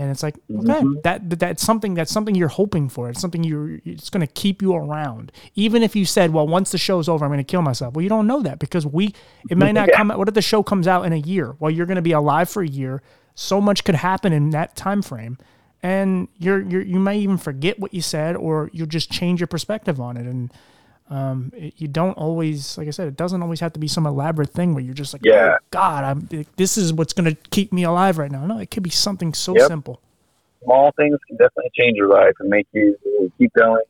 And 0.00 0.10
it's 0.12 0.22
like, 0.22 0.36
okay, 0.48 0.80
Mhm. 0.80 1.02
that, 1.02 1.28
that 1.28 1.40
that's 1.40 1.62
something 1.62 1.94
that's 1.94 2.12
something 2.12 2.34
you're 2.36 2.46
hoping 2.48 2.88
for. 2.88 3.10
It's 3.10 3.20
something 3.20 3.42
you're 3.42 3.80
it's 3.84 4.10
going 4.10 4.20
to 4.24 4.32
keep 4.32 4.62
you 4.62 4.72
around. 4.74 5.32
Even 5.56 5.82
if 5.82 5.96
you 5.96 6.04
said, 6.04 6.32
well, 6.32 6.46
once 6.46 6.70
the 6.70 6.78
show's 6.78 7.08
over, 7.08 7.24
I'm 7.24 7.30
going 7.32 7.38
to 7.38 7.44
kill 7.44 7.62
myself. 7.62 7.94
Well, 7.94 8.04
you 8.04 8.08
don't 8.08 8.28
know 8.28 8.40
that 8.42 8.60
because 8.60 8.86
we 8.86 9.12
it 9.50 9.58
might 9.58 9.72
not 9.72 9.88
Yeah. 9.90 9.96
come 9.96 10.10
out. 10.12 10.18
What 10.18 10.28
if 10.28 10.34
the 10.34 10.42
show 10.42 10.62
comes 10.62 10.86
out 10.86 11.04
in 11.04 11.12
a 11.12 11.16
year? 11.16 11.56
Well, 11.58 11.70
you're 11.70 11.86
going 11.86 11.96
to 11.96 12.02
be 12.02 12.12
alive 12.12 12.48
for 12.48 12.62
a 12.62 12.68
year. 12.68 13.02
So 13.34 13.60
much 13.60 13.82
could 13.84 13.96
happen 13.96 14.32
in 14.32 14.50
that 14.50 14.76
time 14.76 15.02
frame, 15.02 15.36
and 15.82 16.28
you're 16.38 16.60
you're 16.60 16.82
you 16.82 16.98
might 17.00 17.18
even 17.20 17.36
forget 17.38 17.78
what 17.80 17.92
you 17.92 18.00
said, 18.02 18.36
or 18.36 18.70
you'll 18.72 18.86
just 18.86 19.10
change 19.10 19.40
your 19.40 19.46
perspective 19.48 20.00
on 20.00 20.16
it. 20.16 20.26
And 20.26 20.52
um, 21.10 21.52
it, 21.56 21.74
you 21.76 21.88
don't 21.88 22.12
always, 22.14 22.76
like 22.76 22.88
I 22.88 22.90
said, 22.90 23.08
it 23.08 23.16
doesn't 23.16 23.42
always 23.42 23.60
have 23.60 23.72
to 23.74 23.80
be 23.80 23.88
some 23.88 24.06
elaborate 24.06 24.50
thing 24.50 24.74
where 24.74 24.82
you're 24.82 24.94
just 24.94 25.12
like, 25.14 25.22
Yeah. 25.24 25.56
oh, 25.60 25.64
God, 25.70 26.04
I'm 26.04 26.28
this 26.56 26.76
is 26.76 26.92
what's 26.92 27.12
going 27.12 27.34
to 27.34 27.40
keep 27.50 27.72
me 27.72 27.84
alive 27.84 28.18
right 28.18 28.30
now. 28.30 28.46
No, 28.46 28.58
it 28.58 28.70
could 28.70 28.82
be 28.82 28.90
something 28.90 29.32
so 29.34 29.54
Yep. 29.54 29.66
simple. 29.66 30.00
Small 30.64 30.92
things 30.96 31.18
can 31.26 31.36
definitely 31.36 31.70
change 31.78 31.96
your 31.96 32.08
life 32.08 32.34
and 32.40 32.48
make 32.48 32.66
you 32.72 32.96
keep 33.38 33.52
going, 33.54 33.82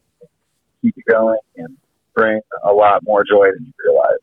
keep 0.83 0.95
you 0.97 1.03
going, 1.09 1.39
and 1.57 1.77
bring 2.15 2.41
a 2.65 2.73
lot 2.73 3.03
more 3.05 3.25
joy 3.25 3.47
than 3.47 3.65
you 3.67 3.73
realize. 3.85 4.19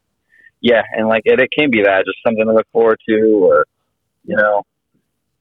Yeah, 0.62 0.84
and 0.94 1.08
like 1.08 1.24
it, 1.26 1.40
it 1.40 1.50
can 1.58 1.70
be 1.72 1.84
that 1.84 2.06
just 2.06 2.18
something 2.26 2.46
to 2.46 2.54
look 2.54 2.68
forward 2.72 3.00
to, 3.10 3.46
or 3.46 3.66
you 4.24 4.36
know, 4.36 4.64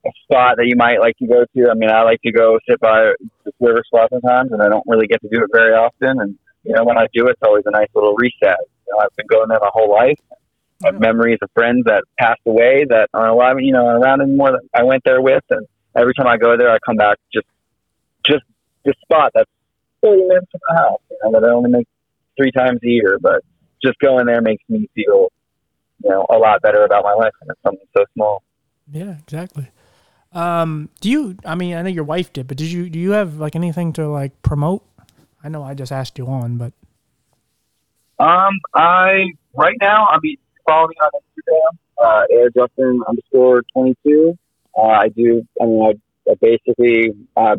a 0.05 0.09
spot 0.23 0.57
that 0.57 0.67
you 0.67 0.75
might 0.75 0.99
like 0.99 1.17
to 1.17 1.27
go 1.27 1.45
to. 1.55 1.69
I 1.69 1.73
mean, 1.73 1.89
I 1.89 2.03
like 2.03 2.21
to 2.23 2.31
go 2.31 2.59
sit 2.69 2.79
by 2.79 3.13
the 3.43 3.51
river 3.59 3.83
spot 3.85 4.09
sometimes, 4.11 4.51
and 4.51 4.61
I 4.61 4.69
don't 4.69 4.83
really 4.87 5.07
get 5.07 5.21
to 5.21 5.29
do 5.29 5.41
it 5.43 5.49
very 5.53 5.73
often. 5.73 6.19
And 6.19 6.37
you 6.65 6.73
know, 6.73 6.83
when 6.83 6.97
I 6.97 7.07
do, 7.13 7.27
it's 7.27 7.41
always 7.43 7.63
a 7.65 7.71
nice 7.71 7.87
little 7.93 8.15
reset. 8.15 8.57
You 8.87 8.93
know, 8.93 9.03
I've 9.03 9.15
been 9.15 9.27
going 9.27 9.49
there 9.49 9.59
my 9.61 9.69
whole 9.71 9.91
life. 9.91 10.19
I 10.83 10.87
have 10.87 10.99
memories 10.99 11.39
of 11.41 11.49
friends 11.53 11.85
that 11.85 12.03
passed 12.19 12.41
away 12.45 12.85
that 12.89 13.09
aren't 13.13 13.31
alive, 13.31 13.55
you 13.59 13.71
know, 13.71 13.87
around 13.87 14.21
anymore 14.21 14.51
that 14.51 14.61
I 14.73 14.83
went 14.83 15.03
there 15.05 15.21
with, 15.21 15.43
and 15.49 15.65
every 15.95 16.13
time 16.13 16.27
I 16.27 16.37
go 16.37 16.57
there, 16.57 16.69
I 16.69 16.79
come 16.85 16.97
back 16.97 17.17
just, 17.33 17.47
just 18.25 18.43
this 18.83 18.95
spot 19.03 19.31
that's 19.33 19.49
30 20.03 20.23
minutes 20.27 20.47
from 20.51 20.59
the 20.67 20.75
house, 20.75 21.01
you 21.09 21.17
know, 21.23 21.39
that 21.39 21.47
I 21.47 21.51
only 21.53 21.71
make 21.71 21.87
three 22.37 22.51
times 22.51 22.79
a 22.83 22.87
year, 22.87 23.17
but 23.21 23.41
just 23.83 23.97
going 23.99 24.25
there 24.25 24.41
makes 24.41 24.63
me 24.67 24.89
feel, 24.93 25.31
you 26.03 26.09
know, 26.09 26.25
a 26.29 26.37
lot 26.37 26.61
better 26.61 26.83
about 26.83 27.03
my 27.03 27.13
life, 27.13 27.33
and 27.41 27.49
it's 27.49 27.61
something 27.63 27.87
so 27.95 28.03
small. 28.13 28.43
Yeah, 28.91 29.15
exactly. 29.19 29.69
Um, 30.33 30.89
do 30.99 31.09
you? 31.09 31.37
I 31.45 31.55
mean, 31.55 31.75
I 31.75 31.81
know 31.81 31.89
your 31.89 32.03
wife 32.03 32.33
did, 32.33 32.47
but 32.47 32.57
did 32.57 32.69
you? 32.69 32.89
Do 32.89 32.99
you 32.99 33.11
have 33.11 33.37
like 33.37 33.55
anything 33.55 33.93
to 33.93 34.07
like 34.07 34.41
promote? 34.41 34.83
I 35.45 35.49
know 35.49 35.61
I 35.63 35.75
just 35.75 35.91
asked 35.91 36.17
you 36.17 36.25
on, 36.25 36.57
but 36.57 36.73
Um, 38.17 38.53
I 38.73 39.25
right 39.53 39.77
now, 39.79 40.07
I 40.09 40.17
mean, 40.21 40.37
follow 40.67 40.87
me 40.87 40.95
on 41.01 41.11
Instagram, 41.21 41.77
uh, 42.03 42.23
Air 42.31 42.49
Justin 42.49 43.01
underscore 43.07 43.63
twenty 43.71 43.95
two. 44.03 44.37
Uh, 44.75 44.81
I 44.81 45.09
do. 45.09 45.43
I 45.61 45.65
mean, 45.65 45.81
I, 45.83 46.31
I 46.31 46.33
basically, 46.41 47.11
uh, 47.37 47.57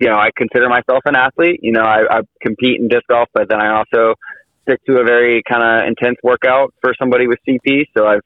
you 0.00 0.08
know, 0.08 0.16
I 0.16 0.30
consider 0.34 0.68
myself 0.68 1.02
an 1.04 1.16
athlete. 1.16 1.60
You 1.62 1.72
know, 1.72 1.82
I, 1.82 2.00
I 2.10 2.20
compete 2.40 2.80
in 2.80 2.88
disc 2.88 3.04
golf, 3.08 3.28
but 3.34 3.48
then 3.50 3.60
I 3.60 3.76
also 3.76 4.14
stick 4.62 4.80
to 4.86 5.00
a 5.00 5.04
very 5.04 5.42
kind 5.48 5.62
of 5.62 5.86
intense 5.86 6.16
workout 6.22 6.72
for 6.80 6.94
somebody 6.98 7.26
with 7.26 7.38
CP. 7.46 7.84
So 7.96 8.06
I've 8.06 8.20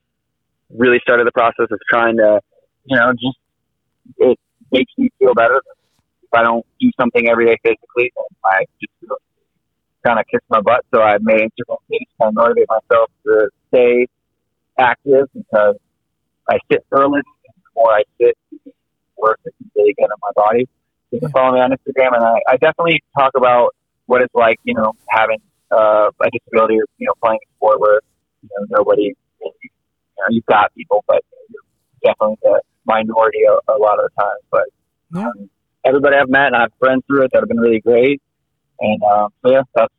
really 0.71 0.99
started 1.03 1.27
the 1.27 1.33
process 1.33 1.67
of 1.71 1.81
trying 1.91 2.19
to, 2.19 2.41
you 2.85 2.97
know, 2.97 3.13
just 3.13 3.39
it 4.19 4.39
makes 4.71 4.93
me 4.97 5.11
feel 5.19 5.35
better. 5.35 5.61
I 6.37 6.43
don't 6.43 6.65
do 6.81 6.91
something 7.01 7.29
every 7.29 7.47
day 7.47 7.57
physically, 7.63 8.13
then 8.15 8.25
I 8.45 8.65
just 8.81 8.93
kind 10.05 10.19
of 10.19 10.27
kicks 10.31 10.45
my 10.49 10.61
butt. 10.61 10.85
So 10.95 11.03
I 11.03 11.17
made 11.21 11.43
Instagram 11.43 11.79
page 11.91 12.09
to 12.21 12.31
motivate 12.33 12.67
myself 12.69 13.11
to 13.27 13.49
stay 13.69 14.07
active 14.79 15.27
because 15.35 15.77
I 16.49 16.59
sit 16.71 16.85
early. 16.93 17.19
and 17.19 17.55
The 17.57 17.71
more 17.75 17.93
I 17.93 18.03
sit, 18.21 18.37
the 18.65 18.73
worse 19.17 19.39
it 19.45 19.55
can 19.59 19.71
really 19.77 19.95
get 19.99 20.11
on 20.11 20.19
my 20.23 20.31
body. 20.37 20.69
You 21.11 21.21
can 21.21 21.31
follow 21.31 21.55
me 21.55 21.61
on 21.61 21.71
Instagram, 21.71 22.15
and 22.15 22.25
I, 22.25 22.39
I 22.49 22.57
definitely 22.57 23.03
talk 23.19 23.33
about 23.37 23.75
what 24.07 24.23
it's 24.23 24.35
like, 24.35 24.59
you 24.65 24.75
know, 24.75 24.93
having 25.09 25.39
uh, 25.71 26.11
a 26.21 26.31
disability 26.31 26.75
or 26.75 26.85
you 26.99 27.07
know 27.07 27.15
playing 27.23 27.39
a 27.43 27.49
sport 27.57 27.81
where 27.81 28.01
you 28.43 28.49
know 28.53 28.79
nobody, 28.79 29.15
you 29.41 29.53
know, 30.19 30.27
you've 30.31 30.47
got 30.47 30.73
people, 30.75 31.05
but 31.09 31.23
you're 31.51 32.13
definitely 32.13 32.37
the 32.43 32.61
minority 32.85 33.41
a, 33.45 33.73
a 33.73 33.77
lot 33.79 33.99
of 33.99 34.11
the 34.11 34.23
time. 34.23 34.39
But 34.51 34.65
Yeah. 35.15 35.29
um, 35.29 35.51
everybody 35.87 36.17
I've 36.17 36.29
met 36.29 36.49
and 36.49 36.57
I 36.57 36.61
have 36.63 36.73
friends 36.79 37.03
through 37.07 37.25
it 37.25 37.31
that 37.33 37.41
have 37.41 37.49
been 37.49 37.61
really 37.61 37.81
great. 37.81 38.21
And 38.81 39.03
um, 39.03 39.33
so 39.43 39.53
yeah, 39.53 39.63
that's 39.75 39.93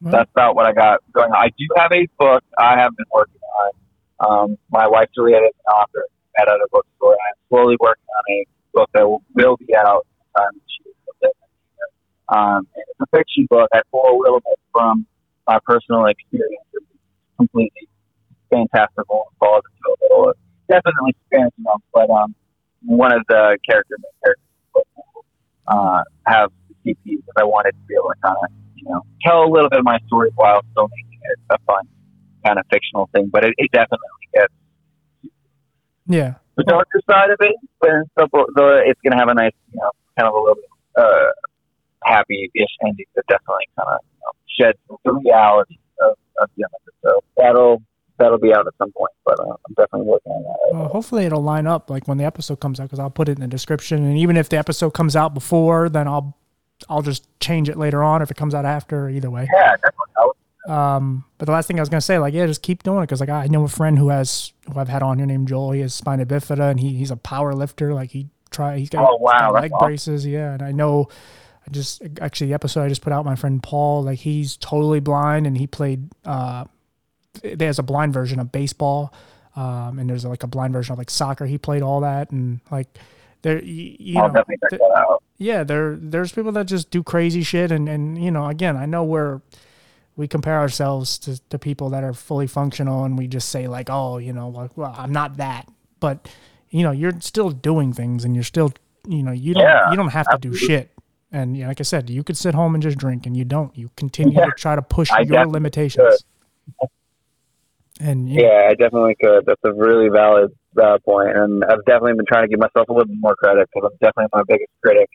well, 0.00 0.12
that's 0.12 0.30
about 0.30 0.54
what 0.54 0.66
I 0.66 0.72
got 0.72 1.00
going 1.12 1.30
on. 1.30 1.36
I 1.36 1.48
do 1.58 1.66
have 1.76 1.90
a 1.92 2.06
book 2.18 2.44
I 2.58 2.78
have 2.78 2.94
been 2.96 3.06
working 3.12 3.40
on. 3.62 3.72
Um, 4.20 4.58
my 4.70 4.86
wife 4.86 5.08
Juliet 5.14 5.42
is 5.42 5.54
an 5.66 5.72
author 5.72 6.06
at 6.38 6.48
a 6.48 6.58
bookstore, 6.70 7.12
and 7.12 7.20
I'm 7.28 7.38
slowly 7.48 7.76
working 7.80 8.04
on 8.16 8.24
a 8.30 8.44
book 8.72 8.90
that 8.94 9.08
will, 9.08 9.22
will 9.34 9.56
be 9.56 9.74
out 9.74 10.06
sometime 10.34 10.52
this 10.54 10.78
year. 10.84 11.30
Um, 12.28 12.66
and 12.74 12.84
it's 12.88 13.00
a 13.00 13.16
fiction 13.16 13.46
book. 13.50 13.68
I 13.72 13.80
pull 13.90 14.04
a 14.04 14.16
little 14.20 14.40
bit 14.40 14.58
from 14.72 15.06
my 15.46 15.58
personal 15.64 16.06
experience. 16.06 16.64
It's 16.72 16.86
completely 17.36 17.88
fantastical 18.50 19.26
and 19.28 19.38
falls 19.38 19.62
into 19.64 19.90
a 19.90 19.96
little, 20.04 20.32
definitely 20.68 21.14
enough, 21.32 21.82
but 21.92 22.08
um, 22.10 22.34
one 22.84 23.12
of 23.12 23.22
the 23.28 23.58
characters, 23.68 23.98
main 24.00 24.12
characters 24.24 24.44
in 24.44 24.62
the 24.62 24.72
book 24.72 24.88
will, 24.94 25.24
uh, 25.66 26.02
have 26.26 26.50
CP 26.84 26.96
because 27.04 27.34
I 27.36 27.44
wanted 27.44 27.72
to 27.72 27.82
be 27.88 27.94
able 27.94 28.10
to 28.10 28.20
kind 28.22 28.36
of 28.42 28.50
you 28.76 28.84
know, 28.88 29.02
tell 29.22 29.44
a 29.44 29.50
little 29.50 29.70
bit 29.70 29.78
of 29.78 29.84
my 29.84 29.98
story 30.06 30.30
while 30.34 30.60
still 30.72 30.88
making 30.88 31.20
it 31.22 31.38
a 31.50 31.58
fun 31.66 31.88
kind 32.44 32.58
of 32.58 32.64
fictional 32.70 33.08
thing. 33.14 33.28
But 33.32 33.44
it, 33.44 33.54
it 33.56 33.70
definitely 33.72 34.08
gets 34.34 34.52
yeah, 36.06 36.34
the 36.56 36.64
darker 36.64 37.00
side 37.10 37.30
of 37.30 37.38
it, 37.40 37.56
but 37.80 37.90
it's, 37.90 38.10
the, 38.16 38.28
the, 38.54 38.82
it's 38.86 39.00
going 39.00 39.12
to 39.12 39.18
have 39.18 39.28
a 39.28 39.34
nice, 39.34 39.54
you 39.72 39.80
know, 39.80 39.90
kind 40.18 40.28
of 40.28 40.34
a 40.34 40.38
little 40.38 40.56
bit 40.56 40.64
uh, 40.96 41.30
happy-ish 42.04 42.76
ending 42.86 43.06
that 43.16 43.24
definitely 43.26 43.64
kind 43.78 43.88
of 43.88 44.00
you 44.04 44.20
know, 44.20 44.32
sheds 44.46 44.78
the 45.04 45.12
reality 45.12 45.78
of, 46.02 46.16
of 46.40 46.50
it. 46.56 46.66
So 47.02 47.24
that'll 47.36 47.82
that'll 48.24 48.38
be 48.38 48.52
out 48.54 48.66
at 48.66 48.72
some 48.78 48.90
point, 48.92 49.12
but 49.24 49.38
uh, 49.38 49.44
I'm 49.52 49.74
definitely 49.76 50.06
working 50.08 50.32
on 50.32 50.42
that. 50.42 50.78
well, 50.78 50.88
hopefully 50.88 51.24
it'll 51.26 51.42
line 51.42 51.66
up 51.66 51.90
like 51.90 52.08
when 52.08 52.18
the 52.18 52.24
episode 52.24 52.60
comes 52.60 52.80
out 52.80 52.84
because 52.84 52.98
I'll 52.98 53.10
put 53.10 53.28
it 53.28 53.32
in 53.36 53.40
the 53.42 53.46
description, 53.48 54.04
and 54.04 54.16
even 54.18 54.36
if 54.36 54.48
the 54.48 54.56
episode 54.58 54.90
comes 54.90 55.14
out 55.14 55.34
before, 55.34 55.88
then 55.88 56.08
I'll 56.08 56.36
I'll 56.88 57.02
just 57.02 57.28
change 57.40 57.68
it 57.68 57.76
later 57.78 58.02
on 58.02 58.20
if 58.22 58.30
it 58.30 58.36
comes 58.36 58.54
out 58.54 58.64
after. 58.64 59.08
Either 59.08 59.30
way. 59.30 59.48
Yeah, 59.54 59.70
definitely. 59.76 60.00
Um, 60.66 61.24
but 61.36 61.44
the 61.44 61.52
last 61.52 61.66
thing 61.66 61.78
I 61.78 61.82
was 61.82 61.90
gonna 61.90 62.00
say, 62.00 62.18
like, 62.18 62.32
yeah, 62.32 62.46
just 62.46 62.62
keep 62.62 62.82
doing 62.82 62.98
it 63.00 63.02
because 63.02 63.20
like 63.20 63.28
I 63.28 63.46
know 63.48 63.64
a 63.64 63.68
friend 63.68 63.98
who 63.98 64.08
has 64.08 64.52
who 64.72 64.80
I've 64.80 64.88
had 64.88 65.02
on 65.02 65.18
here 65.18 65.26
named 65.26 65.46
Joel. 65.48 65.72
He 65.72 65.80
has 65.80 65.92
spina 65.92 66.24
bifida 66.24 66.70
and 66.70 66.80
he 66.80 66.94
he's 66.96 67.10
a 67.10 67.16
power 67.16 67.52
lifter. 67.54 67.92
Like 67.92 68.10
he 68.10 68.28
try 68.50 68.78
he's 68.78 68.88
got, 68.88 69.06
Oh, 69.08 69.16
wow, 69.16 69.52
leg 69.52 69.70
awesome. 69.74 69.86
braces. 69.86 70.26
Yeah, 70.26 70.54
and 70.54 70.62
I 70.62 70.72
know. 70.72 71.08
I 71.66 71.70
just 71.70 72.02
actually 72.20 72.48
the 72.48 72.54
episode 72.54 72.82
I 72.82 72.88
just 72.88 73.02
put 73.02 73.12
out. 73.12 73.24
My 73.26 73.36
friend 73.36 73.62
Paul, 73.62 74.02
like 74.04 74.18
he's 74.20 74.56
totally 74.56 75.00
blind 75.00 75.46
and 75.46 75.56
he 75.56 75.66
played. 75.66 76.08
uh 76.24 76.64
There's 77.42 77.78
a 77.78 77.82
blind 77.82 78.12
version 78.12 78.38
of 78.40 78.52
baseball. 78.52 79.12
Um, 79.56 80.00
and 80.00 80.10
there's 80.10 80.24
like 80.24 80.42
a 80.42 80.48
blind 80.48 80.72
version 80.72 80.92
of 80.94 80.98
like 80.98 81.10
soccer. 81.10 81.46
He 81.46 81.58
played 81.58 81.80
all 81.82 82.00
that, 82.00 82.32
and 82.32 82.60
like 82.72 82.88
there, 83.42 83.62
you, 83.62 83.94
you 84.00 84.14
know, 84.14 84.42
th- 84.68 84.82
yeah, 85.38 85.62
there 85.62 85.94
there's 85.94 86.32
people 86.32 86.50
that 86.52 86.66
just 86.66 86.90
do 86.90 87.04
crazy 87.04 87.44
shit, 87.44 87.70
and 87.70 87.88
and 87.88 88.20
you 88.20 88.32
know, 88.32 88.46
again, 88.48 88.76
I 88.76 88.86
know 88.86 89.04
we're 89.04 89.42
we 90.16 90.26
compare 90.26 90.58
ourselves 90.58 91.18
to, 91.18 91.40
to 91.50 91.58
people 91.60 91.90
that 91.90 92.02
are 92.02 92.12
fully 92.12 92.48
functional, 92.48 93.04
and 93.04 93.16
we 93.16 93.28
just 93.28 93.48
say 93.48 93.68
like, 93.68 93.88
oh, 93.90 94.18
you 94.18 94.32
know, 94.32 94.48
like, 94.48 94.76
well, 94.76 94.92
I'm 94.98 95.12
not 95.12 95.36
that, 95.36 95.68
but 96.00 96.28
you 96.70 96.82
know, 96.82 96.90
you're 96.90 97.12
still 97.20 97.50
doing 97.50 97.92
things, 97.92 98.24
and 98.24 98.34
you're 98.34 98.42
still, 98.42 98.72
you 99.06 99.22
know, 99.22 99.30
you 99.30 99.54
don't 99.54 99.62
Yeah, 99.62 99.88
you 99.90 99.96
don't 99.96 100.08
have 100.08 100.28
to 100.30 100.38
do 100.38 100.52
shit. 100.52 100.90
And 101.30 101.56
you 101.56 101.62
know, 101.62 101.68
like 101.68 101.78
I 101.78 101.84
said, 101.84 102.10
you 102.10 102.24
could 102.24 102.36
sit 102.36 102.56
home 102.56 102.74
and 102.74 102.82
just 102.82 102.98
drink, 102.98 103.24
and 103.24 103.36
you 103.36 103.44
don't. 103.44 103.76
You 103.78 103.88
continue 103.96 104.36
Yeah. 104.36 104.46
to 104.46 104.52
try 104.52 104.74
to 104.74 104.82
push 104.82 105.12
I 105.12 105.20
your 105.20 105.46
limitations. 105.46 106.24
And 108.00 108.28
you 108.28 108.42
Yeah, 108.42 108.68
I 108.70 108.74
definitely 108.74 109.16
could. 109.20 109.46
That's 109.46 109.60
a 109.64 109.72
really 109.72 110.08
valid 110.08 110.52
uh, 110.82 110.98
point, 111.04 111.36
and 111.36 111.64
I've 111.64 111.84
definitely 111.84 112.14
been 112.14 112.26
trying 112.26 112.44
to 112.44 112.48
give 112.48 112.58
myself 112.58 112.88
a 112.88 112.92
little 112.92 113.06
bit 113.06 113.20
more 113.20 113.36
credit 113.36 113.68
because 113.72 113.90
I'm 113.90 113.98
definitely 114.00 114.30
my 114.32 114.42
biggest 114.48 114.72
critic, 114.82 115.10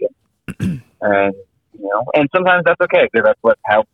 and, 0.60 0.82
and 1.02 1.36
you 1.74 1.90
know, 1.90 2.06
and 2.14 2.30
sometimes 2.34 2.64
that's 2.66 2.80
okay 2.82 3.08
because 3.12 3.26
that's 3.26 3.40
what 3.42 3.60
helps 3.66 3.90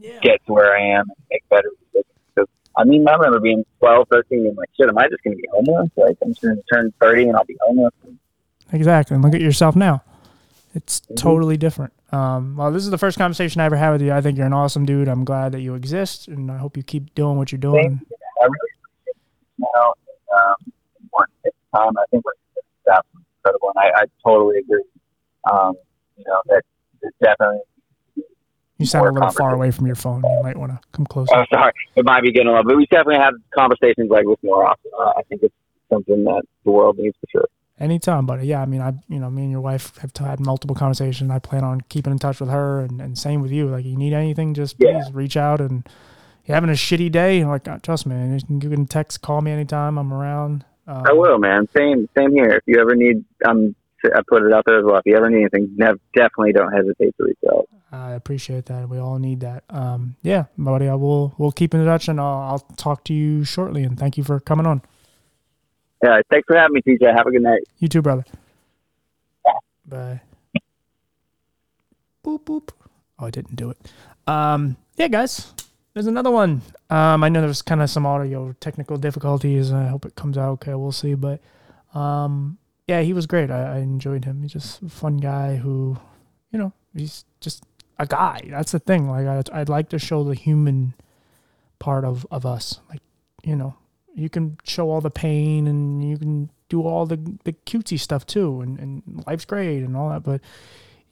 you 0.00 0.10
yeah. 0.10 0.20
get 0.20 0.44
to 0.46 0.52
where 0.52 0.76
I 0.76 0.98
am 0.98 1.04
and 1.08 1.26
make 1.30 1.48
better 1.48 1.70
decisions. 1.80 2.12
Because 2.34 2.48
I 2.76 2.84
mean, 2.84 3.06
I 3.08 3.14
remember 3.14 3.40
being 3.40 3.64
12, 3.80 4.08
13, 4.10 4.46
and 4.46 4.56
like, 4.56 4.68
shit, 4.76 4.88
am 4.88 4.98
I 4.98 5.08
just 5.08 5.22
going 5.22 5.36
to 5.36 5.42
be 5.42 5.48
homeless? 5.52 5.90
Like, 5.96 6.16
I'm 6.22 6.30
just 6.30 6.42
going 6.42 6.56
to 6.56 6.62
turn 6.72 6.92
30 7.00 7.28
and 7.28 7.36
I'll 7.36 7.44
be 7.44 7.56
homeless. 7.60 7.92
Exactly. 8.72 9.14
And 9.14 9.24
look 9.24 9.34
at 9.34 9.40
yourself 9.40 9.76
now. 9.76 10.02
It's 10.76 11.00
Mm-hmm. 11.00 11.14
totally 11.14 11.56
different. 11.56 11.92
Um, 12.12 12.56
well, 12.56 12.70
this 12.70 12.84
is 12.84 12.90
the 12.90 12.98
first 12.98 13.16
conversation 13.18 13.60
I 13.60 13.64
ever 13.64 13.76
had 13.76 13.90
with 13.92 14.02
you. 14.02 14.12
I 14.12 14.20
think 14.20 14.36
you're 14.36 14.46
an 14.46 14.52
awesome 14.52 14.84
dude. 14.84 15.08
I'm 15.08 15.24
glad 15.24 15.52
that 15.52 15.60
you 15.60 15.74
exist, 15.74 16.28
and 16.28 16.50
I 16.52 16.58
hope 16.58 16.76
you 16.76 16.82
keep 16.82 17.14
doing 17.14 17.36
what 17.38 17.50
you're 17.50 17.58
doing. 17.58 18.00
I 18.40 18.44
really 18.44 18.70
appreciate 18.84 19.16
it 19.16 19.16
now. 19.74 19.94
Um, 20.36 20.54
time, 21.74 21.96
I 21.98 22.04
think 22.10 22.24
what 22.24 22.34
you 22.54 22.60
is 22.60 22.92
absolutely 22.94 23.24
incredible, 23.38 23.72
and 23.74 23.78
I, 23.84 24.00
I 24.00 24.04
totally 24.24 24.58
agree. 24.58 24.82
Um, 25.50 25.74
you 26.16 26.24
know, 26.26 26.40
that 26.46 26.62
it's 27.02 27.16
definitely. 27.22 27.58
You 28.78 28.84
sound 28.86 29.08
a 29.08 29.12
little 29.12 29.30
far 29.30 29.54
away 29.54 29.70
from 29.70 29.86
your 29.86 29.96
phone. 29.96 30.22
You 30.22 30.40
might 30.42 30.56
want 30.58 30.72
to 30.72 30.78
come 30.92 31.06
closer. 31.06 31.34
Oh, 31.34 31.44
sorry, 31.50 31.72
it 31.96 32.04
might 32.04 32.22
be 32.22 32.30
getting 32.32 32.48
a 32.48 32.52
lot, 32.52 32.66
but 32.66 32.76
we 32.76 32.84
definitely 32.86 33.16
have 33.16 33.34
conversations 33.54 34.10
like 34.10 34.26
this 34.26 34.36
more 34.42 34.66
often. 34.66 34.90
Uh, 34.98 35.12
I 35.16 35.22
think 35.28 35.42
it's 35.42 35.54
something 35.90 36.24
that 36.24 36.42
the 36.64 36.70
world 36.70 36.98
needs 36.98 37.16
for 37.20 37.26
sure. 37.30 37.48
Anytime, 37.78 38.24
buddy. 38.24 38.46
Yeah, 38.46 38.62
I 38.62 38.66
mean, 38.66 38.80
I, 38.80 38.94
you 39.08 39.18
know, 39.18 39.28
me 39.30 39.42
and 39.42 39.50
your 39.50 39.60
wife 39.60 39.96
have 39.98 40.16
had 40.16 40.40
multiple 40.40 40.74
conversations. 40.74 41.30
I 41.30 41.38
plan 41.38 41.62
on 41.62 41.82
keeping 41.90 42.10
in 42.10 42.18
touch 42.18 42.40
with 42.40 42.48
her, 42.48 42.80
and, 42.80 43.00
and 43.02 43.18
same 43.18 43.42
with 43.42 43.50
you. 43.52 43.66
Like, 43.68 43.84
you 43.84 43.96
need 43.96 44.14
anything, 44.14 44.54
just 44.54 44.76
Yeah. 44.78 44.92
please 45.02 45.12
reach 45.12 45.36
out. 45.36 45.60
And 45.60 45.86
you're 46.46 46.54
having 46.54 46.70
a 46.70 46.74
shitty 46.74 47.12
day, 47.12 47.44
like, 47.44 47.68
uh, 47.68 47.78
trust 47.82 48.06
me, 48.06 48.14
you 48.34 48.40
can, 48.46 48.60
you 48.62 48.70
can 48.70 48.86
text, 48.86 49.20
call 49.20 49.42
me 49.42 49.50
anytime. 49.50 49.98
I'm 49.98 50.10
around. 50.10 50.64
Um, 50.86 51.02
I 51.06 51.12
will, 51.12 51.38
man. 51.38 51.68
Same, 51.76 52.08
same 52.16 52.32
here. 52.32 52.48
If 52.50 52.62
you 52.66 52.80
ever 52.80 52.94
need, 52.94 53.24
um, 53.46 53.74
I 54.06 54.20
put 54.26 54.42
it 54.44 54.52
out 54.54 54.64
there 54.66 54.78
as 54.78 54.84
well. 54.84 54.96
If 54.96 55.02
you 55.04 55.14
ever 55.16 55.28
need 55.28 55.40
anything, 55.40 55.74
nev- 55.76 56.00
definitely 56.14 56.52
don't 56.52 56.72
hesitate 56.72 57.14
to 57.18 57.24
reach 57.24 57.38
out. 57.52 57.68
I 57.92 58.12
appreciate 58.12 58.66
that. 58.66 58.88
We 58.88 58.98
all 58.98 59.18
need 59.18 59.40
that. 59.40 59.64
Um, 59.68 60.16
yeah, 60.22 60.44
buddy. 60.56 60.88
I 60.88 60.94
will. 60.94 61.34
We'll 61.38 61.52
keep 61.52 61.74
in 61.74 61.84
touch, 61.84 62.08
and 62.08 62.20
I'll, 62.20 62.38
I'll 62.52 62.58
talk 62.76 63.04
to 63.04 63.14
you 63.14 63.44
shortly. 63.44 63.82
And 63.82 63.98
thank 63.98 64.16
you 64.16 64.24
for 64.24 64.38
coming 64.40 64.64
on. 64.66 64.80
Yeah, 66.06 66.20
thanks 66.30 66.46
for 66.46 66.56
having 66.56 66.74
me, 66.74 66.82
TJ. 66.82 67.16
Have 67.16 67.26
a 67.26 67.32
good 67.32 67.42
night. 67.42 67.62
You 67.78 67.88
too, 67.88 68.00
brother. 68.00 68.24
Bye. 69.84 70.20
Boop 72.24 72.44
boop. 72.44 72.68
Oh, 73.18 73.26
I 73.26 73.30
didn't 73.30 73.56
do 73.56 73.70
it. 73.70 73.78
Um, 74.28 74.76
yeah, 74.96 75.08
guys. 75.08 75.52
There's 75.94 76.06
another 76.06 76.30
one. 76.30 76.62
Um, 76.90 77.24
I 77.24 77.28
know 77.28 77.40
there's 77.40 77.62
kind 77.62 77.82
of 77.82 77.90
some 77.90 78.06
audio 78.06 78.52
technical 78.60 78.98
difficulties. 78.98 79.72
I 79.72 79.86
hope 79.88 80.04
it 80.04 80.14
comes 80.14 80.38
out 80.38 80.50
okay. 80.50 80.74
We'll 80.74 80.92
see. 80.92 81.14
But 81.14 81.40
um, 81.92 82.58
yeah, 82.86 83.00
he 83.00 83.12
was 83.12 83.26
great. 83.26 83.50
I, 83.50 83.76
I 83.76 83.78
enjoyed 83.78 84.24
him. 84.24 84.42
He's 84.42 84.52
just 84.52 84.82
a 84.82 84.88
fun 84.88 85.16
guy 85.16 85.56
who, 85.56 85.98
you 86.52 86.58
know, 86.58 86.72
he's 86.94 87.24
just 87.40 87.64
a 87.98 88.06
guy. 88.06 88.42
That's 88.48 88.70
the 88.72 88.78
thing. 88.78 89.10
Like 89.10 89.26
I, 89.26 89.60
I'd 89.60 89.68
like 89.68 89.88
to 89.88 89.98
show 89.98 90.22
the 90.22 90.34
human 90.36 90.94
part 91.80 92.04
of 92.04 92.24
of 92.30 92.46
us. 92.46 92.80
Like 92.88 93.00
you 93.42 93.56
know, 93.56 93.74
you 94.16 94.28
can 94.30 94.56
show 94.64 94.90
all 94.90 95.00
the 95.00 95.10
pain 95.10 95.66
and 95.66 96.02
you 96.02 96.16
can 96.16 96.50
do 96.68 96.82
all 96.82 97.06
the 97.06 97.16
the 97.44 97.52
cutesy 97.52 98.00
stuff 98.00 98.26
too, 98.26 98.60
and 98.60 98.78
and 98.80 99.24
life's 99.26 99.44
great 99.44 99.82
and 99.82 99.96
all 99.96 100.08
that. 100.08 100.22
But 100.22 100.40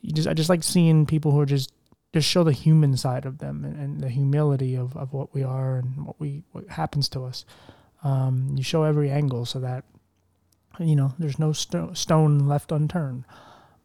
you 0.00 0.12
just 0.12 0.26
I 0.26 0.34
just 0.34 0.48
like 0.48 0.62
seeing 0.62 1.06
people 1.06 1.30
who 1.30 1.40
are 1.40 1.46
just 1.46 1.72
just 2.12 2.28
show 2.28 2.44
the 2.44 2.52
human 2.52 2.96
side 2.96 3.26
of 3.26 3.38
them 3.38 3.64
and, 3.64 3.78
and 3.78 4.00
the 4.00 4.08
humility 4.08 4.76
of, 4.76 4.96
of 4.96 5.12
what 5.12 5.34
we 5.34 5.42
are 5.42 5.76
and 5.76 6.06
what 6.06 6.18
we 6.18 6.42
what 6.52 6.66
happens 6.68 7.08
to 7.10 7.24
us. 7.24 7.44
Um, 8.02 8.54
you 8.56 8.62
show 8.62 8.84
every 8.84 9.10
angle 9.10 9.44
so 9.44 9.60
that 9.60 9.84
you 10.80 10.96
know 10.96 11.12
there's 11.18 11.38
no 11.38 11.52
sto- 11.52 11.92
stone 11.92 12.48
left 12.48 12.72
unturned. 12.72 13.24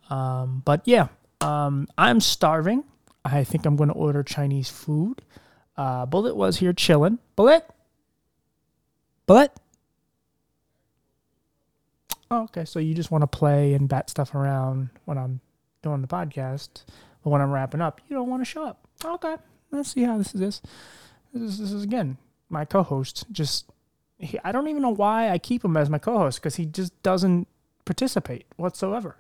Um, 0.10 0.62
but 0.66 0.82
yeah, 0.86 1.10
um, 1.42 1.88
I'm 1.98 2.20
starving. 2.20 2.84
I 3.26 3.44
think 3.44 3.66
I'm 3.66 3.76
going 3.76 3.90
to 3.90 3.96
order 3.96 4.24
Chinese 4.24 4.70
food. 4.70 5.22
Uh, 5.78 6.06
Bullet 6.06 6.36
was 6.36 6.58
here 6.58 6.74
chilling. 6.74 7.20
Bullet, 7.36 7.70
Bullet. 9.30 9.52
Oh, 12.32 12.46
okay. 12.46 12.66
So 12.66 12.80
you 12.80 12.96
just 12.96 13.12
want 13.12 13.22
to 13.22 13.28
play 13.28 13.76
and 13.76 13.88
bat 13.88 14.10
stuff 14.10 14.34
around 14.34 14.90
when 15.06 15.20
I'm 15.20 15.40
doing 15.84 16.02
the 16.02 16.08
podcast, 16.08 16.84
but 17.24 17.30
when 17.30 17.40
I'm 17.40 17.52
wrapping 17.52 17.80
up, 17.80 18.02
you 18.10 18.16
don't 18.16 18.28
want 18.28 18.42
to 18.42 18.46
show 18.46 18.64
up. 18.64 18.88
Okay. 19.06 19.36
Let's 19.70 19.94
see 19.94 20.02
how 20.02 20.18
this 20.18 20.34
is. 20.34 20.40
This, 20.40 20.62
this 21.32 21.44
is, 21.44 21.60
this 21.60 21.72
is 21.72 21.84
again 21.84 22.18
my 22.50 22.66
co-host. 22.66 23.26
Just 23.32 23.70
he, 24.18 24.40
I 24.44 24.52
don't 24.52 24.68
even 24.68 24.82
know 24.82 24.90
why 24.96 25.30
I 25.30 25.38
keep 25.38 25.64
him 25.64 25.78
as 25.78 25.92
my 25.92 26.00
co-host 26.00 26.40
because 26.40 26.56
he 26.56 26.66
just 26.66 27.00
doesn't 27.04 27.48
participate 27.86 28.48
whatsoever. 28.56 29.18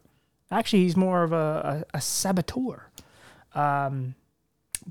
Actually, 0.49 0.85
he's 0.85 0.97
more 0.97 1.21
of 1.21 1.33
a, 1.33 1.85
a, 1.93 1.97
a 1.97 2.01
saboteur. 2.01 2.89
Um, 3.53 4.15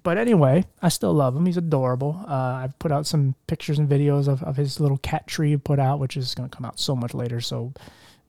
but 0.02 0.18
anyway, 0.18 0.64
I 0.82 0.88
still 0.88 1.12
love 1.12 1.36
him. 1.36 1.46
He's 1.46 1.56
adorable. 1.56 2.24
Uh, 2.28 2.32
I've 2.62 2.78
put 2.78 2.92
out 2.92 3.06
some 3.06 3.34
pictures 3.46 3.78
and 3.78 3.88
videos 3.88 4.28
of, 4.28 4.42
of 4.42 4.56
his 4.56 4.80
little 4.80 4.98
cat 4.98 5.26
tree 5.26 5.56
put 5.56 5.78
out, 5.78 5.98
which 5.98 6.16
is 6.16 6.34
going 6.34 6.48
to 6.48 6.56
come 6.56 6.64
out 6.64 6.78
so 6.78 6.94
much 6.94 7.14
later. 7.14 7.40
So 7.40 7.72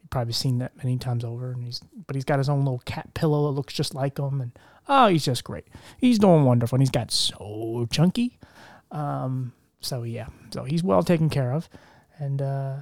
you've 0.01 0.09
probably 0.09 0.33
seen 0.33 0.59
that 0.59 0.77
many 0.77 0.97
times 0.97 1.23
over. 1.23 1.51
And 1.51 1.63
he's 1.63 1.81
but 2.07 2.15
he's 2.15 2.25
got 2.25 2.39
his 2.39 2.49
own 2.49 2.59
little 2.59 2.81
cat 2.85 3.13
pillow 3.13 3.47
that 3.47 3.57
looks 3.57 3.73
just 3.73 3.93
like 3.93 4.17
him, 4.17 4.41
and 4.41 4.51
oh, 4.87 5.07
he's 5.07 5.25
just 5.25 5.43
great. 5.43 5.67
He's 5.97 6.19
doing 6.19 6.43
wonderful, 6.43 6.75
and 6.75 6.81
he's 6.81 6.89
got 6.89 7.11
so 7.11 7.87
chunky. 7.91 8.39
Um, 8.91 9.53
so 9.81 10.03
yeah, 10.03 10.27
so 10.51 10.63
he's 10.63 10.83
well 10.83 11.03
taken 11.03 11.29
care 11.29 11.51
of, 11.51 11.69
and 12.17 12.41
uh, 12.41 12.75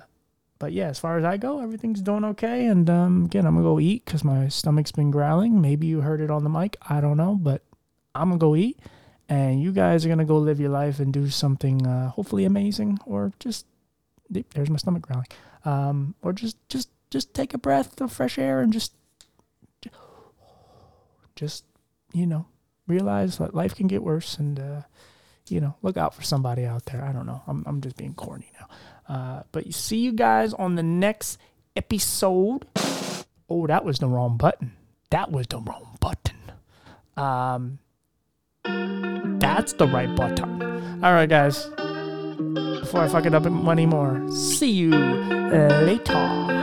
but 0.60 0.72
yeah, 0.72 0.88
as 0.88 1.00
far 1.00 1.18
as 1.18 1.26
I 1.26 1.38
go, 1.38 1.60
everything's 1.60 2.02
doing 2.02 2.24
okay. 2.24 2.66
And 2.68 2.90
um, 2.90 3.26
again, 3.26 3.46
I'm 3.46 3.56
gonna 3.56 3.68
go 3.68 3.80
eat 3.80 4.06
because 4.06 4.24
my 4.24 4.48
stomach's 4.48 4.92
been 4.92 5.12
growling. 5.12 5.62
Maybe 5.62 5.88
you 5.88 6.02
heard 6.02 6.22
it 6.22 6.32
on 6.32 6.44
the 6.44 6.50
mic. 6.50 6.78
I 6.90 7.02
don't 7.02 7.18
know, 7.18 7.36
but 7.36 7.64
I'm 8.18 8.30
gonna 8.30 8.40
go 8.40 8.56
eat, 8.56 8.80
and 9.30 9.62
you 9.62 9.72
guys 9.72 10.06
are 10.06 10.10
gonna 10.10 10.26
go 10.26 10.38
live 10.38 10.60
your 10.60 10.70
life 10.70 11.00
and 11.00 11.14
do 11.14 11.30
something 11.30 11.86
uh, 11.86 12.10
hopefully 12.10 12.46
amazing, 12.46 13.00
or 13.06 13.32
just 13.40 13.66
there's 14.30 14.70
my 14.70 14.78
stomach 14.78 15.04
growling, 15.04 15.28
um, 15.66 16.16
or 16.22 16.34
just 16.34 16.58
just 16.70 16.90
just 17.10 17.34
take 17.34 17.54
a 17.54 17.58
breath 17.58 18.02
of 18.02 18.12
fresh 18.12 18.38
air 18.38 18.62
and 18.62 18.74
just 18.74 18.94
just 21.36 21.64
you 22.14 22.26
know 22.26 22.48
realize 22.88 23.38
that 23.38 23.54
life 23.54 23.76
can 23.76 23.88
get 23.88 24.04
worse 24.04 24.38
and 24.38 24.60
uh, 24.60 24.82
you 25.48 25.62
know 25.62 25.76
look 25.82 25.96
out 25.96 26.14
for 26.14 26.24
somebody 26.24 26.66
out 26.66 26.86
there. 26.86 27.04
I 27.04 27.14
don't 27.14 27.26
know. 27.26 27.42
I'm 27.48 27.64
I'm 27.66 27.80
just 27.80 27.96
being 27.96 28.14
corny 28.14 28.52
now. 28.60 28.68
Uh, 29.08 29.44
but 29.54 29.66
you 29.66 29.72
see 29.72 29.98
you 29.98 30.12
guys 30.12 30.54
on 30.54 30.76
the 30.76 30.84
next 30.84 31.38
episode. 31.76 32.66
Oh, 33.50 33.66
that 33.68 33.86
was 33.86 34.00
the 34.00 34.08
wrong 34.08 34.36
button. 34.36 34.74
That 35.12 35.32
was 35.32 35.48
the 35.48 35.60
wrong 35.60 35.98
button. 36.02 36.36
Um, 37.16 37.80
that's 39.40 39.74
the 39.74 39.88
right 39.88 40.14
button. 40.16 40.62
All 41.04 41.14
right, 41.14 41.30
guys. 41.30 41.66
Before 42.82 43.02
I 43.02 43.08
fuck 43.08 43.26
it 43.26 43.34
up 43.34 43.46
any 43.46 43.86
more, 43.86 44.30
see 44.32 44.72
you 44.72 44.92
later. 44.92 46.58